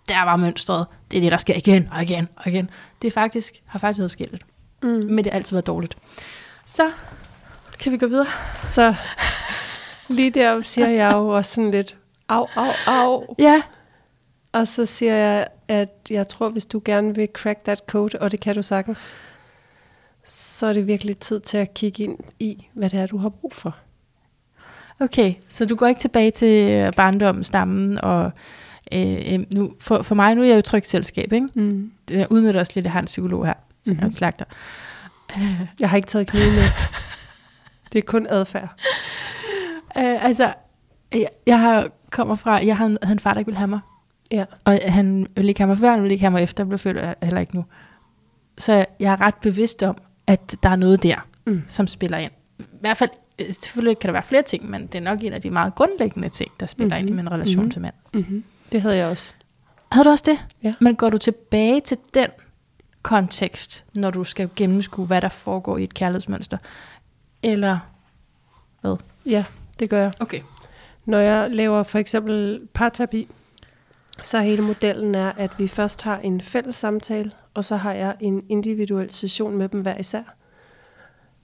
der 0.09 0.23
var 0.23 0.35
mønstret, 0.35 0.85
det 1.11 1.17
er 1.17 1.21
det, 1.21 1.31
der 1.31 1.37
sker 1.37 1.55
igen 1.55 1.89
og 1.91 2.01
igen 2.03 2.27
og 2.35 2.47
igen. 2.47 2.69
Det 3.01 3.13
faktisk, 3.13 3.53
har 3.65 3.79
faktisk 3.79 3.99
været 3.99 4.11
forskelligt, 4.11 4.43
Mm. 4.83 4.89
men 4.89 5.17
det 5.17 5.25
har 5.31 5.37
altid 5.37 5.55
været 5.55 5.67
dårligt. 5.67 5.97
Så 6.65 6.91
kan 7.79 7.91
vi 7.91 7.97
gå 7.97 8.07
videre. 8.07 8.27
Så 8.63 8.95
lige 10.09 10.29
der 10.29 10.61
siger 10.61 10.87
jeg 10.87 11.11
jo 11.13 11.27
også 11.27 11.53
sådan 11.53 11.71
lidt, 11.71 11.95
au, 12.29 12.47
au, 12.55 12.71
au. 12.87 13.35
Ja, 13.39 13.61
Og 14.53 14.67
så 14.67 14.85
siger 14.85 15.15
jeg, 15.15 15.47
at 15.67 15.89
jeg 16.09 16.27
tror, 16.27 16.49
hvis 16.49 16.65
du 16.65 16.81
gerne 16.85 17.15
vil 17.15 17.29
crack 17.33 17.63
that 17.63 17.81
code, 17.87 18.19
og 18.19 18.31
det 18.31 18.39
kan 18.39 18.55
du 18.55 18.61
sagtens, 18.61 19.17
så 20.25 20.65
er 20.65 20.73
det 20.73 20.87
virkelig 20.87 21.17
tid 21.17 21.39
til 21.39 21.57
at 21.57 21.73
kigge 21.73 22.03
ind 22.03 22.17
i, 22.39 22.67
hvad 22.73 22.89
det 22.89 22.99
er, 22.99 23.07
du 23.07 23.17
har 23.17 23.29
brug 23.29 23.53
for. 23.53 23.75
Okay, 24.99 25.33
så 25.47 25.65
du 25.65 25.75
går 25.75 25.87
ikke 25.87 26.01
tilbage 26.01 26.31
til 26.31 26.91
barndommen, 26.95 27.43
stammen, 27.43 27.97
og 28.03 28.31
øh, 28.93 29.33
øh, 29.33 29.39
nu, 29.53 29.73
for, 29.79 30.01
for 30.01 30.15
mig, 30.15 30.35
nu 30.35 30.41
er 30.41 30.45
jeg 30.47 30.55
jo 30.55 30.61
trygt 30.61 30.87
selskab, 30.87 31.33
ikke? 31.33 31.47
Mm. 31.53 31.91
Jeg 32.09 32.27
udnytter 32.29 32.59
også 32.59 32.71
lidt, 32.75 32.83
at 32.83 32.85
jeg 32.85 32.91
har 32.91 32.99
en 32.99 33.05
psykolog 33.05 33.45
her, 33.45 33.53
som 33.83 33.91
mm-hmm. 33.91 34.01
er 34.03 34.05
en 34.07 34.13
slagter. 34.13 34.45
Jeg 35.79 35.89
har 35.89 35.97
ikke 35.97 36.07
taget 36.07 36.27
kniven 36.27 36.49
med. 36.55 36.63
Det 37.93 37.99
er 37.99 38.03
kun 38.05 38.27
adfærd. 38.29 38.69
Øh, 39.97 40.25
altså, 40.25 40.53
jeg, 41.13 41.27
jeg 41.47 41.59
har, 41.59 41.89
kommer 42.09 42.35
fra, 42.35 42.65
jeg 42.65 42.77
har 42.77 42.85
en, 42.85 42.97
havde 43.03 43.13
en 43.13 43.19
far, 43.19 43.33
der 43.33 43.39
ikke 43.39 43.47
ville 43.47 43.57
have 43.57 43.67
mig, 43.67 43.79
Ja. 44.31 44.43
og 44.65 44.79
han 44.85 45.27
ville 45.35 45.49
ikke 45.49 45.59
have 45.61 45.67
mig 45.67 45.77
før, 45.77 45.91
han 45.91 46.01
ville 46.01 46.13
ikke 46.13 46.23
have 46.23 46.31
mig 46.31 46.43
efter, 46.43 46.63
jeg 46.63 46.67
blev 46.67 46.79
født, 46.79 46.97
heller 47.23 47.39
ikke 47.39 47.55
nu. 47.55 47.65
Så 48.57 48.85
jeg 48.99 49.11
er 49.13 49.21
ret 49.21 49.35
bevidst 49.35 49.83
om, 49.83 49.97
at 50.27 50.55
der 50.63 50.69
er 50.69 50.75
noget 50.75 51.03
der, 51.03 51.27
Mm. 51.45 51.61
som 51.67 51.87
spiller 51.87 52.17
ind. 52.17 52.31
I 52.59 52.63
hvert 52.81 52.97
fald, 52.97 53.09
øh, 53.39 53.45
selvfølgelig 53.51 53.99
kan 53.99 54.07
der 54.07 54.11
være 54.11 54.23
flere 54.23 54.41
ting, 54.41 54.69
men 54.69 54.87
det 54.87 54.95
er 54.95 55.01
nok 55.03 55.23
en 55.23 55.33
af 55.33 55.41
de 55.41 55.49
meget 55.49 55.75
grundlæggende 55.75 56.29
ting, 56.29 56.51
der 56.59 56.65
spiller 56.65 56.95
mm-hmm. 56.95 57.07
ind 57.07 57.19
i 57.19 57.21
min 57.23 57.31
relation 57.31 57.55
Mhm. 57.55 57.59
mm-hmm. 57.63 57.71
til 57.71 57.81
mand. 57.81 57.93
Mm-hmm. 58.13 58.43
Det 58.71 58.81
havde 58.81 58.97
jeg 58.97 59.07
også. 59.07 59.33
Havde 59.91 60.05
du 60.05 60.09
også 60.09 60.23
det? 60.27 60.39
Ja. 60.63 60.73
Men 60.81 60.95
går 60.95 61.09
du 61.09 61.17
tilbage 61.17 61.81
til 61.81 61.97
den 62.13 62.29
kontekst, 63.01 63.85
når 63.93 64.09
du 64.09 64.23
skal 64.23 64.49
gennemskue, 64.55 65.05
hvad 65.05 65.21
der 65.21 65.29
foregår 65.29 65.77
i 65.77 65.83
et 65.83 65.93
kærlighedsmønster? 65.93 66.57
Eller 67.43 67.79
hvad? 68.81 68.95
Ja, 69.25 69.45
det 69.79 69.89
gør 69.89 70.01
jeg. 70.01 70.13
Okay. 70.19 70.39
Når 71.05 71.17
jeg 71.17 71.51
laver 71.51 71.83
for 71.83 71.99
eksempel 71.99 72.67
parterapi, 72.73 73.27
så 74.21 74.39
hele 74.39 74.61
modellen 74.61 75.15
er, 75.15 75.31
at 75.31 75.51
vi 75.57 75.67
først 75.67 76.01
har 76.01 76.19
en 76.19 76.41
fælles 76.41 76.75
samtale, 76.75 77.31
og 77.53 77.65
så 77.65 77.75
har 77.75 77.93
jeg 77.93 78.15
en 78.19 78.45
individuel 78.49 79.11
session 79.11 79.57
med 79.57 79.69
dem 79.69 79.81
hver 79.81 79.97
især, 79.97 80.23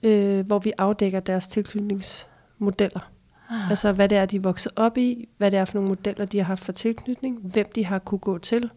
øh, 0.02 0.46
hvor 0.46 0.58
vi 0.58 0.72
afdækker 0.78 1.20
deres 1.20 1.48
tilknytningsmodeller. 1.48 3.10
Ah. 3.50 3.70
Altså 3.70 3.92
hvad 3.92 4.08
det 4.08 4.18
er, 4.18 4.26
de 4.26 4.36
er 4.36 4.40
vokset 4.40 4.72
op 4.76 4.98
i, 4.98 5.28
hvad 5.36 5.50
det 5.50 5.58
er 5.58 5.64
for 5.64 5.74
nogle 5.74 5.88
modeller, 5.88 6.24
de 6.24 6.38
har 6.38 6.44
haft 6.44 6.64
for 6.64 6.72
tilknytning, 6.72 7.38
hvem 7.42 7.66
de 7.74 7.84
har 7.84 7.98
kunne 7.98 8.18
gå 8.18 8.38
til, 8.38 8.70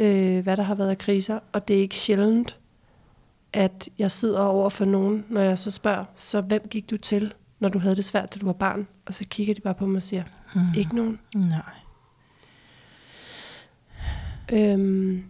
øh, 0.00 0.42
hvad 0.42 0.56
der 0.56 0.62
har 0.62 0.74
været 0.74 0.90
af 0.90 0.98
kriser, 0.98 1.38
og 1.52 1.68
det 1.68 1.76
er 1.76 1.80
ikke 1.80 1.96
sjældent, 1.96 2.58
at 3.52 3.88
jeg 3.98 4.10
sidder 4.10 4.40
over 4.40 4.70
for 4.70 4.84
nogen, 4.84 5.24
når 5.28 5.40
jeg 5.40 5.58
så 5.58 5.70
spørger, 5.70 6.04
så 6.14 6.40
hvem 6.40 6.68
gik 6.70 6.90
du 6.90 6.96
til, 6.96 7.34
når 7.60 7.68
du 7.68 7.78
havde 7.78 7.96
det 7.96 8.04
svært, 8.04 8.34
da 8.34 8.38
du 8.38 8.46
var 8.46 8.52
barn? 8.52 8.86
Og 9.06 9.14
så 9.14 9.24
kigger 9.30 9.54
de 9.54 9.60
bare 9.60 9.74
på 9.74 9.86
mig 9.86 9.96
og 9.96 10.02
siger, 10.02 10.22
Hmm. 10.52 10.62
ikke 10.76 10.96
nogen. 10.96 11.18
Nej. 11.36 11.60
Øhm, 14.52 15.24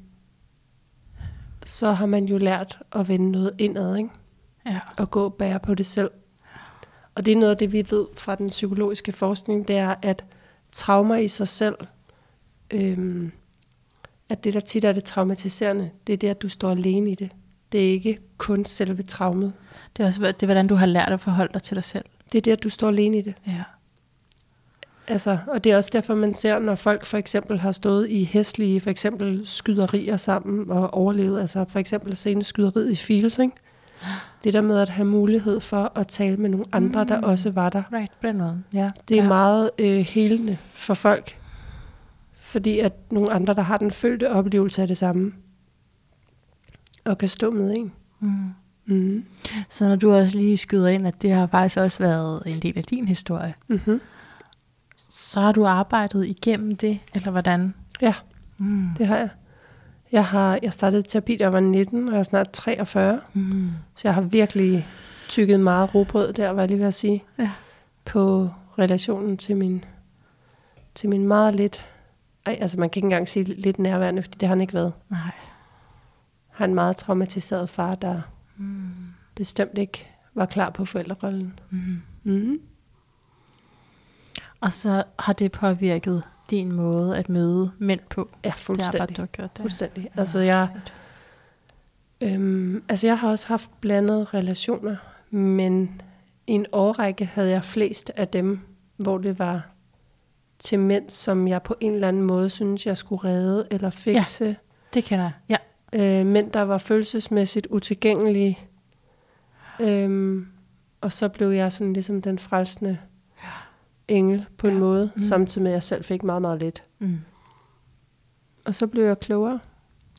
så 1.64 1.92
har 1.92 2.06
man 2.06 2.24
jo 2.24 2.38
lært 2.38 2.78
at 2.92 3.08
vende 3.08 3.30
noget 3.30 3.52
indad, 3.58 3.96
ikke? 3.96 4.10
Ja. 4.66 4.80
og 4.96 5.10
gå 5.10 5.24
og 5.24 5.34
bære 5.34 5.60
på 5.60 5.74
det 5.74 5.86
selv. 5.86 6.10
Og 7.14 7.26
det 7.26 7.32
er 7.32 7.36
noget 7.36 7.50
af 7.50 7.56
det, 7.56 7.72
vi 7.72 7.86
ved 7.90 8.06
fra 8.16 8.34
den 8.34 8.48
psykologiske 8.48 9.12
forskning, 9.12 9.68
det 9.68 9.76
er, 9.76 9.94
at 10.02 10.24
traumer 10.72 11.16
i 11.16 11.28
sig 11.28 11.48
selv, 11.48 11.74
øhm, 12.70 13.32
at 14.28 14.44
det, 14.44 14.54
der 14.54 14.60
tit 14.60 14.84
er 14.84 14.92
det 14.92 15.04
traumatiserende, 15.04 15.90
det 16.06 16.12
er 16.12 16.16
det, 16.16 16.28
at 16.28 16.42
du 16.42 16.48
står 16.48 16.70
alene 16.70 17.10
i 17.10 17.14
det. 17.14 17.30
Det 17.72 17.86
er 17.86 17.90
ikke 17.90 18.18
kun 18.38 18.64
selve 18.64 19.02
traumet. 19.02 19.52
Det 19.96 20.02
er 20.02 20.06
også 20.06 20.20
det 20.20 20.42
er, 20.42 20.46
hvordan 20.46 20.66
du 20.66 20.74
har 20.74 20.86
lært 20.86 21.12
at 21.12 21.20
forholde 21.20 21.52
dig 21.52 21.62
til 21.62 21.74
dig 21.74 21.84
selv. 21.84 22.04
Det 22.32 22.38
er 22.38 22.42
det, 22.42 22.50
at 22.50 22.62
du 22.62 22.68
står 22.68 22.88
alene 22.88 23.18
i 23.18 23.22
det. 23.22 23.34
Ja. 23.46 23.62
Altså, 25.08 25.38
og 25.46 25.64
det 25.64 25.72
er 25.72 25.76
også 25.76 25.90
derfor, 25.92 26.14
man 26.14 26.34
ser, 26.34 26.58
når 26.58 26.74
folk 26.74 27.04
for 27.04 27.18
eksempel 27.18 27.58
har 27.58 27.72
stået 27.72 28.10
i 28.10 28.24
hæslige, 28.24 28.80
for 28.80 28.90
eksempel 28.90 29.42
skyderier 29.44 30.16
sammen 30.16 30.70
og 30.70 30.94
overlevet, 30.94 31.40
altså 31.40 31.64
for 31.68 31.78
eksempel 31.78 32.16
senest 32.16 32.48
skyderiet 32.48 32.90
i 32.90 32.94
Fields, 32.96 33.38
ikke? 33.38 33.54
Det 34.44 34.52
der 34.52 34.60
med 34.60 34.78
at 34.78 34.88
have 34.88 35.04
mulighed 35.06 35.60
for 35.60 35.92
at 35.98 36.06
tale 36.06 36.36
med 36.36 36.50
nogle 36.50 36.66
andre, 36.72 37.04
der 37.04 37.18
Mm. 37.18 37.24
også 37.24 37.50
var 37.50 37.68
der. 37.70 37.82
Right, 37.92 38.10
på 38.20 38.26
den 38.26 38.38
måde. 38.38 38.62
Ja. 38.72 38.90
Det 39.08 39.18
er 39.18 39.22
ja. 39.22 39.28
meget 39.28 39.70
øh, 39.78 39.98
helende 40.00 40.56
for 40.72 40.94
folk, 40.94 41.38
fordi 42.38 42.78
at 42.78 42.92
nogle 43.10 43.32
andre, 43.32 43.54
der 43.54 43.62
har 43.62 43.76
den 43.78 43.90
følte 43.90 44.30
oplevelse 44.30 44.82
af 44.82 44.88
det 44.88 44.98
samme, 44.98 45.32
og 47.04 47.18
kan 47.18 47.28
stå 47.28 47.50
med 47.50 47.74
en. 47.76 47.92
Mm. 48.20 48.48
Mm. 48.86 49.24
Så 49.68 49.88
når 49.88 49.96
du 49.96 50.12
også 50.12 50.38
lige 50.38 50.56
skyder 50.56 50.88
ind, 50.88 51.06
at 51.06 51.22
det 51.22 51.30
har 51.30 51.46
faktisk 51.46 51.78
også 51.78 51.98
været 51.98 52.42
en 52.46 52.60
del 52.60 52.78
af 52.78 52.84
din 52.84 53.08
historie, 53.08 53.54
Mm-hmm. 53.68 54.00
så 55.10 55.40
har 55.40 55.52
du 55.52 55.66
arbejdet 55.66 56.26
igennem 56.26 56.76
det, 56.76 56.98
eller 57.14 57.30
hvordan? 57.30 57.74
Ja, 58.00 58.14
Mm. 58.58 58.88
det 58.98 59.06
har 59.06 59.16
jeg. 59.16 59.28
Jeg 60.14 60.24
har 60.26 60.58
jeg 60.62 60.72
startede 60.72 61.02
terapi, 61.02 61.36
da 61.36 61.44
jeg 61.44 61.52
var 61.52 61.60
19, 61.60 62.08
og 62.08 62.12
jeg 62.14 62.18
er 62.18 62.22
snart 62.22 62.50
43, 62.52 63.20
Mm. 63.32 63.70
så 63.94 64.02
jeg 64.08 64.14
har 64.14 64.20
virkelig 64.22 64.86
tykket 65.28 65.60
meget 65.60 65.94
robrød 65.94 66.32
der, 66.32 66.50
var 66.50 66.62
jeg 66.62 66.68
lige 66.68 66.78
ved 66.78 66.86
at 66.86 66.94
sige, 66.94 67.24
Ja. 67.38 67.50
på 68.04 68.50
relationen 68.78 69.36
til 69.36 69.56
min, 69.56 69.84
til 70.94 71.08
min 71.08 71.26
meget 71.26 71.54
lidt, 71.54 71.86
ej, 72.46 72.58
altså 72.60 72.80
man 72.80 72.90
kan 72.90 72.98
ikke 72.98 73.06
engang 73.06 73.28
sige 73.28 73.44
lidt 73.44 73.78
nærværende, 73.78 74.22
fordi 74.22 74.36
det 74.40 74.48
har 74.48 74.54
han 74.54 74.60
ikke 74.60 74.74
været. 74.74 74.92
Nej. 75.08 75.30
har 76.50 76.64
en 76.64 76.74
meget 76.74 76.96
traumatiseret 76.96 77.68
far, 77.70 77.94
der 77.94 78.20
Mm. 78.56 78.90
bestemt 79.34 79.78
ikke 79.78 80.10
var 80.34 80.46
klar 80.46 80.70
på 80.70 80.84
forældrerollen. 80.84 81.58
Mm. 81.70 82.02
Mm. 82.22 82.58
Og 84.60 84.72
så 84.72 85.04
har 85.18 85.32
det 85.32 85.52
påvirket 85.52 86.22
din 86.50 86.72
måde 86.72 87.16
at 87.18 87.28
møde 87.28 87.70
mænd 87.78 88.00
på. 88.10 88.28
Ja, 88.44 88.48
Det 88.48 88.54
er 88.54 88.58
fuldstændig. 88.58 88.98
bare, 88.98 89.06
du 89.16 89.22
har 89.22 89.26
gjort 89.26 89.56
det. 89.56 89.62
fuldstændig. 89.62 90.10
Altså, 90.16 90.38
jeg, 90.38 90.68
øhm, 92.20 92.82
altså, 92.88 93.06
jeg 93.06 93.18
har 93.18 93.30
også 93.30 93.48
haft 93.48 93.70
blandede 93.80 94.24
relationer, 94.24 94.96
men 95.30 96.00
i 96.46 96.52
en 96.52 96.66
årrække 96.72 97.24
havde 97.24 97.50
jeg 97.50 97.64
flest 97.64 98.10
af 98.16 98.28
dem, 98.28 98.60
hvor 98.96 99.18
det 99.18 99.38
var 99.38 99.68
til 100.58 100.78
mænd, 100.78 101.10
som 101.10 101.48
jeg 101.48 101.62
på 101.62 101.74
en 101.80 101.92
eller 101.94 102.08
anden 102.08 102.22
måde 102.22 102.50
synes, 102.50 102.86
jeg 102.86 102.96
skulle 102.96 103.24
redde 103.24 103.66
eller 103.70 103.90
fikse. 103.90 104.44
Ja. 104.44 104.54
Det 104.94 105.04
kender 105.04 105.30
jeg. 105.48 105.58
Ja. 105.92 106.20
Øh, 106.20 106.26
mænd, 106.26 106.50
der 106.52 106.62
var 106.62 106.78
følelsesmæssigt 106.78 107.66
utilgængelige. 107.70 108.58
Øhm, 109.80 110.46
og 111.00 111.12
så 111.12 111.28
blev 111.28 111.50
jeg 111.50 111.72
sådan 111.72 111.92
ligesom 111.92 112.22
den 112.22 112.38
frelsende 112.38 112.98
engel 114.08 114.46
på 114.58 114.66
en 114.66 114.72
Ja. 114.72 114.78
måde, 114.78 115.10
Mm. 115.16 115.22
samtidig 115.22 115.62
med, 115.62 115.70
at 115.70 115.74
jeg 115.74 115.82
selv 115.82 116.04
fik 116.04 116.22
meget, 116.22 116.42
meget 116.42 116.60
lidt. 116.60 116.82
Mm. 116.98 117.18
Og 118.64 118.74
så 118.74 118.86
blev 118.86 119.04
jeg 119.04 119.20
klogere, 119.20 119.60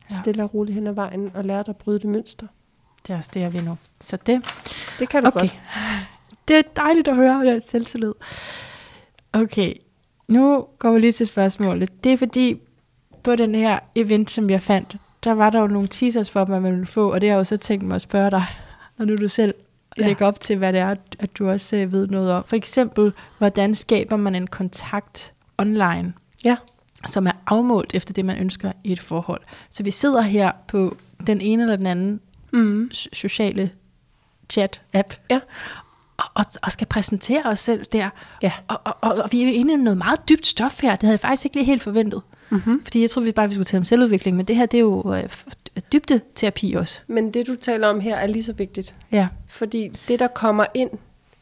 Ja. 0.09 0.15
stille 0.15 0.43
og 0.43 0.53
roligt 0.53 0.75
hen 0.75 0.87
ad 0.87 0.93
vejen, 0.93 1.31
og 1.33 1.45
lærte 1.45 1.69
at 1.69 1.75
bryde 1.77 1.99
det 1.99 2.09
mønster. 2.09 2.47
Det 3.07 3.13
er 3.13 3.17
også 3.17 3.31
det, 3.33 3.39
jeg 3.39 3.53
vil 3.53 3.63
nu. 3.63 3.77
Så 4.01 4.17
det, 4.25 4.41
Det 4.99 5.09
kan 5.09 5.23
du 5.23 5.27
okay. 5.27 5.39
godt. 5.39 5.55
Det 6.47 6.55
er 6.57 6.61
dejligt 6.75 7.07
at 7.07 7.15
høre, 7.15 7.45
den 7.45 7.61
selvtillid. 7.61 8.13
Okay, 9.33 9.73
nu 10.27 10.65
går 10.79 10.91
vi 10.91 10.99
lige 10.99 11.11
til 11.11 11.27
spørgsmålet. 11.27 12.03
Det 12.03 12.13
er 12.13 12.17
fordi, 12.17 12.61
på 13.23 13.35
den 13.35 13.55
her 13.55 13.79
event, 13.95 14.31
som 14.31 14.49
jeg 14.49 14.61
fandt, 14.61 14.97
der 15.23 15.31
var 15.31 15.49
der 15.49 15.59
jo 15.59 15.67
nogle 15.67 15.87
teasers 15.87 16.29
for, 16.29 16.45
hvad 16.45 16.59
man 16.59 16.71
ville 16.71 16.85
få, 16.87 17.11
og 17.13 17.21
det 17.21 17.29
har 17.29 17.35
jeg 17.35 17.39
jo 17.39 17.43
så 17.43 17.57
tænkt 17.57 17.85
mig 17.85 17.95
at 17.95 18.01
spørge 18.01 18.31
dig, 18.31 18.45
når 18.97 19.05
nu 19.05 19.15
du 19.15 19.27
selv 19.27 19.53
ja. 19.97 20.15
Op 20.21 20.39
til, 20.39 20.57
hvad 20.57 20.73
det 20.73 20.81
er, 20.81 20.95
at 21.19 21.37
du 21.37 21.49
også 21.49 21.75
øh, 21.75 21.91
ved 21.91 22.07
noget 22.07 22.31
om. 22.31 22.43
For 22.47 22.55
eksempel, 22.55 23.13
hvordan 23.37 23.75
skaber 23.75 24.15
man 24.17 24.35
en 24.35 24.47
kontakt 24.47 25.33
online, 25.57 26.13
Ja. 26.45 26.55
som 27.07 27.27
er 27.27 27.31
afmålt 27.47 27.91
efter 27.93 28.13
det, 28.13 28.25
man 28.25 28.37
ønsker 28.37 28.71
i 28.83 28.91
et 28.91 28.99
forhold. 28.99 29.41
Så 29.69 29.83
vi 29.83 29.91
sidder 29.91 30.21
her 30.21 30.51
på 30.67 30.97
den 31.27 31.41
ene 31.41 31.63
eller 31.63 31.75
den 31.75 31.87
anden 31.87 32.19
Mm. 32.51 32.89
so- 32.93 33.07
sociale 33.13 33.69
chat-app, 34.53 35.13
Ja. 35.29 35.39
og, 36.17 36.25
og, 36.33 36.45
og 36.61 36.71
skal 36.71 36.87
præsentere 36.87 37.41
os 37.45 37.59
selv 37.59 37.85
der. 37.91 38.09
Ja. 38.41 38.51
Og, 38.67 38.81
og, 38.83 38.97
og, 39.01 39.13
og 39.15 39.29
vi 39.31 39.43
er 39.43 39.47
inde 39.53 39.73
i 39.73 39.77
noget 39.77 39.97
meget 39.97 40.29
dybt 40.29 40.47
stof 40.47 40.81
her. 40.81 40.91
Det 40.91 41.01
havde 41.01 41.11
jeg 41.13 41.19
faktisk 41.19 41.45
ikke 41.45 41.55
lige 41.57 41.65
helt 41.65 41.83
forventet. 41.83 42.21
Mm-hmm. 42.49 42.81
Fordi 42.83 43.01
jeg 43.01 43.09
troede 43.09 43.25
vi 43.25 43.31
bare, 43.31 43.47
vi 43.49 43.53
skulle 43.55 43.65
tale 43.65 43.79
om 43.79 43.85
selvudvikling, 43.85 44.37
men 44.37 44.45
det 44.45 44.55
her, 44.55 44.65
det 44.65 44.77
er 44.77 44.81
jo 44.81 45.15
øh, 45.77 45.81
f- 45.83 45.87
dybde 45.93 46.21
terapi 46.35 46.73
også. 46.73 47.01
Men 47.07 47.33
det, 47.33 47.47
du 47.47 47.55
taler 47.55 47.87
om 47.87 47.99
her, 47.99 48.15
er 48.15 48.27
lige 48.27 48.43
så 48.43 48.53
vigtigt. 48.53 48.95
Ja. 49.11 49.27
Fordi 49.47 49.89
det, 50.07 50.19
der 50.19 50.27
kommer 50.27 50.65
ind 50.73 50.89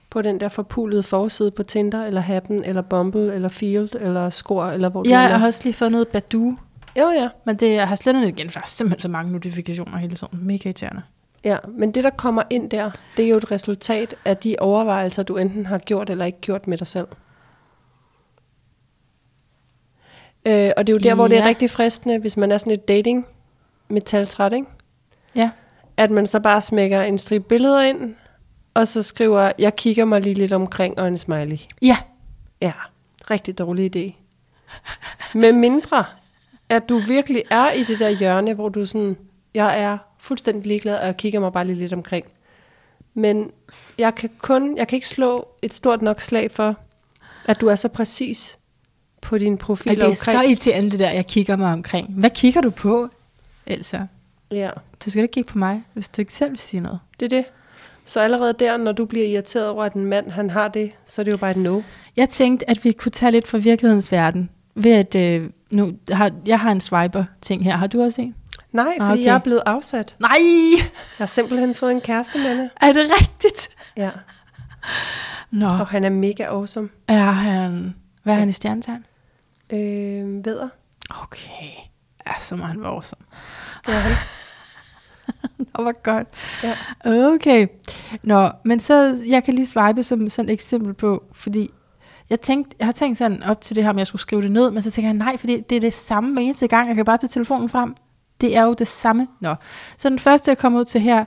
på 0.09 0.21
den 0.21 0.39
der 0.39 0.49
forpulede 0.49 1.03
forside 1.03 1.51
på 1.51 1.63
Tinder, 1.63 2.05
eller 2.05 2.21
Happen, 2.21 2.63
eller 2.63 2.81
Bumble, 2.81 3.33
eller 3.33 3.49
Field, 3.49 3.95
eller 3.95 4.29
Skor, 4.29 4.65
eller 4.65 4.89
hvor 4.89 5.03
det 5.03 5.11
Jeg 5.11 5.39
har 5.39 5.45
også 5.47 5.61
lige 5.63 5.73
fået 5.73 5.91
noget 5.91 6.07
Badu. 6.07 6.57
Jo, 6.97 7.09
ja. 7.09 7.29
Men 7.45 7.55
det, 7.55 7.73
jeg 7.73 7.87
har 7.87 7.95
slettet 7.95 8.27
igen, 8.27 8.49
for 8.49 8.59
der 8.59 8.63
er 8.63 8.69
simpelthen 8.69 9.01
så 9.01 9.07
mange 9.07 9.31
notifikationer 9.31 9.97
hele 9.97 10.15
tiden. 10.15 10.39
Mega 10.41 10.61
irriterende. 10.69 11.01
Ja, 11.43 11.57
men 11.77 11.91
det, 11.91 12.03
der 12.03 12.09
kommer 12.09 12.43
ind 12.49 12.69
der, 12.69 12.91
det 13.17 13.25
er 13.25 13.29
jo 13.29 13.37
et 13.37 13.51
resultat 13.51 14.15
af 14.25 14.37
de 14.37 14.55
overvejelser, 14.59 15.23
du 15.23 15.37
enten 15.37 15.65
har 15.65 15.77
gjort 15.77 16.09
eller 16.09 16.25
ikke 16.25 16.41
gjort 16.41 16.67
med 16.67 16.77
dig 16.77 16.87
selv. 16.87 17.07
Øh, 20.45 20.71
og 20.77 20.87
det 20.87 20.93
er 20.93 20.97
jo 20.97 20.99
der, 21.03 21.15
hvor 21.15 21.27
det 21.27 21.37
er 21.37 21.41
Ja. 21.41 21.47
rigtig 21.47 21.69
fristende, 21.69 22.17
hvis 22.17 22.37
man 22.37 22.51
er 22.51 22.57
sådan 22.57 22.73
et 22.73 22.87
dating 22.87 23.25
metaltræt, 23.93 24.53
ikke? 24.53 24.67
Ja. 25.35 25.49
at 25.97 26.11
man 26.11 26.27
så 26.27 26.39
bare 26.39 26.61
smækker 26.61 27.01
en 27.01 27.17
stribe 27.17 27.45
billeder 27.45 27.81
ind, 27.81 28.15
og 28.73 28.87
så 28.87 29.03
skriver, 29.03 29.51
jeg 29.59 29.75
kigger 29.75 30.05
mig 30.05 30.21
lige 30.21 30.33
lidt 30.35 30.53
omkring, 30.53 30.99
og 30.99 31.07
en 31.07 31.17
smiley. 31.17 31.57
Ja. 31.81 31.97
Ja, 32.61 32.71
rigtig 33.31 33.57
dårlig 33.57 33.95
idé. 33.95 34.13
Med 35.33 35.51
mindre, 35.51 36.05
at 36.69 36.89
du 36.89 36.99
virkelig 36.99 37.43
er 37.49 37.71
i 37.71 37.83
det 37.83 37.99
der 37.99 38.09
hjørne, 38.09 38.53
hvor 38.53 38.69
du 38.69 38.85
sådan, 38.85 39.17
jeg 39.53 39.79
er 39.81 39.97
fuldstændig 40.19 40.67
ligeglad, 40.67 40.99
og 40.99 41.05
jeg 41.05 41.17
kigger 41.17 41.39
mig 41.39 41.53
bare 41.53 41.65
lige 41.65 41.75
lidt 41.75 41.93
omkring. 41.93 42.25
Men 43.13 43.51
jeg 43.97 44.15
kan 44.15 44.29
kun, 44.37 44.77
jeg 44.77 44.87
kan 44.87 44.95
ikke 44.95 45.07
slå 45.07 45.47
et 45.61 45.73
stort 45.73 46.01
nok 46.01 46.21
slag 46.21 46.51
for, 46.51 46.75
at 47.45 47.61
du 47.61 47.67
er 47.67 47.75
så 47.75 47.87
præcis 47.87 48.57
på 49.21 49.37
din 49.37 49.57
profil 49.57 49.89
Og 49.89 49.95
det 49.95 50.03
er 50.03 50.07
omkring. 50.07 50.37
så 50.37 50.41
irriterende 50.47 50.91
det 50.91 50.99
der, 50.99 51.09
jeg 51.11 51.27
kigger 51.27 51.55
mig 51.55 51.73
omkring. 51.73 52.07
Hvad 52.13 52.29
kigger 52.29 52.61
du 52.61 52.69
på, 52.69 53.09
Elsa? 53.65 53.99
Ja, 54.51 54.69
Du 55.05 55.09
skal 55.09 55.21
ikke 55.21 55.31
kigge 55.31 55.51
på 55.51 55.57
mig, 55.57 55.83
hvis 55.93 56.09
du 56.09 56.21
ikke 56.21 56.33
selv 56.33 56.51
vil 56.51 56.59
sige 56.59 56.81
noget. 56.81 56.99
det 57.19 57.25
er 57.25 57.29
det. 57.37 57.45
Så 58.05 58.19
allerede 58.21 58.53
der, 58.53 58.77
når 58.77 58.91
du 58.91 59.05
bliver 59.05 59.25
irriteret 59.27 59.69
over, 59.69 59.83
at 59.83 59.93
en 59.93 60.05
mand 60.05 60.31
han 60.31 60.49
har 60.49 60.67
det, 60.67 60.91
så 61.05 61.21
er 61.21 61.23
det 61.23 61.31
jo 61.31 61.37
bare 61.37 61.51
et 61.51 61.57
no. 61.57 61.81
Jeg 62.17 62.29
tænkte, 62.29 62.69
at 62.69 62.83
vi 62.83 62.91
kunne 62.91 63.11
tage 63.11 63.31
lidt 63.31 63.47
fra 63.47 63.57
virkelighedens 63.57 64.11
verden. 64.11 64.49
Ved 64.75 64.91
at, 64.91 65.15
øh, 65.15 65.49
nu 65.71 65.93
har, 66.11 66.31
jeg 66.45 66.59
har 66.59 66.71
en 66.71 66.81
swiper-ting 66.81 67.63
her. 67.63 67.77
Har 67.77 67.87
du 67.87 68.03
også 68.03 68.21
en? 68.21 68.35
Nej, 68.71 68.93
fordi 68.99 69.11
okay. 69.13 69.23
jeg 69.23 69.35
er 69.35 69.39
blevet 69.39 69.61
afsat. 69.65 70.15
Nej! 70.19 70.29
Jeg 70.79 70.87
har 71.17 71.25
simpelthen 71.25 71.75
fået 71.75 71.91
en 71.91 72.01
kæreste 72.01 72.37
med 72.37 72.57
det. 72.57 72.69
Er 72.81 72.93
det 72.93 73.11
rigtigt? 73.21 73.69
Ja. 73.97 74.09
Nå, 75.51 75.67
Og 75.67 75.87
han 75.87 76.03
er 76.03 76.09
mega 76.09 76.43
awesome. 76.43 76.89
er 77.07 77.31
han... 77.31 77.95
Hvad 78.23 78.33
er 78.33 78.37
han 78.39 78.49
i 78.49 78.51
stjernetegn? 78.51 79.05
Øh, 79.69 80.45
ved 80.45 80.59
Okay. 81.21 81.69
Ja, 82.27 82.33
så 82.39 82.55
må 82.59 82.63
han 82.63 82.81
være 82.81 82.89
awesome. 82.89 83.21
Ja. 83.87 84.03
Det 85.57 85.67
var 85.85 85.91
godt. 86.03 86.27
Ja. 86.63 86.75
Okay. 87.33 87.67
Nå, 88.23 88.49
men 88.65 88.79
så, 88.79 89.17
jeg 89.29 89.43
kan 89.43 89.53
lige 89.53 89.67
swipe 89.67 90.03
som 90.03 90.29
sådan 90.29 90.49
et 90.49 90.53
eksempel 90.53 90.93
på, 90.93 91.23
fordi 91.33 91.71
jeg, 92.29 92.41
tænkte, 92.41 92.75
jeg 92.79 92.87
har 92.87 92.91
tænkt 92.91 93.17
sådan 93.17 93.43
op 93.43 93.61
til 93.61 93.75
det 93.75 93.83
her, 93.83 93.89
om 93.89 93.97
jeg 93.97 94.07
skulle 94.07 94.21
skrive 94.21 94.41
det 94.41 94.51
ned, 94.51 94.71
men 94.71 94.83
så 94.83 94.91
tænker 94.91 95.09
jeg, 95.09 95.17
nej, 95.17 95.37
fordi 95.37 95.59
det 95.69 95.75
er 95.75 95.79
det 95.79 95.93
samme 95.93 96.33
hver 96.33 96.41
eneste 96.41 96.67
gang. 96.67 96.87
Jeg 96.87 96.95
kan 96.95 97.05
bare 97.05 97.17
tage 97.17 97.29
telefonen 97.29 97.69
frem. 97.69 97.95
Det 98.41 98.57
er 98.57 98.63
jo 98.63 98.73
det 98.73 98.87
samme. 98.87 99.27
Nå. 99.39 99.55
Så 99.97 100.09
den 100.09 100.19
første, 100.19 100.49
jeg 100.49 100.57
kommer 100.57 100.79
ud 100.79 100.85
til 100.85 101.01
her, 101.01 101.25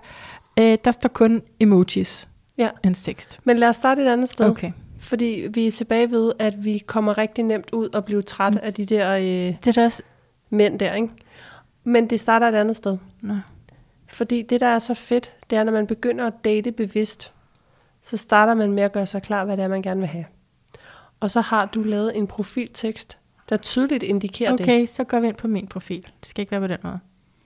øh, 0.59 0.79
der 0.85 0.91
står 0.91 1.09
kun 1.09 1.43
emojis. 1.61 2.29
Ja. 2.59 2.69
En 2.85 2.95
tekst. 2.95 3.41
Men 3.45 3.59
lad 3.59 3.69
os 3.69 3.77
starte 3.77 4.03
et 4.03 4.09
andet 4.09 4.29
sted. 4.29 4.51
Okay. 4.51 4.73
Fordi 5.01 5.47
vi 5.51 5.67
er 5.67 5.71
tilbage 5.71 6.11
ved, 6.11 6.33
at 6.39 6.65
vi 6.65 6.83
kommer 6.87 7.19
rigtig 7.19 7.45
nemt 7.45 7.73
ud 7.73 7.95
og 7.95 8.05
bliver 8.05 8.23
træt 8.23 8.57
af 8.57 8.75
de 8.75 8.87
der 8.87 9.17
øh, 9.17 9.25
Det 9.25 9.67
er 9.67 9.73
da 9.73 9.85
også... 9.85 10.03
mænd 10.51 10.79
der, 10.79 10.95
ikke? 10.95 11.09
Men 11.85 12.11
det 12.11 12.21
starter 12.21 12.49
et 12.49 12.55
andet 12.55 12.77
sted. 12.77 12.99
Nå. 13.21 13.35
Fordi 14.09 14.43
det, 14.43 14.61
der 14.61 14.67
er 14.67 14.79
så 14.79 14.95
fedt, 14.95 15.33
det 15.51 15.59
er, 15.59 15.65
når 15.65 15.73
man 15.73 15.87
begynder 15.87 16.27
at 16.27 16.33
date 16.45 16.73
bevidst, 16.73 17.33
så 18.03 18.17
starter 18.17 18.55
man 18.55 18.73
med 18.73 18.83
at 18.83 18.93
gøre 18.93 19.07
sig 19.07 19.23
klar, 19.23 19.45
hvad 19.45 19.57
det 19.57 19.65
er, 19.65 19.69
man 19.69 19.83
gerne 19.83 20.01
vil 20.01 20.09
have. 20.09 20.25
Og 21.21 21.31
så 21.31 21.41
har 21.41 21.67
du 21.67 21.83
lavet 21.83 22.17
en 22.17 22.27
profiltekst, 22.27 23.19
der 23.49 23.57
tydeligt 23.57 24.03
indikerer 24.03 24.51
det. 24.51 24.61
Okay, 24.61 24.87
så 24.87 25.05
går 25.05 25.21
vi 25.21 25.29
ind 25.29 25.37
på 25.37 25.49
min 25.49 25.67
profil. 25.67 26.03
Det 26.03 26.27
skal 26.27 26.43
ikke 26.43 26.51
være 26.51 26.61
på 26.61 26.67
den 26.67 26.79
måde. 26.83 26.99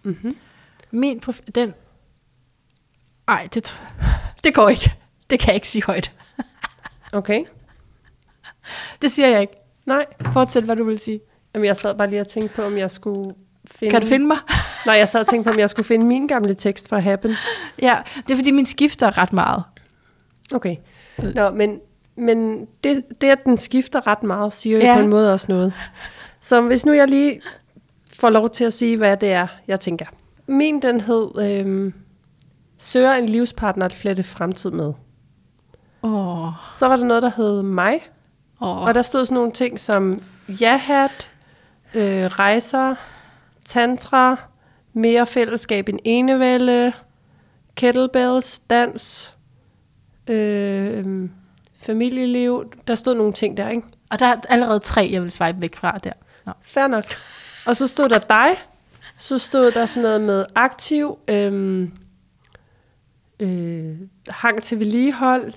Mm-hmm. 0.02 0.36
Min 0.90 1.20
profil, 1.20 1.54
den... 1.54 1.74
Ej, 3.28 3.48
det, 3.54 3.80
det 4.44 4.54
går 4.54 4.68
ikke. 4.68 4.94
Det 5.30 5.40
kan 5.40 5.48
jeg 5.48 5.54
ikke 5.54 5.68
sige 5.68 5.82
højt. 5.82 6.12
Okay. 7.12 7.44
Det 9.02 9.12
siger 9.12 9.28
jeg 9.28 9.40
ikke. 9.40 9.54
Nej. 9.86 10.06
Fortsæt, 10.32 10.64
hvad 10.64 10.76
du 10.76 10.84
vil 10.84 10.98
sige. 10.98 11.20
Jamen, 11.54 11.66
jeg 11.66 11.76
sad 11.76 11.94
bare 11.94 12.10
lige 12.10 12.20
og 12.20 12.28
tænkte 12.28 12.54
på, 12.56 12.62
om 12.62 12.78
jeg 12.78 12.90
skulle 12.90 13.30
finde... 13.70 13.90
Kan 13.90 14.00
du 14.02 14.06
finde 14.06 14.26
mig? 14.26 14.38
Nej, 14.86 14.94
jeg 14.94 15.08
sad 15.08 15.20
og 15.20 15.26
tænkte 15.26 15.48
på, 15.48 15.52
om 15.54 15.58
jeg 15.58 15.70
skulle 15.70 15.86
finde 15.86 16.06
min 16.06 16.26
gamle 16.26 16.54
tekst 16.54 16.88
fra 16.88 16.98
Happen. 16.98 17.34
Ja, 17.82 17.96
det 18.22 18.30
er 18.30 18.36
fordi, 18.36 18.50
min 18.50 18.66
skifter 18.66 19.18
ret 19.18 19.32
meget. 19.32 19.62
Okay. 20.54 20.76
Nå, 21.34 21.50
men, 21.50 21.80
men 22.16 22.66
det, 22.84 23.04
det, 23.20 23.30
at 23.30 23.44
den 23.44 23.58
skifter 23.58 24.06
ret 24.06 24.22
meget, 24.22 24.54
siger 24.54 24.76
jo 24.78 24.82
Ja. 24.86 24.94
på 24.94 25.00
en 25.00 25.08
måde 25.08 25.32
også 25.32 25.46
noget. 25.48 25.72
Så 26.40 26.60
hvis 26.60 26.86
nu 26.86 26.92
jeg 26.92 27.08
lige 27.08 27.40
får 28.20 28.30
lov 28.30 28.50
til 28.50 28.64
at 28.64 28.72
sige, 28.72 28.96
hvad 28.96 29.16
det 29.16 29.32
er, 29.32 29.46
jeg 29.68 29.80
tænker. 29.80 30.06
Min, 30.46 30.82
den 30.82 31.00
hed, 31.00 31.28
øhm, 31.38 31.94
søger 32.78 33.12
en 33.14 33.26
livspartner 33.26 33.86
at 33.86 33.94
flette 33.96 34.22
fremtid 34.22 34.70
med. 34.70 34.92
Åh, 36.02 36.42
oh, 36.42 36.52
Så 36.72 36.88
var 36.88 36.96
der 36.96 37.04
noget, 37.04 37.22
der 37.22 37.30
hed 37.36 37.62
mig, 37.62 38.00
oh. 38.60 38.84
og 38.84 38.94
der 38.94 39.02
stod 39.02 39.24
sådan 39.24 39.34
nogle 39.34 39.52
ting 39.52 39.80
som 39.80 40.22
ja-hat, 40.48 41.30
øh, 41.94 42.24
rejser, 42.24 42.94
tantra, 43.64 44.36
mere 44.92 45.26
fællesskab 45.26 45.88
end 45.88 45.98
enevælde, 46.04 46.92
kettlebells, 47.74 48.58
dans, 48.70 49.34
øh, 50.26 51.28
familieliv. 51.80 52.72
Der 52.86 52.94
stod 52.94 53.14
nogle 53.14 53.32
ting 53.32 53.56
der, 53.56 53.68
ikke? 53.68 53.82
Og 54.10 54.18
der 54.18 54.26
er 54.26 54.36
allerede 54.48 54.78
tre, 54.78 55.08
jeg 55.12 55.22
vil 55.22 55.30
swipe 55.30 55.60
væk 55.60 55.76
fra 55.76 55.98
der. 55.98 56.12
Nå. 56.46 56.52
Fair 56.62 56.86
nok. 56.86 57.04
Og 57.66 57.76
så 57.76 57.86
stod 57.86 58.08
der 58.08 58.18
dig. 58.18 58.48
Så 59.18 59.38
stod 59.38 59.70
der 59.70 59.86
sådan 59.86 60.02
noget 60.02 60.20
med 60.20 60.44
aktiv, 60.54 61.18
øhm, 61.28 61.92
øh, 63.40 63.96
hang 64.28 64.62
til 64.62 64.78
vedligehold, 64.78 65.52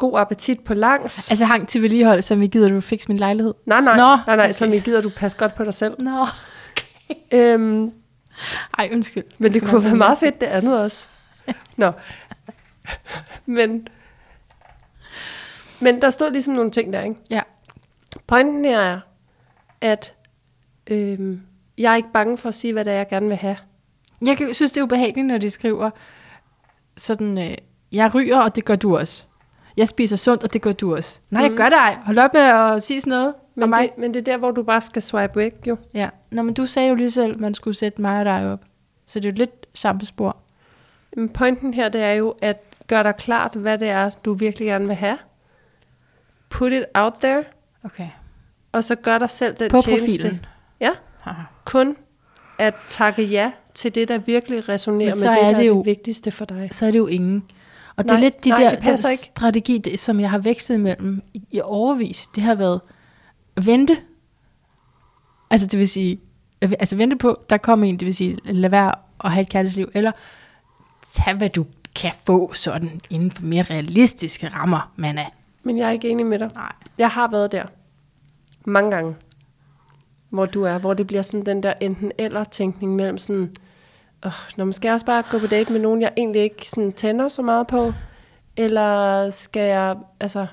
god 0.00 0.18
appetit 0.18 0.60
på 0.64 0.74
langs. 0.74 1.30
Altså 1.30 1.44
hang 1.44 1.68
til 1.68 1.82
vedligehold, 1.82 2.22
som 2.22 2.42
I 2.42 2.46
gider 2.46 2.68
du 2.68 2.80
fikse 2.80 3.08
min 3.08 3.16
lejlighed? 3.16 3.54
Nej, 3.66 3.80
nej, 3.80 3.96
Nå, 3.96 4.16
nej, 4.26 4.36
nej, 4.36 4.44
okay. 4.44 4.52
som 4.52 4.72
I 4.72 4.78
gider, 4.78 5.00
du 5.00 5.10
passe 5.16 5.38
godt 5.38 5.54
på 5.54 5.64
dig 5.64 5.74
selv. 5.74 6.02
Nå, 6.02 6.10
okay. 6.20 7.14
Øhm, 7.32 7.92
Ej, 8.78 8.90
undskyld. 8.92 9.24
men 9.38 9.52
det 9.52 9.62
skal 9.62 9.70
kunne 9.70 9.84
være 9.84 9.96
meget 9.96 10.18
fedt, 10.18 10.40
det 10.40 10.46
andet 10.46 10.80
også. 10.80 11.06
Nå. 11.76 11.92
Men, 13.46 13.88
men 15.80 16.02
der 16.02 16.10
stod 16.10 16.30
ligesom 16.30 16.54
nogle 16.54 16.70
ting 16.70 16.92
der, 16.92 17.02
ikke? 17.02 17.16
Ja. 17.30 17.40
Pointen 18.26 18.64
her 18.64 18.80
er, 18.80 19.00
at 19.80 20.12
øhm, 20.86 21.40
jeg 21.78 21.92
er 21.92 21.96
ikke 21.96 22.12
bange 22.12 22.36
for 22.36 22.48
at 22.48 22.54
sige, 22.54 22.72
hvad 22.72 22.84
det 22.84 22.92
er, 22.92 22.96
jeg 22.96 23.08
gerne 23.08 23.28
vil 23.28 23.36
have. 23.36 23.56
Jeg 24.26 24.48
synes, 24.52 24.72
det 24.72 24.80
er 24.80 24.84
ubehageligt, 24.84 25.26
når 25.26 25.38
de 25.38 25.50
skriver 25.50 25.90
sådan, 26.96 27.38
øh, 27.38 27.54
jeg 27.92 28.14
ryger, 28.14 28.38
og 28.38 28.56
det 28.56 28.64
gør 28.64 28.76
du 28.76 28.96
også. 28.98 29.24
Jeg 29.80 29.88
spiser 29.88 30.16
sundt, 30.16 30.42
og 30.42 30.52
det 30.52 30.62
gør 30.62 30.72
du 30.72 30.96
også. 30.96 31.20
Nej, 31.30 31.42
jeg 31.42 31.50
Mhm. 31.50 31.56
gør 31.56 31.64
det 31.68 31.76
ej. 31.78 31.98
Hold 32.04 32.18
op 32.18 32.34
med 32.34 32.40
at 32.42 32.82
sige 32.82 33.00
sådan 33.00 33.10
noget 33.10 33.34
Men 33.54 33.70
mig. 33.70 33.82
det, 33.82 33.98
men 33.98 34.14
det 34.14 34.20
er 34.20 34.24
der, 34.32 34.36
hvor 34.38 34.50
du 34.50 34.62
bare 34.62 34.80
skal 34.80 35.02
swipe 35.02 35.36
væk, 35.36 35.54
jo. 35.66 35.76
Ja. 35.94 36.08
Nå, 36.30 36.42
men 36.42 36.54
du 36.54 36.66
sagde 36.66 36.88
jo 36.88 36.94
lige 36.94 37.10
selv, 37.10 37.30
at 37.30 37.40
man 37.40 37.54
skulle 37.54 37.76
sætte 37.76 38.00
mig 38.02 38.18
og 38.18 38.24
dig 38.24 38.52
op. 38.52 38.60
Så 39.06 39.20
det 39.20 39.26
er 39.28 39.32
jo 39.32 39.36
lidt 39.36 39.66
samme 39.74 40.06
spor. 40.06 40.36
Men 41.16 41.28
pointen 41.28 41.74
her, 41.74 41.88
det 41.88 42.00
er 42.02 42.12
jo 42.12 42.34
at 42.42 42.62
gøre 42.86 43.02
dig 43.02 43.14
klart, 43.16 43.54
hvad 43.54 43.78
det 43.78 43.88
er, 43.88 44.10
du 44.24 44.32
virkelig 44.32 44.66
gerne 44.68 44.86
vil 44.86 44.94
have. 44.96 45.18
Put 46.50 46.72
it 46.72 46.84
out 46.94 47.12
there, 47.22 47.44
Okay. 47.84 48.08
og 48.72 48.84
så 48.84 48.94
gør 48.94 49.18
dig 49.18 49.30
selv 49.30 49.54
den 49.54 49.70
På 49.70 49.78
tjeneste. 49.78 50.06
profilen. 50.22 50.46
Ja, 50.80 50.90
kun 51.64 51.96
at 52.58 52.74
takke 52.88 53.22
ja 53.22 53.52
til 53.74 53.94
det, 53.94 54.08
der 54.08 54.18
virkelig 54.18 54.68
resonerer 54.68 55.14
med 55.14 55.20
det, 55.22 55.24
er 55.42 55.48
der 55.48 55.48
det 55.54 55.62
er 55.62 55.66
jo- 55.66 55.78
det 55.78 55.86
vigtigste 55.86 56.30
for 56.30 56.44
dig. 56.44 56.68
Så 56.72 56.86
er 56.86 56.90
det 56.90 56.98
jo 56.98 57.06
ingen. 57.06 57.44
Og 58.00 58.04
det 58.04 58.10
er 58.10 58.14
Nej, 58.14 58.22
lidt 58.22 58.44
de 58.44 58.48
nej, 58.48 58.60
der 58.62 58.96
det 58.96 59.10
ikke. 59.10 59.30
strategi, 59.36 59.78
det, 59.78 59.98
som 59.98 60.20
jeg 60.20 60.30
har 60.30 60.38
vækstet 60.38 60.74
imellem 60.74 61.22
i, 61.34 61.42
i 61.50 61.60
overvis. 61.60 62.26
Det 62.26 62.42
har 62.42 62.54
været 62.54 62.80
vente. 63.64 63.96
Altså 65.50 65.66
det 65.66 65.78
vil 65.78 65.88
sige, 65.88 66.20
altså 66.60 66.96
vente 66.96 67.16
på, 67.16 67.40
der 67.50 67.56
kommer 67.56 67.86
en, 67.86 67.96
det 67.96 68.06
vil 68.06 68.14
sige, 68.14 68.38
lad 68.44 68.70
være 68.70 68.94
at 69.24 69.30
have 69.30 69.42
et 69.42 69.48
kærlighedsliv, 69.48 69.90
eller 69.94 70.12
tag 71.12 71.34
hvad 71.34 71.48
du 71.48 71.66
kan 71.96 72.12
få 72.26 72.52
sådan 72.52 73.00
inden 73.10 73.30
for 73.30 73.42
mere 73.42 73.62
realistiske 73.62 74.48
rammer, 74.48 74.92
man 74.96 75.18
er. 75.18 75.26
Men 75.62 75.78
jeg 75.78 75.88
er 75.88 75.90
ikke 75.90 76.08
enig 76.08 76.26
med 76.26 76.38
dig. 76.38 76.50
Nej. 76.54 76.72
Jeg 76.98 77.08
har 77.08 77.28
været 77.30 77.52
der 77.52 77.64
mange 78.64 78.90
gange, 78.90 79.14
hvor 80.30 80.46
du 80.46 80.62
er, 80.62 80.78
hvor 80.78 80.94
det 80.94 81.06
bliver 81.06 81.22
sådan 81.22 81.46
den 81.46 81.62
der 81.62 81.72
enten 81.80 82.12
eller 82.18 82.44
tænkning 82.44 82.96
mellem 82.96 83.18
sådan, 83.18 83.56
oh, 84.22 84.32
når 84.56 84.64
man 84.64 84.72
skal 84.72 84.90
også 84.90 85.06
bare 85.06 85.22
gå 85.30 85.38
på 85.38 85.46
date 85.46 85.72
med 85.72 85.80
nogen, 85.80 86.02
jeg 86.02 86.12
egentlig 86.16 86.42
ikke 86.42 86.70
sådan 86.70 86.92
tænder 86.92 87.28
så 87.28 87.42
meget 87.42 87.66
på, 87.66 87.92
eller 88.56 89.30
skal 89.30 89.68
jeg, 89.68 89.96
altså, 90.20 90.46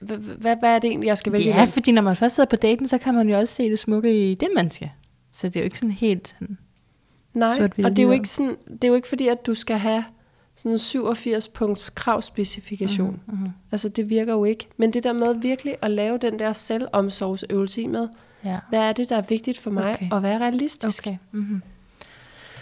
hvad, 0.00 0.56
hvad, 0.60 0.74
er 0.74 0.78
det 0.78 0.88
egentlig, 0.88 1.06
jeg 1.06 1.18
skal 1.18 1.32
vælge? 1.32 1.48
Ja, 1.48 1.64
fordi 1.64 1.92
når 1.92 2.02
man 2.02 2.16
først 2.16 2.34
sidder 2.34 2.48
på 2.48 2.56
daten, 2.56 2.88
så 2.88 2.98
kan 2.98 3.14
man 3.14 3.28
jo 3.28 3.36
også 3.36 3.54
se 3.54 3.70
det 3.70 3.78
smukke 3.78 4.30
i 4.30 4.34
det 4.34 4.48
menneske. 4.54 4.92
Så 5.32 5.48
det 5.48 5.56
er 5.56 5.60
jo 5.60 5.64
ikke 5.64 5.78
sådan 5.78 5.92
helt 5.92 6.28
sådan, 6.28 6.58
Nej, 7.34 7.56
sort-hvidt 7.56 7.86
og 7.86 7.90
det 7.90 7.98
er, 7.98 8.06
jo 8.06 8.12
ikke 8.12 8.28
sådan, 8.28 8.56
det 8.72 8.84
er 8.84 8.88
jo 8.88 8.94
ikke 8.94 9.08
fordi, 9.08 9.28
at 9.28 9.46
du 9.46 9.54
skal 9.54 9.78
have 9.78 10.04
sådan 10.56 10.72
en 10.72 10.78
87 10.78 11.48
punkts 11.48 11.90
kravspecifikation. 11.90 13.20
mm-hmm. 13.26 13.48
Altså 13.72 13.88
det 13.88 14.10
virker 14.10 14.32
jo 14.32 14.44
ikke. 14.44 14.68
Men 14.76 14.92
det 14.92 15.04
der 15.04 15.12
med 15.12 15.34
virkelig 15.34 15.76
at 15.82 15.90
lave 15.90 16.18
den 16.18 16.38
der 16.38 16.52
selvomsorgsøvelse 16.52 17.88
med, 17.88 18.08
Ja. 18.44 18.58
Hvad 18.68 18.80
er 18.80 18.92
det, 18.92 19.08
der 19.08 19.16
er 19.16 19.22
vigtigt 19.22 19.58
for 19.58 19.70
mig, 19.70 19.94
okay. 19.94 20.06
og 20.10 20.20
hvad 20.20 20.32
er 20.32 20.38
realistisk? 20.38 21.06
Okay. 21.06 21.16
Mm-hmm. 21.32 21.62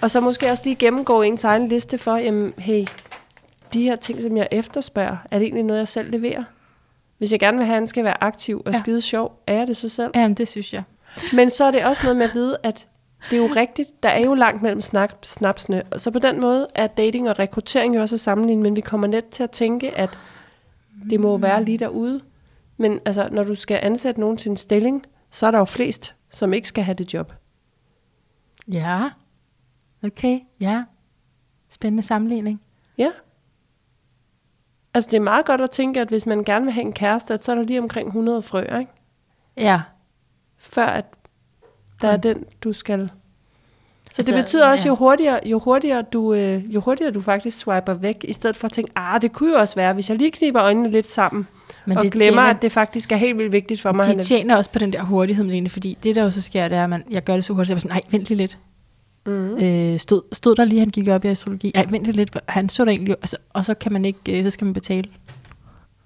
Og 0.03 0.11
så 0.11 0.20
måske 0.20 0.51
også 0.51 0.64
lige 0.64 0.76
gennemgå 0.76 1.22
ens 1.22 1.44
egen 1.44 1.68
liste 1.68 1.99
for, 1.99 2.16
jamen, 2.16 2.53
hey, 2.59 2.84
de 3.72 3.82
her 3.82 3.96
ting, 3.96 4.22
som 4.22 4.36
jeg 4.36 4.49
efterspørger, 4.51 5.16
er 5.30 5.38
det 5.38 5.44
egentlig 5.44 5.64
noget, 5.64 5.78
jeg 5.78 5.88
selv 5.88 6.11
leverer? 6.11 6.44
Hvis 7.18 7.32
jeg 7.32 7.40
gerne 7.40 7.57
vil 7.59 7.66
have, 7.66 7.74
at 7.74 7.80
han 7.80 7.86
skal 7.86 8.05
være 8.05 8.24
aktiv 8.24 8.62
og 8.66 8.72
Ja. 8.72 8.78
skide 8.78 9.01
sjov, 9.01 9.42
er 9.46 9.55
jeg 9.55 9.66
det 9.66 9.76
så 9.76 9.88
selv? 9.88 10.11
Jamen, 10.14 10.34
det 10.34 10.49
synes 10.49 10.72
jeg. 10.72 10.82
Men 11.32 11.51
så 11.51 11.64
er 11.64 11.70
det 11.70 11.84
også 11.84 12.03
noget 12.03 12.16
med 12.16 12.28
at 12.28 12.34
vide, 12.34 12.57
at 12.62 12.88
det 13.30 13.38
er 13.38 13.42
jo 13.42 13.49
rigtigt, 13.57 14.03
der 14.03 14.09
er 14.09 14.20
jo 14.24 14.34
langt 14.34 14.62
mellem 14.62 14.80
snak, 14.80 15.14
snapsene. 15.22 15.82
Og 15.90 16.01
så 16.01 16.11
på 16.11 16.18
den 16.18 16.40
måde 16.40 16.66
er 16.74 16.86
dating 16.86 17.30
og 17.30 17.38
rekruttering 17.38 17.96
jo 17.96 18.01
også 18.01 18.16
at 18.16 18.20
sammenligne, 18.20 18.62
men 18.62 18.76
vi 18.76 18.80
kommer 18.80 19.07
net 19.07 19.28
til 19.28 19.42
at 19.42 19.51
tænke, 19.51 19.96
at 19.96 20.18
det 21.11 21.20
må 21.20 21.38
være 21.38 21.64
lige 21.64 21.78
derude. 21.78 22.20
Men 22.76 23.01
altså, 23.05 23.28
når 23.32 23.42
du 23.42 23.55
skal 23.55 23.80
ansætte 23.82 24.20
nogen 24.20 24.36
til 24.36 24.51
en 24.51 24.57
stilling, 24.57 25.05
så 25.30 25.46
er 25.46 25.51
der 25.51 25.59
jo 25.59 25.64
flest, 25.64 26.14
som 26.30 26.53
ikke 26.53 26.68
skal 26.68 26.84
have 26.84 26.94
det 26.94 27.14
job. 27.14 27.32
Ja. 28.68 29.03
Okay, 30.05 30.38
ja. 30.61 30.84
Spændende 31.70 32.03
sammenligning. 32.03 32.61
Ja. 32.99 33.11
Altså, 34.94 35.11
det 35.11 35.16
er 35.16 35.20
meget 35.20 35.46
godt 35.46 35.61
at 35.61 35.70
tænke, 35.70 36.01
at 36.01 36.09
hvis 36.09 36.26
man 36.26 36.44
gerne 36.44 36.64
vil 36.64 36.74
have 36.74 36.84
en 36.86 36.92
kæreste, 36.92 37.34
at 37.34 37.44
så 37.44 37.53
er 37.53 37.57
der 37.57 37.62
lige 37.62 37.80
omkring 37.80 38.07
100 38.09 38.42
frøer, 38.42 38.78
ikke? 38.78 38.92
Ja. 39.57 39.80
Før 40.59 40.86
at 40.86 41.05
der 42.01 42.09
er 42.09 42.16
den, 42.16 42.44
du 42.64 42.72
skal... 42.72 43.11
Så 44.11 44.14
Altså, 44.22 44.32
det 44.32 44.44
betyder 44.44 44.70
også, 44.70 44.88
ja. 44.88 44.90
jo 44.92 44.94
hurtigere, 44.96 45.40
jo, 45.44 45.59
hurtigere 45.59 46.03
du, 46.03 46.34
øh, 46.34 46.74
jo 46.74 46.80
hurtigere 46.80 47.12
du 47.12 47.20
faktisk 47.22 47.59
swiper 47.59 47.94
væk, 47.94 48.24
i 48.28 48.32
stedet 48.32 48.57
for 48.57 48.66
at 48.66 48.72
tænke, 48.72 48.92
ah, 48.96 49.22
det 49.22 49.32
kunne 49.32 49.51
jo 49.53 49.59
også 49.59 49.74
være, 49.74 49.92
hvis 49.92 50.11
jeg 50.11 50.18
lige 50.18 50.30
kniber 50.30 50.62
øjnene 50.62 50.90
lidt 50.90 51.11
sammen, 51.11 51.46
Men 51.86 51.96
og 51.96 52.03
det 52.03 52.12
glemmer, 52.12 52.26
tjener, 52.42 52.42
at 52.57 52.62
det 52.62 52.72
faktisk 52.72 53.12
er 53.12 53.16
helt 53.16 53.38
vildt 53.38 53.53
vigtigt 53.53 53.80
for 53.80 53.92
mig. 53.92 54.05
de 54.05 54.09
han 54.11 54.18
er- 54.18 54.22
tjener 54.22 54.57
også 54.57 54.70
på 54.70 54.78
den 54.78 54.92
der 54.92 55.03
hurtighed, 55.03 55.44
Malene, 55.44 55.68
fordi 55.68 55.99
det 56.03 56.16
der 56.16 56.22
jo 56.24 56.30
så 56.30 56.42
sker, 56.42 56.68
det 56.68 56.78
er, 56.78 56.84
at 56.84 56.90
man, 56.90 57.05
jeg 57.11 57.24
gør 57.24 57.34
det 57.34 57.44
så 57.44 57.53
hurtigt, 57.53 57.66
så 57.68 57.72
jeg 57.72 57.76
var 57.76 57.80
sådan, 57.80 57.94
nej, 57.94 58.03
vent 58.18 58.28
lige 58.28 58.38
lidt. 58.38 58.59
Mhm. 59.29 59.64
Øh, 59.64 59.99
stod, 59.99 60.22
stod 60.33 60.55
der 60.57 60.64
lige, 60.64 60.79
han 60.79 60.89
gik 60.89 61.09
op 61.09 61.24
i 61.24 61.29
astrologi? 61.29 61.72
Ej, 61.74 61.87
vent 61.91 62.07
lidt, 62.07 62.37
han 62.49 62.68
så 62.68 62.85
der 62.85 62.91
egentlig, 62.91 63.14
altså, 63.20 63.37
og 63.53 63.64
så 63.64 63.74
kan 63.74 63.93
man 63.93 64.05
ikke, 64.05 64.39
øh, 64.39 64.45
så 64.45 64.51
skal 64.51 64.64
man 64.64 64.74
betale 64.74 65.11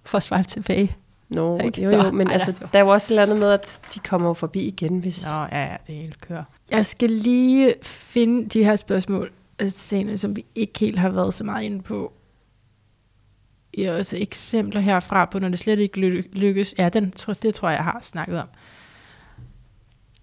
for 0.05 0.19
at 0.19 0.23
swipe 0.25 0.45
tilbage. 0.45 0.97
Nå, 1.29 1.59
Ikke? 1.59 1.83
jo, 1.83 1.91
jo, 1.91 2.11
men 2.11 2.27
ej, 2.27 2.33
altså, 2.33 2.55
ja. 2.61 2.67
der 2.73 2.79
er 2.79 2.83
jo 2.83 2.89
også 2.89 3.07
et 3.07 3.11
eller 3.11 3.23
andet 3.23 3.39
med, 3.39 3.51
at 3.51 3.81
de 3.95 3.99
kommer 3.99 4.35
forbi 4.35 4.61
igen, 4.61 4.99
hvis... 4.99 5.27
Nå, 5.27 5.39
ja, 5.41 5.65
ja, 5.65 5.77
det 5.87 5.95
hele 5.95 6.13
kører. 6.29 6.45
Jeg 6.71 6.87
skal 6.87 7.11
lige 7.11 7.75
finde 7.83 8.49
de 8.49 8.65
her 8.65 8.77
spørgsmål, 8.77 9.31
altså, 9.59 9.79
senere, 9.79 10.19
som 10.19 10.37
vi 10.37 10.45
ikke 10.55 10.79
helt 10.81 10.99
har 10.99 11.09
været 11.11 11.35
så 11.35 11.45
meget 11.45 11.65
inde 11.65 11.83
på. 11.83 12.13
Jeg 13.79 13.93
har 13.93 13.99
også 13.99 14.17
eksempler 14.21 14.81
herfra 14.81 15.25
på, 15.25 15.39
når 15.39 15.49
det 15.49 15.59
slet 15.59 15.79
ikke 15.79 16.01
ly- 16.01 16.29
lykkes. 16.33 16.75
Ja, 16.79 16.89
den, 16.89 17.11
tror- 17.11 17.33
det 17.33 17.55
tror 17.55 17.69
jeg, 17.69 17.77
jeg 17.77 17.85
har 17.85 17.99
snakket 18.03 18.39
om. 18.41 18.49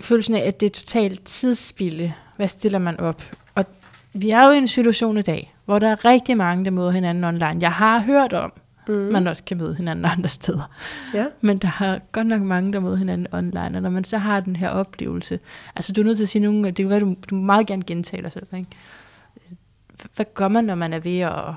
Følelsen 0.02 0.36
af, 0.36 0.47
at 0.47 0.60
det 0.60 0.66
er 0.66 0.70
totalt 0.70 1.26
tidsspilde. 1.26 2.14
Hvad 2.39 2.47
stiller 2.47 2.79
man 2.79 2.99
op? 2.99 3.23
Og 3.55 3.65
vi 4.13 4.29
er 4.29 4.43
jo 4.45 4.51
i 4.51 4.57
en 4.57 4.67
situation 4.67 5.17
i 5.17 5.21
dag, 5.21 5.55
hvor 5.65 5.79
der 5.79 5.87
er 5.87 6.05
rigtig 6.05 6.37
mange, 6.37 6.65
der 6.65 6.71
møder 6.71 6.91
hinanden 6.91 7.23
online. 7.23 7.57
Jeg 7.61 7.71
har 7.71 7.99
hørt 7.99 8.33
om, 8.33 8.53
Mm. 8.87 8.93
man 8.95 9.27
også 9.27 9.43
kan 9.43 9.57
møde 9.57 9.75
hinanden 9.75 10.05
andre 10.17 10.27
steder. 10.27 10.71
Ja. 11.13 11.25
Men 11.41 11.57
der 11.57 11.67
er 11.79 11.99
godt 12.11 12.27
nok 12.27 12.41
mange, 12.41 12.73
der 12.73 12.79
møder 12.79 12.95
hinanden 12.95 13.27
online, 13.33 13.77
og 13.77 13.81
når 13.81 13.89
man 13.89 14.03
så 14.03 14.17
har 14.17 14.39
den 14.39 14.55
her 14.55 14.69
oplevelse, 14.69 15.39
altså 15.75 15.93
du 15.93 16.01
er 16.01 16.05
nødt 16.05 16.17
til 16.17 16.23
at 16.23 16.29
sige 16.29 16.41
nogle, 16.41 16.65
det 16.67 16.75
kan 16.75 16.89
være, 16.89 16.99
du, 16.99 17.15
du 17.29 17.35
meget 17.35 17.67
gerne 17.67 17.83
gentage 17.83 18.23
dig 18.23 18.31
selv, 18.31 18.47
ikke? 18.57 18.69
Hvad 20.15 20.25
gør 20.33 20.47
man, 20.47 20.63
når 20.63 20.75
man 20.75 20.93
er 20.93 20.99
ved 20.99 21.19
at, 21.19 21.53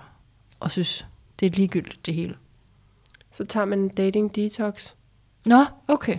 og 0.60 0.70
synes, 0.70 1.06
det 1.40 1.46
er 1.46 1.50
ligegyldigt 1.50 2.06
det 2.06 2.14
hele? 2.14 2.34
Så 3.32 3.44
tager 3.44 3.66
man 3.66 3.78
en 3.78 3.88
dating 3.88 4.36
detox, 4.36 4.92
Nå, 5.46 5.64
okay. 5.88 6.18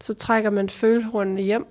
så 0.00 0.14
trækker 0.14 0.50
man 0.50 0.68
følehornene 0.68 1.40
hjem, 1.42 1.66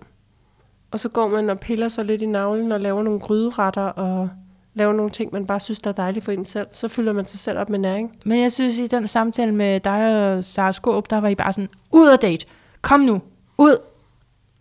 og 0.91 0.99
så 0.99 1.09
går 1.09 1.27
man 1.27 1.49
og 1.49 1.59
piller 1.59 1.87
sig 1.87 2.05
lidt 2.05 2.21
i 2.21 2.25
navlen 2.25 2.71
og 2.71 2.79
laver 2.79 3.03
nogle 3.03 3.19
gryderetter 3.19 3.81
og 3.81 4.29
laver 4.73 4.93
nogle 4.93 5.11
ting, 5.11 5.29
man 5.33 5.45
bare 5.45 5.59
synes, 5.59 5.79
der 5.79 5.89
er 5.89 5.93
dejligt 5.93 6.25
for 6.25 6.31
en 6.31 6.45
selv. 6.45 6.67
Så 6.71 6.87
fylder 6.87 7.13
man 7.13 7.27
sig 7.27 7.39
selv 7.39 7.59
op 7.59 7.69
med 7.69 7.79
næring. 7.79 8.17
Men 8.25 8.41
jeg 8.41 8.51
synes, 8.51 8.77
i 8.77 8.87
den 8.87 9.07
samtale 9.07 9.51
med 9.51 9.79
dig 9.79 10.33
og 10.37 10.43
Sara 10.43 10.71
Skåb, 10.71 11.09
der 11.09 11.17
var 11.17 11.27
I 11.27 11.35
bare 11.35 11.53
sådan, 11.53 11.69
ud 11.91 12.07
og 12.07 12.21
date. 12.21 12.45
Kom 12.81 12.99
nu, 12.99 13.21
ud. 13.57 13.77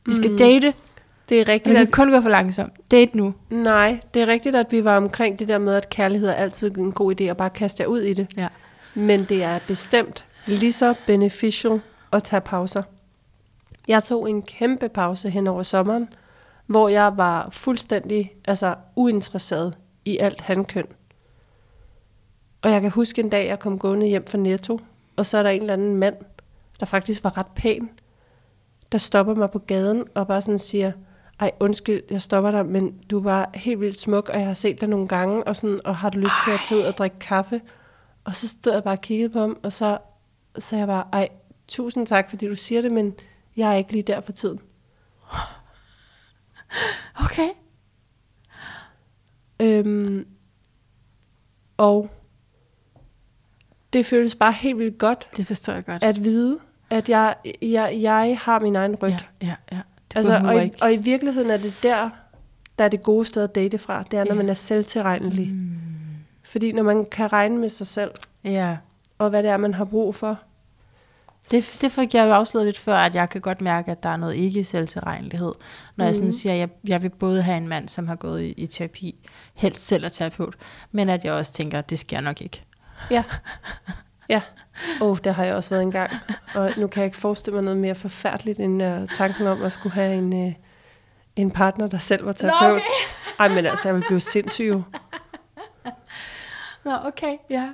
Vi 0.07 0.13
skal 0.15 0.31
Mm. 0.31 0.37
date. 0.37 0.75
Det 1.29 1.41
er 1.41 1.45
Det 1.45 1.49
rigtigt, 1.49 1.77
kan 1.77 1.87
at, 1.87 1.93
kun 1.93 2.11
gå 2.11 2.21
for 2.21 2.29
langsomt. 2.29 2.73
Date 2.91 3.17
nu. 3.17 3.35
nej, 3.51 4.01
det 4.15 4.23
er 4.23 4.27
rigtigt, 4.27 4.57
at 4.57 4.67
vi 4.71 4.85
var 4.85 4.97
omkring 4.97 5.39
det 5.39 5.49
der 5.49 5.59
med, 5.59 5.75
at 5.75 5.91
kærlighed 5.91 6.29
er 6.29 6.33
altid 6.33 6.77
en 6.79 6.93
god 6.93 7.21
idé, 7.21 7.25
at 7.25 7.37
bare 7.37 7.51
kaste 7.51 7.83
jer 7.83 7.87
ud 7.87 8.01
i 8.01 8.13
det. 8.13 8.27
Ja. 8.37 8.49
Men 8.95 9.25
det 9.25 9.43
er 9.45 9.59
bestemt 9.67 10.25
lige 10.47 10.73
så 10.73 10.95
beneficial 11.07 11.81
at 12.13 12.23
tage 12.23 12.41
pauser. 12.41 12.83
Jeg 13.89 14.05
tog 14.05 14.31
en 14.31 14.43
kæmpe 14.43 14.89
pause 14.89 15.31
hen 15.31 15.47
over 15.47 15.63
sommeren, 15.63 16.09
hvor 16.67 16.89
jeg 16.89 17.17
var 17.17 17.49
fuldstændig 17.51 18.35
altså, 18.45 18.75
uinteresseret 18.97 19.79
i 20.05 20.19
alt 20.19 20.41
hankøn. 20.41 20.87
Og 22.63 22.71
jeg 22.71 22.81
kan 22.81 22.91
huske 22.91 23.23
en 23.23 23.29
dag, 23.29 23.47
jeg 23.47 23.59
kom 23.59 23.79
gående 23.79 24.07
hjem 24.07 24.27
fra 24.27 24.39
Netto, 24.39 24.81
og 25.17 25.27
så 25.27 25.39
er 25.39 25.43
der 25.43 25.51
en 25.51 25.61
eller 25.61 25.73
anden 25.73 25.97
mand, 25.97 26.17
der 26.81 26.87
faktisk 26.87 27.25
var 27.25 27.39
ret 27.39 27.47
pæn, 27.57 27.91
der 28.93 28.99
stopper 28.99 29.35
mig 29.35 29.51
på 29.51 29.59
gaden 29.59 30.05
og 30.15 30.27
bare 30.27 30.41
sådan 30.41 30.59
siger, 30.59 30.93
ej 31.41 31.51
undskyld, 31.61 32.03
jeg 32.11 32.23
stopper 32.23 32.51
dig, 32.51 32.67
men 32.67 32.99
du 33.11 33.21
var 33.21 33.51
helt 33.55 33.81
vildt 33.81 34.01
smuk, 34.01 34.29
og 34.29 34.39
jeg 34.39 34.47
har 34.47 34.55
set 34.55 34.81
dig 34.81 34.89
nogle 34.89 35.09
gange, 35.09 35.45
og, 35.45 35.57
sådan, 35.57 35.81
og 35.85 35.97
har 35.97 36.11
du 36.11 36.19
lyst 36.19 36.35
til 36.45 36.51
at 36.51 36.61
tage 36.69 36.81
ud 36.81 36.85
og 36.85 36.99
drikke 36.99 37.19
kaffe? 37.19 37.61
Og 38.25 38.37
så 38.37 38.49
stod 38.49 38.73
jeg 38.73 38.85
bare 38.85 38.95
og 38.95 39.01
kiggede 39.01 39.33
på 39.33 39.39
ham, 39.41 39.59
og 39.63 39.73
så 39.73 39.99
sagde 40.59 40.81
jeg 40.81 40.89
bare, 40.89 41.05
ej, 41.13 41.29
tusind 41.69 42.07
tak, 42.07 42.31
fordi 42.31 42.49
du 42.49 42.55
siger 42.55 42.83
det, 42.83 42.93
men 42.93 43.15
jeg 43.59 43.71
er 43.73 43.75
ikke 43.75 43.93
lige 43.93 44.03
der 44.03 44.21
for 44.21 44.33
tiden. 44.33 44.61
Okay. 47.25 47.49
Øhm, 49.61 50.27
og 51.77 52.11
det 53.93 54.07
føles 54.07 54.35
bare 54.35 54.53
helt 54.53 54.79
vildt 54.79 54.99
godt 54.99 55.29
Det 55.37 55.47
forstår 55.47 55.73
jeg 55.73 55.85
godt. 55.85 56.03
at 56.03 56.25
vide, 56.25 56.59
at 56.91 57.09
jeg, 57.09 57.35
jeg, 57.63 57.99
jeg 58.01 58.39
har 58.43 58.59
min 58.59 58.77
egen 58.77 58.95
ryg. 58.95 59.11
Ja, 59.11 59.19
ja, 59.43 59.55
ja. 59.73 59.81
Det 60.09 60.17
altså, 60.17 60.37
og, 60.45 60.67
i, 60.67 60.71
og 60.83 60.93
i 60.93 60.97
virkeligheden 60.97 61.51
er 61.51 61.57
det 61.57 61.75
der, 61.83 62.11
der 62.79 62.85
er 62.85 62.89
det 62.89 63.03
gode 63.03 63.25
sted 63.27 63.45
at 63.45 63.55
date 63.55 63.79
fra. 63.79 64.03
Det 64.03 64.19
er, 64.19 64.25
når 64.25 64.33
Ja. 64.33 64.37
man 64.37 64.49
er 64.49 64.55
selvtilregnelig. 64.55 65.49
Mm. 65.53 65.71
Fordi 66.45 66.73
når 66.73 66.83
man 66.83 67.05
kan 67.11 67.33
regne 67.33 67.59
med 67.59 67.69
sig 67.69 67.87
selv, 67.87 68.11
Ja, 68.45 68.77
og 69.19 69.31
hvad 69.31 69.43
det 69.43 69.51
er, 69.51 69.57
man 69.57 69.75
har 69.75 69.85
brug 69.85 70.15
for. 70.15 70.39
Det, 71.45 71.79
det 71.83 71.93
fik 71.93 72.15
jeg 72.15 72.27
jo 72.29 72.33
afsløret 72.33 72.67
lidt 72.67 72.79
før, 72.79 72.97
at 72.97 73.15
jeg 73.15 73.29
kan 73.29 73.41
godt 73.41 73.61
mærke, 73.61 73.91
at 73.91 74.03
der 74.03 74.09
er 74.09 74.17
noget 74.17 74.35
ikke 74.35 74.65
selvtilregnelighed. 74.65 75.53
Når 75.97 76.05
mm. 76.05 76.07
jeg 76.07 76.15
sådan 76.15 76.27
Mhm. 76.27 76.33
siger, 76.33 76.53
at 76.53 76.59
jeg, 76.59 76.69
jeg 76.89 77.03
vil 77.03 77.11
både 77.11 77.43
have 77.43 77.57
en 77.57 77.69
mand, 77.69 77.89
som 77.89 78.09
har 78.09 78.17
gået 78.17 78.43
i, 78.43 78.53
i 78.53 78.67
terapi, 78.67 79.29
helst 79.55 79.87
selv 79.87 80.05
er 80.05 80.09
terapeut, 80.09 80.55
men 80.93 81.09
at 81.09 81.25
jeg 81.25 81.33
også 81.33 81.53
tænker, 81.53 81.79
at 81.79 81.91
det 81.91 81.99
sker 81.99 82.21
nok 82.21 82.41
ikke. 82.41 82.63
Ja. 83.11 83.25
Ja. 84.29 84.41
Åh, 85.01 85.09
oh, 85.11 85.19
det 85.25 85.35
har 85.35 85.45
jeg 85.45 85.55
også 85.55 85.71
været 85.71 85.83
engang. 85.83 86.11
Og 86.55 86.73
nu 86.77 86.87
kan 86.87 87.01
jeg 87.01 87.07
ikke 87.07 87.17
forestille 87.17 87.55
mig 87.55 87.65
noget 87.65 87.79
mere 87.79 87.95
forfærdeligt, 87.95 88.61
end 88.61 88.83
uh, 88.83 89.07
tanken 89.17 89.47
om 89.47 89.63
at 89.63 89.73
skulle 89.73 89.93
have 89.95 90.15
en, 90.15 90.33
uh, 90.47 90.53
en 91.37 91.51
partner, 91.51 91.87
der 91.87 91.99
selv 91.99 92.27
var 92.27 92.33
terapeut. 92.33 92.77
okay. 92.77 92.85
Ej, 93.39 93.49
men 93.49 93.67
altså, 93.67 93.89
jeg 93.89 93.95
vil 93.95 94.05
blive 94.07 94.21
sindssyg. 94.21 94.75
Nå, 96.85 96.93
okay, 97.05 97.37
ja. 97.51 97.69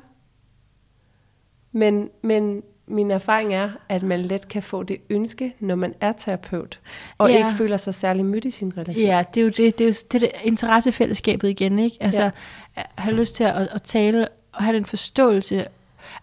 Men, 1.73 2.11
men 2.23 2.63
min 2.87 3.11
erfaring 3.11 3.55
er, 3.55 3.71
at 3.89 4.03
man 4.03 4.21
let 4.23 4.49
kan 4.49 4.63
få 4.63 4.83
det 4.83 4.97
ønske, 5.11 5.55
når 5.61 5.75
man 5.75 5.95
er 6.01 6.13
terapeut, 6.13 6.81
og 7.19 7.31
Ja. 7.31 7.37
ikke 7.37 7.57
føler 7.59 7.77
sig 7.77 7.95
særlig 7.95 8.25
mødt 8.25 8.45
i 8.45 8.51
sin 8.51 8.73
relation. 8.77 9.05
Ja, 9.07 9.25
det 9.35 9.41
er 9.41 9.45
jo 9.45 9.49
det, 9.51 9.79
det, 9.79 9.81
er 9.85 9.89
jo 9.89 9.93
det, 10.13 10.21
det 10.21 10.31
interessefællesskabet 10.45 11.49
igen, 11.49 11.79
ikke? 11.79 11.97
Altså, 12.01 12.23
Ja. 12.77 12.83
have 12.99 13.17
lyst 13.17 13.37
til 13.37 13.45
at, 13.45 13.55
at 13.75 13.83
tale 13.83 14.29
og 14.53 14.63
have 14.65 14.77
den 14.77 14.85
forståelse. 14.85 15.65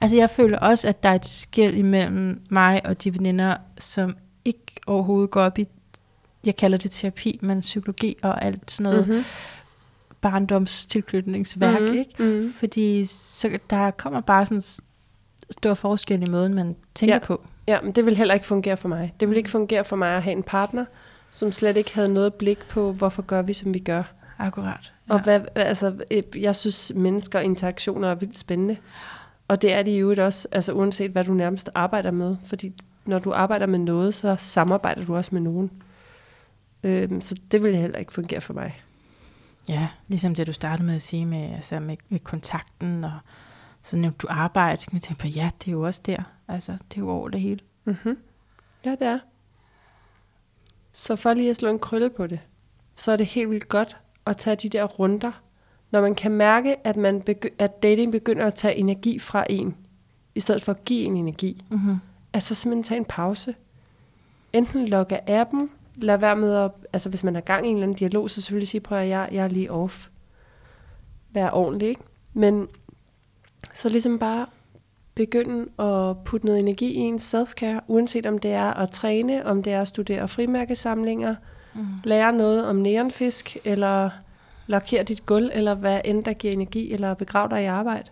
Altså, 0.02 0.18
jeg 0.18 0.30
føler 0.30 0.58
også, 0.60 0.88
at 0.88 1.04
der 1.04 1.10
er 1.10 1.16
et 1.16 1.26
skæld 1.26 1.78
imellem 1.78 2.42
mig 2.50 2.82
og 2.86 3.04
de 3.04 3.14
veninder, 3.14 3.56
som 3.80 4.16
ikke 4.46 4.62
overhovedet 4.88 5.32
går 5.32 5.42
op 5.42 5.60
i, 5.60 5.68
jeg 6.46 6.56
kalder 6.56 6.78
det 6.78 6.92
terapi, 6.92 7.40
men 7.42 7.62
psykologi 7.62 8.16
og 8.22 8.44
alt 8.46 8.72
sådan 8.72 8.84
noget 8.92 9.08
Mm-hmm. 9.08 9.24
barndomstilknytningsværk, 10.22 11.82
Mhm, 11.82 11.94
ikke? 11.94 12.24
mhm. 12.24 12.50
Fordi 12.50 13.06
så, 13.06 13.50
der 13.70 13.92
kommer 13.92 14.22
bare 14.22 14.46
sådan 14.46 14.64
stor 15.52 15.74
forskel 15.74 16.24
i 16.24 16.30
måden, 16.30 16.54
man 16.54 16.76
tænker 16.96 17.16
Ja. 17.16 17.20
på. 17.20 17.42
Ja, 17.68 17.82
men 17.82 17.92
det 17.92 18.06
vil 18.06 18.16
heller 18.18 18.34
ikke 18.34 18.46
fungere 18.48 18.78
for 18.78 18.88
mig. 18.88 19.14
Det 19.20 19.30
vil 19.30 19.38
ikke 19.38 19.50
fungere 19.50 19.84
for 19.84 19.96
mig 19.96 20.16
at 20.18 20.24
have 20.24 20.32
en 20.36 20.44
partner, 20.44 20.86
som 21.32 21.52
slet 21.52 21.78
ikke 21.78 21.96
havde 21.96 22.14
noget 22.14 22.34
blik 22.34 22.60
på, 22.70 22.92
hvorfor 22.92 23.22
gør 23.22 23.42
vi, 23.42 23.54
som 23.54 23.74
vi 23.74 23.80
gør. 23.80 24.04
Akkurat. 24.40 24.94
Og 25.10 25.24
hvad, 25.24 25.42
altså, 25.56 25.94
øh, 26.12 26.24
jeg 26.44 26.56
synes, 26.56 26.92
mennesker 26.96 27.40
og 27.40 27.46
interaktioner 27.46 28.08
er 28.12 28.16
vildt 28.16 28.38
spændende. 28.38 28.78
Og 29.48 29.62
det 29.62 29.74
er 29.74 29.84
de 29.84 29.92
jo 29.92 30.16
også, 30.18 30.48
altså 30.52 30.72
uanset 30.74 31.12
hvad 31.12 31.24
du 31.24 31.34
nærmest 31.34 31.70
arbejder 31.76 32.12
med. 32.12 32.36
Fordi 32.46 32.74
når 33.06 33.20
du 33.20 33.34
arbejder 33.34 33.66
med 33.66 33.80
noget, 33.80 34.16
så 34.16 34.36
samarbejder 34.40 35.06
du 35.06 35.16
også 35.16 35.30
med 35.34 35.42
nogen. 35.42 35.72
Øhm, 36.84 37.22
så 37.22 37.36
det 37.52 37.64
vil 37.64 37.76
heller 37.76 37.98
ikke 38.00 38.14
fungere 38.14 38.42
for 38.42 38.54
mig. 38.54 38.82
Ja, 39.70 39.88
ligesom 40.08 40.36
det 40.36 40.48
du 40.48 40.54
startede 40.54 40.88
med 40.88 40.96
at 40.96 41.02
sige 41.02 41.26
med, 41.26 41.56
altså 41.56 41.80
med, 41.80 41.98
med 42.10 42.20
kontakten 42.20 43.04
og 43.04 43.12
så 43.84 43.98
når 43.98 44.10
du 44.10 44.28
arbejder, 44.30 44.76
så 44.76 44.88
kan 44.88 44.96
man 44.96 45.02
tænke 45.02 45.20
på, 45.22 45.28
ja, 45.28 45.50
det 45.60 45.68
er 45.68 45.72
jo 45.72 45.82
også 45.82 46.02
der. 46.06 46.24
Altså, 46.48 46.72
det 46.72 46.98
er 46.98 47.02
jo 47.02 47.10
over 47.10 47.30
det 47.30 47.42
hele. 47.42 47.60
Mm-hmm. 47.86 48.18
Ja, 48.86 48.92
det 48.92 49.02
er. 49.02 49.20
Så 50.92 51.16
for 51.16 51.34
lige 51.34 51.50
at 51.50 51.56
slå 51.56 51.70
en 51.70 51.80
krølle 51.80 52.10
på 52.10 52.28
det, 52.28 52.40
så 52.96 53.12
er 53.12 53.18
det 53.18 53.26
helt 53.26 53.50
vildt 53.50 53.70
godt 53.70 53.98
at 54.26 54.38
tage 54.38 54.56
de 54.56 54.70
der 54.70 54.84
runder, 54.84 55.32
når 55.92 56.02
man 56.02 56.16
kan 56.16 56.32
mærke, 56.32 56.88
at, 56.88 56.98
man 56.98 57.24
begy- 57.30 57.56
at 57.60 57.84
dating 57.84 58.12
begynder 58.12 58.48
at 58.48 58.56
tage 58.56 58.76
energi 58.76 59.20
fra 59.20 59.46
en, 59.50 59.76
i 60.36 60.40
stedet 60.40 60.64
for 60.64 60.72
at 60.72 60.86
give 60.86 61.06
en 61.06 61.18
energi. 61.18 61.64
Mm-hmm. 61.70 61.96
Altså 62.34 62.56
simpelthen 62.56 62.84
tage 62.84 62.98
en 62.98 63.06
pause. 63.06 63.56
Enten 64.54 64.88
logge 64.88 65.30
af 65.30 65.40
appen, 65.42 65.70
lad 65.96 66.18
være 66.18 66.36
med 66.36 66.56
at, 66.56 66.72
altså 66.94 67.10
hvis 67.10 67.24
man 67.24 67.36
er 67.36 67.42
gang 67.42 67.66
i 67.66 67.70
en 67.70 67.76
eller 67.76 67.88
anden 67.88 67.98
dialog, 67.98 68.30
så 68.30 68.42
selvfølgelig 68.42 68.68
sige, 68.68 68.82
prøv 68.82 68.98
at 68.98 69.08
jeg, 69.08 69.30
jeg 69.32 69.44
er 69.44 69.48
lige 69.48 69.72
off. 69.72 70.10
Vær 71.30 71.50
ordentlig, 71.52 71.90
ikke? 71.90 72.02
Men 72.34 72.68
så 73.74 73.90
ligesom 73.90 74.20
bare 74.20 74.46
begynde 75.16 75.62
at 75.80 76.18
putte 76.26 76.46
noget 76.46 76.60
energi 76.60 76.86
i 76.92 76.96
ens 76.98 77.34
self-care, 77.36 77.80
uanset 77.88 78.26
om 78.26 78.38
det 78.38 78.52
er 78.52 78.74
at 78.74 78.92
træne, 78.92 79.46
om 79.46 79.64
det 79.64 79.74
er 79.74 79.82
at 79.82 79.88
studere 79.88 80.28
frimærkesamlinger, 80.28 81.36
Mm. 81.74 81.86
lære 82.04 82.34
noget 82.34 82.66
om 82.66 82.76
neonfisk, 82.76 83.58
eller 83.66 84.10
lakere 84.68 85.04
dit 85.04 85.26
gulv, 85.26 85.50
eller 85.54 85.74
hvad 85.74 86.02
end 86.06 86.24
der 86.24 86.34
giver 86.34 86.54
energi, 86.54 86.94
eller 86.94 87.14
begrave 87.14 87.50
dig 87.50 87.62
i 87.64 87.66
arbejde. 87.66 88.10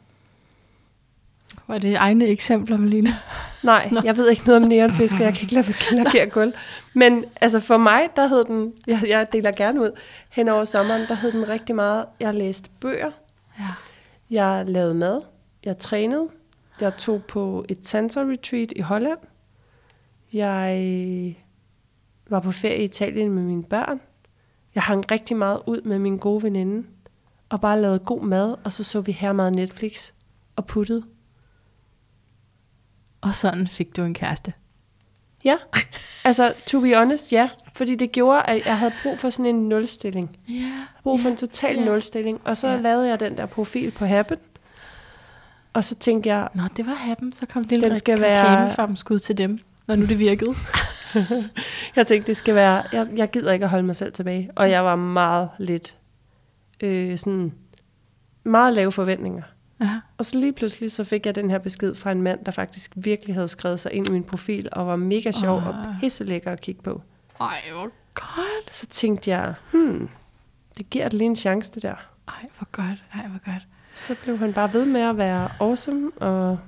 Var 1.68 1.78
det 1.78 1.95
egne 1.95 2.26
eksempler, 2.26 2.78
Melina? 2.78 3.16
Nej, 3.64 3.89
Nå. 3.91 4.01
jeg 4.03 4.18
ved 4.18 4.30
ikke 4.30 4.45
noget 4.45 4.62
om 4.64 4.68
neonfisk, 4.68 5.16
og 5.16 5.22
jeg 5.22 5.34
kan 5.34 5.41
ikke 5.41 5.55
lakere 5.91 6.26
gulv. 6.39 6.53
Men 6.93 7.26
altså 7.41 7.60
for 7.60 7.78
mig, 7.78 8.01
der 8.16 8.28
hed 8.28 8.45
den, 8.45 8.74
jeg, 8.88 9.03
jeg 9.07 9.28
deler 9.34 9.51
gerne 9.51 9.82
ud, 9.82 9.91
hen 10.30 10.49
over 10.49 10.66
sommeren, 10.66 11.01
der 11.07 11.14
hed 11.16 11.32
den 11.32 11.49
rigtig 11.49 11.76
meget, 11.76 12.05
jeg 12.20 12.34
læste 12.34 12.70
bøger, 12.80 13.12
Ja. 13.60 13.66
jeg 14.30 14.66
lavede 14.68 14.93
mad, 14.93 15.22
jeg 15.66 15.78
trænede, 15.78 16.28
jeg 16.82 16.97
tog 16.97 17.24
på 17.24 17.66
et 17.70 17.88
Sansa 17.88 18.20
retreat 18.22 18.74
i 18.76 18.82
Holland, 18.82 19.20
jeg 20.34 21.36
var 22.30 22.39
på 22.39 22.51
ferie 22.51 22.78
i 22.82 22.84
Italien 22.84 23.32
med 23.32 23.43
mine 23.43 23.64
børn, 23.64 24.01
jeg 24.76 24.84
hang 24.84 25.12
rigtig 25.12 25.38
meget 25.38 25.62
ud 25.68 25.82
med 25.82 25.99
min 25.99 26.18
gode 26.18 26.43
veninde, 26.43 26.88
og 27.49 27.62
bare 27.62 27.82
lavede 27.82 27.99
god 27.99 28.22
mad, 28.24 28.55
og 28.64 28.72
så 28.72 28.84
så 28.84 29.01
vi 29.01 29.12
her 29.12 29.34
meget 29.34 29.55
Netflix 29.55 30.12
og 30.55 30.66
puttede. 30.66 31.03
Og 33.22 33.36
sådan 33.36 33.68
fik 33.68 33.95
du 33.95 34.03
en 34.03 34.14
kæreste. 34.14 34.53
Ja, 35.45 35.57
altså 36.24 36.53
to 36.68 36.80
be 36.80 36.95
honest, 36.95 37.32
ja. 37.32 37.49
Fordi 37.74 37.95
det 37.95 38.12
gjorde, 38.12 38.41
at 38.41 38.66
jeg 38.66 38.78
havde 38.78 38.93
brug 39.03 39.20
for 39.20 39.30
sådan 39.30 39.55
en 39.55 39.70
nulstilling. 39.70 40.38
Ja. 40.49 40.53
Havde 40.53 40.88
brug 41.03 41.20
for 41.20 41.30
en 41.30 41.38
total 41.38 41.76
ja. 41.76 41.86
nulstilling. 41.86 42.41
Og 42.45 42.57
så 42.57 42.68
Ja. 42.68 42.78
lavede 42.78 43.10
jeg 43.10 43.20
den 43.20 43.38
der 43.38 43.45
profil 43.45 43.91
på 43.91 44.05
Happen. 44.05 44.38
Og 45.74 45.84
så 45.84 45.95
tænkte 45.95 46.30
jeg, 46.30 46.47
Nå, 46.53 46.63
det 46.78 46.86
var 46.86 46.93
happen. 46.93 47.34
Så 47.34 47.45
kom 47.45 47.63
det 47.65 47.82
Den 47.82 47.91
en 47.91 47.99
skal 47.99 48.22
være- 48.22 48.95
skud 48.95 49.20
til 49.20 49.38
dem, 49.38 49.59
når 49.88 49.95
nu 49.95 50.05
det 50.05 50.20
virkede. 50.20 50.55
jeg 51.95 52.07
tænkte, 52.07 52.28
det 52.28 52.38
skal 52.38 52.55
være, 52.55 52.84
jeg, 52.93 53.07
jeg 53.15 53.30
gider 53.32 53.51
ikke 53.51 53.63
at 53.65 53.70
holde 53.70 53.84
mig 53.86 53.95
selv 53.95 54.13
tilbage. 54.13 54.49
Og 54.55 54.70
jeg 54.72 54.86
var 54.86 54.95
meget 54.95 55.49
lidt, 55.59 55.97
øh, 56.84 57.17
sådan, 57.17 57.53
meget 58.43 58.74
lave 58.74 58.91
forventninger. 58.91 59.43
Ja. 59.82 59.99
Og 60.17 60.26
så 60.26 60.38
lige 60.38 60.53
pludselig 60.53 60.91
så 60.91 61.03
fik 61.03 61.26
jeg 61.26 61.36
den 61.36 61.49
her 61.49 61.57
besked 61.57 61.95
fra 61.95 62.11
en 62.11 62.22
mand, 62.22 62.45
der 62.45 62.51
faktisk 62.51 62.91
virkelig 62.95 63.36
havde 63.36 63.47
skrevet 63.47 63.80
sig 63.80 63.91
ind 63.93 64.09
i 64.09 64.11
min 64.11 64.24
profil, 64.24 64.70
og 64.72 64.88
var 64.88 64.95
mega 64.95 65.32
sjov 65.32 65.57
Ah. 65.59 65.67
og 65.67 65.76
pisselækker 65.99 66.51
at 66.51 66.61
kigge 66.61 66.82
på. 66.82 67.01
Ej, 67.41 67.61
hvor 67.74 67.89
godt. 68.13 68.74
Så 68.74 68.86
tænkte 68.88 69.30
jeg, 69.32 69.53
hmm, 69.72 70.09
det 70.78 70.89
giver 70.89 71.03
det 71.03 71.13
lige 71.13 71.26
en 71.26 71.36
chance, 71.36 71.72
det 71.74 71.84
der. 71.84 71.95
Ej, 72.28 72.45
hvor 72.57 72.67
godt. 72.72 73.03
Ej, 73.13 73.28
hvor 73.28 73.51
godt. 73.53 73.63
Så 73.99 74.15
blev 74.23 74.37
han 74.37 74.53
bare 74.53 74.73
ved 74.73 74.85
med 74.85 75.01
at 75.01 75.17
være 75.17 75.49
awesome, 75.59 76.11
og 76.11 76.59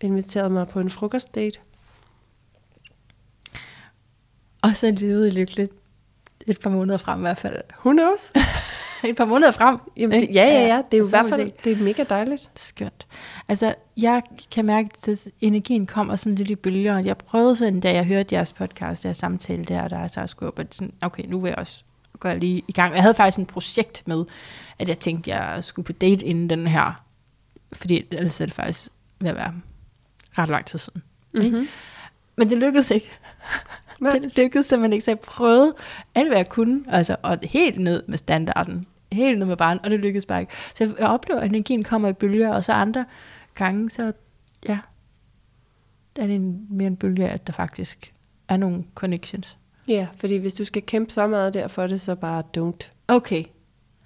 inviterede 0.00 0.50
mig 0.50 0.68
på 0.68 0.80
en 0.80 0.90
frokostdate. 0.90 1.60
Og 4.62 4.76
så 4.76 4.90
levede 4.90 5.28
I 5.28 5.30
lykkeligt 5.30 5.72
et 6.46 6.60
par 6.60 6.70
måneder 6.70 6.98
frem 6.98 7.18
i 7.18 7.20
hvert 7.20 7.38
fald. 7.38 7.56
Who 7.84 7.92
knows? 7.92 8.32
et 9.04 9.16
par 9.16 9.24
måneder 9.24 9.52
frem. 9.52 9.76
Jamen, 9.96 10.20
det, 10.20 10.28
ja, 10.34 10.44
ja, 10.44 10.66
ja. 10.66 10.82
Det 10.90 10.94
er 10.94 10.98
jo 10.98 11.04
i 11.04 11.10
så 11.10 11.22
hvert 11.22 11.34
fald 11.34 11.52
det 11.64 11.72
er 11.72 11.84
mega 11.84 12.04
dejligt. 12.08 12.50
Skønt. 12.54 13.06
Altså, 13.48 13.74
jeg 13.96 14.22
kan 14.50 14.64
mærke, 14.64 14.90
at 15.08 15.28
energien 15.40 15.86
kommer 15.86 16.16
sådan 16.16 16.34
lidt 16.34 16.50
i 16.50 16.54
bølger. 16.54 16.98
Jeg 16.98 17.18
prøvede 17.18 17.56
sådan, 17.56 17.80
da 17.80 17.92
jeg 17.92 18.04
hørte 18.04 18.34
jeres 18.34 18.52
podcast, 18.52 19.02
der 19.02 19.12
samtale 19.12 19.64
der, 19.64 19.88
der 19.88 20.06
så 20.06 20.26
skulle 20.26 20.52
op, 20.52 20.58
at 20.58 20.74
sådan, 20.74 20.94
okay, 21.00 21.24
nu 21.26 21.40
vil 21.40 21.48
jeg 21.48 21.58
også 21.58 21.84
gå 22.18 22.28
lige 22.28 22.62
i 22.68 22.72
gang. 22.72 22.94
Jeg 22.94 23.02
havde 23.02 23.14
faktisk 23.14 23.38
et 23.38 23.46
projekt 23.46 24.02
med, 24.06 24.24
at 24.78 24.88
jeg 24.88 24.98
tænkte, 24.98 25.30
jeg 25.30 25.64
skulle 25.64 25.86
på 25.86 25.92
date 25.92 26.26
inden 26.26 26.50
den 26.50 26.66
her. 26.66 27.04
Fordi 27.72 28.06
ellers 28.10 28.40
er 28.40 28.44
det 28.46 28.54
faktisk 28.54 28.88
ved 29.20 29.30
at 29.30 29.36
være 29.36 29.54
ret 30.38 30.48
lang 30.48 30.66
tid 30.66 30.78
siden. 30.78 31.02
Mm-hmm. 31.32 31.68
Men 32.36 32.50
det 32.50 32.58
lykkedes 32.58 32.90
ikke. 32.90 33.10
Nej. 34.00 34.10
Det 34.10 34.36
lykkedes 34.36 34.66
simpelthen 34.66 34.92
ikke, 34.92 35.04
så 35.04 35.10
jeg 35.10 35.20
prøvede 35.20 35.74
alt, 36.14 36.28
hvad 36.28 36.36
jeg 36.36 36.48
kunne, 36.48 36.84
altså, 36.88 37.16
og 37.22 37.38
helt 37.42 37.80
ned 37.80 38.02
med 38.06 38.18
standarden, 38.18 38.86
helt 39.12 39.38
ned 39.38 39.46
med 39.46 39.56
barn, 39.56 39.80
og 39.84 39.90
det 39.90 40.00
lykkedes 40.00 40.26
bare 40.26 40.40
ikke. 40.40 40.52
Så 40.74 40.84
jeg, 40.84 40.94
jeg 40.98 41.08
oplever, 41.08 41.40
at 41.40 41.50
energien 41.50 41.84
kommer 41.84 42.08
i 42.08 42.12
bølger, 42.12 42.54
og 42.54 42.64
så 42.64 42.72
andre 42.72 43.04
gange, 43.54 43.90
så 43.90 44.12
ja, 44.68 44.78
er 46.16 46.26
det 46.26 46.34
en, 46.34 46.66
mere 46.70 46.86
en 46.86 46.96
bølge, 46.96 47.28
at 47.28 47.46
der 47.46 47.52
faktisk 47.52 48.12
er 48.48 48.56
nogle 48.56 48.84
connections. 48.94 49.57
Ja, 49.88 50.06
fordi 50.16 50.36
hvis 50.36 50.54
du 50.54 50.64
skal 50.64 50.82
kæmpe 50.82 51.10
så 51.12 51.26
meget 51.26 51.54
der 51.54 51.68
for 51.68 51.86
det, 51.86 52.00
så 52.00 52.14
bare 52.14 52.42
don't. 52.58 52.90
Okay. 53.08 53.44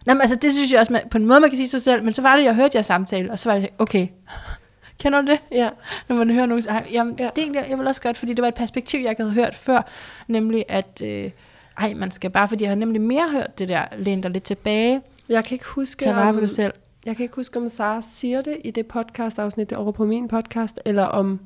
Nå, 0.06 0.14
men 0.14 0.20
altså, 0.20 0.36
det 0.36 0.52
synes 0.52 0.72
jeg 0.72 0.80
også, 0.80 0.92
man, 0.92 1.02
på 1.10 1.18
en 1.18 1.26
måde, 1.26 1.40
man 1.40 1.50
kan 1.50 1.56
sige 1.56 1.68
sig 1.68 1.82
selv, 1.82 2.02
men 2.04 2.12
så 2.12 2.22
var 2.22 2.36
det, 2.36 2.44
jeg 2.44 2.54
hørte 2.54 2.76
jeres 2.76 2.86
samtale, 2.86 3.30
og 3.30 3.38
så 3.38 3.52
var 3.52 3.58
det, 3.58 3.68
okay, 3.78 4.06
kender 5.00 5.20
du 5.20 5.26
det? 5.26 5.38
Ja, 5.52 5.68
når 6.08 6.16
man 6.16 6.30
hører 6.30 6.46
nogen 6.46 6.62
sige, 6.62 6.72
"Ej, 6.72 6.86
jamen, 6.92 7.14
ja. 7.18 7.22
Det 7.24 7.30
er 7.38 7.42
egentlig, 7.42 7.64
jeg 7.70 7.78
vil 7.78 7.86
også 7.86 8.02
godt, 8.02 8.16
fordi 8.16 8.34
det 8.34 8.42
var 8.42 8.48
et 8.48 8.54
perspektiv, 8.54 9.00
jeg 9.00 9.10
ikke 9.10 9.22
havde 9.22 9.34
hørt 9.34 9.54
før, 9.54 9.82
nemlig 10.28 10.64
at, 10.68 11.02
øh, 11.04 11.30
ej, 11.78 11.94
man 11.94 12.10
skal 12.10 12.30
bare, 12.30 12.48
fordi 12.48 12.64
jeg 12.64 12.70
har 12.70 12.76
nemlig 12.76 13.00
mere 13.00 13.30
hørt 13.30 13.58
det 13.58 13.68
der, 13.68 13.82
læn 13.98 14.20
dig 14.20 14.30
lidt 14.30 14.44
tilbage, 14.44 15.00
jeg 15.28 15.44
kan 15.44 15.54
ikke 15.54 15.66
huske, 15.66 16.04
tag 16.04 16.14
vare 16.16 16.34
på 16.34 16.40
dig 16.40 16.50
selv. 16.50 16.72
jeg 17.06 17.16
kan 17.16 17.22
ikke 17.22 17.36
huske, 17.36 17.58
om 17.58 17.68
Sara 17.68 18.02
siger 18.02 18.42
det 18.42 18.56
i 18.64 18.70
det 18.70 18.86
podcast-afsnit 18.86 19.72
over 19.72 19.92
på 19.92 20.04
min 20.04 20.28
podcast, 20.28 20.80
eller 20.84 21.02
om 21.04 21.40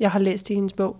jeg 0.00 0.10
har 0.10 0.18
læst 0.18 0.50
i 0.50 0.54
hendes 0.54 0.72
bog. 0.72 0.96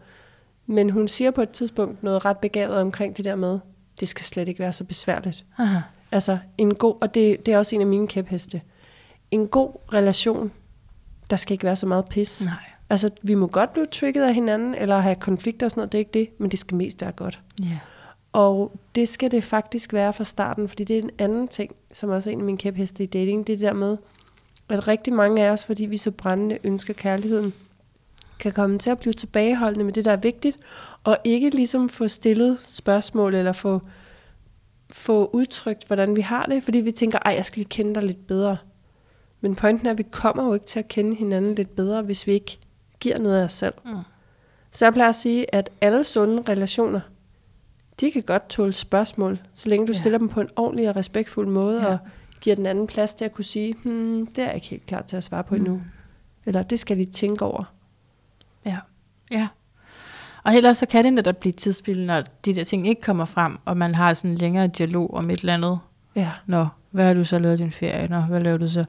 Men 0.71 0.91
hun 0.91 1.09
siger 1.09 1.31
på 1.31 1.43
et 1.43 1.51
tidspunkt 1.51 2.03
noget 2.03 2.25
ret 2.25 2.39
begavet 2.39 2.77
omkring 2.77 3.17
det 3.17 3.25
der 3.25 3.35
med, 3.35 3.59
det 4.01 4.09
skal 4.09 4.25
slet 4.25 4.49
ikke 4.49 4.61
være 4.61 4.73
så 4.73 4.85
besværligt. 4.85 5.45
Aha. 5.59 5.79
Altså 6.13 6.39
en 6.59 6.75
god, 6.75 6.95
og 7.01 7.15
det, 7.15 7.47
det 7.47 7.55
er 7.55 7.59
også 7.59 7.75
en 7.75 7.81
af 7.81 7.87
mine 7.87 8.09
kæpheste. 8.09 8.63
En 9.31 9.49
god 9.49 9.73
relation, 9.93 10.53
der 11.31 11.37
skal 11.37 11.53
ikke 11.53 11.65
være 11.65 11.77
så 11.77 11.87
meget 11.87 12.05
pis. 12.05 12.43
Nej. 12.45 12.53
Altså 12.91 13.11
vi 13.23 13.35
må 13.35 13.47
godt 13.47 13.73
blive 13.73 13.87
trigget 13.87 14.23
af 14.23 14.35
hinanden, 14.35 14.75
eller 14.75 14.99
have 14.99 15.15
konflikter 15.15 15.67
og 15.67 15.71
sådan 15.71 15.81
noget, 15.81 15.93
det 15.93 15.99
er 15.99 16.01
ikke 16.01 16.15
det, 16.15 16.29
men 16.39 16.51
det 16.51 16.59
skal 16.59 16.77
mest 16.77 17.03
være 17.03 17.13
godt. 17.13 17.41
Ja. 17.63 17.79
Og 18.33 18.73
det 18.95 19.09
skal 19.09 19.31
det 19.31 19.45
faktisk 19.45 19.93
være 19.93 20.13
fra 20.13 20.25
starten, 20.25 20.69
fordi 20.69 20.85
det 20.85 20.99
er 20.99 21.03
en 21.03 21.11
anden 21.19 21.49
ting, 21.49 21.75
som 21.93 22.11
også 22.11 22.31
er 22.31 22.33
en 22.33 22.41
af 22.41 22.45
mine 22.45 22.59
kæpheste 22.59 23.03
i 23.03 23.07
dating, 23.07 23.47
det 23.47 23.53
er 23.53 23.57
det 23.57 23.67
der 23.67 23.73
med, 23.73 23.97
at 24.69 24.89
rigtig 24.89 25.13
mange 25.13 25.45
af 25.45 25.51
os, 25.51 25.65
fordi 25.65 25.87
vi 25.87 25.97
så 25.97 26.11
brændende 26.11 26.59
ønsker 26.65 26.95
kærligheden, 26.95 27.55
kan 28.41 28.53
komme 28.53 28.79
til 28.79 28.91
at 28.91 28.99
blive 28.99 29.13
tilbageholdende 29.13 29.85
med 29.85 29.93
det, 29.93 30.05
der 30.05 30.13
er 30.13 30.17
vigtigt, 30.17 30.59
og 31.05 31.19
ikke 31.25 31.51
ligesom 31.51 31.89
få 31.89 32.09
stillet 32.09 32.59
spørgsmål, 32.69 33.35
eller 33.35 33.53
få, 33.53 33.83
få 34.91 35.31
udtrykt, 35.33 35.87
hvordan 35.87 36.17
vi 36.17 36.21
har 36.21 36.47
det, 36.47 36.63
fordi 36.63 36.79
vi 36.79 36.93
tænker, 36.93 37.19
ej, 37.25 37.33
jeg 37.37 37.45
skal 37.45 37.61
lige 37.61 37.69
kende 37.69 37.95
dig 37.95 38.03
lidt 38.03 38.27
bedre. 38.27 38.57
Men 39.41 39.55
pointen 39.55 39.87
er, 39.87 39.91
at 39.91 39.99
vi 39.99 40.03
kommer 40.11 40.47
jo 40.47 40.55
ikke 40.55 40.67
til 40.67 40.79
at 40.79 40.89
kende 40.89 41.17
hinanden 41.17 41.55
lidt 41.55 41.77
bedre, 41.77 42.03
hvis 42.03 42.27
vi 42.27 42.33
ikke 42.33 42.59
giver 43.01 43.19
noget 43.19 43.41
af 43.41 43.45
os 43.45 43.53
selv. 43.53 43.75
Mm. 43.85 43.91
Så 44.73 44.85
jeg 44.85 44.93
plejer 44.93 45.09
at 45.09 45.15
sige, 45.15 45.55
at 45.55 45.71
alle 45.81 46.05
sunde 46.05 46.43
relationer, 46.49 47.01
de 48.01 48.11
kan 48.11 48.23
godt 48.23 48.49
tåle 48.49 48.73
spørgsmål, 48.73 49.39
så 49.55 49.69
længe 49.69 49.87
du 49.87 49.93
Ja. 49.93 49.99
stiller 49.99 50.19
dem 50.19 50.29
på 50.29 50.41
en 50.41 50.49
ordentlig 50.57 50.89
og 50.89 50.97
respektfuld 50.97 51.49
måde, 51.49 51.81
Ja. 51.83 51.87
og 51.93 51.99
giver 52.41 52.57
den 52.57 52.67
anden 52.67 52.87
plads 52.87 53.15
til 53.15 53.25
at 53.25 53.33
kunne 53.33 53.45
sige, 53.45 53.75
hmm, 53.85 54.27
det 54.27 54.39
er 54.39 54.47
jeg 54.47 54.55
ikke 54.55 54.67
helt 54.67 54.87
klar 54.87 55.03
til 55.03 55.17
at 55.17 55.25
svare 55.25 55.45
på 55.45 55.55
endnu. 55.55 55.75
Mm. 55.75 55.83
Eller 56.47 56.63
det 56.63 56.81
skal 56.81 56.97
jeg 56.97 57.05
lige 57.05 57.13
tænke 57.13 57.45
over. 57.45 57.65
Ja. 58.67 58.77
Ja. 59.31 59.49
Og 60.45 60.55
ellers 60.57 60.77
så 60.79 60.87
kan 60.87 61.05
det 61.05 61.13
netop 61.13 61.37
blive 61.37 61.53
tidsspil, 61.53 62.07
når 62.07 62.23
de 62.45 62.55
der 62.55 62.65
ting 62.65 62.89
ikke 62.89 63.03
kommer 63.03 63.25
frem, 63.25 63.59
og 63.65 63.77
man 63.77 63.95
har 63.95 64.15
sådan 64.15 64.31
en 64.31 64.37
længere 64.37 64.67
dialog 64.67 65.15
om 65.15 65.31
et 65.31 65.41
eller 65.41 65.55
andet. 65.55 65.79
Ja. 66.17 66.31
Nå, 66.47 66.67
hvad 66.91 67.07
har 67.07 67.15
du 67.15 67.25
så 67.25 67.39
lavet 67.39 67.59
din 67.59 67.73
ferie? 67.73 68.09
Nå, 68.09 68.21
hvad 68.21 68.41
laver 68.41 68.59
du 68.59 68.69
så? 68.69 68.85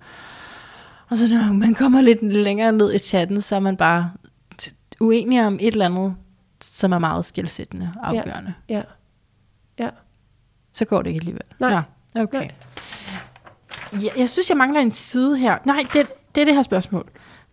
Og 1.10 1.18
så 1.18 1.34
når 1.34 1.54
man 1.54 1.74
kommer 1.74 2.02
lidt 2.02 2.24
længere 2.34 2.72
ned 2.72 2.94
i 2.94 3.00
chatten, 3.00 3.42
så 3.42 3.56
er 3.56 3.60
man 3.60 3.78
bare 3.78 4.12
t- 4.62 4.74
uenig 5.00 5.46
om 5.48 5.54
et 5.62 5.68
eller 5.68 5.86
andet, 5.86 6.16
som 6.62 6.92
er 6.92 7.00
meget 7.00 7.26
skilsættende 7.26 7.94
og 8.00 8.08
afgørende. 8.08 8.54
Ja. 8.70 8.82
Ja. 9.80 9.90
Så 10.74 10.86
går 10.86 11.02
det 11.02 11.10
ikke 11.10 11.20
alligevel. 11.20 11.44
Nej. 11.60 11.82
Nå, 12.14 12.22
okay. 12.22 12.38
Nej. 12.40 12.52
Ja, 14.02 14.10
jeg 14.18 14.30
synes, 14.30 14.50
jeg 14.50 14.58
mangler 14.58 14.82
en 14.82 14.92
side 14.92 15.38
her. 15.38 15.58
Nej, 15.66 15.86
det, 15.94 16.08
det 16.36 16.42
er 16.42 16.46
det 16.46 16.56
her 16.56 16.62
spørgsmål. 16.62 17.10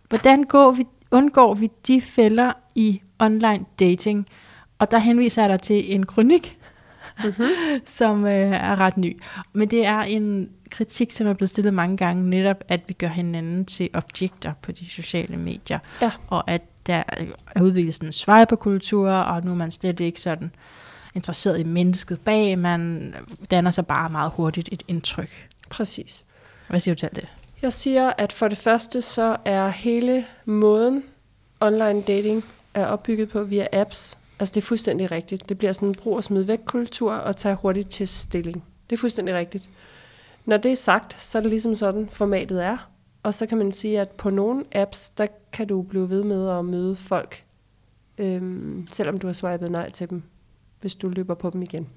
Hvordan 0.09 0.43
går 0.43 0.71
vi, 0.71 0.83
undgår 1.11 1.53
vi 1.53 1.71
de 1.87 2.01
fælder 2.01 2.51
i 2.75 3.01
online 3.19 3.65
dating? 3.79 4.27
Og 4.79 4.91
der 4.91 4.99
henviser 4.99 5.41
jeg 5.41 5.49
dig 5.49 5.61
til 5.61 5.95
en 5.95 6.05
kronik, 6.05 6.59
Mm-hmm. 7.23 7.47
som 7.85 8.25
øh, 8.25 8.31
er 8.51 8.79
ret 8.79 8.97
ny. 8.97 9.19
Men 9.53 9.71
det 9.71 9.85
er 9.85 9.99
en 9.99 10.49
kritik, 10.71 11.11
som 11.11 11.27
er 11.27 11.33
blevet 11.33 11.49
stillet 11.49 11.73
mange 11.73 11.97
gange, 11.97 12.29
netop 12.29 12.63
at 12.67 12.81
vi 12.87 12.93
gør 12.93 13.07
hinanden 13.07 13.65
til 13.65 13.89
objekter 13.93 14.53
på 14.61 14.71
de 14.71 14.89
sociale 14.89 15.37
medier. 15.37 15.79
Ja. 16.01 16.11
Og 16.27 16.51
at 16.51 16.61
der 16.87 17.03
er 17.55 17.61
udviklet 17.61 17.95
sådan 17.95 18.09
en 18.09 18.11
swiper-kultur, 18.11 19.09
og 19.09 19.43
nu 19.43 19.51
er 19.51 19.55
man 19.55 19.71
slet 19.71 19.99
ikke 19.99 20.21
sådan 20.21 20.51
interesseret 21.15 21.59
i 21.59 21.63
mennesket 21.63 22.19
bag. 22.19 22.59
Man 22.59 23.13
danner 23.51 23.71
sig 23.71 23.87
bare 23.87 24.09
meget 24.09 24.31
hurtigt 24.35 24.69
et 24.71 24.83
indtryk. 24.87 25.47
Præcis. 25.69 26.25
Hvad 26.67 26.79
siger 26.79 26.95
du 26.95 26.99
til 26.99 27.05
alt 27.05 27.15
det? 27.15 27.27
Jeg 27.61 27.73
siger, 27.73 28.13
at 28.17 28.33
for 28.33 28.47
det 28.47 28.57
første, 28.57 29.01
så 29.01 29.37
er 29.45 29.67
hele 29.67 30.25
måden 30.45 31.03
online 31.59 32.01
dating 32.01 32.45
er 32.73 32.85
opbygget 32.85 33.29
på 33.29 33.43
via 33.43 33.67
apps. 33.73 34.17
Altså 34.39 34.53
det 34.53 34.61
er 34.61 34.65
fuldstændig 34.65 35.11
rigtigt. 35.11 35.49
Det 35.49 35.57
bliver 35.57 35.73
sådan 35.73 35.87
en 35.87 35.95
brug 35.95 36.15
og 36.15 36.23
smid 36.23 36.43
væk 36.43 36.59
kultur 36.65 37.13
og 37.13 37.35
tage 37.35 37.55
hurtigt 37.55 37.89
til 37.89 38.07
stilling. 38.07 38.63
Det 38.89 38.95
er 38.95 38.99
fuldstændig 38.99 39.35
rigtigt. 39.35 39.69
Når 40.45 40.57
det 40.57 40.71
er 40.71 40.75
sagt, 40.75 41.23
så 41.23 41.37
er 41.37 41.41
det 41.41 41.49
ligesom 41.49 41.75
sådan, 41.75 42.09
formatet 42.11 42.63
er. 42.63 42.89
Og 43.23 43.33
så 43.33 43.45
kan 43.45 43.57
man 43.57 43.71
sige, 43.71 43.99
at 43.99 44.09
på 44.09 44.29
nogle 44.29 44.63
apps, 44.71 45.09
der 45.09 45.27
kan 45.53 45.67
du 45.67 45.81
blive 45.81 46.09
ved 46.09 46.23
med 46.23 46.49
at 46.49 46.65
møde 46.65 46.95
folk, 46.95 47.43
øhm, 48.17 48.87
selvom 48.91 49.19
du 49.19 49.27
har 49.27 49.33
swipet 49.33 49.71
nej 49.71 49.91
til 49.91 50.09
dem, 50.09 50.23
hvis 50.81 50.95
du 50.95 51.09
løber 51.09 51.33
på 51.33 51.49
dem 51.49 51.61
igen. 51.61 51.89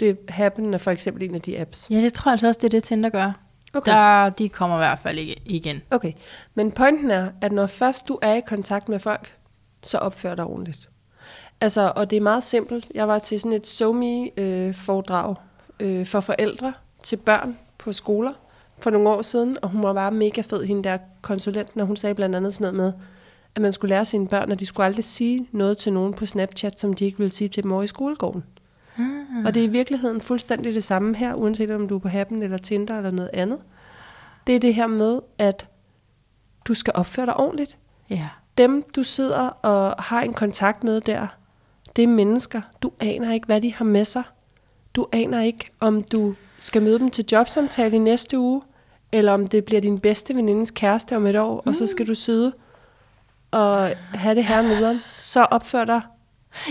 Det 0.00 0.18
Happen 0.28 0.74
er 0.74 0.78
for 0.78 0.90
eksempel 0.90 1.22
en 1.22 1.34
af 1.34 1.42
de 1.42 1.60
apps. 1.60 1.90
Ja, 1.90 1.96
det 1.96 2.12
tror 2.12 2.30
jeg 2.30 2.32
altså 2.32 2.48
også, 2.48 2.58
det 2.58 2.66
er 2.66 2.70
det 2.70 2.84
Tinder 2.84 3.08
gør. 3.08 3.47
Okay. 3.74 3.92
Der, 3.92 4.30
de 4.30 4.48
kommer 4.48 4.76
i 4.76 4.80
hvert 4.80 4.98
fald 4.98 5.18
ikke 5.18 5.42
igen. 5.44 5.82
Okay, 5.90 6.12
men 6.54 6.72
pointen 6.72 7.10
er, 7.10 7.30
at 7.40 7.52
når 7.52 7.66
først 7.66 8.08
du 8.08 8.18
er 8.22 8.34
i 8.34 8.40
kontakt 8.40 8.88
med 8.88 8.98
folk, 8.98 9.36
så 9.82 9.98
opfører 9.98 10.34
dig 10.34 10.44
ordentligt. 10.44 10.88
Altså, 11.60 11.92
og 11.96 12.10
det 12.10 12.16
er 12.16 12.20
meget 12.20 12.42
simpelt. 12.42 12.86
Jeg 12.94 13.08
var 13.08 13.18
til 13.18 13.40
sådan 13.40 13.56
et 13.56 13.66
SoMe-foredrag 13.66 15.34
øh, 15.80 16.06
for 16.06 16.20
forældre 16.20 16.72
til 17.02 17.16
børn 17.16 17.58
på 17.78 17.92
skoler 17.92 18.32
for 18.78 18.90
nogle 18.90 19.08
år 19.08 19.22
siden, 19.22 19.56
og 19.62 19.68
hun 19.68 19.82
var 19.82 19.92
bare 19.92 20.10
mega 20.10 20.40
fed, 20.40 20.64
hende 20.64 20.84
der 20.84 20.98
konsulenten, 21.22 21.80
og 21.80 21.86
hun 21.86 21.96
sagde 21.96 22.14
blandt 22.14 22.36
andet 22.36 22.54
sådan 22.54 22.74
noget 22.74 22.94
med, 22.94 23.02
at 23.54 23.62
man 23.62 23.72
skulle 23.72 23.88
lære 23.88 24.04
sine 24.04 24.28
børn, 24.28 24.52
at 24.52 24.60
de 24.60 24.66
skulle 24.66 24.86
aldrig 24.86 25.04
sige 25.04 25.48
noget 25.52 25.78
til 25.78 25.92
nogen 25.92 26.14
på 26.14 26.26
Snapchat, 26.26 26.80
som 26.80 26.92
de 26.92 27.04
ikke 27.04 27.18
ville 27.18 27.32
sige 27.32 27.48
til 27.48 27.70
over 27.72 27.82
i 27.82 27.86
skolegården. 27.86 28.44
Hmm. 28.98 29.46
Og 29.46 29.54
det 29.54 29.60
er 29.60 29.64
i 29.64 29.70
virkeligheden 29.70 30.20
fuldstændig 30.20 30.74
det 30.74 30.84
samme 30.84 31.16
her, 31.16 31.34
uanset 31.34 31.70
om 31.70 31.88
du 31.88 31.94
er 31.94 31.98
på 31.98 32.08
Happen 32.08 32.42
eller 32.42 32.58
Tinder 32.58 32.96
eller 32.96 33.10
noget 33.10 33.30
andet. 33.32 33.58
Det 34.46 34.56
er 34.56 34.60
det 34.60 34.74
her 34.74 34.86
med, 34.86 35.20
at 35.38 35.68
du 36.64 36.74
skal 36.74 36.92
opføre 36.96 37.26
dig 37.26 37.36
ordentligt. 37.36 37.76
Ja. 38.10 38.28
Dem, 38.58 38.84
du 38.96 39.02
sidder 39.02 39.48
og 39.48 40.02
har 40.02 40.20
en 40.20 40.34
kontakt 40.34 40.84
med 40.84 41.00
der, 41.00 41.26
det 41.96 42.02
er 42.04 42.08
mennesker. 42.08 42.60
Du 42.82 42.92
aner 43.00 43.32
ikke, 43.32 43.46
hvad 43.46 43.60
de 43.60 43.74
har 43.74 43.84
med 43.84 44.04
sig. 44.04 44.22
Du 44.94 45.06
aner 45.12 45.40
ikke, 45.40 45.70
om 45.80 46.02
du 46.02 46.34
skal 46.58 46.82
møde 46.82 46.98
dem 46.98 47.10
til 47.10 47.24
jobsamtale 47.32 47.96
i 47.96 47.98
næste 47.98 48.38
uge, 48.38 48.62
eller 49.12 49.32
om 49.32 49.46
det 49.46 49.64
bliver 49.64 49.80
din 49.80 49.98
bedste 49.98 50.34
venindes 50.34 50.70
kæreste 50.70 51.16
om 51.16 51.26
et 51.26 51.36
år, 51.36 51.62
mm. 51.64 51.68
og 51.68 51.74
så 51.74 51.86
skal 51.86 52.06
du 52.06 52.14
sidde 52.14 52.52
og 53.50 53.90
have 54.14 54.34
det 54.34 54.44
her 54.44 54.62
med 54.62 54.98
Så 55.16 55.44
opfør 55.44 55.84
dig 55.84 56.00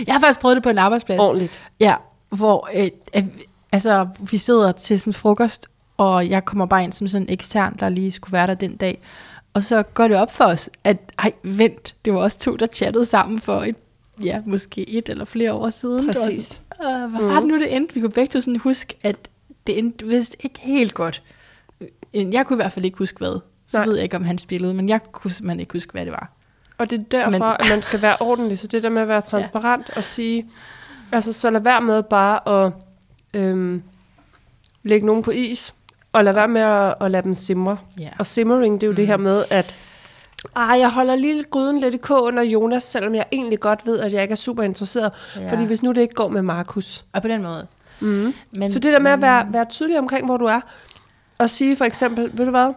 Jeg 0.06 0.14
har 0.14 0.20
faktisk 0.20 0.40
prøvet 0.40 0.56
det 0.56 0.62
på 0.62 0.68
en 0.68 0.78
arbejdsplads. 0.78 1.20
ordentligt. 1.20 1.70
Ja, 1.80 1.96
hvor 2.28 2.68
øh, 2.76 2.88
øh, 3.16 3.24
altså, 3.72 4.08
vi 4.30 4.38
sidder 4.38 4.72
til 4.72 5.00
sådan 5.00 5.12
frokost, 5.14 5.66
og 5.96 6.28
jeg 6.30 6.44
kommer 6.44 6.66
bare 6.66 6.84
ind 6.84 6.92
som 6.92 7.08
sådan 7.08 7.26
en 7.26 7.32
ekstern, 7.32 7.76
der 7.80 7.88
lige 7.88 8.10
skulle 8.12 8.32
være 8.32 8.46
der 8.46 8.54
den 8.54 8.76
dag. 8.76 9.00
Og 9.54 9.64
så 9.64 9.82
går 9.82 10.08
det 10.08 10.16
op 10.16 10.32
for 10.34 10.44
os, 10.44 10.70
at 10.84 10.96
ej, 11.18 11.32
vent, 11.42 11.94
det 12.04 12.12
var 12.12 12.20
også 12.20 12.38
to, 12.38 12.56
der 12.56 12.66
chattede 12.66 13.04
sammen 13.04 13.40
for 13.40 13.62
et, 13.62 13.76
ja, 14.24 14.42
måske 14.46 14.88
et 14.90 15.08
eller 15.08 15.24
flere 15.24 15.52
år 15.52 15.70
siden. 15.70 15.98
Det 15.98 16.06
var 16.06 16.12
Præcis. 16.12 16.60
Sådan, 16.80 17.02
øh, 17.02 17.10
hvad 17.10 17.26
var 17.26 17.40
det 17.40 17.48
nu, 17.48 17.58
det 17.58 17.76
endte? 17.76 17.94
Vi 17.94 18.00
kunne 18.00 18.10
begge 18.12 18.30
to 18.32 18.40
sådan 18.40 18.56
huske, 18.56 18.94
at 19.02 19.16
det 19.66 19.78
endte 19.78 20.06
vist 20.06 20.36
ikke 20.40 20.60
helt 20.60 20.94
godt. 20.94 21.22
Øh, 22.14 22.34
Jeg 22.34 22.46
kunne 22.46 22.54
i 22.54 22.62
hvert 22.62 22.72
fald 22.72 22.84
ikke 22.84 22.98
huske 22.98 23.18
hvad. 23.18 23.40
Så 23.66 23.76
Nej. 23.76 23.86
ved 23.86 23.94
jeg 23.94 24.02
ikke, 24.02 24.16
om 24.16 24.24
han 24.24 24.38
spillede, 24.38 24.74
men 24.74 24.88
jeg 24.88 25.00
kunne 25.12 25.30
simpelthen 25.30 25.60
ikke 25.60 25.72
huske, 25.72 25.92
hvad 25.92 26.04
det 26.04 26.12
var. 26.12 26.32
Og 26.78 26.90
det 26.90 27.00
er 27.00 27.04
derfor, 27.10 27.30
Men- 27.30 27.42
at 27.60 27.66
man 27.68 27.82
skal 27.82 28.02
være 28.02 28.16
ordentlig. 28.20 28.58
Så 28.58 28.66
det 28.66 28.82
der 28.82 28.88
med 28.88 29.02
at 29.02 29.08
være 29.08 29.20
transparent 29.20 29.90
og 29.96 30.04
sige, 30.04 30.46
altså 31.12 31.32
så 31.32 31.50
lad 31.50 31.60
være 31.60 31.80
med 31.80 32.02
bare 32.02 32.64
at 32.64 32.72
øhm, 33.34 33.82
lægge 34.82 35.06
nogen 35.06 35.22
på 35.22 35.30
is, 35.30 35.74
og 36.12 36.24
lad 36.24 36.32
være 36.32 36.48
med 36.48 36.60
at, 36.60 36.94
at 37.00 37.10
lade 37.10 37.22
dem 37.22 37.34
simre. 37.34 37.76
Ja. 38.00 38.08
Og 38.18 38.26
simmering, 38.26 38.80
det 38.80 38.82
er 38.82 38.86
jo 38.86 38.92
mm. 38.92 38.96
det 38.96 39.06
her 39.06 39.16
med, 39.16 39.44
at 39.50 39.76
ah, 40.54 40.80
jeg 40.80 40.90
holder 40.90 41.16
lige 41.16 41.44
gryden 41.44 41.80
lidt 41.80 41.94
i 41.94 41.98
kog 41.98 42.22
under 42.22 42.42
Jonas, 42.42 42.84
selvom 42.84 43.14
jeg 43.14 43.26
egentlig 43.32 43.60
godt 43.60 43.86
ved, 43.86 43.98
at 43.98 44.12
jeg 44.12 44.22
ikke 44.22 44.32
er 44.32 44.36
super 44.36 44.62
interesseret. 44.62 45.12
Ja. 45.36 45.52
Fordi 45.52 45.64
hvis 45.64 45.82
nu 45.82 45.92
det 45.92 46.00
ikke 46.00 46.14
går 46.14 46.28
med 46.28 46.42
Markus. 46.42 47.04
Og 47.12 47.22
på 47.22 47.28
den 47.28 47.42
måde. 47.42 47.66
Mm. 48.00 48.34
Men, 48.50 48.70
Så 48.70 48.78
det 48.78 48.92
der 48.92 48.98
med 48.98 49.10
at 49.10 49.20
være, 49.20 49.46
være 49.52 49.64
tydelig 49.70 49.98
omkring, 49.98 50.26
hvor 50.26 50.36
du 50.36 50.44
er, 50.44 50.60
og 51.38 51.50
sige 51.50 51.76
for 51.76 51.84
eksempel, 51.84 52.30
ved 52.34 52.44
du 52.44 52.50
hvad, 52.50 52.72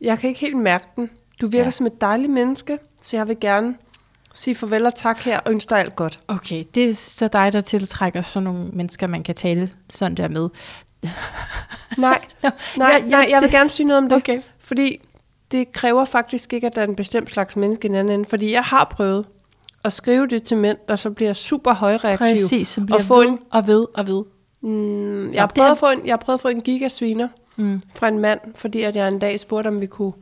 jeg 0.00 0.18
kan 0.18 0.28
ikke 0.28 0.40
helt 0.40 0.56
mærke 0.56 0.86
den. 0.96 1.10
Du 1.40 1.46
virker 1.46 1.64
ja. 1.64 1.70
som 1.70 1.86
et 1.86 2.00
dejligt 2.00 2.32
menneske, 2.32 2.78
så 3.00 3.16
jeg 3.16 3.28
vil 3.28 3.40
gerne 3.40 3.74
sige 4.34 4.54
farvel 4.54 4.86
og 4.86 4.94
tak 4.94 5.18
her, 5.20 5.38
og 5.40 5.52
ønske 5.52 5.70
dig 5.70 5.78
alt 5.78 5.96
godt. 5.96 6.20
Okay, 6.28 6.64
det 6.74 6.88
er 6.90 6.94
så 6.94 7.28
dig, 7.28 7.52
der 7.52 7.60
tiltrækker 7.60 8.22
sådan 8.22 8.44
nogle 8.44 8.64
mennesker, 8.72 9.06
man 9.06 9.22
kan 9.22 9.34
tale 9.34 9.70
sådan 9.90 10.14
der 10.16 10.28
med. 10.28 10.48
Nej, 11.98 12.20
nej, 12.46 12.50
jeg- 12.78 12.90
jeg, 13.00 13.00
nej, 13.08 13.26
jeg 13.30 13.38
vil 13.42 13.50
gerne 13.50 13.70
sige 13.70 13.86
noget 13.86 14.02
om 14.02 14.08
det. 14.08 14.16
Okay. 14.16 14.40
Fordi 14.58 15.00
det 15.50 15.72
kræver 15.72 16.04
faktisk 16.04 16.52
ikke, 16.52 16.66
at 16.66 16.74
der 16.74 16.82
er 16.82 16.86
en 16.86 16.96
bestemt 16.96 17.30
slags 17.30 17.56
menneske 17.56 17.84
i 17.84 17.88
den 17.88 17.96
anden 17.96 18.14
ende. 18.20 18.28
Fordi 18.30 18.52
jeg 18.52 18.62
har 18.62 18.84
prøvet 18.96 19.24
at 19.84 19.92
skrive 19.92 20.26
det 20.26 20.42
til 20.42 20.56
mænd, 20.56 20.78
der 20.88 20.96
så 20.96 21.10
bliver 21.10 21.32
super 21.32 21.74
højreaktive. 21.74 22.28
Præcis, 22.28 22.68
som 22.68 22.86
bliver 22.86 22.98
og 22.98 23.04
få 23.04 23.20
ved 23.20 23.28
en, 23.28 23.38
og 23.52 23.66
ved 23.66 23.86
og 23.94 24.06
ved. 24.06 24.24
mm, 24.60 25.30
jeg, 25.32 25.42
har 25.42 25.46
prøvet 25.46 25.70
at 25.70 25.78
få 25.78 25.90
en, 25.90 26.06
jeg 26.06 26.12
har 26.12 26.16
prøvet 26.16 26.36
at 26.38 26.40
få 26.42 26.48
en 26.48 26.60
gigasviner 26.60 27.28
Mm. 27.56 27.82
fra 27.94 28.08
en 28.08 28.18
mand, 28.18 28.40
fordi 28.54 28.82
at 28.82 28.96
jeg 28.96 29.08
en 29.08 29.18
dag 29.18 29.40
spurgte, 29.40 29.68
om 29.68 29.80
vi 29.80 29.86
kunne 29.86 30.12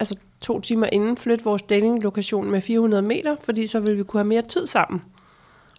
altså 0.00 0.14
to 0.40 0.60
timer 0.60 0.86
inden 0.92 1.16
flytte 1.16 1.44
vores 1.44 1.62
datinglokation 1.62 2.50
med 2.50 2.60
400 2.60 3.02
meter, 3.02 3.36
fordi 3.44 3.66
så 3.66 3.80
ville 3.80 3.96
vi 3.96 4.02
kunne 4.04 4.20
have 4.20 4.28
mere 4.28 4.42
tid 4.42 4.66
sammen. 4.66 5.02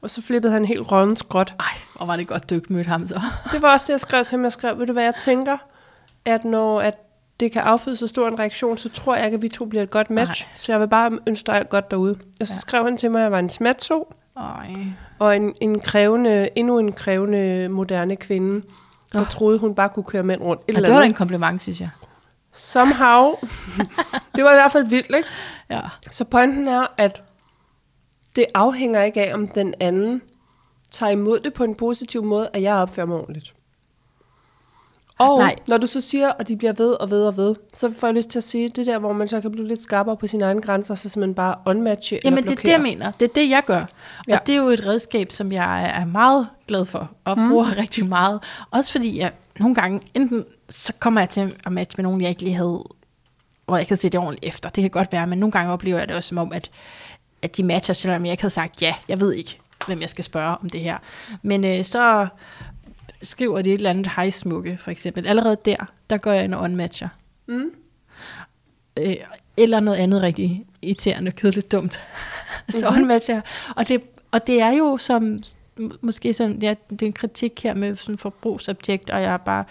Og 0.02 0.10
så 0.10 0.22
flippede 0.22 0.54
han 0.54 0.66
helt 0.66 0.92
rådden 0.92 1.16
skråt. 1.16 1.54
Ej, 1.60 1.66
hvor 1.98 2.06
var 2.06 2.16
det 2.16 2.28
godt, 2.28 2.50
du 2.50 2.56
ikke 2.56 2.74
mødte 2.74 2.88
ham 2.88 3.08
så. 3.08 3.22
Det 3.52 3.62
var 3.62 3.72
også 3.74 3.84
det, 3.88 3.90
jeg 3.94 4.00
skrev 4.00 4.26
til 4.26 4.32
ham. 4.32 4.44
Jeg 4.44 4.52
skrev, 4.52 4.80
ved 4.80 4.88
du 4.88 4.94
hvad, 4.94 5.04
jeg 5.04 5.14
tænker, 5.22 5.58
at 6.26 6.46
når 6.46 6.82
at 6.82 6.94
det 7.40 7.52
kan 7.52 7.62
afføde 7.62 7.96
så 7.96 8.08
stor 8.08 8.28
en 8.28 8.40
reaktion, 8.40 8.78
så 8.78 8.90
tror 8.90 9.16
jeg 9.16 9.26
ikke, 9.26 9.36
at 9.36 9.42
vi 9.42 9.50
to 9.50 9.66
bliver 9.66 9.84
et 9.84 9.90
godt 9.90 10.10
match. 10.10 10.44
Nej. 10.46 10.50
Så 10.56 10.72
jeg 10.72 10.80
vil 10.80 10.88
bare 10.88 11.20
ønske 11.28 11.48
dig 11.48 11.56
alt 11.56 11.70
godt 11.70 11.92
derude. 11.92 12.16
Og 12.40 12.48
så 12.48 12.54
Ja. 12.54 12.60
skrev 12.60 12.84
han 12.84 12.98
til 12.98 13.12
mig, 13.12 13.20
at 13.20 13.24
jeg 13.24 13.32
var 13.32 13.40
en 13.40 13.50
smatso, 13.50 14.14
Ej. 14.38 14.76
og 15.20 15.36
en, 15.36 15.54
en 15.62 15.80
krævende, 15.80 16.50
endnu 16.56 16.80
en 16.80 16.92
krævende 16.94 17.70
moderne 17.70 18.16
kvinde, 18.16 18.66
der 19.14 19.20
Åh. 19.22 19.28
troede, 19.28 19.60
hun 19.60 19.76
bare 19.76 19.90
kunne 19.90 20.04
køre 20.04 20.24
mænd 20.24 20.42
rundt. 20.42 20.62
Et 20.68 20.76
Ja, 20.76 20.82
det 20.82 20.94
var 20.94 21.02
en 21.02 21.14
kompliment, 21.14 21.62
synes 21.62 21.82
jeg. 21.82 21.90
Somehow. 22.52 23.34
det 24.36 24.44
var 24.44 24.52
i 24.52 24.56
hvert 24.56 24.72
fald 24.72 24.88
vildt, 24.90 25.16
ikke? 25.16 25.30
Ja. 25.70 25.82
Så 26.12 26.24
pointen 26.24 26.68
er, 26.68 26.88
at 26.98 27.24
det 28.36 28.46
afhænger 28.54 29.04
ikke 29.04 29.26
af, 29.26 29.34
om 29.34 29.48
den 29.48 29.74
anden 29.80 30.22
tager 30.92 31.12
imod 31.12 31.40
det 31.40 31.54
på 31.54 31.64
en 31.64 31.76
positiv 31.76 32.24
måde, 32.24 32.50
at 32.54 32.62
jeg 32.62 32.76
opfører 32.76 33.08
mig 33.08 33.18
ordentligt. 33.18 33.54
Og 35.20 35.40
Nej. 35.40 35.56
Når 35.68 35.78
du 35.78 35.88
så 35.88 36.02
siger, 36.02 36.32
at 36.40 36.48
de 36.48 36.56
bliver 36.56 36.74
ved 36.74 36.94
og 36.94 37.10
ved 37.10 37.28
og 37.28 37.38
ved, 37.38 37.56
så 37.74 37.94
får 38.00 38.08
jeg 38.08 38.16
lyst 38.16 38.30
til 38.30 38.40
at 38.40 38.44
sige, 38.44 38.70
det 38.70 38.86
der, 38.86 39.00
hvor 39.00 39.14
man 39.14 39.28
så 39.28 39.42
kan 39.42 39.52
blive 39.52 39.68
lidt 39.68 39.84
skarpere 39.84 40.18
på 40.18 40.28
sine 40.28 40.46
egne 40.46 40.62
grænser, 40.62 40.96
så 40.96 41.10
simpelthen 41.10 41.36
bare 41.36 41.56
unmatche 41.66 42.20
Jamen, 42.24 42.38
eller 42.38 42.42
det 42.42 42.52
er 42.52 42.56
det, 42.56 42.62
blokere. 42.62 42.72
jeg 42.72 42.82
mener. 42.82 43.12
Det 43.12 43.30
er 43.30 43.34
det, 43.34 43.50
jeg 43.50 43.64
gør. 43.66 43.86
Ja. 44.28 44.36
Og 44.36 44.48
det 44.48 44.56
er 44.56 44.60
jo 44.60 44.68
et 44.68 44.86
redskab, 44.86 45.32
som 45.32 45.52
jeg 45.52 45.94
er 46.02 46.06
meget 46.06 46.48
glad 46.68 46.86
for, 46.86 47.12
og 47.26 47.40
mm. 47.40 47.50
bruger 47.50 47.78
rigtig 47.82 48.08
meget. 48.10 48.44
Også 48.72 48.92
fordi 48.92 49.20
jeg 49.20 49.32
nogle 49.60 49.76
gange, 49.76 50.02
enten 50.14 50.46
så 50.70 50.94
kommer 51.00 51.22
jeg 51.22 51.30
til 51.30 51.56
at 51.66 51.72
matche 51.72 51.98
med 51.98 52.04
nogen, 52.04 52.22
jeg 52.22 52.30
ikke 52.30 52.42
lige 52.44 52.56
havde, 52.56 52.84
hvor 53.66 53.76
jeg 53.76 53.82
ikke 53.82 53.90
havde 53.90 54.02
set 54.02 54.12
det 54.12 54.20
ordentligt 54.20 54.46
efter. 54.56 54.70
Det 54.70 54.82
kan 54.82 54.92
godt 54.92 55.12
være, 55.12 55.28
men 55.28 55.40
nogle 55.40 55.52
gange 55.52 55.74
oplever 55.74 55.98
jeg 55.98 56.08
det 56.08 56.16
også 56.16 56.28
som 56.28 56.38
om, 56.38 56.54
at, 56.54 56.72
at 57.42 57.58
de 57.58 57.64
matcher, 57.64 57.94
selvom 57.94 58.26
jeg 58.26 58.32
ikke 58.32 58.44
havde 58.44 58.54
sagt 58.54 58.82
ja. 58.82 58.96
Jeg 59.08 59.20
ved 59.20 59.34
ikke, 59.34 59.60
hvem 59.88 60.02
jeg 60.02 60.10
skal 60.10 60.24
spørge 60.24 60.58
om 60.58 60.70
det 60.70 60.82
her. 60.82 60.98
Men 61.42 61.64
øh, 61.66 61.84
så 61.86 62.28
skriver 63.22 63.62
de 63.62 63.70
et 63.70 63.74
eller 63.74 63.90
andet 63.90 64.08
hej 64.16 64.30
smukke, 64.30 64.78
for 64.78 64.92
eksempel. 64.92 65.28
Allerede 65.28 65.58
der, 65.66 65.76
der 66.10 66.18
går 66.18 66.32
jeg 66.32 66.44
ind 66.44 66.54
og 66.54 66.62
unmatcher. 66.62 67.08
Mm. 67.48 67.72
øh, 69.00 69.16
eller 69.58 69.80
noget 69.80 69.98
andet 69.98 70.22
rigtig 70.22 70.66
irriterende, 70.82 71.32
kedeligt, 71.32 71.72
dumt. 71.72 71.94
så 72.70 72.78
Mhm. 72.78 72.88
mm-hmm. 72.88 73.02
unmatcher. 73.02 73.42
Og 73.76 73.88
det, 73.88 74.02
og 74.32 74.48
det 74.48 74.62
er 74.62 74.70
jo 74.72 74.98
som, 74.98 75.38
måske 76.02 76.34
som, 76.34 76.52
ja, 76.52 76.76
det 76.90 77.02
er 77.02 77.06
en 77.06 77.14
kritik 77.14 77.64
her 77.64 77.74
med 77.74 77.96
sådan 77.96 78.18
forbrugsobjekt, 78.18 79.10
og 79.10 79.22
jeg 79.22 79.34
er 79.34 79.38
bare, 79.38 79.64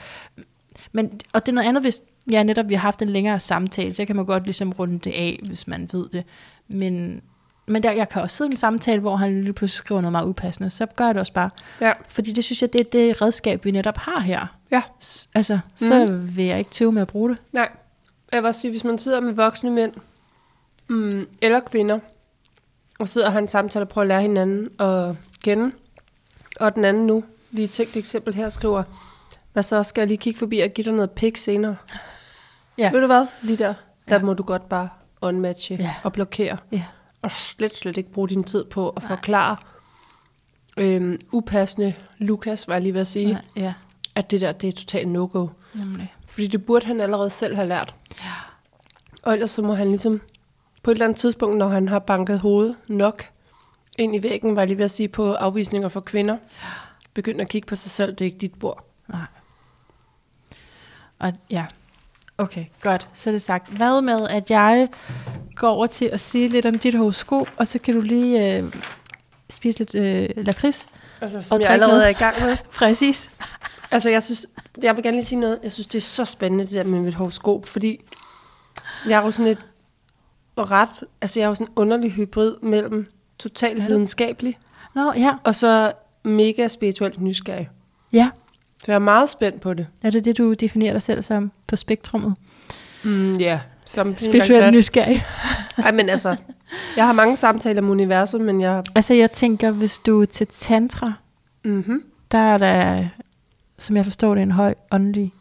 men, 0.96 1.20
og 1.32 1.46
det 1.46 1.52
er 1.52 1.54
noget 1.54 1.68
andet, 1.68 1.82
hvis 1.82 2.02
ja, 2.30 2.42
netop 2.42 2.68
vi 2.68 2.74
har 2.74 2.80
haft 2.80 3.02
en 3.02 3.08
længere 3.10 3.40
samtale, 3.40 3.92
så 3.92 4.04
kan 4.04 4.16
man 4.16 4.24
godt 4.26 4.44
ligesom 4.44 4.72
runde 4.72 4.98
det 4.98 5.10
af, 5.12 5.40
hvis 5.46 5.66
man 5.66 5.88
ved 5.92 6.08
det. 6.08 6.24
Men, 6.68 7.20
men 7.66 7.82
der, 7.82 7.92
jeg 7.92 8.08
kan 8.08 8.22
også 8.22 8.36
sidde 8.36 8.48
i 8.48 8.52
en 8.52 8.56
samtale, 8.58 9.00
hvor 9.00 9.16
han 9.16 9.42
lige 9.42 9.52
pludselig 9.52 9.78
skriver 9.78 10.00
noget 10.00 10.12
meget 10.12 10.26
upassende, 10.26 10.70
så 10.70 10.86
gør 10.86 11.04
jeg 11.04 11.14
det 11.14 11.20
også 11.20 11.32
bare. 11.32 11.50
Ja. 11.80 11.92
Fordi 12.08 12.32
det 12.32 12.44
synes 12.44 12.62
jeg, 12.62 12.72
det 12.72 12.80
er 12.80 12.84
det 12.84 13.22
redskab, 13.22 13.64
vi 13.64 13.70
netop 13.70 13.96
har 13.96 14.20
her. 14.20 14.46
Ja. 14.70 14.82
S- 15.02 15.28
Altså, 15.34 15.58
så 15.76 16.06
vil 16.06 16.44
jeg 16.44 16.58
ikke 16.58 16.70
tøve 16.70 16.92
med 16.92 17.02
at 17.02 17.08
bruge 17.08 17.30
det. 17.30 17.38
Nej. 17.52 17.68
Jeg 18.32 18.42
vil 18.42 18.46
også 18.48 18.60
sige, 18.60 18.70
hvis 18.70 18.84
man 18.84 18.98
sidder 18.98 19.20
med 19.20 19.32
voksne 19.32 19.70
mænd, 19.70 19.92
mm, 20.88 21.26
eller 21.42 21.60
kvinder, 21.60 21.98
og 22.98 23.08
sidder 23.08 23.26
og 23.26 23.32
har 23.32 23.40
en 23.40 23.48
samtale 23.48 23.84
og 23.84 23.88
prøver 23.88 24.02
at 24.02 24.08
lære 24.08 24.22
hinanden 24.22 24.80
at 24.80 25.14
kende, 25.44 25.72
og 26.60 26.74
den 26.74 26.84
anden 26.84 27.06
nu, 27.06 27.24
lige 27.50 27.68
tænkt 27.68 27.96
eksempel 27.96 28.34
her, 28.34 28.48
skriver, 28.48 28.82
hvad 29.56 29.62
så, 29.62 29.82
skal 29.82 30.00
jeg 30.00 30.08
lige 30.08 30.18
kigge 30.18 30.38
forbi 30.38 30.58
og 30.60 30.70
give 30.70 30.84
dig 30.84 30.92
noget 30.92 31.10
pik 31.10 31.36
senere? 31.36 31.76
Ja. 32.78 32.90
Ved 32.92 33.00
du 33.00 33.06
hvad? 33.06 33.26
Lige 33.42 33.56
der, 33.56 33.74
der 34.08 34.14
Ja. 34.16 34.22
må 34.22 34.34
du 34.34 34.42
godt 34.42 34.68
bare 34.68 34.88
unmatche 35.20 35.76
Ja. 35.80 35.94
og 36.02 36.12
blokere, 36.12 36.56
Ja. 36.72 36.84
og 37.22 37.30
slet, 37.30 37.76
slet 37.76 37.96
ikke 37.96 38.12
bruge 38.12 38.28
din 38.28 38.44
tid 38.44 38.64
på 38.64 38.88
at 38.90 39.02
forklare, 39.02 39.56
øhm, 40.76 41.18
upassende 41.32 41.94
Lukas, 42.18 42.68
var 42.68 42.74
jeg 42.74 42.82
lige 42.82 42.94
ved 42.94 43.00
at 43.00 43.06
sige, 43.06 43.28
Ja, 43.28 43.62
ja, 43.62 43.74
at 44.14 44.30
det 44.30 44.40
der, 44.40 44.52
det 44.52 44.68
er 44.68 44.72
totalt 44.72 45.08
no-go. 45.08 45.48
nemlig. 45.74 46.14
Fordi 46.28 46.46
det 46.46 46.66
burde 46.66 46.86
han 46.86 47.00
allerede 47.00 47.30
selv 47.30 47.54
have 47.54 47.68
lært. 47.68 47.94
Ja. 48.20 48.32
Og 49.22 49.32
ellers 49.32 49.50
så 49.50 49.62
må 49.62 49.74
han 49.74 49.88
ligesom, 49.88 50.20
på 50.82 50.90
et 50.90 50.94
eller 50.94 51.04
andet 51.06 51.18
tidspunkt, 51.18 51.56
når 51.58 51.68
han 51.68 51.88
har 51.88 51.98
banket 51.98 52.38
hovedet 52.40 52.76
nok 52.88 53.24
ind 53.98 54.16
i 54.16 54.22
væggen, 54.22 54.56
var 54.56 54.62
jeg 54.62 54.68
lige 54.68 54.78
ved 54.78 54.84
at 54.84 54.90
sige, 54.90 55.08
på 55.08 55.32
afvisninger 55.34 55.88
for 55.88 56.00
kvinder, 56.00 56.36
begynde 57.14 57.40
at 57.40 57.48
kigge 57.48 57.66
på 57.66 57.74
sig 57.76 57.90
selv, 57.90 58.10
det 58.12 58.20
er 58.20 58.24
ikke 58.26 58.38
dit 58.38 58.54
bord. 58.58 58.84
Nej. 59.08 59.20
Og 61.18 61.32
ja, 61.50 61.66
okay, 62.38 62.64
godt. 62.80 63.08
Så 63.14 63.30
er 63.30 63.32
det 63.32 63.42
sagt. 63.42 63.68
Hvad 63.68 64.02
med, 64.02 64.28
at 64.28 64.50
jeg 64.50 64.88
går 65.54 65.68
over 65.68 65.86
til 65.86 66.04
at 66.04 66.20
sige 66.20 66.48
lidt 66.48 66.66
om 66.66 66.78
dit 66.78 66.94
horoskop, 66.94 67.48
og 67.56 67.66
så 67.66 67.78
kan 67.78 67.94
du 67.94 68.00
lige 68.00 68.56
øh, 68.56 68.74
spise 69.50 69.78
lidt 69.78 69.94
øh, 69.94 70.44
lakrids. 70.44 70.88
Altså, 71.20 71.38
Og 71.38 71.44
som 71.44 71.60
jeg 71.60 71.66
drik 71.68 71.72
allerede 71.72 71.92
noget. 71.92 72.04
er 72.04 72.10
i 72.10 72.12
gang 72.12 72.42
med. 72.42 72.56
Præcis. 72.78 73.30
Altså, 73.90 74.10
jeg 74.10 74.22
synes, 74.22 74.46
jeg 74.82 74.96
vil 74.96 75.02
gerne 75.04 75.16
lige 75.16 75.26
sige 75.26 75.40
noget. 75.40 75.58
Jeg 75.62 75.72
synes, 75.72 75.86
det 75.86 75.98
er 75.98 76.02
så 76.02 76.24
spændende, 76.24 76.64
det 76.64 76.72
der 76.72 76.84
med 76.84 77.00
mit 77.00 77.14
horoskop, 77.14 77.66
fordi 77.66 78.00
jeg 79.08 79.18
er 79.20 79.24
jo 79.24 79.30
sådan 79.30 79.52
et 79.52 79.58
ret, 80.58 81.04
altså 81.20 81.40
jeg 81.40 81.44
er 81.44 81.48
jo 81.48 81.54
sådan 81.54 81.66
en 81.66 81.72
underlig 81.76 82.12
hybrid 82.12 82.56
mellem 82.62 83.06
totalt 83.38 83.86
videnskabelig, 83.88 84.58
Nå, 84.94 85.12
ja. 85.12 85.34
og 85.44 85.54
så 85.54 85.92
mega 86.22 86.68
spirituelt 86.68 87.20
nysgerrig. 87.20 87.70
Ja. 88.12 88.30
Så 88.86 88.92
jeg 88.92 88.94
er 88.94 88.98
meget 88.98 89.30
spændt 89.30 89.60
på 89.60 89.74
det. 89.74 89.86
Er 90.02 90.10
det 90.10 90.24
det, 90.24 90.38
du 90.38 90.52
definerer 90.52 90.92
dig 90.92 91.02
selv 91.02 91.22
som 91.22 91.50
på 91.66 91.76
spektrummet? 91.76 92.34
Mm, 93.04 93.32
ja, 93.32 93.46
yeah. 93.46 93.60
som 93.86 94.18
Spirituelt 94.18 94.72
nysgerrig. 94.72 95.24
Ej, 95.84 95.92
men 95.92 96.08
altså, 96.08 96.36
jeg 96.96 97.06
har 97.06 97.12
mange 97.12 97.36
samtaler 97.36 97.82
om 97.82 97.90
universet, 97.90 98.40
men 98.40 98.60
jeg... 98.60 98.82
Altså, 98.94 99.14
jeg 99.14 99.32
tænker, 99.32 99.70
hvis 99.70 99.98
du 99.98 100.22
er 100.22 100.26
til 100.26 100.46
tantra, 100.46 101.12
Mm-hmm. 101.64 102.02
der 102.30 102.38
er 102.38 102.58
der, 102.58 103.08
som 103.78 103.96
jeg 103.96 104.04
forstår 104.04 104.34
det, 104.34 104.42
en 104.42 104.50
høj 104.50 104.74
åndelig 104.92 105.32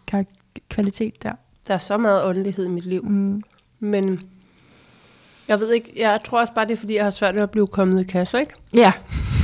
kvalitet 0.69 1.23
der. 1.23 1.31
Der 1.67 1.73
er 1.73 1.77
så 1.77 1.97
meget 1.97 2.23
åndelighed 2.23 2.65
i 2.65 2.69
mit 2.69 2.85
liv. 2.85 3.05
Mm. 3.05 3.43
Men 3.79 4.21
jeg 5.47 5.59
ved 5.59 5.71
ikke, 5.71 5.93
jeg 5.95 6.19
tror 6.25 6.39
også 6.39 6.53
bare, 6.53 6.65
det 6.65 6.73
er, 6.73 6.77
fordi 6.77 6.95
jeg 6.95 7.03
har 7.03 7.11
svært 7.11 7.35
ved 7.35 7.41
at 7.41 7.51
blive 7.51 7.67
kommet 7.67 8.01
i 8.01 8.03
kasse, 8.03 8.39
ikke? 8.39 8.53
Ja, 8.73 8.93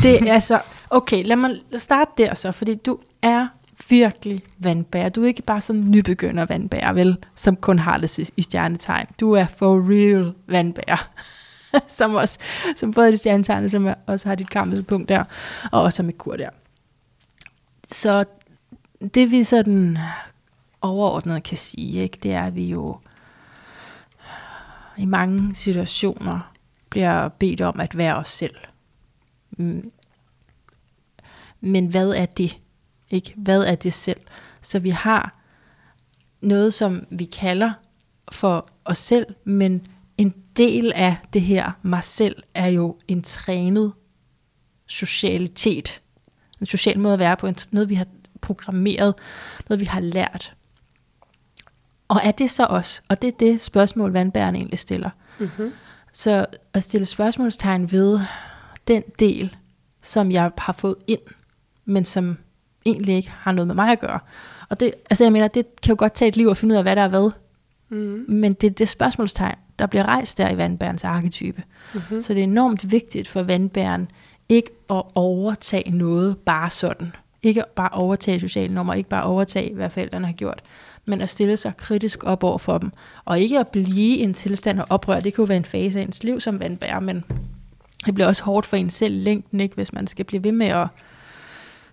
det 0.04 0.30
er 0.30 0.40
så... 0.40 0.60
Okay, 0.90 1.24
lad 1.26 1.36
mig 1.36 1.52
starte 1.78 2.12
der 2.18 2.34
så, 2.34 2.52
fordi 2.52 2.76
du 2.76 3.00
er 3.22 3.48
virkelig 3.92 4.44
vandbærer. 4.58 5.10
Du 5.10 5.24
er 5.24 5.28
ikke 5.28 5.42
bare 5.42 5.62
sådan 5.62 5.82
en 5.82 5.92
nybegynder 5.92 6.46
vandbærer, 6.46 6.94
vel, 6.94 7.18
som 7.36 7.56
kun 7.56 7.80
har 7.80 7.98
det 7.98 8.20
i- 8.38 8.42
stjernetegn. 8.42 9.08
Du 9.20 9.32
er 9.32 9.46
for 9.46 9.90
real 9.92 10.34
vandbærer. 10.48 11.10
som, 11.88 12.16
også, 12.16 12.40
som 12.76 12.94
både 12.94 13.08
er 13.08 13.12
det 13.12 13.20
stjernetegn, 13.20 13.70
som 13.70 13.88
også 14.08 14.28
har 14.30 14.36
dit 14.36 14.50
kammelpunkt 14.50 15.10
der, 15.10 15.24
og 15.72 15.82
også 15.82 16.04
med 16.04 16.14
kur 16.14 16.36
der. 16.36 16.50
Så 17.88 18.26
det 19.14 19.32
vi 19.32 19.44
sådan 19.44 19.98
overordnet 20.82 21.44
kan 21.44 21.58
sige, 21.58 22.02
ikke, 22.02 22.18
det 22.24 22.34
er, 22.34 22.44
at 22.44 22.56
vi 22.56 22.66
jo 22.66 22.98
i 24.98 25.06
mange 25.06 25.56
situationer 25.56 26.52
bliver 26.90 27.28
bedt 27.28 27.62
om 27.62 27.80
at 27.80 27.98
være 27.98 28.16
os 28.16 28.30
selv. 28.30 28.56
Mm. 29.52 29.92
Men 31.62 31.88
hvad 31.88 32.10
er 32.10 32.26
det? 32.26 32.58
Ikke? 33.12 33.34
Hvad 33.36 33.64
er 33.64 33.76
det 33.76 33.94
selv? 33.94 34.20
Så 34.62 34.80
vi 34.80 34.90
har 34.90 35.42
noget, 36.42 36.74
som 36.74 37.06
vi 37.10 37.26
kalder 37.26 37.74
for 38.32 38.70
os 38.86 38.98
selv, 38.98 39.26
men 39.44 39.88
en 40.18 40.34
del 40.58 40.94
af 40.96 41.18
det 41.34 41.42
her 41.42 41.72
mig 41.82 42.04
selv 42.04 42.44
er 42.54 42.68
jo 42.68 42.98
en 43.08 43.22
trænet 43.22 43.94
socialitet. 44.86 46.02
En 46.60 46.66
social 46.66 47.00
måde 47.00 47.14
at 47.14 47.20
være 47.20 47.38
på, 47.38 47.50
noget 47.72 47.90
vi 47.90 47.96
har 47.96 48.08
programmeret, 48.42 49.16
noget 49.70 49.80
vi 49.80 49.86
har 49.86 50.00
lært. 50.00 50.54
Og 52.08 52.18
er 52.24 52.32
det 52.32 52.52
så 52.52 52.66
os? 52.66 53.04
Og 53.10 53.22
det 53.22 53.28
er 53.28 53.38
det 53.40 53.62
spørgsmål, 53.62 54.12
vandbærerne 54.14 54.58
egentlig 54.58 54.80
stiller. 54.80 55.10
Mm-hmm. 55.40 55.74
Så 56.14 56.46
at 56.74 56.84
stille 56.84 57.06
spørgsmålstegn 57.06 57.92
ved 57.92 58.20
den 58.88 59.04
del, 59.20 59.56
som 60.02 60.32
jeg 60.32 60.52
har 60.58 60.74
fået 60.74 60.96
ind, 61.08 61.22
men 61.86 62.04
som 62.04 62.38
egentlig 62.86 63.16
ikke 63.16 63.32
har 63.40 63.52
noget 63.52 63.68
med 63.68 63.76
mig 63.76 63.92
at 63.92 64.00
gøre. 64.00 64.20
Og 64.70 64.80
det, 64.80 64.94
altså 65.10 65.24
jeg 65.24 65.32
mener, 65.32 65.48
det 65.48 65.66
kan 65.84 65.92
jo 65.92 65.96
godt 66.00 66.14
tage 66.14 66.30
et 66.30 66.38
liv 66.38 66.48
at 66.48 66.58
finde 66.58 66.74
ud 66.74 66.78
af, 66.78 66.84
hvad 66.84 66.96
der 66.96 67.02
er 67.02 67.08
hvad. 67.08 67.32
Mm-hmm. 67.90 68.26
Men 68.28 68.54
det 68.54 68.68
er 68.68 68.72
det 68.72 68.90
spørgsmålstegn, 68.90 69.56
der 69.80 69.86
bliver 69.86 70.06
rejst 70.06 70.38
der 70.38 70.50
i 70.50 70.58
vandbærens 70.58 71.04
arketype. 71.04 71.64
Mm-hmm. 71.94 72.22
Så 72.22 72.34
det 72.34 72.40
er 72.40 72.44
enormt 72.44 72.92
vigtigt 72.92 73.28
for 73.28 73.44
vandbæren 73.44 74.08
ikke 74.50 74.70
at 74.90 75.04
overtage 75.16 75.92
noget 75.92 76.38
bare 76.38 76.70
sådan. 76.70 77.12
Ikke 77.44 77.64
bare 77.76 77.90
overtage 77.90 78.40
sociale 78.40 78.74
normer, 78.74 78.94
ikke 78.94 79.10
bare 79.10 79.24
overtage, 79.24 79.74
hvad 79.76 79.90
forældrene 79.90 80.26
har 80.26 80.34
gjort, 80.34 80.62
men 81.06 81.22
at 81.22 81.30
stille 81.30 81.58
sig 81.58 81.78
kritisk 81.78 82.24
op 82.24 82.44
over 82.44 82.58
for 82.58 82.78
dem. 82.78 82.92
Og 83.26 83.40
ikke 83.40 83.60
at 83.60 83.68
blive 83.68 84.18
i 84.18 84.22
en 84.22 84.34
tilstand 84.34 84.80
af 84.80 84.86
oprør. 84.90 85.20
Det 85.20 85.38
jo 85.38 85.44
være 85.44 85.58
en 85.58 85.66
fase 85.66 86.00
af 86.00 86.04
ens 86.04 86.24
liv 86.24 86.40
som 86.40 86.60
vandbærer, 86.60 87.00
men 87.00 87.24
det 88.06 88.14
bliver 88.14 88.28
også 88.28 88.44
hårdt 88.44 88.66
for 88.66 88.78
en 88.78 88.90
selv 88.90 89.16
længden, 89.24 89.60
ikke, 89.60 89.76
hvis 89.76 89.94
man 89.94 90.08
skal 90.08 90.26
blive 90.26 90.44
ved 90.44 90.52
med 90.52 90.68
at 90.68 90.88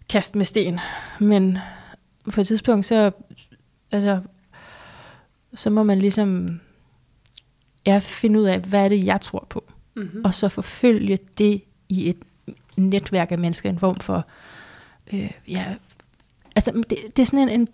kaste 0.09 0.39
med 0.39 0.45
sten. 0.45 0.81
Men 1.21 1.59
på 2.33 2.41
et 2.41 2.47
tidspunkt, 2.47 2.87
så, 2.87 3.11
altså, 3.93 4.21
så 5.55 5.71
må 5.71 5.83
man 5.83 5.99
ligesom 5.99 6.61
ja, 7.87 7.99
finde 7.99 8.41
ud 8.41 8.45
af, 8.45 8.61
hvad 8.61 8.85
er 8.85 8.89
det, 8.89 9.05
jeg 9.05 9.21
tror 9.21 9.47
på 9.51 9.65
Mm-hmm. 9.99 10.21
og 10.25 10.35
så 10.35 10.49
forfølge 10.49 11.19
det 11.39 11.63
i 11.89 12.09
et 12.09 12.17
netværk 12.77 13.33
af 13.33 13.39
mennesker, 13.39 13.71
en 13.71 13.79
form 13.79 14.01
for, 14.01 14.27
øh, 15.13 15.31
ja, 15.49 15.75
altså 16.57 16.85
det, 16.91 16.99
det 17.17 17.23
er 17.23 17.27
sådan 17.27 17.49
en, 17.49 17.61
en 17.61 17.69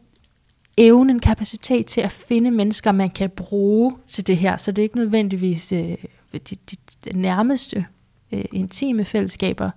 evne, 0.77 1.13
en 1.13 1.21
kapacitet 1.21 1.87
til 1.87 2.01
at 2.01 2.13
finde 2.13 2.51
mennesker, 2.51 2.93
man 2.93 3.11
kan 3.11 3.31
bruge 3.31 3.97
til 4.07 4.27
det 4.27 4.37
her, 4.37 4.57
så 4.57 4.73
det 4.73 4.83
er 4.83 4.85
ikke 4.85 4.97
nødvendigvis 4.97 5.73
øh, 5.73 5.97
de, 6.33 6.39
de, 6.39 6.57
de 7.05 7.19
nærmeste 7.19 7.87
øh, 8.33 8.45
intime 8.53 9.05
fællesskaber, 9.05 9.71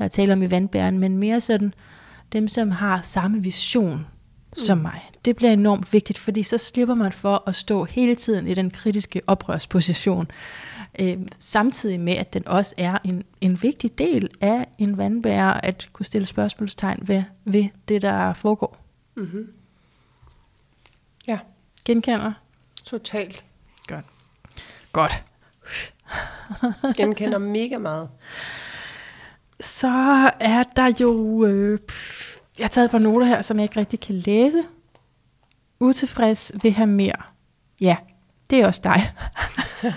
der 0.00 0.04
er 0.04 0.08
tale 0.08 0.32
om 0.32 0.42
i 0.42 0.50
vandbæren, 0.50 0.98
men 0.98 1.18
mere 1.18 1.40
sådan 1.40 1.74
dem, 2.32 2.48
som 2.48 2.70
har 2.70 3.00
samme 3.02 3.42
vision 3.42 4.06
som 4.56 4.78
Mm. 4.78 4.82
mig. 4.82 5.10
Det 5.24 5.36
bliver 5.36 5.52
enormt 5.52 5.92
vigtigt, 5.92 6.18
fordi 6.18 6.42
så 6.42 6.58
slipper 6.58 6.94
man 6.94 7.12
for 7.12 7.42
at 7.46 7.54
stå 7.54 7.84
hele 7.84 8.14
tiden 8.14 8.46
i 8.46 8.54
den 8.54 8.70
kritiske 8.70 9.20
oprørsposition, 9.26 10.30
øh, 11.00 11.18
samtidig 11.38 12.00
med, 12.00 12.12
at 12.16 12.32
den 12.32 12.48
også 12.48 12.74
er 12.78 12.98
en, 13.04 13.22
en 13.40 13.62
vigtig 13.62 13.98
del 13.98 14.28
af 14.40 14.66
en 14.78 14.96
vandbærer, 14.98 15.52
at 15.52 15.88
kunne 15.92 16.06
stille 16.06 16.26
spørgsmålstegn 16.26 17.08
ved, 17.08 17.22
ved 17.44 17.64
det, 17.88 18.02
der 18.02 18.32
foregår. 18.34 18.76
Mm-hmm. 19.16 19.52
Ja, 21.26 21.38
Genkender? 21.84 22.32
totalt. 22.84 23.44
Godt. 23.86 24.04
Godt. 24.92 25.22
Genkender 26.96 27.38
mega 27.38 27.78
meget. 27.78 28.08
Så 29.60 29.88
er 30.40 30.62
der 30.62 30.92
jo... 31.00 31.44
Øh, 31.46 31.78
pff, 31.78 32.36
jeg 32.58 32.64
har 32.64 32.68
taget 32.68 32.84
et 32.84 32.90
par 32.90 32.98
noter 32.98 33.26
her, 33.26 33.42
som 33.42 33.56
jeg 33.56 33.64
ikke 33.64 33.80
rigtig 33.80 34.00
kan 34.00 34.14
læse. 34.14 34.62
Utilfreds 35.80 36.52
vil 36.62 36.72
have 36.72 36.86
mere. 36.86 37.22
Ja, 37.80 37.96
det 38.50 38.60
er 38.60 38.66
også 38.66 38.80
dig. 38.84 39.12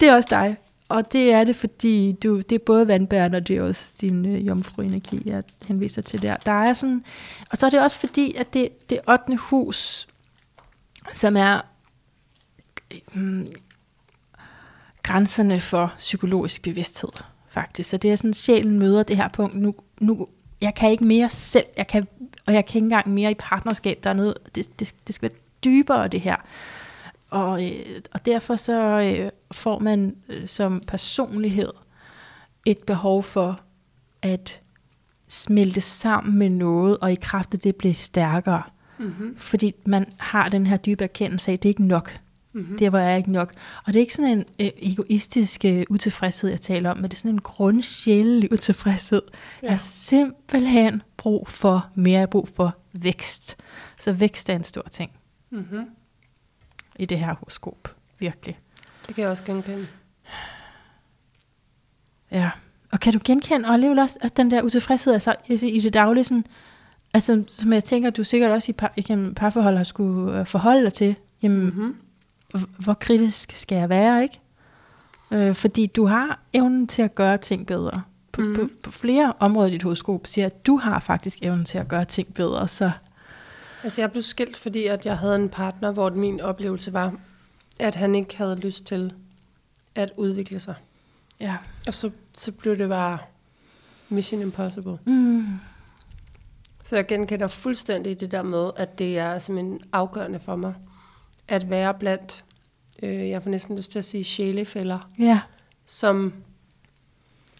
det 0.00 0.08
er 0.08 0.14
også 0.14 0.28
dig. 0.30 0.56
Og 0.88 1.12
det 1.12 1.32
er 1.32 1.44
det, 1.44 1.56
fordi 1.56 2.12
du, 2.12 2.40
det 2.40 2.52
er 2.52 2.64
både 2.66 2.88
vandbærende, 2.88 3.36
og 3.36 3.48
det 3.48 3.56
er 3.56 3.62
også 3.62 3.94
din 4.00 4.26
øh, 4.26 4.46
jomfruenergi, 4.46 5.22
jeg 5.24 5.42
henviser 5.66 6.02
til 6.02 6.22
der. 6.22 6.36
Der 6.36 6.52
er 6.52 6.72
sådan, 6.72 7.04
og 7.50 7.58
så 7.58 7.66
er 7.66 7.70
det 7.70 7.80
også 7.80 7.98
fordi, 7.98 8.34
at 8.34 8.54
det, 8.54 8.90
det 8.90 9.00
8. 9.08 9.36
hus, 9.36 10.08
som 11.12 11.36
er 11.36 11.60
mm, 13.12 13.46
grænserne 15.02 15.60
for 15.60 15.94
psykologisk 15.96 16.62
bevidsthed, 16.62 17.10
faktisk. 17.48 17.90
Så 17.90 17.96
det 17.96 18.12
er 18.12 18.16
sådan, 18.16 18.34
sjælen 18.34 18.78
møder 18.78 19.02
det 19.02 19.16
her 19.16 19.28
punkt. 19.28 19.54
Nu, 19.54 19.74
nu, 20.00 20.28
jeg 20.60 20.74
kan 20.74 20.90
ikke 20.90 21.04
mere 21.04 21.28
selv, 21.28 21.66
jeg 21.76 21.86
kan, 21.86 22.08
og 22.46 22.54
jeg 22.54 22.66
kan 22.66 22.78
ikke 22.78 22.84
engang 22.84 23.10
mere 23.10 23.30
i 23.30 23.34
partnerskab. 23.38 23.98
Der 24.04 24.10
er 24.10 24.14
noget, 24.14 24.34
det, 24.54 24.80
det, 24.80 24.94
det 25.06 25.14
skal 25.14 25.30
være 25.30 25.38
dybere, 25.64 26.08
det 26.08 26.20
her. 26.20 26.36
Og, 27.30 27.64
øh, 27.64 28.00
og 28.12 28.26
derfor 28.26 28.56
så 28.56 28.74
øh, 29.00 29.30
får 29.52 29.78
man 29.78 30.16
øh, 30.28 30.48
som 30.48 30.82
personlighed 30.86 31.70
et 32.66 32.78
behov 32.86 33.22
for 33.22 33.60
at 34.22 34.60
smelte 35.28 35.80
sammen 35.80 36.38
med 36.38 36.48
noget, 36.48 36.98
og 36.98 37.12
i 37.12 37.18
kraft 37.22 37.54
af 37.54 37.60
det 37.60 37.76
blive 37.76 37.94
stærkere. 37.94 38.62
Mm-hmm. 38.98 39.36
Fordi 39.36 39.74
man 39.84 40.06
har 40.18 40.48
den 40.48 40.66
her 40.66 40.76
dybe 40.76 41.04
erkendelse 41.04 41.50
af, 41.50 41.52
at 41.52 41.62
det 41.62 41.68
er 41.68 41.70
ikke 41.70 41.86
nok. 41.86 42.18
Mm-hmm. 42.52 42.78
Det 42.78 42.92
var 42.92 43.00
jeg 43.00 43.18
ikke 43.18 43.32
nok. 43.32 43.52
Og 43.84 43.92
det 43.92 43.96
er 43.98 44.00
ikke 44.00 44.14
sådan 44.14 44.30
en 44.38 44.44
øh, 44.60 44.70
egoistisk 44.76 45.64
øh, 45.64 45.84
utilfredshed, 45.90 46.50
jeg 46.50 46.60
taler 46.60 46.90
om, 46.90 46.96
men 46.96 47.04
det 47.04 47.12
er 47.12 47.16
sådan 47.18 47.30
en 47.30 47.40
grundsjælelig 47.40 48.52
utilfredshed. 48.52 49.22
Ja. 49.32 49.66
Jeg 49.66 49.72
har 49.72 49.78
simpelthen 49.78 51.02
brug 51.16 51.48
for 51.48 51.86
mere, 51.94 52.18
jeg 52.18 52.30
brug 52.30 52.48
for 52.48 52.76
vækst. 52.92 53.56
Så 54.00 54.12
vækst 54.12 54.48
er 54.50 54.54
en 54.56 54.64
stor 54.64 54.86
ting 54.90 55.10
Mm-hmm. 55.50 55.84
i 56.98 57.04
det 57.04 57.18
her 57.18 57.34
horoskop. 57.34 57.96
Virkelig. 58.18 58.58
Det 59.06 59.14
kan 59.14 59.22
jeg 59.22 59.30
også 59.30 59.44
genkende. 59.44 59.86
Ja. 62.32 62.50
Og 62.92 63.00
kan 63.00 63.12
du 63.12 63.18
genkende, 63.24 63.68
og 63.68 63.74
alligevel 63.74 63.98
også 63.98 64.18
at 64.20 64.36
den 64.36 64.50
der 64.50 64.62
utilfredshed 64.62 65.12
altså, 65.12 65.34
i 65.48 65.70
i 65.70 65.80
det 65.80 65.94
daglige, 65.94 66.24
sådan, 66.24 66.44
altså, 67.14 67.44
som 67.48 67.72
jeg 67.72 67.84
tænker, 67.84 68.10
du 68.10 68.24
sikkert 68.24 68.50
også 68.50 68.70
i 68.70 68.72
par, 68.72 68.92
igennem 68.96 69.34
parforhold 69.34 69.76
har 69.76 69.84
skulle 69.84 70.40
øh, 70.40 70.46
forholde 70.46 70.82
dig 70.82 70.92
til, 70.92 71.16
jamen, 71.42 71.64
Mm-hmm. 71.64 71.96
Hvor 72.78 72.94
kritisk 72.94 73.52
skal 73.52 73.78
jeg 73.78 73.88
være, 73.88 74.22
ikke? 74.22 74.40
Øh, 75.30 75.54
fordi 75.54 75.86
du 75.86 76.06
har 76.06 76.40
evnen 76.52 76.86
til 76.86 77.02
at 77.02 77.14
gøre 77.14 77.38
ting 77.38 77.66
bedre. 77.66 78.02
På, 78.32 78.40
mm. 78.40 78.54
på, 78.54 78.68
på 78.82 78.90
flere 78.90 79.32
områder 79.38 79.68
i 79.68 79.72
dit 79.72 79.82
horoskop 79.82 80.26
siger, 80.26 80.46
at 80.46 80.66
du 80.66 80.76
har 80.76 81.00
faktisk 81.00 81.38
evnen 81.42 81.64
til 81.64 81.78
at 81.78 81.88
gøre 81.88 82.04
ting 82.04 82.34
bedre, 82.34 82.68
så 82.68 82.90
Altså 83.82 84.00
jeg 84.00 84.10
blev 84.10 84.22
skilt, 84.22 84.56
fordi 84.56 84.86
at 84.86 85.06
jeg 85.06 85.18
havde 85.18 85.36
en 85.36 85.48
partner, 85.48 85.90
hvor 85.90 86.10
min 86.10 86.40
oplevelse 86.40 86.92
var, 86.92 87.14
at 87.78 87.94
han 87.94 88.14
ikke 88.14 88.36
havde 88.36 88.56
lyst 88.56 88.84
til 88.84 89.14
at 89.94 90.12
udvikle 90.16 90.60
sig. 90.60 90.74
ja. 91.40 91.56
Og 91.86 91.94
så, 91.94 92.10
så 92.34 92.52
blev 92.52 92.78
det 92.78 92.88
bare 92.88 93.18
mission 94.08 94.40
impossible. 94.40 94.98
Mm. 95.04 95.46
Så 96.84 96.96
jeg 96.96 97.06
genkender 97.06 97.48
fuldstændig 97.48 98.20
det 98.20 98.32
der 98.32 98.42
med, 98.42 98.70
at 98.76 98.98
det 98.98 99.18
er 99.18 99.38
simpelthen 99.38 99.80
afgørende 99.92 100.38
for 100.38 100.56
mig, 100.56 100.74
at 101.48 101.70
være 101.70 101.94
blandt, 101.94 102.44
øh, 103.02 103.28
jeg 103.28 103.42
får 103.42 103.50
næsten 103.50 103.76
lyst 103.76 103.90
til 103.90 103.98
at 103.98 104.04
sige 104.04 104.24
sjælefælder, 104.24 104.98
Ja. 105.18 105.40
som 105.84 106.32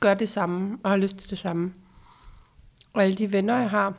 gør 0.00 0.14
det 0.14 0.28
samme 0.28 0.78
og 0.82 0.90
har 0.90 0.96
lyst 0.96 1.16
til 1.16 1.30
det 1.30 1.38
samme. 1.38 1.74
Og 2.92 3.02
alle 3.02 3.16
de 3.16 3.32
venner, 3.32 3.58
jeg 3.58 3.70
har, 3.70 3.94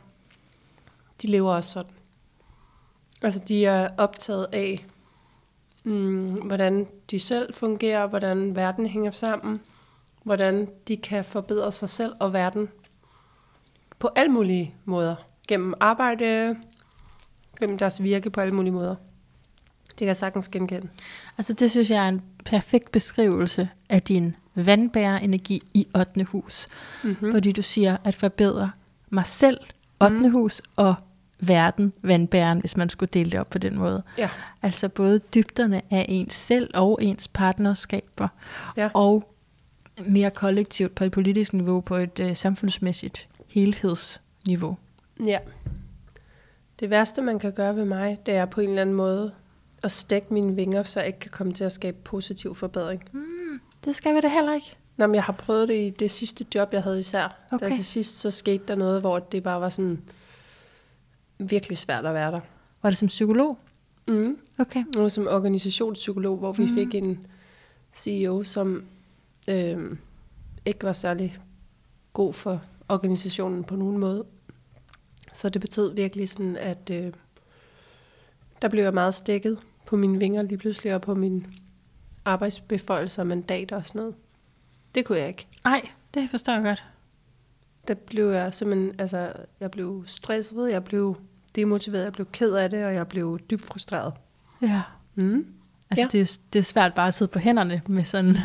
de 1.22 1.26
lever 1.26 1.54
også 1.54 1.70
sådan. 1.70 1.92
Altså, 3.22 3.40
de 3.48 3.64
er 3.66 3.88
optaget 3.98 4.46
af, 4.52 4.86
mm, 5.84 6.26
hvordan 6.46 6.86
de 7.10 7.18
selv 7.18 7.54
fungerer, 7.54 8.08
hvordan 8.08 8.56
verden 8.56 8.86
hænger 8.86 9.10
sammen, 9.10 9.60
hvordan 10.22 10.68
de 10.88 10.96
kan 10.96 11.24
forbedre 11.24 11.72
sig 11.72 11.88
selv 11.88 12.12
og 12.20 12.32
verden 12.32 12.68
på 13.98 14.10
alle 14.16 14.32
mulige 14.32 14.74
måder. 14.84 15.16
Gennem 15.48 15.74
arbejde, 15.80 16.56
gennem 17.60 17.78
deres 17.78 18.02
virke 18.02 18.30
på 18.30 18.40
alle 18.40 18.54
mulige 18.54 18.72
måder. 18.72 18.96
Det 19.94 19.98
kan 19.98 20.06
jeg 20.06 20.16
sagtens 20.16 20.48
genkende. 20.48 20.88
Altså 21.38 21.52
det 21.52 21.70
synes 21.70 21.90
jeg 21.90 22.04
er 22.04 22.08
en 22.08 22.22
perfekt 22.44 22.92
beskrivelse 22.92 23.68
af 23.90 24.00
din 24.02 24.36
vandbærerenergi 24.54 25.62
i 25.74 25.86
8. 25.96 26.24
hus. 26.24 26.66
Mm-hmm. 27.04 27.32
Fordi 27.32 27.52
du 27.52 27.62
siger 27.62 27.96
at 28.04 28.14
forbedre 28.14 28.70
mig 29.10 29.26
selv, 29.26 29.58
8. 30.02 30.16
Mm. 30.16 30.30
hus, 30.32 30.62
og 30.76 30.94
verden, 31.40 31.92
vandbæren, 32.02 32.60
hvis 32.60 32.76
man 32.76 32.88
skulle 32.88 33.10
dele 33.14 33.30
det 33.30 33.40
op 33.40 33.50
på 33.50 33.58
den 33.58 33.78
måde. 33.78 34.02
Ja. 34.18 34.28
Altså 34.62 34.88
både 34.88 35.18
dybderne 35.18 35.82
af 35.90 36.06
ens 36.08 36.32
selv 36.34 36.70
og 36.74 36.98
ens 37.02 37.28
partnerskaber, 37.28 38.28
Ja. 38.76 38.88
og 38.94 39.34
mere 40.06 40.30
kollektivt 40.30 40.94
på 40.94 41.04
et 41.04 41.12
politisk 41.12 41.52
niveau, 41.52 41.80
på 41.80 41.96
et 41.96 42.20
øh, 42.20 42.36
samfundsmæssigt 42.36 43.28
helhedsniveau. 43.48 44.76
Ja. 45.26 45.38
Det 46.80 46.90
værste, 46.90 47.22
man 47.22 47.38
kan 47.38 47.52
gøre 47.52 47.76
ved 47.76 47.84
mig, 47.84 48.18
det 48.26 48.34
er 48.34 48.44
på 48.44 48.60
en 48.60 48.68
eller 48.68 48.82
anden 48.82 48.96
måde 48.96 49.32
at 49.84 49.92
stække 49.92 50.34
mine 50.34 50.54
vinger, 50.54 50.82
så 50.82 51.00
jeg 51.00 51.06
ikke 51.06 51.18
kan 51.18 51.30
komme 51.30 51.52
til 51.52 51.64
at 51.64 51.72
skabe 51.72 51.96
positiv 52.04 52.54
forbedring. 52.54 53.02
Det 53.84 53.94
skal 53.94 54.14
vi 54.14 54.20
da 54.20 54.28
heller 54.28 54.54
ikke. 54.54 54.76
Nå, 54.96 55.06
men 55.06 55.14
jeg 55.14 55.24
har 55.24 55.32
prøvet 55.32 55.68
det 55.68 55.74
i 55.74 55.90
det 55.90 56.10
sidste 56.10 56.46
job, 56.54 56.72
jeg 56.72 56.82
havde 56.82 57.00
især. 57.00 57.36
Okay. 57.52 57.70
Der 57.70 57.74
til 57.74 57.84
sidst, 57.84 58.18
så 58.18 58.30
skete 58.30 58.64
der 58.68 58.74
noget, 58.74 59.00
hvor 59.00 59.18
det 59.18 59.42
bare 59.42 59.60
var 59.60 59.68
sådan 59.68 60.02
virkelig 61.38 61.78
svært 61.78 62.06
at 62.06 62.14
være 62.14 62.32
der. 62.32 62.40
Var 62.82 62.90
det 62.90 62.96
som 62.96 63.08
psykolog? 63.08 63.58
Mm. 64.08 64.38
Okay. 64.58 64.84
Og 64.96 65.12
som 65.12 65.26
organisationspsykolog, 65.26 66.38
hvor 66.38 66.52
vi 66.52 66.62
mm. 66.62 66.74
fik 66.74 66.94
en 66.94 67.26
CEO, 67.94 68.42
som 68.42 68.84
øh, 69.48 69.96
ikke 70.64 70.82
var 70.82 70.92
særlig 70.92 71.38
god 72.12 72.32
for 72.32 72.62
organisationen 72.88 73.64
på 73.64 73.76
nogen 73.76 73.98
måde. 73.98 74.24
Så 75.32 75.48
det 75.48 75.60
betød 75.60 75.94
virkelig 75.94 76.28
sådan, 76.28 76.56
at 76.56 76.90
øh, 76.90 77.12
der 78.62 78.68
blev 78.68 78.82
jeg 78.82 78.94
meget 78.94 79.14
stikket 79.14 79.58
på 79.94 79.98
mine 79.98 80.18
vinger 80.18 80.42
lige 80.42 80.58
pludselig, 80.58 80.94
og 80.94 81.00
på 81.00 81.14
mine 81.14 81.42
arbejdsbeføjelser 82.24 83.22
og 83.22 83.26
mandater 83.26 83.76
og 83.76 83.86
sådan 83.86 83.98
noget. 84.00 84.14
Det 84.94 85.04
kunne 85.04 85.18
jeg 85.18 85.28
ikke. 85.28 85.46
Nej, 85.64 85.88
det 86.14 86.30
forstår 86.30 86.52
jeg 86.52 86.62
godt. 86.62 86.84
Der 87.88 87.94
blev 87.94 88.30
jeg 88.30 88.54
simpelthen, 88.54 88.92
altså, 88.98 89.32
jeg 89.60 89.70
blev 89.70 90.04
stresset, 90.06 90.70
jeg 90.72 90.84
blev 90.84 91.16
demotiveret, 91.56 92.04
jeg 92.04 92.12
blev 92.12 92.26
ked 92.32 92.52
af 92.54 92.70
det, 92.70 92.84
og 92.84 92.94
jeg 92.94 93.08
blev 93.08 93.38
dybt 93.50 93.64
frustreret. 93.64 94.12
Ja. 94.62 94.82
Mm. 95.14 95.46
Altså, 95.90 95.96
Ja. 95.96 96.00
ja. 96.02 96.08
det, 96.12 96.20
er, 96.20 96.38
det 96.52 96.58
er 96.58 96.62
svært 96.62 96.94
bare 96.94 97.08
at 97.08 97.14
sidde 97.14 97.30
på 97.32 97.38
hænderne 97.38 97.82
med 97.88 98.04
sådan... 98.04 98.36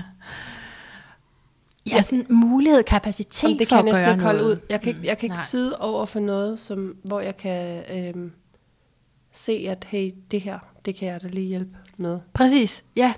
Ja, 1.92 2.02
sådan 2.02 2.26
mulighed, 2.30 2.84
kapacitet 2.84 3.44
Jamen, 3.44 3.60
det 3.60 3.68
for 3.70 3.76
kan 3.76 3.78
jeg 3.78 3.80
at 3.80 3.86
næsten 3.86 4.06
gøre 4.06 4.14
ikke 4.14 4.24
holde 4.24 4.40
noget. 4.40 4.56
ud. 4.56 4.62
Jeg 4.70 4.82
kan 4.82 4.90
ikke, 4.90 5.08
jeg 5.08 5.18
kan 5.18 5.26
ikke 5.26 5.34
Nej. 5.36 5.44
sidde 5.44 5.78
over 5.80 6.06
for 6.06 6.20
noget, 6.20 6.60
som, 6.60 6.96
hvor 7.04 7.20
jeg 7.20 7.38
kan 7.38 7.84
øhm, 7.98 8.32
se, 9.32 9.66
at 9.70 9.84
hey, 9.84 10.14
det 10.32 10.42
her, 10.42 10.60
det 10.86 10.96
kan 10.96 11.08
jeg 11.08 11.22
da 11.22 11.28
lige 11.28 11.48
hjælpe 11.48 11.78
med. 11.98 12.20
Præcis, 12.34 12.84
ja. 12.96 13.14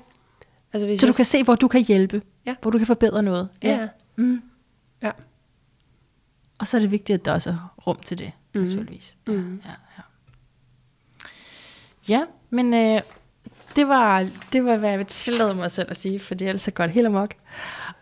Altså, 0.74 0.88
hvis 0.88 1.00
Så 1.00 1.08
du 1.08 1.14
kan 1.14 1.26
se, 1.26 1.44
hvor 1.44 1.56
du 1.56 1.68
kan 1.68 1.82
hjælpe. 1.82 2.22
Ja. 2.46 2.56
Hvor 2.62 2.72
du 2.72 2.78
kan 2.78 2.88
forbedre 2.88 3.24
noget. 3.24 3.50
Ja. 3.64 3.88
Mm. 4.16 4.42
Ja. 5.02 5.12
Og 6.60 6.68
så 6.68 6.78
er 6.78 6.82
det 6.82 6.92
vigtigt, 6.92 7.20
at 7.20 7.26
der 7.26 7.32
også 7.34 7.50
er 7.50 7.74
rum 7.88 7.98
til 8.06 8.18
det, 8.18 8.32
mm. 8.54 8.60
Mhm. 8.60 8.70
naturligvis. 8.70 9.18
Mm. 9.28 9.62
Ja, 9.66 9.72
ja. 9.98 10.04
ja 12.08 12.26
men 12.50 12.74
øh, 12.74 13.02
det, 13.76 13.88
var, 13.88 14.30
det 14.52 14.66
var, 14.66 14.78
hvad 14.78 14.90
jeg 14.90 15.08
tillade 15.08 15.54
mig 15.54 15.72
selv 15.72 15.92
at 15.92 15.98
sige, 15.98 16.20
for 16.20 16.36
det 16.36 16.46
er 16.46 16.52
altså 16.52 16.72
godt 16.72 16.92
helt 16.92 17.08
amok. 17.08 17.34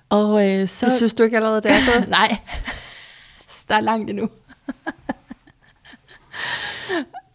Og 0.09 0.49
øh, 0.49 0.67
så... 0.67 0.85
Det 0.85 0.93
synes 0.93 1.13
du 1.13 1.23
ikke 1.23 1.37
allerede, 1.37 1.61
det 1.61 1.71
er 1.71 1.93
gået? 1.93 2.09
Nej, 2.19 2.37
der 3.69 3.75
er 3.75 3.81
langt 3.81 4.09
endnu. 4.09 4.29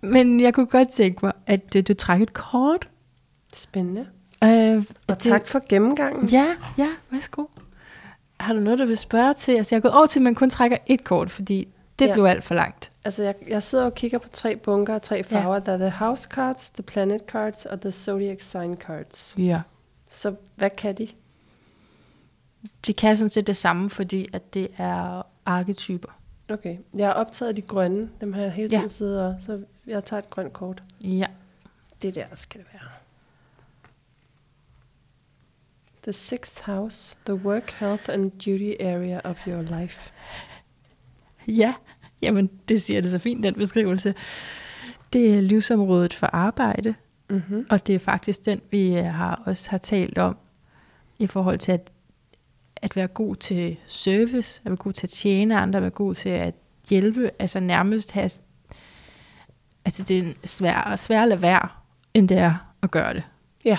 Men 0.05 0.41
jeg 0.41 0.55
kunne 0.55 0.67
godt 0.67 0.89
tænke 0.93 1.19
mig, 1.23 1.33
at 1.47 1.77
øh, 1.77 1.83
du 1.89 1.95
trækker 1.95 2.27
et 2.27 2.33
kort. 2.35 2.89
Spændende. 3.55 4.07
Øh, 4.45 4.77
Og 5.07 5.15
det- 5.15 5.19
tak 5.33 5.49
for 5.49 5.63
gennemgangen. 5.69 6.29
Ja, 6.29 6.57
ja, 6.79 6.89
værsgo. 7.11 7.45
Har 8.41 8.53
du 8.55 8.61
noget, 8.61 8.79
du 8.79 8.85
vil 8.87 8.97
spørge 8.97 9.35
til? 9.35 9.53
Altså, 9.53 9.75
jeg 9.75 9.79
er 9.79 9.83
gået 9.83 9.95
over 9.95 10.07
til, 10.07 10.19
at 10.19 10.23
man 10.23 10.35
kun 10.35 10.51
trækker 10.51 10.77
et 10.87 11.05
kort, 11.05 11.31
fordi 11.31 11.69
det 11.99 12.07
Ja. 12.07 12.13
blev 12.13 12.25
alt 12.25 12.45
for 12.45 12.55
langt. 12.55 12.93
Altså, 13.05 13.23
jeg, 13.23 13.35
jeg 13.49 13.63
sidder 13.63 13.85
og 13.85 13.95
kigger 13.95 14.19
på 14.19 14.29
tre 14.29 14.57
bunker, 14.57 14.99
tre 14.99 15.23
farver. 15.25 15.55
Ja. 15.55 15.61
Der 15.61 15.73
er 15.73 15.77
the 15.79 15.91
house 15.91 16.29
cards, 16.31 16.71
the 16.71 16.83
planet 16.83 17.21
cards 17.29 17.67
og 17.67 17.81
the 17.81 17.91
zodiac 17.91 18.37
sign 18.43 18.77
cards. 18.77 19.35
Ja. 19.39 19.61
Så 20.11 20.35
hvad 20.55 20.71
kan 20.71 20.95
de? 20.95 21.09
De 22.87 22.93
kan 22.93 23.17
sådan 23.17 23.31
set 23.31 23.47
det 23.47 23.57
samme, 23.57 23.91
fordi 23.91 24.29
at 24.33 24.55
det 24.55 24.69
er 24.79 25.23
arketyper. 25.47 26.09
Okay, 26.49 26.77
jeg 26.97 27.07
har 27.07 27.13
optaget 27.13 27.57
de 27.57 27.63
grønne. 27.63 28.11
Dem 28.21 28.33
har 28.33 28.43
jeg 28.43 28.53
hele 28.53 28.69
Ja. 28.73 28.77
tiden 28.77 28.89
siddet 28.89 29.21
og... 29.23 29.37
Så 29.47 29.63
jeg 29.87 30.05
tager 30.05 30.23
et 30.23 30.31
grønt 30.31 30.53
kort. 30.53 30.83
Ja. 31.05 31.27
Det 32.03 32.15
der 32.15 32.25
skal 32.35 32.61
det 32.61 32.69
være. 32.73 32.89
The 36.03 36.13
sixth 36.13 36.63
house, 36.65 37.17
the 37.27 37.35
work, 37.35 37.71
health 37.71 38.05
and 38.13 38.31
duty 38.31 38.73
area 38.81 39.21
of 39.25 39.47
your 39.49 39.63
life. 39.81 40.11
Ja, 41.49 41.75
jamen 42.23 42.51
det 42.69 42.83
siger 42.83 43.01
det 43.01 43.11
så 43.11 43.19
fint, 43.19 43.45
den 43.45 43.55
beskrivelse. 43.55 44.15
Det 45.13 45.35
er 45.35 45.41
livsområdet 45.41 46.15
for 46.15 46.27
arbejde, 46.27 46.95
Mm-hmm. 47.29 47.67
og 47.71 47.87
det 47.87 47.95
er 47.95 47.99
faktisk 47.99 48.45
den, 48.45 48.61
vi 48.71 48.99
øh, 48.99 49.05
har 49.05 49.43
også 49.47 49.71
har 49.71 49.79
talt 49.79 50.19
om 50.19 50.37
i 51.19 51.27
forhold 51.27 51.59
til 51.59 51.73
at, 51.73 51.91
at 52.77 52.97
være 52.97 53.07
god 53.07 53.37
til 53.37 53.77
service, 53.87 54.63
at 54.65 54.71
være 54.71 54.77
god 54.77 54.93
til 54.93 55.07
at 55.07 55.11
tjene 55.11 55.59
andre, 55.59 55.77
at 55.77 55.83
være 55.83 55.91
god 55.91 56.15
til 56.15 56.29
at 56.29 56.55
hjælpe, 56.89 57.31
altså 57.39 57.61
nærmest 57.61 58.13
have, 58.13 58.31
altså 59.85 60.03
det 60.03 60.19
er 60.29 60.33
sværere, 60.45 60.97
sværere 60.99 61.23
at 61.23 61.29
lade 61.29 61.43
være, 61.43 61.69
end 62.15 62.29
det 62.29 62.39
er 62.39 62.73
at 62.83 62.91
gøre 62.91 63.15
det. 63.15 63.23
Ja, 63.65 63.79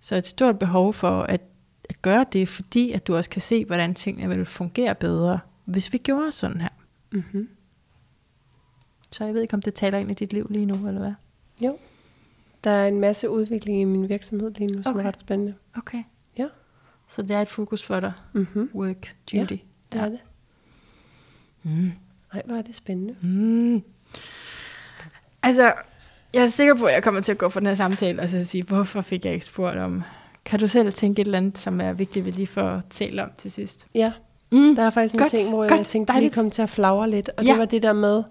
Så 0.00 0.16
et 0.16 0.26
stort 0.26 0.58
behov 0.58 0.92
for 0.92 1.22
at, 1.22 1.40
at 1.88 2.02
gøre 2.02 2.26
det, 2.32 2.48
fordi 2.48 2.92
at 2.92 3.06
du 3.06 3.16
også 3.16 3.30
kan 3.30 3.40
se, 3.42 3.64
hvordan 3.64 3.94
tingene 3.94 4.36
vil 4.36 4.46
fungere 4.46 4.94
bedre, 4.94 5.38
hvis 5.64 5.92
vi 5.92 5.98
gjorde 5.98 6.32
sådan 6.32 6.60
her. 6.60 6.68
mm-hmm. 7.10 7.48
Så 9.12 9.24
jeg 9.24 9.34
ved 9.34 9.42
ikke, 9.42 9.54
om 9.54 9.62
det 9.62 9.74
taler 9.74 9.98
ind 9.98 10.10
i 10.10 10.14
dit 10.14 10.32
liv 10.32 10.46
lige 10.50 10.66
nu, 10.66 10.74
eller 10.88 11.00
hvad? 11.00 11.12
jo. 11.60 11.78
Der 12.64 12.70
er 12.70 12.88
en 12.88 13.00
masse 13.00 13.30
udvikling 13.30 13.80
i 13.80 13.84
min 13.84 14.08
virksomhed 14.08 14.50
lige 14.50 14.76
nu, 14.76 14.82
som 14.82 14.92
Okay. 14.94 15.04
er 15.04 15.08
ret 15.08 15.20
spændende. 15.20 15.54
Okay. 15.76 16.02
Ja. 17.10 17.14
Så 17.14 17.22
det 17.22 17.30
er 17.30 17.40
et 17.42 17.48
fokus 17.48 17.82
for 17.82 18.00
dig. 18.00 18.12
Mm-hmm. 18.32 18.70
Work, 18.74 19.14
duty. 19.32 19.54
Det 19.92 20.00
er 20.00 20.08
det. 20.08 20.18
Mm. 21.62 21.92
Nej, 22.34 22.42
hvor 22.46 22.56
er 22.56 22.62
det 22.62 22.76
spændende. 22.76 23.14
Mm. 23.20 23.82
Altså, 25.42 25.72
jeg 26.34 26.42
er 26.42 26.46
sikker 26.46 26.74
på, 26.74 26.84
at 26.84 26.94
jeg 26.94 27.02
kommer 27.02 27.20
til 27.20 27.32
at 27.32 27.38
gå 27.38 27.48
for 27.48 27.60
den 27.60 27.66
her 27.66 27.74
samtale, 27.74 28.22
og 28.22 28.28
så 28.28 28.44
sige, 28.44 28.62
hvorfor 28.64 29.02
fik 29.02 29.24
jeg 29.24 29.34
ikke 29.34 29.46
spurgt 29.46 29.76
om... 29.78 30.02
Kan 30.44 30.60
du 30.60 30.68
selv 30.68 30.92
tænke 30.92 31.20
et 31.22 31.24
eller 31.26 31.38
andet, 31.38 31.58
som 31.58 31.80
er 31.80 31.92
vigtigt, 31.92 32.24
vi 32.24 32.30
lige 32.30 32.46
får 32.46 32.82
tale 32.90 33.22
om 33.22 33.30
til 33.36 33.50
sidst? 33.50 33.86
Ja, 33.94 34.12
Mm. 34.52 34.76
der 34.76 34.82
er 34.82 34.90
faktisk 34.90 35.14
en 35.14 35.18
Godt, 35.20 35.30
ting, 35.30 35.48
hvor 35.50 35.62
jeg 35.64 35.70
godt, 35.70 35.86
tænkte, 35.86 36.12
lige 36.12 36.16
dejligt. 36.16 36.34
kom 36.34 36.50
til 36.50 36.62
at 36.62 36.70
flagre 36.70 37.10
lidt. 37.10 37.30
Og 37.36 37.44
Ja. 37.44 37.50
det 37.50 37.58
var 37.58 37.64
det 37.64 37.82
der 37.82 37.92
med, 37.92 38.22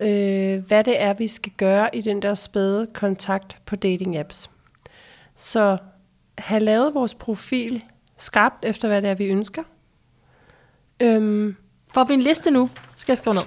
øh, 0.00 0.64
hvad 0.66 0.84
det 0.84 1.00
er, 1.02 1.14
vi 1.14 1.26
skal 1.28 1.52
gøre 1.56 1.96
i 1.96 2.00
den 2.00 2.22
der 2.22 2.34
spæde 2.34 2.86
kontakt 2.94 3.58
på 3.66 3.76
dating 3.76 4.16
apps. 4.16 4.50
Så 5.36 5.76
have 6.38 6.60
lavet 6.60 6.94
vores 6.94 7.14
profil 7.14 7.82
skarpt 8.16 8.64
efter, 8.64 8.88
hvad 8.88 9.02
det 9.02 9.10
er, 9.10 9.14
vi 9.14 9.24
ønsker. 9.24 9.62
Øhm, 11.00 11.56
Får 11.94 12.04
vi 12.04 12.14
en 12.14 12.20
liste 12.20 12.50
nu? 12.50 12.70
Skal 12.96 13.12
jeg 13.12 13.18
skrive 13.18 13.34
ned? 13.34 13.42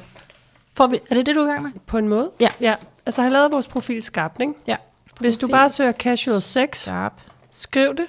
Får 0.73 0.87
vi, 0.87 0.99
er 1.09 1.15
det 1.15 1.25
det, 1.25 1.35
du 1.35 1.41
er 1.41 1.45
i 1.45 1.49
gang 1.49 1.63
med? 1.63 1.71
på 1.85 1.97
en 1.97 2.07
måde. 2.07 2.31
Ja. 2.39 2.49
ja. 2.61 2.75
Altså 3.05 3.21
har 3.21 3.29
lavet 3.29 3.51
vores 3.51 3.67
profil 3.67 4.03
skarpt, 4.03 4.41
ikke? 4.41 4.53
Ja. 4.67 4.75
Hvis 5.19 5.37
du 5.37 5.47
bare 5.47 5.69
søger 5.69 5.91
casual 5.91 6.41
sex, 6.41 6.77
Sharp. 6.77 7.13
skriv 7.51 7.95
det. 7.95 8.05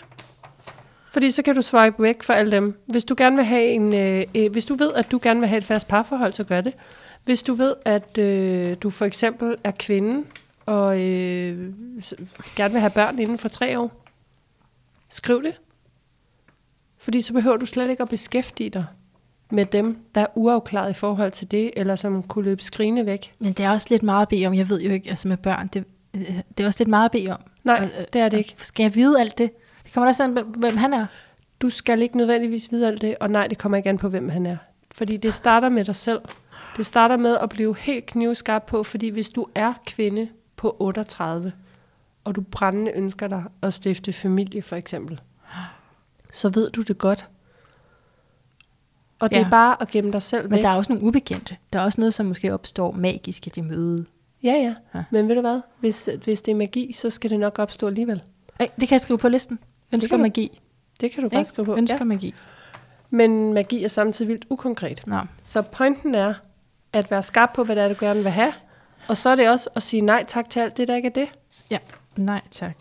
Fordi 1.13 1.31
så 1.31 1.43
kan 1.43 1.55
du 1.55 1.63
swipe 1.63 2.03
væk 2.03 2.23
for 2.23 2.33
alle 2.33 2.51
dem. 2.53 2.81
Hvis 2.87 3.05
du 3.05 3.15
gerne 3.19 3.37
vil 3.37 3.45
have 3.45 3.65
en, 3.65 3.95
øh, 3.95 4.25
øh, 4.35 4.53
hvis 4.53 4.65
du 4.67 4.75
ved, 4.75 4.93
at 4.95 5.11
du 5.11 5.21
gerne 5.23 5.41
vil 5.41 5.49
have 5.49 5.59
et 5.59 5.65
fast 5.65 5.89
parforhold, 5.89 6.33
så 6.33 6.45
gør 6.45 6.61
det. 6.61 6.73
Hvis 7.25 7.43
du 7.43 7.55
ved, 7.55 7.75
at 7.85 8.19
øh, 8.19 8.77
du 8.83 8.91
for 8.91 9.05
eksempel 9.05 9.57
er 9.65 9.71
kvinde, 9.71 10.25
og 10.67 11.01
øh, 11.01 11.73
gerne 12.57 12.73
vil 12.73 12.81
have 12.81 12.91
børn 12.91 13.19
inden 13.19 13.39
for 13.39 13.49
tre 13.49 13.79
år, 13.79 14.05
skriv 15.09 15.43
det. 15.43 15.61
Fordi 16.99 17.21
så 17.21 17.33
behøver 17.33 17.57
du 17.57 17.67
slet 17.67 17.91
ikke 17.91 18.03
at 18.03 18.09
beskæftige 18.09 18.71
dig 18.71 18.85
med 19.51 19.67
dem, 19.67 19.99
der 20.15 20.21
er 20.21 20.27
uafklaret 20.35 20.91
i 20.91 20.95
forhold 20.95 21.33
til 21.33 21.51
det, 21.51 21.71
eller 21.77 21.97
som 21.97 22.23
kunne 22.23 22.45
løbe 22.45 22.63
skrigende 22.63 23.07
væk. 23.07 23.35
Men 23.41 23.53
det 23.53 23.65
er 23.65 23.71
også 23.71 23.87
lidt 23.91 24.03
meget 24.03 24.23
at 24.23 24.29
bede 24.29 24.47
om. 24.47 24.55
Jeg 24.55 24.69
ved 24.69 24.81
jo 24.83 24.91
ikke, 24.91 25.09
altså 25.09 25.29
med 25.29 25.37
børn, 25.37 25.69
det, 25.69 25.85
øh, 26.15 26.41
det 26.59 26.65
er 26.65 26.67
også 26.67 26.81
lidt 26.81 26.89
meget 26.89 27.05
at 27.05 27.11
bede 27.11 27.31
om. 27.31 27.41
Nej, 27.65 27.77
Og, 27.77 27.85
øh, 27.85 28.07
det 28.13 28.21
er 28.21 28.29
det 28.29 28.39
ikke. 28.39 28.55
Skal 28.59 28.83
jeg 28.83 28.95
vide 28.95 29.21
alt 29.21 29.39
det? 29.39 29.51
Det 29.85 29.93
kommer 29.93 30.09
også 30.09 30.25
an 30.25 30.35
på, 30.35 30.43
hvem 30.59 30.77
han 30.77 30.95
er. 30.95 31.07
Du 31.63 31.71
skal 31.71 32.03
ikke 32.03 32.17
nødvendigvis 32.17 32.71
vide 32.71 32.87
alt 32.87 33.01
det, 33.01 33.17
og 33.21 33.31
nej, 33.31 33.47
det 33.47 33.59
kommer 33.59 33.77
ikke 33.77 33.89
an 33.89 33.99
på, 33.99 34.09
hvem 34.09 34.29
han 34.29 34.47
er. 34.47 34.57
Fordi 34.91 35.17
det 35.17 35.35
starter 35.35 35.69
med 35.69 35.85
dig 35.85 35.97
selv. 35.97 36.21
Det 36.77 36.87
starter 36.87 37.17
med 37.17 37.37
at 37.43 37.49
blive 37.49 37.77
helt 37.77 38.07
knivskarp 38.07 38.63
på, 38.67 38.83
fordi 38.83 39.09
hvis 39.09 39.31
du 39.31 39.47
er 39.55 39.73
kvinde 39.87 40.29
på 40.57 40.77
38, 40.79 41.53
og 42.29 42.35
du 42.35 42.41
brændende 42.41 42.93
ønsker 42.93 43.27
dig 43.29 43.45
at 43.63 43.75
stifte 43.75 44.13
familie 44.13 44.63
for 44.63 44.77
eksempel, 44.77 45.21
så 46.33 46.49
ved 46.49 46.71
du 46.71 46.83
det 46.83 46.99
godt. 46.99 47.29
Og 49.21 49.31
det 49.31 49.37
Ja. 49.37 49.45
er 49.47 49.51
bare 49.51 49.77
at 49.83 49.89
gemme 49.89 50.13
dig 50.13 50.23
selv 50.23 50.45
væk. 50.45 50.51
Men 50.51 50.63
der 50.63 50.69
er 50.69 50.77
også 50.77 50.93
nogle 50.93 51.07
ubekendte. 51.09 51.57
Der 51.73 51.79
er 51.79 51.85
også 51.85 52.01
noget, 52.01 52.15
som 52.15 52.27
måske 52.27 52.55
opstår 52.55 52.93
magisk 52.93 53.47
i 53.47 53.51
det 53.51 53.65
møde. 53.65 54.05
Ja, 54.43 54.75
ja. 54.95 55.03
Men 55.11 55.29
ved 55.29 55.35
du 55.35 55.41
hvad? 55.41 55.61
Hvis, 55.81 56.09
hvis 56.25 56.43
det 56.43 56.53
er 56.53 56.57
magi, 56.57 56.93
så 56.93 57.11
skal 57.11 57.31
det 57.31 57.41
nok 57.41 57.59
opstå 57.59 57.87
alligevel. 57.87 58.23
Ej, 58.61 58.69
det 58.81 58.89
kan 58.89 58.95
jeg 58.95 59.01
skrive 59.01 59.19
på 59.19 59.29
listen. 59.29 59.59
Ønsker 59.95 60.17
du. 60.17 60.23
magi. 60.23 60.61
Det 61.01 61.11
kan 61.13 61.23
du 61.23 61.29
bare 61.29 61.41
Ikke? 61.41 61.49
skrive 61.49 61.65
på. 61.67 61.77
Ønsker 61.77 61.99
Ja. 61.99 62.05
magi. 62.05 62.35
Men 63.11 63.53
magi 63.55 63.85
er 63.85 63.89
samtidig 63.89 64.29
vildt 64.29 64.45
ukonkret. 64.51 65.03
Nå. 65.07 65.17
Så 65.45 65.63
pointen 65.63 66.15
er 66.15 66.35
at 66.93 67.11
være 67.11 67.23
skarp 67.23 67.51
på, 67.55 67.65
hvad 67.65 67.77
det 67.77 67.85
er, 67.85 67.89
du 67.89 67.95
gerne 68.01 68.23
vil 68.23 68.31
have. 68.33 68.53
Og 69.09 69.17
så 69.17 69.31
er 69.31 69.37
det 69.37 69.49
også 69.51 69.71
at 69.75 69.83
sige 69.83 70.01
nej 70.01 70.25
tak 70.29 70.51
til 70.51 70.61
alt 70.61 70.77
det, 70.77 70.89
der 70.89 70.95
ikke 70.97 71.09
er 71.09 71.13
det. 71.13 71.29
Ja. 71.71 71.79
Nej, 72.19 72.41
tak. 72.51 72.77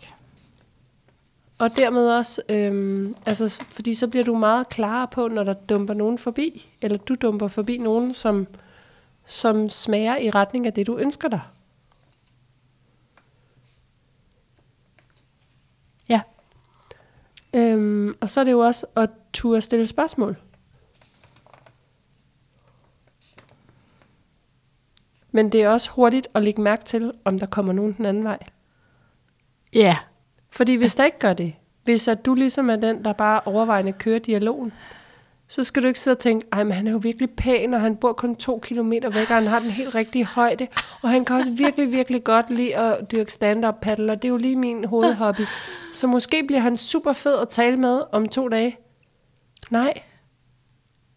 Og 1.58 1.76
dermed 1.76 2.10
også, 2.10 2.42
øhm, 2.48 3.14
altså, 3.26 3.64
fordi 3.68 3.94
så 3.94 4.08
bliver 4.08 4.24
du 4.24 4.34
meget 4.34 4.68
klarere 4.68 5.08
på, 5.08 5.28
når 5.28 5.44
der 5.44 5.52
dumper 5.54 5.94
nogen 5.94 6.18
forbi, 6.18 6.68
eller 6.80 6.98
du 6.98 7.14
dumper 7.14 7.48
forbi 7.48 7.78
nogen, 7.78 8.14
som, 8.14 8.46
som 9.24 9.68
smager 9.68 10.16
i 10.16 10.30
retning 10.30 10.66
af 10.66 10.72
det, 10.72 10.86
du 10.86 10.96
ønsker 10.96 11.28
dig. 11.28 11.40
Ja. 16.08 16.20
Øhm, 17.54 18.16
og 18.20 18.30
så 18.30 18.40
er 18.40 18.44
det 18.44 18.52
jo 18.52 18.60
også 18.60 18.86
at 18.96 19.10
turde 19.32 19.60
stille 19.60 19.86
spørgsmål. 19.86 20.36
Men 25.30 25.52
det 25.52 25.62
er 25.62 25.68
også 25.68 25.90
hurtigt 25.90 26.28
at 26.34 26.42
lægge 26.42 26.62
mærke 26.62 26.84
til, 26.84 27.12
om 27.24 27.38
der 27.38 27.46
kommer 27.46 27.72
nogen 27.72 27.92
den 27.92 28.06
anden 28.06 28.24
vej. 28.24 28.38
Ja. 29.74 29.96
Fordi 30.50 30.74
hvis 30.74 30.94
der 30.94 31.04
ikke 31.04 31.18
gør 31.18 31.32
det, 31.32 31.52
hvis 31.84 32.08
at 32.08 32.24
du 32.24 32.34
ligesom 32.34 32.70
er 32.70 32.76
den, 32.76 33.04
der 33.04 33.12
bare 33.12 33.40
overvejende 33.44 33.92
kører 33.92 34.18
dialogen, 34.18 34.72
så 35.50 35.64
skal 35.64 35.82
du 35.82 35.88
ikke 35.88 36.00
sidde 36.00 36.14
og 36.14 36.18
tænke, 36.18 36.46
ej, 36.52 36.64
men 36.64 36.72
han 36.72 36.86
er 36.86 36.90
jo 36.90 36.98
virkelig 36.98 37.30
pæn, 37.30 37.74
og 37.74 37.80
han 37.80 37.96
bor 37.96 38.12
kun 38.12 38.36
to 38.36 38.58
kilometer 38.62 39.10
væk, 39.10 39.30
og 39.30 39.36
han 39.36 39.46
har 39.46 39.58
den 39.58 39.70
helt 39.70 39.94
rigtige 39.94 40.24
højde, 40.26 40.66
og 41.02 41.10
han 41.10 41.24
kan 41.24 41.36
også 41.36 41.50
virkelig, 41.50 41.92
virkelig 41.92 42.24
godt 42.24 42.50
lide 42.50 42.76
at 42.76 43.10
dyrke 43.12 43.32
stand-up 43.32 43.74
paddle, 43.82 44.12
og 44.12 44.22
det 44.22 44.28
er 44.28 44.32
jo 44.32 44.36
lige 44.36 44.56
min 44.56 44.84
hovedhobby. 44.84 45.40
Så 45.94 46.06
måske 46.06 46.44
bliver 46.46 46.60
han 46.60 46.76
super 46.76 47.12
fed 47.12 47.38
at 47.42 47.48
tale 47.48 47.76
med 47.76 48.02
om 48.12 48.28
to 48.28 48.48
dage. 48.48 48.76
Nej, 49.70 50.02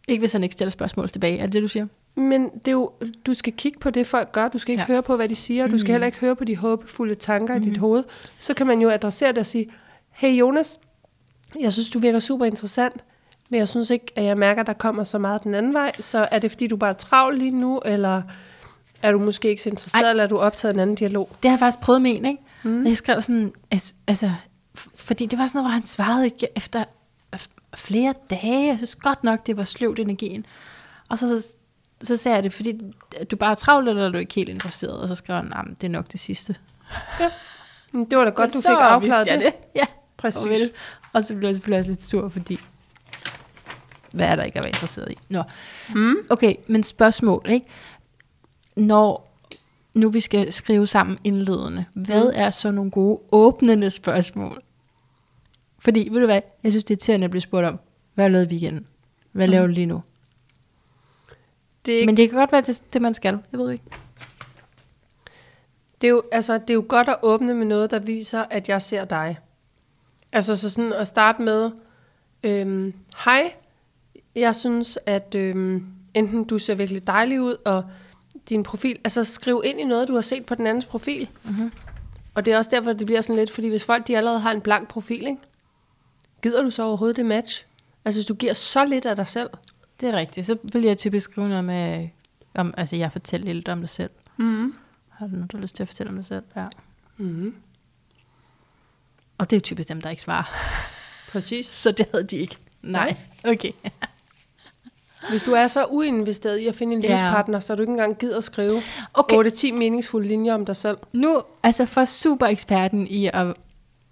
Ikke 0.08 0.22
hvis 0.22 0.34
han 0.34 0.44
ikke 0.44 0.54
stiller 0.54 0.70
spørgsmål 0.70 1.10
tilbage. 1.10 1.38
Er 1.38 1.46
det 1.46 1.54
det, 1.54 1.62
du 1.62 1.68
siger? 1.68 1.88
Men 2.16 2.50
det 2.50 2.68
er 2.68 2.72
jo, 2.72 2.92
du 3.26 3.34
skal 3.34 3.54
kigge 3.54 3.80
på 3.80 3.90
det, 3.90 4.08
folk 4.08 4.32
gør. 4.32 4.48
Du 4.48 4.58
skal 4.58 4.72
ikke 4.72 4.82
Ja. 4.82 4.88
høre 4.88 5.04
på, 5.04 5.16
hvad 5.16 5.30
de 5.30 5.36
siger. 5.36 5.68
Du 5.68 5.78
skal 5.78 5.88
Mm. 5.90 5.94
heller 5.94 6.06
ikke 6.08 6.18
høre 6.20 6.36
på 6.36 6.44
de 6.44 6.56
håbefulde 6.58 7.16
tanker 7.16 7.58
mm. 7.58 7.64
i 7.64 7.66
dit 7.70 7.78
hoved. 7.78 8.04
Så 8.40 8.54
kan 8.54 8.68
man 8.68 8.82
jo 8.82 8.90
adressere 8.90 9.30
det 9.30 9.38
og 9.38 9.46
sige, 9.46 9.72
hey 10.12 10.32
Jonas, 10.40 10.80
jeg 11.60 11.74
synes, 11.74 11.90
du 11.90 12.00
virker 12.00 12.20
super 12.20 12.46
interessant, 12.46 13.04
men 13.50 13.60
jeg 13.60 13.70
synes 13.70 13.90
ikke, 13.90 14.06
at 14.16 14.24
jeg 14.24 14.38
mærker, 14.38 14.62
at 14.62 14.68
der 14.68 14.74
kommer 14.74 15.04
så 15.04 15.18
meget 15.18 15.44
den 15.44 15.56
anden 15.56 15.74
vej. 15.74 15.92
Så 16.00 16.28
er 16.32 16.40
det, 16.40 16.52
fordi 16.52 16.68
du 16.68 16.78
bare 16.78 16.90
er 16.90 16.94
travl 16.94 17.38
lige 17.38 17.52
nu, 17.52 17.80
eller 17.86 18.22
er 19.02 19.12
du 19.12 19.20
måske 19.20 19.50
ikke 19.50 19.64
så 19.64 19.70
interesseret, 19.70 20.04
Ej. 20.04 20.10
eller 20.10 20.24
er 20.24 20.28
du 20.28 20.38
optaget 20.38 20.74
en 20.74 20.80
anden 20.80 20.96
dialog? 20.96 21.30
Det 21.44 21.50
har 21.52 21.56
jeg 21.58 21.60
faktisk 21.60 21.80
prøvet 21.84 22.02
med 22.02 22.12
en, 22.18 22.26
ikke? 22.26 22.42
Mm. 22.64 22.86
Jeg 22.86 22.98
skrev 22.98 23.22
sådan, 23.22 23.52
altså, 24.08 24.32
fordi 24.96 25.26
det 25.26 25.40
var 25.40 25.48
sådan 25.48 25.58
noget, 25.60 25.66
hvor 25.66 25.74
han 25.74 25.82
svarede 25.82 26.26
ikke 26.26 26.48
efter 26.56 26.84
flere 27.76 28.14
dage. 28.30 28.68
Jeg 28.68 28.78
synes 28.78 28.96
godt 28.96 29.24
nok, 29.24 29.48
det 29.48 29.58
var 29.58 29.64
sløvt 29.64 30.00
energien. 30.00 30.46
Og 31.10 31.20
så, 31.20 31.42
så, 31.42 31.48
så 32.04 32.18
sagde 32.18 32.36
jeg 32.36 32.44
det, 32.44 32.54
fordi 32.54 32.80
du 33.32 33.36
bare 33.36 33.52
er 33.52 33.56
travlt, 33.56 33.90
eller 33.90 34.06
er 34.06 34.10
du 34.10 34.18
ikke 34.18 34.34
helt 34.34 34.50
interesseret? 34.50 35.02
Og 35.02 35.08
så 35.08 35.16
skrev 35.16 35.36
han, 35.36 35.46
nah, 35.46 35.66
det 35.68 35.84
er 35.84 35.88
nok 35.90 36.12
det 36.12 36.20
sidste. 36.20 36.56
Men 37.92 38.06
Det 38.10 38.18
var 38.18 38.24
da 38.24 38.30
godt, 38.30 38.56
Men 38.56 38.62
du 38.62 38.70
fik 38.70 38.78
afklaret 38.80 39.28
det. 39.28 39.40
det. 39.40 39.54
Ja, 39.76 39.86
Præcis. 40.18 40.42
Farvel. 40.42 40.72
Og 41.14 41.24
så 41.24 41.36
blev 41.36 41.48
jeg 41.48 41.56
selvfølgelig 41.56 41.80
også 41.80 41.92
lidt 41.92 42.04
sur, 42.04 42.30
fordi 42.30 42.60
hvad 44.12 44.28
er 44.28 44.36
der 44.36 44.44
ikke 44.44 44.58
at 44.58 44.64
være 44.64 44.70
interesseret 44.70 45.12
i? 45.12 45.18
Nå. 45.30 45.44
Mm. 45.96 46.16
Okay, 46.30 46.56
men 46.68 46.84
spørgsmål, 46.84 47.46
ikke? 47.50 47.66
Når 48.76 49.38
nu 49.94 50.10
vi 50.10 50.20
skal 50.20 50.54
skrive 50.54 50.88
sammen 50.88 51.18
indledende, 51.24 51.86
hvad 51.94 52.32
er 52.34 52.50
så 52.50 52.72
nogle 52.72 52.92
gode 52.92 53.20
åbnende 53.32 53.90
spørgsmål? 53.90 54.62
Fordi, 55.80 56.08
ved 56.12 56.20
du 56.20 56.26
hvad, 56.26 56.42
jeg 56.64 56.72
synes 56.72 56.84
det 56.84 56.92
er 56.94 56.96
irriterende 56.96 57.26
at 57.26 57.32
blive 57.32 57.42
spurgt 57.42 57.66
om, 57.68 57.80
hvad 58.14 58.26
har 58.26 58.30
du 58.30 58.34
lavet 58.34 58.46
i 58.46 58.50
weekenden? 58.56 58.88
Hvad 59.32 59.48
laver 59.48 59.68
du 59.68 59.74
lige 59.74 59.86
nu? 59.86 60.02
Det 61.86 61.94
er, 61.94 62.00
ikke, 62.00 62.06
Men 62.06 62.18
det 62.18 62.30
kan 62.30 62.40
godt 62.40 62.52
være, 62.52 62.62
det, 62.62 62.84
det 62.94 63.02
man 63.02 63.14
skal. 63.14 63.40
Jeg 63.52 63.60
ved 63.60 63.72
ikke. 63.72 63.84
det, 66.02 66.08
er 66.08 66.12
jo, 66.12 66.24
altså, 66.32 66.54
det 66.54 66.70
er 66.70 66.74
jo 66.74 66.86
godt 66.88 67.10
at 67.10 67.16
åbne 67.22 67.54
med 67.54 67.66
noget, 67.66 67.92
der 67.92 68.00
viser, 68.00 68.46
at 68.50 68.70
jeg 68.70 68.82
ser 68.82 69.06
dig. 69.06 69.40
Altså 70.32 70.56
så 70.56 70.70
sådan 70.70 70.94
at 70.94 71.08
starte 71.08 71.42
med, 71.42 71.72
øhm, 72.44 72.94
hej, 73.26 73.54
jeg 74.36 74.56
synes, 74.56 75.00
at 75.06 75.36
øhm, 75.36 75.86
enten 76.14 76.44
du 76.44 76.60
ser 76.60 76.76
virkelig 76.76 77.08
dejlig 77.08 77.42
ud, 77.42 77.56
og 77.66 77.86
din 78.50 78.64
profil, 78.64 79.00
altså 79.04 79.24
skriv 79.24 79.62
ind 79.66 79.80
i 79.80 79.84
noget, 79.84 80.08
du 80.08 80.14
har 80.14 80.22
set 80.22 80.46
på 80.46 80.56
den 80.56 80.68
andens 80.68 80.86
profil. 80.86 81.30
Mm-hmm. 81.44 81.72
Og 82.36 82.46
det 82.46 82.54
er 82.54 82.58
også 82.58 82.72
derfor, 82.72 82.94
det 82.94 83.06
bliver 83.06 83.22
sådan 83.22 83.36
lidt, 83.36 83.52
fordi 83.52 83.68
hvis 83.68 83.84
folk 83.84 84.08
de 84.08 84.18
allerede 84.18 84.40
har 84.40 84.52
en 84.52 84.62
blank 84.62 84.88
profil, 84.88 85.28
ikke? 85.28 85.42
gider 86.42 86.62
du 86.62 86.70
så 86.72 86.84
overhovedet 86.84 87.18
det 87.18 87.26
match? 87.26 87.66
Altså 88.06 88.18
hvis 88.18 88.26
du 88.26 88.34
giver 88.34 88.54
så 88.54 88.86
lidt 88.86 89.06
af 89.06 89.16
dig 89.16 89.28
selv. 89.28 89.50
Det 90.02 90.10
er 90.10 90.14
rigtigt. 90.18 90.48
Så 90.48 90.58
vil 90.64 90.82
jeg 90.82 90.98
typisk 90.98 91.32
skrive 91.32 91.50
noget 91.50 91.64
med, 91.66 92.08
om, 92.56 92.74
altså 92.78 92.96
jeg 92.96 93.12
fortæller 93.12 93.54
lidt 93.54 93.68
om 93.70 93.80
dig 93.80 93.90
selv. 93.90 94.10
Mm. 94.38 94.74
Har 95.10 95.28
du 95.28 95.32
noget, 95.36 95.52
du 95.52 95.58
har 95.58 95.62
lyst 95.62 95.76
til 95.76 95.84
at 95.84 95.88
fortælle 95.88 96.10
om 96.10 96.16
dig 96.16 96.26
selv? 96.26 96.44
Ja. 96.56 96.68
Mm. 97.18 97.56
Og 99.38 99.50
det 99.50 99.56
er 99.56 99.58
jo 99.60 99.62
typisk 99.62 99.90
dem, 99.90 100.02
der 100.02 100.10
ikke 100.10 100.22
svarer. 100.22 100.44
Præcis. 101.32 101.66
Så 101.84 101.92
det 101.92 102.06
havde 102.14 102.28
de 102.28 102.36
ikke. 102.36 102.56
Nej. 102.82 103.16
Okay. 103.44 103.72
Hvis 105.30 105.44
du 105.44 105.52
er 105.52 105.68
så 105.68 105.86
uinvesteret 105.86 106.58
i 106.58 106.68
at 106.68 106.76
finde 106.76 106.96
en 106.96 107.02
Ja. 107.02 107.10
livspartner, 107.10 107.60
så 107.60 107.76
du 107.76 107.82
ikke 107.82 107.92
engang 107.92 108.18
gider 108.18 108.38
at 108.38 108.44
skrive 108.44 108.82
Okay. 109.14 109.36
8-10 109.36 109.72
meningsfulde 109.74 110.28
linjer 110.28 110.54
om 110.54 110.66
dig 110.66 110.76
selv. 110.76 110.98
Nu, 111.14 111.42
altså 111.64 111.86
for 111.86 112.06
super 112.06 112.46
eksperten 112.46 113.08
i 113.08 113.30
at 113.34 113.54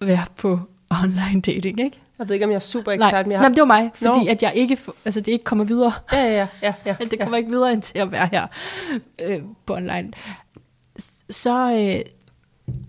være 0.01 0.25
på 0.37 0.59
online 0.91 1.41
dating, 1.41 1.79
ikke? 1.79 2.01
Jeg 2.19 2.29
ved 2.29 2.33
ikke, 2.33 2.45
om 2.45 2.51
jeg 2.51 2.55
er 2.55 2.59
super 2.59 2.91
ekspert, 2.91 3.11
Nej, 3.11 3.23
men 3.23 3.31
jeg 3.31 3.37
Nej, 3.37 3.43
har... 3.43 3.49
men 3.49 3.55
det 3.55 3.61
var 3.61 3.65
mig, 3.67 3.91
fordi 3.93 4.19
Nå. 4.19 4.31
at 4.31 4.43
jeg 4.43 4.51
ikke, 4.55 4.77
altså 5.05 5.21
det 5.21 5.31
ikke 5.31 5.43
kommer 5.43 5.65
videre. 5.65 5.93
Ja, 6.11 6.23
ja, 6.23 6.47
ja. 6.61 6.73
ja, 6.85 6.95
Det 7.03 7.13
ja. 7.13 7.23
kommer 7.23 7.37
ikke 7.37 7.49
videre 7.49 7.73
end 7.73 7.81
til 7.81 7.99
at 7.99 8.11
være 8.11 8.29
her 8.31 8.47
øh, 9.25 9.41
på 9.65 9.73
online. 9.73 10.11
Så 11.29 11.71
øh, 11.71 12.11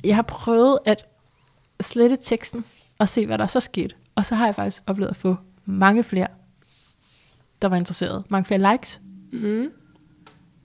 jeg 0.04 0.16
har 0.16 0.22
prøvet 0.22 0.78
at 0.84 1.06
slette 1.80 2.16
teksten 2.20 2.64
og 2.98 3.08
se, 3.08 3.26
hvad 3.26 3.38
der 3.38 3.46
så 3.46 3.60
skete. 3.60 3.94
Og 4.14 4.24
så 4.24 4.34
har 4.34 4.46
jeg 4.46 4.54
faktisk 4.54 4.82
oplevet 4.86 5.10
at 5.10 5.16
få 5.16 5.36
mange 5.64 6.02
flere, 6.02 6.26
der 7.62 7.68
var 7.68 7.76
interesseret. 7.76 8.24
Mange 8.28 8.44
flere 8.44 8.72
likes. 8.72 9.00
Mm. 9.32 9.68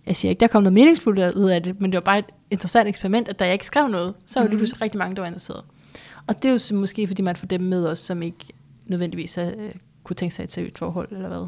Jeg 0.06 0.16
siger 0.16 0.30
ikke, 0.30 0.40
der 0.40 0.48
kom 0.48 0.64
noget 0.64 0.74
meningsfuldt 0.74 1.36
ud 1.36 1.50
af 1.50 1.64
det, 1.64 1.82
men 1.82 1.92
det 1.92 1.98
var 1.98 2.02
bare 2.02 2.20
et 2.20 2.26
interessant 2.52 2.90
eksperiment, 2.90 3.28
at 3.28 3.40
da 3.40 3.44
jeg 3.44 3.54
ikke 3.54 3.66
skrev 3.66 3.88
noget, 3.88 4.14
så 4.26 4.40
var 4.40 4.44
det 4.44 4.50
lige 4.52 4.60
pludselig 4.60 4.82
rigtig 4.82 4.98
mange, 4.98 5.16
der 5.16 5.22
var 5.22 5.28
interesseret. 5.28 5.64
Og 6.28 6.44
det 6.44 6.50
er 6.50 6.52
jo 6.52 6.58
så 6.58 6.76
måske, 6.76 7.08
fordi 7.08 7.22
man 7.22 7.36
får 7.36 7.48
dem 7.48 7.62
med 7.62 7.88
os, 7.88 8.00
som 8.00 8.22
ikke 8.22 8.46
nødvendigvis 8.88 9.38
øh, 9.38 9.76
kunne 10.04 10.16
tænke 10.16 10.36
sig 10.36 10.44
et 10.44 10.52
seriøst 10.52 10.78
forhold, 10.78 11.12
eller 11.12 11.28
hvad. 11.28 11.48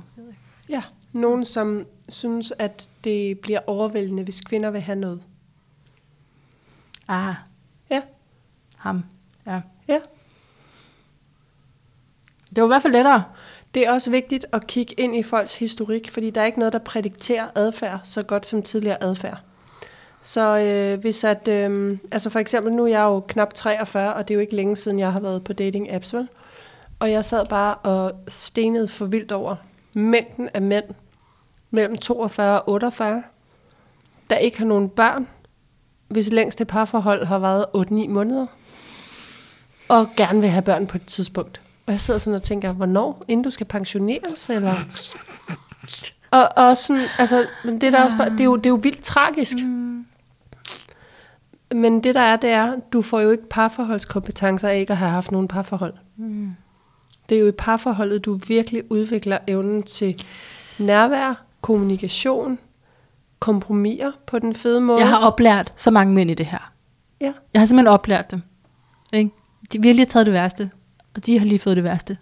Ja. 0.70 0.82
Nogen, 1.14 1.46
som 1.46 1.86
synes, 2.10 2.54
at 2.60 2.90
det 3.04 3.40
bliver 3.40 3.60
overvældende, 3.68 4.24
hvis 4.24 4.42
kvinder 4.42 4.70
vil 4.70 4.82
have 4.82 4.96
noget. 5.00 5.22
Ah, 7.08 7.36
Ja. 7.90 8.02
ham. 8.78 9.04
Ja. 9.46 9.62
Ja. 9.88 10.00
Det 12.56 12.62
var 12.62 12.66
i 12.66 12.68
hvert 12.68 12.82
fald 12.82 12.94
lettere. 12.94 13.24
Det 13.74 13.88
er 13.88 13.92
også 13.92 14.12
vigtigt 14.12 14.46
at 14.52 14.68
kigge 14.68 14.94
ind 14.98 15.16
i 15.16 15.24
folks 15.24 15.56
historik, 15.56 16.12
fordi 16.12 16.30
der 16.30 16.42
er 16.42 16.46
ikke 16.46 16.60
noget, 16.60 16.74
der 16.74 16.80
prædikterer 16.80 17.48
adfærd 17.56 18.00
så 18.04 18.24
godt 18.24 18.46
som 18.46 18.62
tidligere 18.62 19.04
adfærd. 19.04 19.42
Så 20.22 20.58
øh, 20.60 21.00
hvis 21.00 21.24
at, 21.24 21.48
øh, 21.48 21.98
altså 22.12 22.30
for 22.30 22.40
eksempel 22.40 22.74
nu 22.74 22.84
er 22.84 22.88
jeg 22.88 23.02
jo 23.04 23.20
knap 23.20 23.54
43, 23.54 24.14
og 24.14 24.28
det 24.28 24.34
er 24.34 24.36
jo 24.36 24.42
ikke 24.42 24.56
længe 24.56 24.76
siden, 24.76 25.00
jeg 25.00 25.12
har 25.12 25.20
været 25.20 25.44
på 25.44 25.54
dating 25.54 25.92
apps, 25.92 26.14
vel? 26.14 26.28
Og 27.00 27.12
jeg 27.12 27.26
sad 27.26 27.46
bare 27.46 27.76
og 27.76 28.12
stenede 28.28 28.88
for 28.88 29.06
vildt 29.06 29.32
over 29.32 29.56
mængden 29.94 30.50
af 30.54 30.62
mænd 30.62 30.86
mellem 31.72 31.98
42 31.98 32.62
og 32.62 32.70
48, 32.70 33.24
der 34.30 34.36
ikke 34.36 34.58
har 34.58 34.66
nogen 34.66 34.90
børn, 34.90 35.28
hvis 36.08 36.32
længste 36.32 36.66
parforhold 36.66 37.26
har 37.26 37.40
været 37.40 37.66
8-9 37.76 38.10
måneder, 38.10 38.46
og 39.88 40.10
gerne 40.16 40.42
vil 40.42 40.50
have 40.50 40.62
børn 40.62 40.88
på 40.88 40.98
et 40.98 41.06
tidspunkt. 41.06 41.62
Og 41.86 41.92
jeg 41.92 42.02
sidder 42.02 42.18
sådan 42.18 42.36
og 42.36 42.44
tænker, 42.44 42.74
hvornår? 42.74 43.24
Inden 43.28 43.44
du 43.44 43.50
skal 43.50 43.66
pensioneres, 43.66 44.50
eller... 44.50 44.76
Og, 46.32 46.50
og 46.56 46.78
sådan, 46.78 47.04
altså, 47.20 47.46
men 47.66 47.82
det, 47.82 47.94
der 47.94 48.04
også 48.04 48.18
bare, 48.18 48.30
det, 48.30 48.40
er 48.40 48.46
jo, 48.46 48.56
det 48.56 48.66
er 48.66 48.70
jo 48.70 48.80
vildt 48.84 49.04
tragisk. 49.04 49.58
Mm. 49.64 50.06
Men 51.72 52.04
det 52.04 52.16
der 52.16 52.22
er, 52.22 52.36
det 52.36 52.50
er, 52.50 52.76
du 52.94 53.02
får 53.02 53.20
jo 53.20 53.30
ikke 53.30 53.50
parforholdskompetencer 53.50 54.70
af 54.70 54.80
ikke 54.80 54.92
at 54.92 54.98
have 54.98 55.12
haft 55.12 55.32
nogen 55.32 55.48
parforhold. 55.48 55.94
Mm. 56.18 56.52
Det 57.30 57.36
er 57.36 57.40
jo 57.40 57.48
i 57.48 57.52
parforholdet, 57.52 58.26
du 58.26 58.40
virkelig 58.48 58.92
udvikler 58.92 59.38
evnen 59.48 59.84
til 59.84 60.24
nærvær, 60.80 61.44
kommunikation, 61.62 62.60
kompromiser 63.40 64.12
på 64.26 64.40
den 64.40 64.56
fede 64.56 64.82
måde. 64.82 65.00
Jeg 65.00 65.10
har 65.10 65.28
oplært 65.28 65.74
så 65.76 65.92
mange 65.92 66.14
mænd 66.14 66.32
i 66.32 66.34
det 66.34 66.46
her. 66.46 66.72
Ja. 67.22 67.34
Jeg 67.54 67.62
har 67.62 67.66
simpelthen 67.66 67.94
oplært 67.94 68.32
dem. 68.32 68.42
Ikke? 69.14 69.32
De, 69.74 69.82
vi 69.82 69.88
har 69.88 69.96
lige 69.96 70.06
taget 70.06 70.26
det 70.26 70.34
værste, 70.34 70.72
og 71.16 71.26
de 71.26 71.40
har 71.40 71.46
lige 71.46 71.60
fået 71.60 71.76
det 71.76 71.84
værste. 71.84 72.18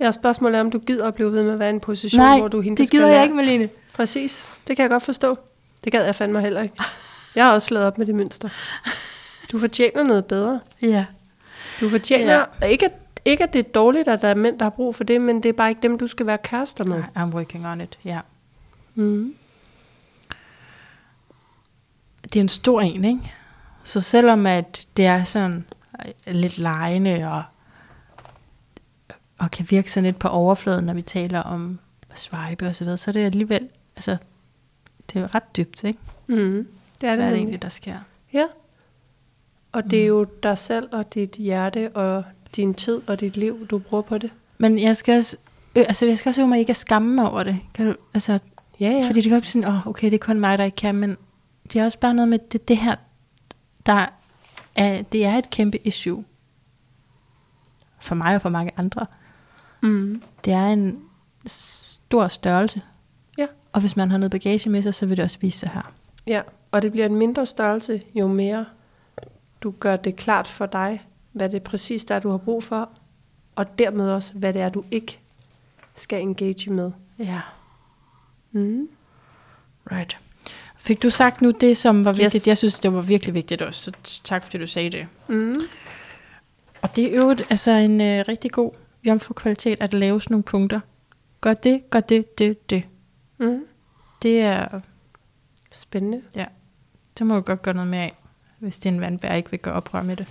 Ja, 0.00 0.12
spørgsmålet 0.12 0.56
er, 0.56 0.60
om 0.60 0.70
du 0.70 0.78
gider 0.78 1.06
at 1.06 1.14
blive 1.14 1.32
ved 1.32 1.42
med 1.42 1.52
at 1.52 1.58
være 1.58 1.70
i 1.70 1.74
en 1.74 1.80
position, 1.80 2.20
Nej, 2.20 2.38
hvor 2.38 2.48
du 2.48 2.60
hende, 2.60 2.82
det 2.82 2.90
gider 2.90 3.06
jeg 3.06 3.14
lære. 3.14 3.24
ikke, 3.24 3.36
Malene. 3.36 3.68
Præcis, 3.94 4.46
det 4.68 4.76
kan 4.76 4.82
jeg 4.82 4.90
godt 4.90 5.02
forstå. 5.02 5.38
Det 5.84 5.92
gad 5.92 6.04
jeg 6.04 6.14
fandme 6.14 6.40
heller 6.40 6.62
ikke. 6.62 6.74
Jeg 7.34 7.44
har 7.44 7.52
også 7.52 7.66
slået 7.66 7.84
op 7.84 7.98
med 7.98 8.06
det 8.06 8.14
mønster. 8.14 8.48
Du 9.52 9.58
fortjener 9.58 10.02
noget 10.02 10.24
bedre. 10.24 10.60
Ja. 10.82 11.04
Du 11.80 11.88
fortjener, 11.88 12.44
ja. 12.62 12.66
ikke, 12.66 12.84
at, 12.84 12.92
ikke 13.24 13.44
at 13.44 13.52
det 13.52 13.58
er 13.58 13.72
dårligt, 13.72 14.08
at 14.08 14.22
der 14.22 14.28
er 14.28 14.34
mænd, 14.34 14.58
der 14.58 14.64
har 14.64 14.70
brug 14.70 14.94
for 14.94 15.04
det, 15.04 15.20
men 15.20 15.42
det 15.42 15.48
er 15.48 15.52
bare 15.52 15.68
ikke 15.68 15.82
dem, 15.82 15.98
du 15.98 16.06
skal 16.06 16.26
være 16.26 16.38
kærester 16.38 16.84
med. 16.84 17.02
I'm 17.16 17.34
working 17.34 17.66
on 17.66 17.80
it, 17.80 17.98
ja. 18.04 18.20
Mm. 18.94 19.34
Det 22.24 22.36
er 22.36 22.40
en 22.40 22.48
stor 22.48 22.80
en, 22.80 23.04
ikke? 23.04 23.32
Så 23.84 24.00
selvom 24.00 24.46
at 24.46 24.86
det 24.96 25.06
er 25.06 25.24
sådan 25.24 25.64
øh, 26.26 26.34
lidt 26.34 26.58
lejende 26.58 27.28
og, 27.32 27.42
og 29.38 29.50
kan 29.50 29.66
virke 29.70 29.92
sådan 29.92 30.04
lidt 30.04 30.18
på 30.18 30.28
overfladen, 30.28 30.84
når 30.84 30.94
vi 30.94 31.02
taler 31.02 31.40
om 31.40 31.78
swipe 32.14 32.66
og 32.66 32.74
så 32.74 32.84
videre, 32.84 32.96
så 32.96 33.10
er 33.10 33.12
det 33.12 33.24
alligevel, 33.24 33.68
altså, 33.96 34.16
det 35.12 35.22
er 35.22 35.34
ret 35.34 35.56
dybt, 35.56 35.84
ikke? 35.84 35.98
Mm. 36.26 36.68
Det 37.00 37.08
er 37.08 37.10
det, 37.10 37.18
Hvad 37.18 37.26
er 37.26 37.30
det 37.30 37.38
egentlig, 37.38 37.62
der 37.62 37.68
sker? 37.68 37.98
Ja. 38.32 38.46
Og 39.72 39.90
det 39.90 40.02
er 40.02 40.06
jo 40.06 40.24
dig 40.42 40.58
selv 40.58 40.88
og 40.92 41.14
dit 41.14 41.30
hjerte 41.30 41.90
og 41.96 42.24
din 42.56 42.74
tid 42.74 43.00
og 43.06 43.20
dit 43.20 43.36
liv, 43.36 43.66
du 43.66 43.78
bruger 43.78 44.02
på 44.02 44.18
det. 44.18 44.30
Men 44.58 44.78
jeg 44.78 44.96
skal 44.96 45.16
også, 45.16 45.36
øh, 45.76 45.84
altså 45.88 46.06
jeg 46.06 46.18
skal 46.18 46.30
også 46.30 46.40
øve 46.40 46.48
mig 46.48 46.58
ikke 46.58 46.70
at 46.70 46.76
skamme 46.76 47.14
mig 47.14 47.30
over 47.30 47.42
det. 47.42 47.58
Kan 47.74 47.86
du, 47.86 47.94
altså, 48.14 48.38
Ja, 48.80 48.90
ja. 48.90 49.06
Fordi 49.06 49.20
det 49.20 49.28
kan 49.30 49.40
blive 49.40 49.50
sådan, 49.50 49.68
åh, 49.68 49.74
oh, 49.74 49.86
okay, 49.86 50.06
det 50.06 50.14
er 50.14 50.18
kun 50.18 50.40
mig, 50.40 50.58
der 50.58 50.64
ikke 50.64 50.76
kan, 50.76 50.94
men 50.94 51.16
det 51.72 51.80
er 51.80 51.84
også 51.84 51.98
bare 51.98 52.14
noget 52.14 52.28
med 52.28 52.38
det, 52.52 52.68
det 52.68 52.76
her, 52.76 52.94
der 53.86 54.06
er, 54.74 55.02
det 55.02 55.24
er 55.24 55.38
et 55.38 55.50
kæmpe 55.50 55.86
issue. 55.86 56.24
For 58.00 58.14
mig 58.14 58.34
og 58.34 58.42
for 58.42 58.48
mange 58.48 58.72
andre. 58.76 59.06
Mm. 59.82 60.22
Det 60.44 60.52
er 60.52 60.66
en 60.66 61.02
stor 61.46 62.28
størrelse. 62.28 62.82
Ja. 63.38 63.46
Og 63.72 63.80
hvis 63.80 63.96
man 63.96 64.10
har 64.10 64.18
noget 64.18 64.30
bagage 64.30 64.70
med 64.70 64.82
sig, 64.82 64.94
så 64.94 65.06
vil 65.06 65.16
det 65.16 65.24
også 65.24 65.38
vise 65.40 65.58
sig 65.58 65.70
her. 65.74 65.92
Ja, 66.26 66.42
og 66.70 66.82
det 66.82 66.92
bliver 66.92 67.06
en 67.06 67.16
mindre 67.16 67.46
størrelse, 67.46 68.02
jo 68.14 68.28
mere 68.28 68.66
du 69.60 69.74
gør 69.80 69.96
det 69.96 70.16
klart 70.16 70.46
for 70.46 70.66
dig, 70.66 71.06
hvad 71.34 71.48
det 71.48 71.62
præcis 71.62 72.04
er, 72.10 72.18
du 72.18 72.30
har 72.30 72.36
brug 72.38 72.64
for, 72.64 72.88
og 73.54 73.78
dermed 73.78 74.10
også, 74.10 74.32
hvad 74.34 74.52
det 74.52 74.62
er, 74.62 74.68
du 74.68 74.84
ikke 74.90 75.18
skal 75.94 76.20
engage 76.22 76.70
med. 76.72 76.90
Ja, 77.18 77.40
Mm. 78.52 78.88
right. 79.92 80.16
Fik 80.76 81.02
du 81.02 81.10
sagt 81.10 81.42
nu 81.42 81.50
det, 81.50 81.76
som 81.76 82.04
var 82.04 82.12
vigtigt? 82.12 82.34
Yes. 82.34 82.48
Jeg 82.48 82.58
synes, 82.58 82.80
det 82.80 82.92
var 82.92 83.02
virkelig 83.02 83.34
vigtigt 83.34 83.62
også, 83.62 83.80
så 84.04 84.20
tak 84.24 84.42
fordi 84.44 84.58
du 84.58 84.66
sagde 84.66 84.90
det. 84.90 85.06
Mm. 85.28 85.54
Og 86.82 86.96
det 86.96 87.12
er 87.14 87.16
jo 87.16 87.30
altså 87.50 87.70
en 87.70 88.00
øh, 88.00 88.24
rigtig 88.28 88.50
god 88.50 88.70
jomfru-kvalitet, 89.04 89.76
at 89.80 89.94
lave 89.94 90.20
sådan 90.20 90.32
nogle 90.34 90.42
punkter. 90.42 90.80
Gør 91.40 91.54
det, 91.54 91.90
gør 91.90 92.00
det, 92.00 92.38
det, 92.38 92.70
det. 92.70 92.82
Mm. 93.38 93.64
Det 94.22 94.40
er, 94.40 94.80
Spændende. 95.72 96.22
ja, 96.34 96.46
det 97.18 97.26
må 97.26 97.34
du 97.34 97.40
godt 97.40 97.62
gøre 97.62 97.74
noget 97.74 97.90
mere 97.90 98.02
af, 98.02 98.14
hvis 98.58 98.78
din 98.78 99.00
vandbær 99.00 99.32
ikke 99.34 99.50
vil 99.50 99.60
gøre 99.60 99.74
oprør 99.74 100.02
med 100.02 100.16
det. 100.16 100.26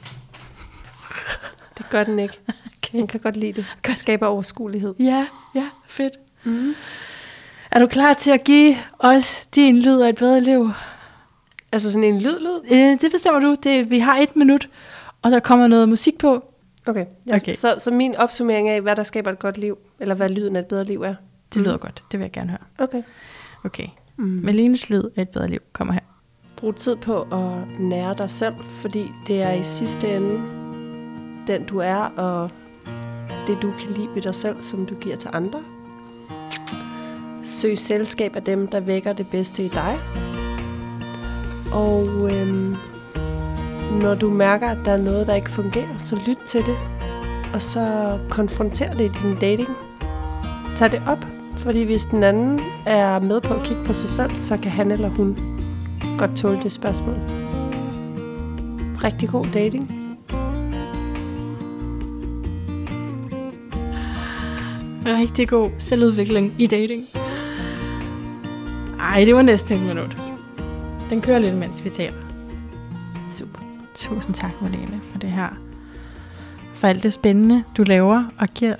Det 1.78 1.90
gør 1.90 2.04
den 2.04 2.20
ikke. 2.20 2.40
Okay. 2.84 2.98
Den 2.98 3.08
kan 3.08 3.20
godt 3.20 3.38
lide 3.38 3.54
det. 3.54 3.66
Det 3.86 3.98
skaber 3.98 4.28
overskuelighed. 4.28 4.96
Ja, 5.00 5.28
ja, 5.56 5.70
fedt. 5.86 6.14
Mm. 6.44 6.74
Er 7.72 7.80
du 7.80 7.88
klar 7.88 8.14
til 8.14 8.32
at 8.32 8.44
give 8.44 8.76
os 9.00 9.46
din 9.46 9.80
lyd 9.80 10.00
af 10.00 10.10
et 10.10 10.16
bedre 10.16 10.42
liv? 10.42 10.72
Altså 11.72 11.92
sådan 11.92 12.04
en 12.04 12.22
lyd-lyd? 12.22 12.72
Øh, 12.72 13.02
det 13.02 13.12
bestemmer 13.12 13.40
du. 13.40 13.56
Det, 13.64 13.90
vi 13.90 14.00
har 14.00 14.18
et 14.18 14.36
minut, 14.36 14.70
og 15.22 15.32
der 15.32 15.40
kommer 15.40 15.68
noget 15.68 15.90
musik 15.90 16.18
på. 16.18 16.44
Okay. 16.86 17.06
Jeg, 17.26 17.36
Okay. 17.36 17.54
Så, 17.54 17.76
så 17.78 17.92
min 17.92 18.16
opsummering 18.16 18.70
af, 18.70 18.82
hvad 18.82 18.96
der 18.96 19.04
skaber 19.04 19.32
et 19.32 19.40
godt 19.40 19.58
liv, 19.58 19.78
eller 20.00 20.16
hvad 20.16 20.30
lyden 20.30 20.56
af 20.56 20.60
et 20.60 20.66
bedre 20.66 20.84
liv 20.84 21.02
er. 21.02 21.16
Det 21.54 21.62
lyder 21.62 21.78
godt. 21.78 22.04
Det 22.12 22.20
vil 22.20 22.24
jeg 22.24 22.32
gerne 22.32 22.50
høre. 22.50 22.88
Okay. 22.88 23.04
Okay. 23.64 23.88
Mm. 24.18 24.26
Malenes 24.26 24.90
lyd 24.90 25.04
af 25.16 25.22
et 25.22 25.30
bedre 25.30 25.48
liv 25.48 25.60
kommer 25.74 25.94
her. 25.94 26.02
Brug 26.56 26.76
tid 26.76 26.96
på 26.96 27.22
at 27.22 27.80
nære 27.80 28.16
dig 28.18 28.30
selv, 28.30 28.54
fordi 28.60 29.04
det 29.28 29.42
er 29.42 29.52
i 29.52 29.64
sidste 29.64 30.16
ende 30.16 30.63
den 31.48 31.64
du 31.64 31.78
er, 31.78 32.12
og 32.18 32.50
det 33.48 33.62
du 33.62 33.72
kan 33.72 33.90
lide 33.90 34.10
ved 34.16 34.22
dig 34.22 34.36
selv, 34.36 34.62
som 34.62 34.86
du 34.86 34.96
giver 34.96 35.16
til 35.16 35.30
andre. 35.34 35.60
Søg 37.44 37.78
selskab 37.78 38.36
af 38.36 38.44
dem, 38.44 38.68
der 38.68 38.80
vækker 38.80 39.14
det 39.14 39.28
bedste 39.28 39.66
i 39.66 39.68
dig. 39.68 39.98
Og 41.74 42.32
øhm, 42.32 42.76
når 44.02 44.16
du 44.16 44.30
mærker, 44.30 44.70
at 44.70 44.78
der 44.86 44.92
er 44.92 44.98
noget, 44.98 45.28
der 45.28 45.36
ikke 45.36 45.50
fungerer, 45.50 45.98
så 46.00 46.20
lyt 46.28 46.38
til 46.48 46.66
det. 46.66 46.78
Og 47.54 47.62
så 47.62 48.18
konfronter 48.30 48.94
det 48.94 49.06
i 49.06 49.20
din 49.24 49.36
dating. 49.36 49.70
Tag 50.76 50.92
det 50.92 51.02
op, 51.08 51.26
fordi 51.58 51.84
hvis 51.84 52.06
den 52.06 52.24
anden 52.24 52.60
er 52.86 53.20
med 53.20 53.42
på 53.42 53.54
at 53.54 53.64
kigge 53.64 53.84
på 53.86 53.94
sig 53.94 54.10
selv, 54.10 54.32
så 54.32 54.58
kan 54.58 54.72
han 54.72 54.92
eller 54.92 55.10
hun 55.10 55.38
godt 56.18 56.36
tåle 56.36 56.62
det 56.64 56.72
spørgsmål. 56.72 57.16
Rigtig 59.04 59.30
god 59.30 59.46
dating. 59.54 60.03
Rigtig 65.06 65.50
god 65.50 65.72
selvudvikling 65.80 66.56
i 66.62 66.68
dating. 66.68 67.08
Ej, 69.00 69.24
det 69.26 69.36
var 69.36 69.42
næsten 69.42 69.74
et 69.78 69.88
minut. 69.88 70.18
Den 71.10 71.22
kører 71.22 71.40
lidt, 71.40 71.56
mens 71.56 71.84
vi 71.84 71.90
taler. 71.90 72.18
Super. 73.32 73.60
Tusind 73.96 74.36
tak, 74.36 74.52
Malene, 74.62 75.02
for 75.12 75.18
det 75.20 75.32
her. 75.32 75.50
For 76.76 76.88
alt 76.88 77.04
det 77.04 77.14
spændende, 77.14 77.64
du 77.78 77.84
laver 77.84 78.24
og 78.40 78.48
giver 78.48 78.76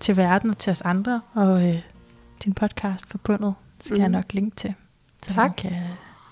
til 0.00 0.16
verden 0.16 0.50
og 0.50 0.58
til 0.58 0.70
os 0.70 0.80
andre. 0.80 1.20
Og 1.34 1.68
øh, 1.68 1.80
din 2.44 2.52
podcast 2.54 3.06
forbundet 3.10 3.54
skal 3.84 3.94
mm. 3.96 4.00
jeg 4.00 4.08
Mhm. 4.08 4.12
nok 4.16 4.32
linke 4.32 4.56
til. 4.56 4.74
Så 5.22 5.34
Tak. 5.34 5.44
man 5.44 5.52
kan 5.54 5.72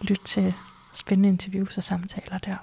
lytte 0.01 0.25
til 0.25 0.55
spændende 0.93 1.29
interviews 1.29 1.77
og 1.77 1.85
samtaler 1.85 2.39
der. 2.39 2.57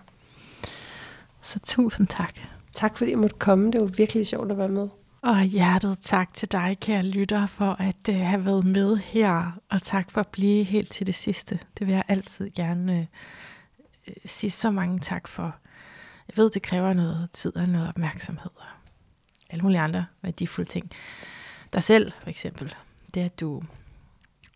Så 1.41 1.59
tusind 1.59 2.07
tak. 2.07 2.33
Tak 2.73 2.97
fordi 2.97 3.11
jeg 3.11 3.19
måtte 3.19 3.35
komme. 3.39 3.71
Det 3.71 3.81
var 3.81 3.87
virkelig 3.87 4.27
sjovt 4.27 4.51
at 4.51 4.57
være 4.57 4.69
med. 4.69 4.87
Og 5.23 5.43
hjertet 5.43 5.97
tak 6.01 6.33
til 6.33 6.51
dig, 6.51 6.77
kære 6.81 7.03
lytter, 7.03 7.47
for 7.47 7.75
at 7.79 8.09
øh, 8.09 8.15
have 8.15 8.45
været 8.45 8.65
med 8.65 8.97
her. 8.97 9.51
Og 9.69 9.81
tak 9.81 10.11
for 10.11 10.19
at 10.19 10.27
blive 10.27 10.63
helt 10.63 10.91
til 10.91 11.07
det 11.07 11.15
sidste. 11.15 11.59
Det 11.79 11.87
vil 11.87 11.93
jeg 11.93 12.03
altid 12.07 12.49
gerne 12.55 12.93
øh, 12.93 13.05
øh, 14.07 14.13
sige 14.25 14.51
så 14.51 14.71
mange 14.71 14.99
tak 14.99 15.27
for. 15.27 15.55
Jeg 16.27 16.37
ved, 16.37 16.49
det 16.49 16.61
kræver 16.61 16.93
noget 16.93 17.29
tid 17.31 17.55
og 17.55 17.69
noget 17.69 17.87
opmærksomhed. 17.87 18.51
Og 18.55 18.65
alle 19.49 19.61
mulige 19.61 19.79
andre 19.79 20.05
værdifulde 20.21 20.69
ting. 20.69 20.91
Dig 21.73 21.83
selv, 21.83 22.11
for 22.21 22.29
eksempel. 22.29 22.75
Det, 23.13 23.21
at 23.21 23.39
du 23.39 23.61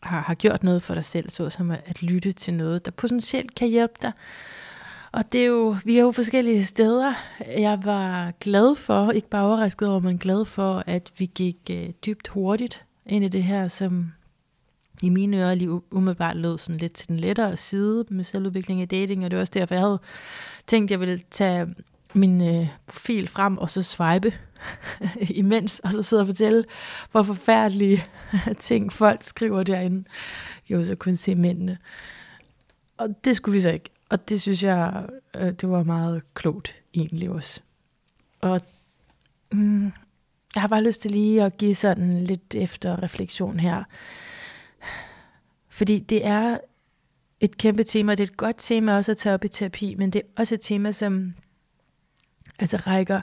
har, 0.03 0.21
har 0.21 0.35
gjort 0.35 0.63
noget 0.63 0.83
for 0.83 0.93
dig 0.93 1.05
selv, 1.05 1.29
såsom 1.29 1.71
at, 1.71 1.81
at 1.85 2.03
lytte 2.03 2.31
til 2.31 2.53
noget, 2.53 2.85
der 2.85 2.91
potentielt 2.91 3.55
kan 3.55 3.67
hjælpe 3.67 3.95
dig. 4.01 4.11
Og 5.17 5.31
det 5.31 5.41
er 5.41 5.45
jo, 5.45 5.77
vi 5.85 5.97
er 5.97 6.01
jo 6.01 6.11
forskellige 6.11 6.65
steder. 6.65 7.13
Jeg 7.57 7.79
var 7.83 8.31
glad 8.31 8.75
for, 8.75 9.11
ikke 9.11 9.29
bare 9.29 9.45
overrasket 9.45 9.89
over, 9.89 9.99
men 9.99 10.17
glad 10.17 10.45
for, 10.45 10.83
at 10.87 11.11
vi 11.17 11.25
gik 11.35 11.57
øh, 11.71 11.89
dybt 12.05 12.27
hurtigt 12.27 12.83
ind 13.05 13.25
i 13.25 13.27
det 13.27 13.43
her, 13.43 13.67
som 13.67 14.11
i 15.03 15.09
mine 15.09 15.37
ører 15.37 15.55
lige 15.55 15.93
umiddelbart 15.93 16.35
lød 16.35 16.57
sådan 16.57 16.79
lidt 16.79 16.93
til 16.93 17.07
den 17.07 17.19
lettere 17.19 17.57
side 17.57 18.05
med 18.09 18.23
selvudvikling 18.23 18.81
og 18.81 18.91
dating, 18.91 19.25
og 19.25 19.31
det 19.31 19.37
var 19.37 19.41
også 19.41 19.53
derfor, 19.55 19.75
jeg 19.75 19.81
havde 19.81 19.99
tænkt, 20.67 20.87
at 20.87 20.91
jeg 20.91 20.99
ville 20.99 21.21
tage 21.31 21.67
min 22.13 22.55
øh, 22.55 22.67
profil 22.87 23.27
frem 23.27 23.57
og 23.57 23.69
så 23.69 23.81
swipe 23.81 24.33
imens, 25.41 25.79
og 25.79 25.91
så 25.91 26.03
sidde 26.03 26.21
og 26.21 26.27
fortælle, 26.27 26.65
hvor 27.11 27.23
forfærdelige 27.23 28.05
ting 28.59 28.93
folk 28.93 29.23
skriver 29.23 29.63
derinde. 29.63 30.03
Jo, 30.69 30.83
så 30.83 30.95
kun 30.95 31.15
se 31.15 31.35
mændene. 31.35 31.77
Og 32.97 33.09
det 33.23 33.35
skulle 33.35 33.55
vi 33.55 33.61
så 33.61 33.69
ikke. 33.69 33.89
Og 34.09 34.29
det 34.29 34.41
synes 34.41 34.63
jeg, 34.63 35.05
øh, 35.35 35.51
det 35.51 35.69
var 35.69 35.83
meget 35.83 36.21
klogt 36.33 36.75
egentlig 36.93 37.29
også. 37.29 37.61
Og 38.41 38.61
mm, 39.53 39.83
jeg 40.55 40.61
har 40.61 40.67
bare 40.67 40.83
lyst 40.83 41.01
til 41.01 41.11
lige 41.11 41.43
at 41.43 41.57
give 41.57 41.75
sådan 41.75 42.23
lidt 42.23 42.55
efter 42.55 43.03
refleksion 43.03 43.59
her. 43.59 43.83
Fordi 45.69 45.99
det 45.99 46.25
er 46.25 46.57
et 47.39 47.57
kæmpe 47.57 47.83
tema, 47.83 48.11
det 48.11 48.19
er 48.19 48.31
et 48.31 48.37
godt 48.37 48.55
tema 48.59 48.97
også 48.97 49.11
at 49.11 49.17
tage 49.17 49.33
op 49.33 49.43
i 49.43 49.47
terapi, 49.47 49.95
men 49.95 50.09
det 50.09 50.21
er 50.21 50.41
også 50.41 50.55
et 50.55 50.61
tema, 50.61 50.91
som 50.91 51.33
altså 52.59 52.77
rækker 52.77 53.21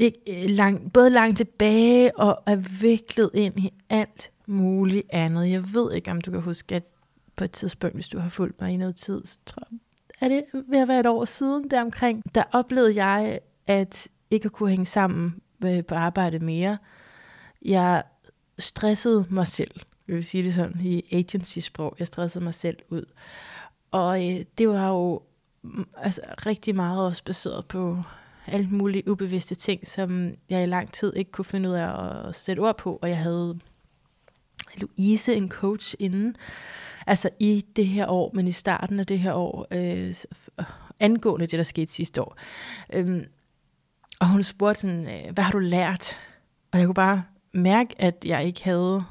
øh, 0.00 0.12
lang, 0.48 0.92
både 0.92 1.10
langt 1.10 1.36
tilbage 1.36 2.18
og 2.18 2.42
er 2.46 2.56
viklet 2.56 3.30
ind 3.34 3.58
i 3.58 3.72
alt 3.90 4.30
muligt 4.46 5.06
andet. 5.10 5.50
Jeg 5.50 5.74
ved 5.74 5.92
ikke, 5.92 6.10
om 6.10 6.20
du 6.20 6.30
kan 6.30 6.40
huske, 6.40 6.74
at 6.74 6.84
på 7.36 7.44
et 7.44 7.50
tidspunkt, 7.50 7.96
hvis 7.96 8.08
du 8.08 8.18
har 8.18 8.28
fulgt 8.28 8.60
mig 8.60 8.72
i 8.72 8.76
noget 8.76 8.96
tid, 8.96 9.22
så 9.24 9.38
tror 9.46 9.62
jeg, 9.70 9.78
er 10.20 10.28
det 10.28 10.44
ved 10.68 10.78
at 10.78 10.88
være 10.88 11.00
et 11.00 11.06
år 11.06 11.24
siden 11.24 11.70
deromkring, 11.70 12.34
der 12.34 12.42
oplevede 12.52 13.04
jeg, 13.04 13.38
at 13.66 14.08
ikke 14.30 14.46
at 14.46 14.52
kunne 14.52 14.68
hænge 14.68 14.86
sammen 14.86 15.34
på 15.88 15.94
arbejde 15.94 16.38
mere. 16.38 16.78
Jeg 17.62 18.02
stressede 18.58 19.26
mig 19.30 19.46
selv, 19.46 19.80
jeg 20.08 20.16
vil 20.16 20.24
sige 20.24 20.44
det 20.44 20.54
sådan 20.54 20.80
i 20.80 21.04
agency-sprog. 21.12 21.96
Jeg 21.98 22.06
stressede 22.06 22.44
mig 22.44 22.54
selv 22.54 22.76
ud. 22.90 23.04
Og 23.90 24.30
øh, 24.30 24.44
det 24.58 24.68
var 24.68 24.88
jo 24.88 25.22
mm, 25.62 25.86
altså, 25.96 26.20
rigtig 26.46 26.76
meget 26.76 27.06
også 27.06 27.24
baseret 27.24 27.66
på 27.66 27.98
alle 28.46 28.68
mulige 28.70 29.10
ubevidste 29.10 29.54
ting, 29.54 29.88
som 29.88 30.34
jeg 30.50 30.62
i 30.62 30.66
lang 30.66 30.92
tid 30.92 31.12
ikke 31.16 31.30
kunne 31.30 31.44
finde 31.44 31.68
ud 31.68 31.74
af 31.74 32.28
at 32.28 32.34
sætte 32.34 32.60
ord 32.60 32.78
på. 32.78 32.98
Og 33.02 33.08
jeg 33.08 33.18
havde 33.18 33.58
Louise, 34.76 35.34
en 35.34 35.48
coach, 35.48 35.94
inden, 35.98 36.36
altså 37.06 37.30
i 37.40 37.64
det 37.76 37.86
her 37.86 38.06
år, 38.08 38.30
men 38.34 38.48
i 38.48 38.52
starten 38.52 39.00
af 39.00 39.06
det 39.06 39.18
her 39.18 39.32
år, 39.32 39.66
øh, 39.72 40.14
øh 40.58 40.64
angående 41.00 41.46
det, 41.46 41.58
der 41.58 41.62
skete 41.62 41.92
sidste 41.92 42.22
år. 42.22 42.36
Øhm, 42.92 43.24
og 44.20 44.28
hun 44.28 44.42
spurgte 44.42 44.80
sådan, 44.80 45.06
øh, 45.06 45.32
hvad 45.32 45.44
har 45.44 45.52
du 45.52 45.58
lært? 45.58 46.18
Og 46.72 46.78
jeg 46.78 46.86
kunne 46.86 46.94
bare 46.94 47.24
mærke, 47.52 47.94
at 47.98 48.24
jeg 48.24 48.44
ikke 48.44 48.64
havde 48.64 49.04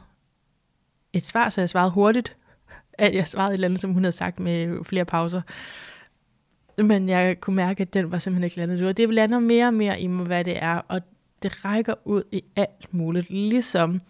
et 1.14 1.26
svar, 1.26 1.50
så 1.50 1.62
jeg 1.62 1.70
svarede 1.70 1.92
hurtigt. 1.92 2.36
At 2.94 3.16
jeg 3.16 3.28
svarede 3.28 3.52
et 3.52 3.54
eller 3.54 3.68
andet, 3.68 3.80
som 3.80 3.94
hun 3.94 4.04
havde 4.04 4.16
sagt 4.16 4.40
med 4.40 4.84
flere 4.84 5.06
pauser. 5.06 5.42
Men 6.78 7.10
jeg 7.10 7.40
kunne 7.40 7.56
mærke, 7.56 7.82
at 7.82 7.94
den 7.94 8.12
var 8.12 8.20
simpelthen 8.20 8.44
ikke 8.44 8.58
landet. 8.58 8.88
Og 8.88 8.98
det 8.98 9.14
lander 9.14 9.40
mere 9.40 9.68
og 9.68 9.74
mere 9.74 10.02
i 10.02 10.08
mig, 10.08 10.26
hvad 10.26 10.44
det 10.44 10.64
er. 10.64 10.76
Og 10.88 11.02
det 11.44 11.66
rækker 11.66 11.94
ud 12.06 12.24
i 12.32 12.44
alt 12.56 12.94
muligt. 12.94 13.30
Ligesom 13.30 14.02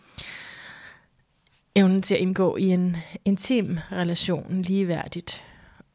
evnen 1.76 2.02
til 2.02 2.14
at 2.14 2.20
indgå 2.20 2.58
i 2.58 2.64
en 2.64 2.98
intim 3.26 3.78
relation 3.92 4.62
ligeværdigt. 4.62 5.44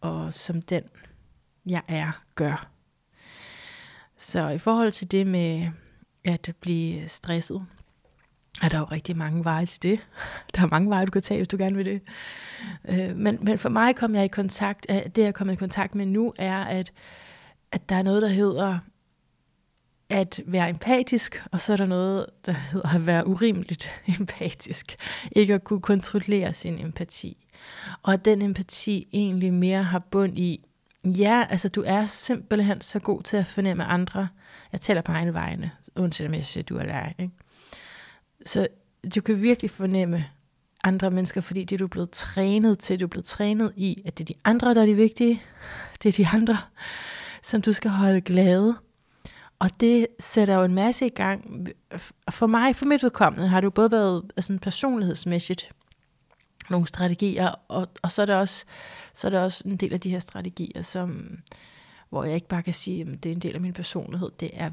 Og 0.00 0.34
som 0.34 0.62
den, 0.62 0.82
jeg 1.66 1.82
er, 1.88 2.22
gør. 2.34 2.68
Så 4.16 4.48
i 4.48 4.58
forhold 4.58 4.92
til 4.92 5.10
det 5.10 5.26
med 5.26 5.70
at 6.24 6.52
blive 6.60 7.08
stresset, 7.08 7.66
er 8.62 8.68
der 8.68 8.78
jo 8.78 8.84
rigtig 8.84 9.16
mange 9.16 9.44
veje 9.44 9.66
til 9.66 9.82
det. 9.82 10.00
Der 10.54 10.62
er 10.62 10.66
mange 10.66 10.90
veje, 10.90 11.06
du 11.06 11.10
kan 11.10 11.22
tage, 11.22 11.38
hvis 11.38 11.48
du 11.48 11.56
gerne 11.56 11.76
vil 11.76 11.84
det. 11.84 12.02
Øh, 12.88 13.16
men, 13.16 13.38
men 13.42 13.58
for 13.58 13.68
mig 13.68 13.96
kom 13.96 14.14
jeg 14.14 14.24
i 14.24 14.28
kontakt, 14.28 14.86
øh, 14.90 14.96
det 14.96 15.22
jeg 15.22 15.34
kom 15.34 15.50
i 15.50 15.56
kontakt 15.56 15.94
med 15.94 16.06
nu, 16.06 16.32
er, 16.38 16.64
at, 16.64 16.92
at 17.72 17.88
der 17.88 17.96
er 17.96 18.02
noget, 18.02 18.22
der 18.22 18.28
hedder 18.28 18.78
at 20.08 20.40
være 20.46 20.70
empatisk, 20.70 21.42
og 21.52 21.60
så 21.60 21.72
er 21.72 21.76
der 21.76 21.86
noget, 21.86 22.26
der 22.46 22.52
hedder 22.52 22.94
at 22.94 23.06
være 23.06 23.26
urimeligt 23.26 23.88
empatisk. 24.20 24.96
Ikke 25.32 25.54
at 25.54 25.64
kunne 25.64 25.80
kontrollere 25.80 26.52
sin 26.52 26.78
empati. 26.78 27.46
Og 28.02 28.12
at 28.12 28.24
den 28.24 28.42
empati 28.42 29.08
egentlig 29.12 29.52
mere 29.52 29.82
har 29.82 29.98
bund 29.98 30.38
i, 30.38 30.64
ja, 31.04 31.44
altså 31.50 31.68
du 31.68 31.82
er 31.86 32.04
simpelthen 32.04 32.80
så 32.80 32.98
god 32.98 33.22
til 33.22 33.36
at 33.36 33.46
fornemme 33.46 33.84
andre. 33.84 34.28
Jeg 34.72 34.80
taler 34.80 35.00
på 35.00 35.12
egne 35.12 35.34
vegne, 35.34 35.70
uanset 35.96 36.26
om 36.26 36.34
jeg 36.34 36.46
siger 36.46 36.64
du 36.64 36.76
er 36.76 36.84
lærer. 36.84 37.12
Ikke? 37.18 37.32
Så 38.46 38.68
du 39.14 39.20
kan 39.20 39.42
virkelig 39.42 39.70
fornemme 39.70 40.24
andre 40.84 41.10
mennesker, 41.10 41.40
fordi 41.40 41.64
det 41.64 41.78
du 41.78 41.84
er 41.84 41.88
blevet 41.88 42.10
trænet 42.10 42.78
til, 42.78 43.00
du 43.00 43.04
er 43.04 43.08
blevet 43.08 43.24
trænet 43.24 43.72
i, 43.76 44.02
at 44.04 44.18
det 44.18 44.24
er 44.24 44.34
de 44.34 44.40
andre, 44.44 44.74
der 44.74 44.82
er 44.82 44.86
de 44.86 44.94
vigtige. 44.94 45.42
Det 46.02 46.08
er 46.08 46.24
de 46.24 46.36
andre, 46.36 46.58
som 47.42 47.62
du 47.62 47.72
skal 47.72 47.90
holde 47.90 48.20
glade. 48.20 48.76
Og 49.58 49.80
det 49.80 50.06
sætter 50.20 50.54
jo 50.54 50.64
en 50.64 50.74
masse 50.74 51.06
i 51.06 51.08
gang. 51.08 51.68
For 52.30 52.46
mig, 52.46 52.76
for 52.76 52.84
mit 52.86 53.04
udkommende, 53.04 53.48
har 53.48 53.60
det 53.60 53.64
jo 53.64 53.70
både 53.70 53.90
været 53.90 54.32
altså, 54.36 54.58
personlighedsmæssigt 54.62 55.70
nogle 56.70 56.86
strategier, 56.86 57.54
og, 57.68 57.88
og 58.02 58.10
så, 58.10 58.22
er 58.22 58.26
det 58.26 58.34
også, 58.34 58.64
så 59.14 59.26
er 59.26 59.30
det 59.30 59.40
også 59.40 59.62
en 59.66 59.76
del 59.76 59.92
af 59.92 60.00
de 60.00 60.10
her 60.10 60.18
strategier, 60.18 60.82
som, 60.82 61.38
hvor 62.10 62.24
jeg 62.24 62.34
ikke 62.34 62.48
bare 62.48 62.62
kan 62.62 62.74
sige, 62.74 63.00
at 63.00 63.22
det 63.22 63.26
er 63.26 63.34
en 63.34 63.40
del 63.40 63.54
af 63.54 63.60
min 63.60 63.72
personlighed, 63.72 64.30
det 64.40 64.50
er 64.52 64.70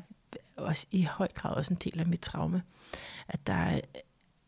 også 0.57 0.87
i 0.91 1.03
høj 1.03 1.27
grad 1.35 1.55
også 1.55 1.73
en 1.73 1.79
del 1.83 1.99
af 1.99 2.07
mit 2.07 2.19
traume. 2.19 2.61
At, 3.27 3.47
der 3.47 3.53
er, 3.53 3.79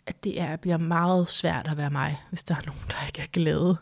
at 0.07 0.24
det 0.24 0.41
er, 0.41 0.56
bliver 0.56 0.78
meget 0.78 1.28
svært 1.28 1.68
at 1.68 1.78
være 1.78 1.90
mig, 1.90 2.22
hvis 2.30 2.44
der 2.44 2.56
er 2.56 2.62
nogen, 2.66 2.82
der 2.91 3.07
ikke 3.07 3.22
er 3.22 3.28
glade. 3.32 3.78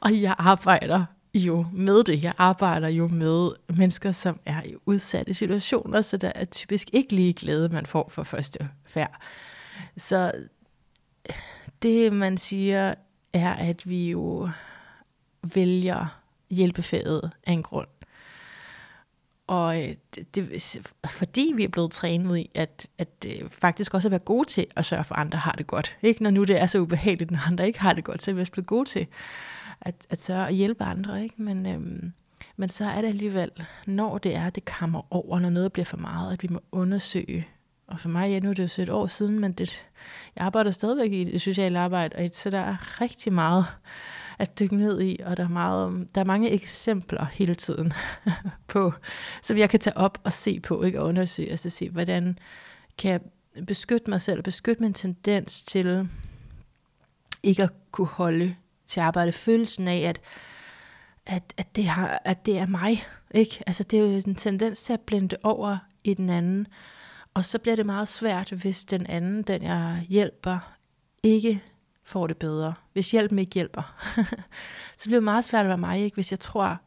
Og 0.00 0.22
jeg 0.22 0.34
arbejder 0.38 1.04
jo 1.34 1.66
med 1.72 2.04
det. 2.04 2.22
Jeg 2.22 2.32
arbejder 2.38 2.88
jo 2.88 3.08
med 3.08 3.50
mennesker, 3.68 4.12
som 4.12 4.40
er 4.46 4.62
i 4.62 4.74
udsatte 4.86 5.34
situationer, 5.34 6.00
så 6.00 6.16
der 6.16 6.32
er 6.34 6.44
typisk 6.44 6.88
ikke 6.92 7.14
lige 7.14 7.32
glæde, 7.32 7.68
man 7.68 7.86
får 7.86 8.08
for 8.08 8.22
første 8.22 8.68
færd. 8.84 9.20
Så 9.96 10.32
det, 11.82 12.12
man 12.12 12.36
siger, 12.38 12.94
er, 13.32 13.52
at 13.52 13.88
vi 13.88 14.10
jo 14.10 14.50
vælger 15.54 16.20
hjælpefaget 16.50 17.30
af 17.46 17.52
en 17.52 17.62
grund. 17.62 17.88
Og 19.46 19.82
øh, 19.82 19.94
det, 20.14 20.34
det, 20.34 20.92
fordi 21.06 21.52
vi 21.56 21.64
er 21.64 21.68
blevet 21.68 21.90
trænet 21.90 22.38
i, 22.38 22.50
at, 22.54 22.86
at 22.98 23.08
øh, 23.26 23.50
faktisk 23.50 23.94
også 23.94 24.08
at 24.08 24.10
være 24.10 24.18
gode 24.20 24.48
til 24.48 24.66
at 24.76 24.84
sørge 24.84 25.04
for, 25.04 25.14
at 25.14 25.20
andre 25.20 25.38
har 25.38 25.52
det 25.52 25.66
godt. 25.66 25.96
Ikke 26.02 26.22
når 26.22 26.30
nu 26.30 26.44
det 26.44 26.60
er 26.60 26.66
så 26.66 26.78
ubehageligt, 26.78 27.30
når 27.30 27.46
andre 27.46 27.66
ikke 27.66 27.80
har 27.80 27.92
det 27.92 28.04
godt, 28.04 28.22
så 28.22 28.30
er 28.30 28.34
vi 28.34 28.40
også 28.40 28.52
blevet 28.52 28.66
gode 28.66 28.88
til 28.88 29.06
at, 29.80 30.06
at 30.10 30.20
sørge 30.20 30.46
at 30.46 30.54
hjælpe 30.54 30.84
andre. 30.84 31.22
Ikke? 31.22 31.42
Men, 31.42 31.66
øhm, 31.66 32.12
men 32.56 32.68
så 32.68 32.84
er 32.84 33.00
det 33.00 33.08
alligevel, 33.08 33.50
når 33.86 34.18
det 34.18 34.36
er, 34.36 34.50
det 34.50 34.64
kommer 34.64 35.14
over, 35.14 35.38
når 35.38 35.50
noget 35.50 35.72
bliver 35.72 35.84
for 35.84 35.96
meget, 35.96 36.32
at 36.32 36.42
vi 36.42 36.48
må 36.50 36.60
undersøge. 36.72 37.48
Og 37.86 38.00
for 38.00 38.08
mig, 38.08 38.30
ja, 38.30 38.40
nu 38.40 38.50
er 38.50 38.54
det 38.54 38.62
jo 38.62 38.68
så 38.68 38.82
et 38.82 38.88
år 38.88 39.06
siden, 39.06 39.40
men 39.40 39.52
det, 39.52 39.86
jeg 40.36 40.44
arbejder 40.44 40.70
stadigvæk 40.70 41.12
i 41.12 41.24
det 41.24 41.40
sociale 41.40 41.78
arbejde, 41.78 42.16
og 42.16 42.30
så 42.32 42.50
der 42.50 42.58
er 42.58 43.00
rigtig 43.00 43.32
meget 43.32 43.66
at 44.38 44.60
dykke 44.60 44.76
ned 44.76 45.00
i, 45.02 45.20
og 45.24 45.36
der 45.36 45.44
er, 45.44 45.48
meget, 45.48 46.08
der 46.14 46.20
er 46.20 46.24
mange 46.24 46.50
eksempler 46.50 47.24
hele 47.24 47.54
tiden 47.54 47.92
på, 48.68 48.92
som 49.42 49.58
jeg 49.58 49.70
kan 49.70 49.80
tage 49.80 49.96
op 49.96 50.20
og 50.24 50.32
se 50.32 50.60
på, 50.60 50.82
ikke? 50.82 51.00
og 51.00 51.06
undersøge, 51.06 51.50
altså 51.50 51.70
se, 51.70 51.90
hvordan 51.90 52.38
kan 52.98 53.10
jeg 53.10 53.20
beskytte 53.66 54.10
mig 54.10 54.20
selv, 54.20 54.38
og 54.38 54.44
beskytte 54.44 54.82
min 54.82 54.94
tendens 54.94 55.62
til 55.62 56.08
ikke 57.42 57.62
at 57.62 57.72
kunne 57.92 58.06
holde 58.06 58.54
til 58.88 59.00
arbejde, 59.00 59.32
følelsen 59.32 59.88
af, 59.88 59.98
at, 59.98 60.20
at, 61.26 61.54
at, 61.56 61.76
det, 61.76 61.86
har, 61.86 62.22
at 62.24 62.46
det 62.46 62.58
er 62.58 62.66
mig, 62.66 63.06
ikke? 63.30 63.62
Altså 63.66 63.82
det 63.82 63.98
er 63.98 64.02
jo 64.02 64.22
en 64.26 64.34
tendens 64.34 64.82
til 64.82 64.92
at 64.92 65.00
blende 65.00 65.36
over 65.42 65.78
i 66.04 66.14
den 66.14 66.30
anden, 66.30 66.66
og 67.34 67.44
så 67.44 67.58
bliver 67.58 67.76
det 67.76 67.86
meget 67.86 68.08
svært, 68.08 68.50
hvis 68.50 68.84
den 68.84 69.06
anden, 69.06 69.42
den 69.42 69.62
jeg 69.62 70.06
hjælper, 70.08 70.74
ikke 71.22 71.62
får 72.04 72.26
det 72.26 72.36
bedre. 72.36 72.74
Hvis 72.92 73.10
hjælpen 73.10 73.38
ikke 73.38 73.54
hjælper. 73.54 73.94
så 74.98 75.04
bliver 75.04 75.16
det 75.16 75.22
meget 75.22 75.44
svært 75.44 75.64
at 75.64 75.68
være 75.68 75.78
mig, 75.78 76.00
ikke? 76.00 76.14
hvis 76.14 76.30
jeg 76.30 76.40
tror, 76.40 76.78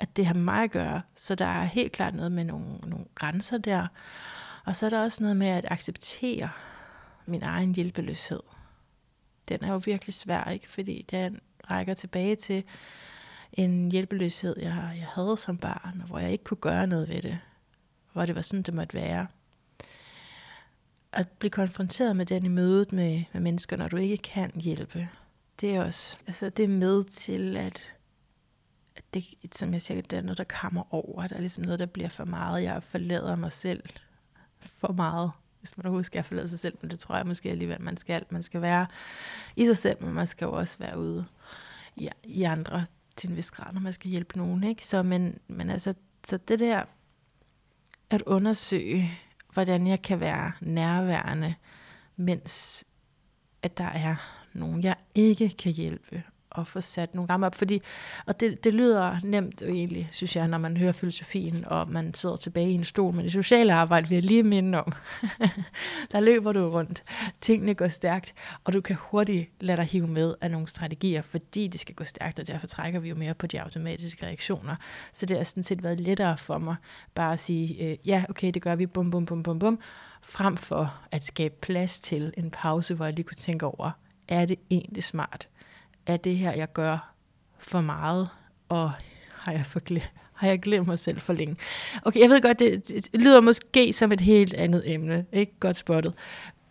at 0.00 0.16
det 0.16 0.26
har 0.26 0.34
med 0.34 0.42
mig 0.42 0.62
at 0.62 0.70
gøre. 0.70 1.02
Så 1.14 1.34
der 1.34 1.46
er 1.46 1.64
helt 1.64 1.92
klart 1.92 2.14
noget 2.14 2.32
med 2.32 2.44
nogle, 2.44 2.76
nogle 2.76 3.06
grænser 3.14 3.58
der. 3.58 3.86
Og 4.64 4.76
så 4.76 4.86
er 4.86 4.90
der 4.90 5.02
også 5.02 5.22
noget 5.22 5.36
med 5.36 5.46
at 5.46 5.64
acceptere 5.70 6.50
min 7.26 7.42
egen 7.42 7.74
hjælpeløshed. 7.74 8.40
Den 9.48 9.64
er 9.64 9.72
jo 9.72 9.80
virkelig 9.84 10.14
svær, 10.14 10.44
ikke? 10.44 10.70
fordi 10.70 11.06
den 11.10 11.40
rækker 11.70 11.94
tilbage 11.94 12.36
til 12.36 12.64
en 13.52 13.90
hjælpeløshed, 13.90 14.54
jeg, 14.58 14.94
jeg 14.96 15.06
havde 15.14 15.36
som 15.36 15.58
barn, 15.58 16.02
hvor 16.06 16.18
jeg 16.18 16.32
ikke 16.32 16.44
kunne 16.44 16.60
gøre 16.60 16.86
noget 16.86 17.08
ved 17.08 17.22
det. 17.22 17.38
Hvor 18.12 18.26
det 18.26 18.34
var 18.34 18.42
sådan, 18.42 18.62
det 18.62 18.74
måtte 18.74 18.94
være 18.94 19.26
at 21.14 21.28
blive 21.28 21.50
konfronteret 21.50 22.16
med 22.16 22.26
den 22.26 22.44
i 22.44 22.48
mødet 22.48 22.92
med, 22.92 23.24
med 23.32 23.40
mennesker, 23.40 23.76
når 23.76 23.88
du 23.88 23.96
ikke 23.96 24.16
kan 24.16 24.50
hjælpe, 24.54 25.08
det 25.60 25.74
er 25.74 25.84
også, 25.84 26.18
altså 26.26 26.50
det 26.50 26.64
er 26.64 26.68
med 26.68 27.04
til, 27.04 27.56
at, 27.56 27.96
at 28.96 29.04
det, 29.14 29.24
som 29.52 29.72
jeg 29.72 29.82
siger, 29.82 30.02
det 30.02 30.12
er 30.12 30.22
noget, 30.22 30.38
der 30.38 30.44
kommer 30.44 30.94
over. 30.94 31.26
Der 31.26 31.36
er 31.36 31.40
ligesom 31.40 31.64
noget, 31.64 31.78
der 31.78 31.86
bliver 31.86 32.08
for 32.08 32.24
meget. 32.24 32.62
Jeg 32.62 32.82
forlader 32.82 33.36
mig 33.36 33.52
selv 33.52 33.82
for 34.60 34.92
meget. 34.92 35.30
Hvis 35.64 35.76
man 35.76 35.86
overhovedet 35.86 36.06
skal 36.06 36.24
forlade 36.24 36.48
sig 36.48 36.58
selv, 36.58 36.76
men 36.80 36.90
det 36.90 36.98
tror 36.98 37.16
jeg 37.16 37.26
måske 37.26 37.50
alligevel, 37.50 37.80
man 37.80 37.96
skal. 37.96 38.24
Man 38.30 38.42
skal 38.42 38.62
være 38.62 38.86
i 39.56 39.66
sig 39.66 39.76
selv, 39.76 40.04
men 40.04 40.14
man 40.14 40.26
skal 40.26 40.44
jo 40.44 40.52
også 40.52 40.78
være 40.78 40.98
ude 40.98 41.24
i, 41.96 42.08
i 42.24 42.42
andre 42.42 42.86
til 43.16 43.30
en 43.30 43.36
vis 43.36 43.50
grad, 43.50 43.72
når 43.72 43.80
man 43.80 43.92
skal 43.92 44.10
hjælpe 44.10 44.38
nogen. 44.38 44.64
Ikke? 44.64 44.86
Så, 44.86 45.02
men, 45.02 45.38
men 45.48 45.70
altså, 45.70 45.94
så 46.24 46.36
det 46.36 46.60
der 46.60 46.84
at 48.10 48.22
undersøge, 48.22 49.18
hvordan 49.52 49.86
jeg 49.86 50.02
kan 50.02 50.20
være 50.20 50.52
nærværende, 50.60 51.54
mens 52.16 52.84
at 53.62 53.78
der 53.78 53.84
er 53.84 54.16
nogen, 54.52 54.82
jeg 54.82 54.96
ikke 55.14 55.48
kan 55.48 55.72
hjælpe 55.72 56.22
at 56.58 56.66
få 56.66 56.80
sat 56.80 57.14
nogle 57.14 57.30
rammer 57.30 57.46
op. 57.46 57.54
Fordi, 57.54 57.82
og 58.26 58.40
det, 58.40 58.64
det 58.64 58.74
lyder 58.74 59.16
nemt 59.22 59.62
egentlig, 59.62 60.08
synes 60.12 60.36
jeg, 60.36 60.48
når 60.48 60.58
man 60.58 60.76
hører 60.76 60.92
filosofien, 60.92 61.64
og 61.66 61.90
man 61.90 62.14
sidder 62.14 62.36
tilbage 62.36 62.70
i 62.70 62.74
en 62.74 62.84
stol, 62.84 63.14
men 63.14 63.24
det 63.24 63.32
sociale 63.32 63.74
arbejde 63.74 64.08
vil 64.08 64.14
jeg 64.14 64.24
lige 64.24 64.42
minde 64.42 64.78
om. 64.78 64.92
der 66.12 66.20
løber 66.20 66.52
du 66.52 66.70
rundt, 66.70 67.04
tingene 67.40 67.74
går 67.74 67.88
stærkt, 67.88 68.34
og 68.64 68.72
du 68.72 68.80
kan 68.80 68.96
hurtigt 69.00 69.50
lade 69.60 69.76
dig 69.76 69.84
hive 69.84 70.06
med 70.06 70.34
af 70.40 70.50
nogle 70.50 70.68
strategier, 70.68 71.22
fordi 71.22 71.68
det 71.68 71.80
skal 71.80 71.94
gå 71.94 72.04
stærkt, 72.04 72.38
og 72.38 72.46
derfor 72.46 72.66
trækker 72.66 73.00
vi 73.00 73.08
jo 73.08 73.14
mere 73.14 73.34
på 73.34 73.46
de 73.46 73.62
automatiske 73.62 74.26
reaktioner. 74.26 74.76
Så 75.12 75.26
det 75.26 75.36
har 75.36 75.44
sådan 75.44 75.62
set 75.62 75.82
været 75.82 76.00
lettere 76.00 76.38
for 76.38 76.58
mig, 76.58 76.76
bare 77.14 77.32
at 77.32 77.40
sige, 77.40 77.90
øh, 77.90 77.96
ja, 78.04 78.24
okay, 78.28 78.50
det 78.54 78.62
gør 78.62 78.76
vi, 78.76 78.86
bum, 78.86 79.10
bum, 79.10 79.26
bum, 79.26 79.42
bum, 79.42 79.58
bum, 79.58 79.78
frem 80.22 80.56
for 80.56 80.94
at 81.10 81.26
skabe 81.26 81.54
plads 81.62 81.98
til 81.98 82.34
en 82.36 82.50
pause, 82.50 82.94
hvor 82.94 83.04
jeg 83.04 83.14
lige 83.14 83.24
kunne 83.24 83.36
tænke 83.36 83.66
over, 83.66 83.90
er 84.28 84.44
det 84.44 84.58
egentlig 84.70 85.02
smart? 85.04 85.48
Er 86.06 86.16
det 86.16 86.36
her, 86.36 86.52
jeg 86.52 86.72
gør 86.72 87.14
for 87.58 87.80
meget, 87.80 88.28
og 88.68 88.92
har 89.32 89.52
jeg, 89.52 89.66
forglemt, 89.66 90.10
har 90.32 90.48
jeg 90.48 90.60
glemt 90.60 90.86
mig 90.86 90.98
selv 90.98 91.20
for 91.20 91.32
længe? 91.32 91.56
Okay, 92.02 92.20
jeg 92.20 92.30
ved 92.30 92.42
godt, 92.42 92.58
det, 92.58 92.88
det, 92.88 93.20
lyder 93.20 93.40
måske 93.40 93.92
som 93.92 94.12
et 94.12 94.20
helt 94.20 94.54
andet 94.54 94.92
emne, 94.92 95.26
ikke 95.32 95.52
godt 95.60 95.76
spottet, 95.76 96.14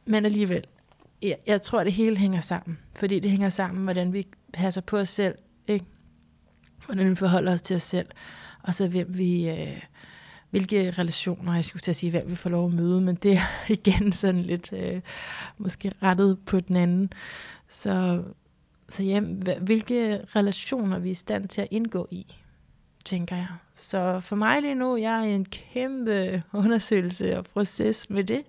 men 0.05 0.25
alligevel, 0.25 0.63
jeg, 1.21 1.37
jeg 1.47 1.61
tror, 1.61 1.83
det 1.83 1.93
hele 1.93 2.17
hænger 2.17 2.41
sammen, 2.41 2.79
fordi 2.95 3.19
det 3.19 3.31
hænger 3.31 3.49
sammen, 3.49 3.83
hvordan 3.83 4.13
vi 4.13 4.27
passer 4.53 4.81
på 4.81 4.97
os 4.97 5.09
selv, 5.09 5.35
ikke? 5.67 5.85
hvordan 6.85 7.09
vi 7.09 7.15
forholder 7.15 7.53
os 7.53 7.61
til 7.61 7.75
os 7.75 7.83
selv, 7.83 8.07
og 8.63 8.73
så 8.73 8.87
hvem 8.87 9.17
vi... 9.17 9.49
Øh, 9.49 9.81
hvilke 10.53 10.91
relationer, 10.91 11.55
jeg 11.55 11.65
skulle 11.65 11.81
til 11.81 11.91
at 11.91 11.95
sige, 11.95 12.09
hvem 12.09 12.23
vi 12.29 12.35
får 12.35 12.49
lov 12.49 12.67
at 12.67 12.73
møde, 12.73 13.01
men 13.01 13.15
det 13.15 13.33
er 13.33 13.69
igen 13.79 14.13
sådan 14.13 14.41
lidt 14.41 14.73
øh, 14.73 15.01
måske 15.57 15.91
rettet 16.03 16.39
på 16.45 16.59
den 16.59 16.75
anden. 16.75 17.13
Så 17.69 18.23
så 18.89 19.03
ja, 19.03 19.19
hvilke 19.61 20.25
relationer 20.35 20.99
vi 20.99 21.09
er 21.09 21.11
i 21.11 21.15
stand 21.15 21.47
til 21.47 21.61
at 21.61 21.67
indgå 21.71 22.07
i, 22.11 22.35
tænker 23.05 23.35
jeg. 23.35 23.47
Så 23.75 24.19
for 24.19 24.35
mig 24.35 24.61
lige 24.61 24.75
nu, 24.75 24.97
jeg 24.97 25.19
er 25.19 25.23
i 25.23 25.33
en 25.33 25.45
kæmpe 25.45 26.43
undersøgelse 26.53 27.37
og 27.37 27.45
proces 27.45 28.09
med 28.09 28.23
det. 28.23 28.43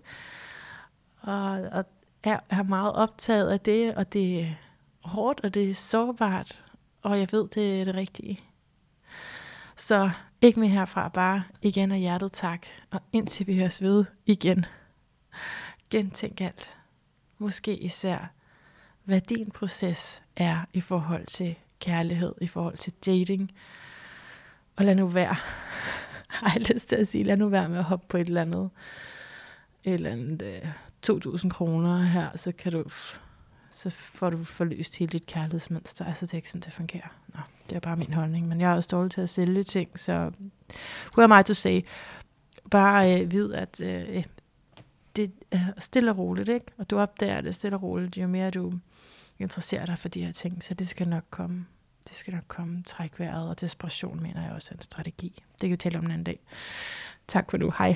Og, 1.21 1.51
og 1.51 1.85
er, 2.23 2.41
er 2.51 2.63
meget 2.63 2.93
optaget 2.93 3.51
af 3.51 3.61
det, 3.61 3.95
og 3.95 4.13
det 4.13 4.41
er 4.41 4.49
hårdt, 5.01 5.41
og 5.45 5.55
det 5.55 5.71
er 5.71 5.75
sårbart, 5.75 6.63
og 7.03 7.19
jeg 7.19 7.29
ved, 7.33 7.49
det 7.49 7.81
er 7.81 7.85
det 7.85 7.95
rigtige. 7.95 8.41
Så 9.77 10.11
ikke 10.41 10.61
mere 10.61 10.71
herfra, 10.71 11.09
bare 11.09 11.43
igen 11.63 11.93
af 11.93 11.99
hjertet 11.99 12.33
tak, 12.33 12.67
og 12.91 13.01
indtil 13.13 13.47
vi 13.47 13.57
høres 13.57 13.83
ved 13.83 14.05
igen. 14.27 14.67
Gentænk 15.91 16.41
alt. 16.41 16.77
Måske 17.39 17.77
især 17.77 18.34
hvad 19.05 19.21
din 19.21 19.51
proces 19.51 20.23
er 20.37 20.65
i 20.73 20.81
forhold 20.81 21.27
til 21.27 21.55
kærlighed, 21.81 22.35
i 22.41 22.47
forhold 22.47 22.77
til 22.77 22.93
dating. 23.07 23.53
Og 24.77 24.85
lad 24.85 24.95
nu 24.95 25.07
være, 25.07 25.35
har 26.41 26.53
jeg 26.55 26.75
lyst 26.75 26.89
til 26.89 26.97
at 26.97 27.09
sige, 27.09 27.25
lad 27.25 27.37
nu 27.37 27.49
være 27.49 27.69
med 27.69 27.79
at 27.79 27.85
hoppe 27.85 28.07
på 28.09 28.17
et 28.17 28.29
eller 28.29 28.41
andet, 28.41 28.71
et 29.85 29.95
eller 29.95 30.11
andet 30.11 30.43
øh, 30.43 31.15
uh, 31.25 31.35
2.000 31.35 31.49
kroner 31.49 32.03
her, 32.03 32.37
så 32.37 32.53
kan 32.53 32.73
du, 32.73 32.85
så 33.71 33.91
får 33.91 34.31
du 34.31 34.45
forløst 34.45 34.99
hele 34.99 35.11
dit 35.11 35.27
kærlighedsmønster. 35.27 36.05
Altså 36.05 36.27
det 36.27 36.33
er 36.33 36.39
ikke 36.39 36.49
sådan, 36.49 36.61
det 36.61 36.73
fungerer. 36.73 37.09
Nå, 37.29 37.41
det 37.69 37.77
er 37.77 37.81
bare 37.81 37.97
min 37.97 38.13
holdning. 38.13 38.49
Men 38.49 38.61
jeg 38.61 38.73
er 38.73 38.77
også 38.77 38.89
dårlig 38.93 39.13
til 39.13 39.21
at 39.21 39.31
sælge 39.31 39.63
ting, 39.63 39.99
så 39.99 40.31
who 41.17 41.23
am 41.23 41.41
I 41.41 41.43
to 41.43 41.55
say? 41.55 41.81
Bare 42.71 43.23
uh, 43.23 43.31
vid, 43.33 43.53
at 43.53 43.81
uh, 43.81 44.23
det 45.17 45.33
er 45.51 45.73
stille 45.79 46.11
og 46.11 46.19
roligt, 46.19 46.49
ikke? 46.49 46.67
Og 46.79 46.91
du 46.91 46.99
opdager 46.99 47.41
det 47.41 47.55
stille 47.55 47.77
og 47.77 47.83
roligt, 47.83 48.17
jo 48.17 48.27
mere 48.27 48.51
du 48.51 48.73
interesserer 49.39 49.87
dig 49.87 49.99
for 49.99 50.09
de 50.09 50.25
her 50.25 50.33
ting, 50.33 50.63
så 50.63 50.75
det 50.75 50.89
skal 50.89 51.09
nok 51.09 51.25
komme. 51.31 51.67
Det 52.09 52.17
skal 52.17 52.35
nok 52.35 52.45
komme. 52.49 52.83
Træk 52.87 53.21
vejret 53.21 53.49
og 53.49 53.61
desperation, 53.61 54.23
mener 54.23 54.43
jeg 54.43 54.53
også 54.53 54.69
er 54.73 54.77
en 54.77 54.83
strategi. 54.83 55.43
Det 55.53 55.61
kan 55.61 55.71
vi 55.71 55.77
tale 55.77 55.99
om 55.99 56.05
en 56.05 56.11
anden 56.11 56.25
dag. 56.25 56.41
Tak 57.29 57.51
for 57.51 57.59
nu. 57.59 57.73
Hej. 57.79 57.93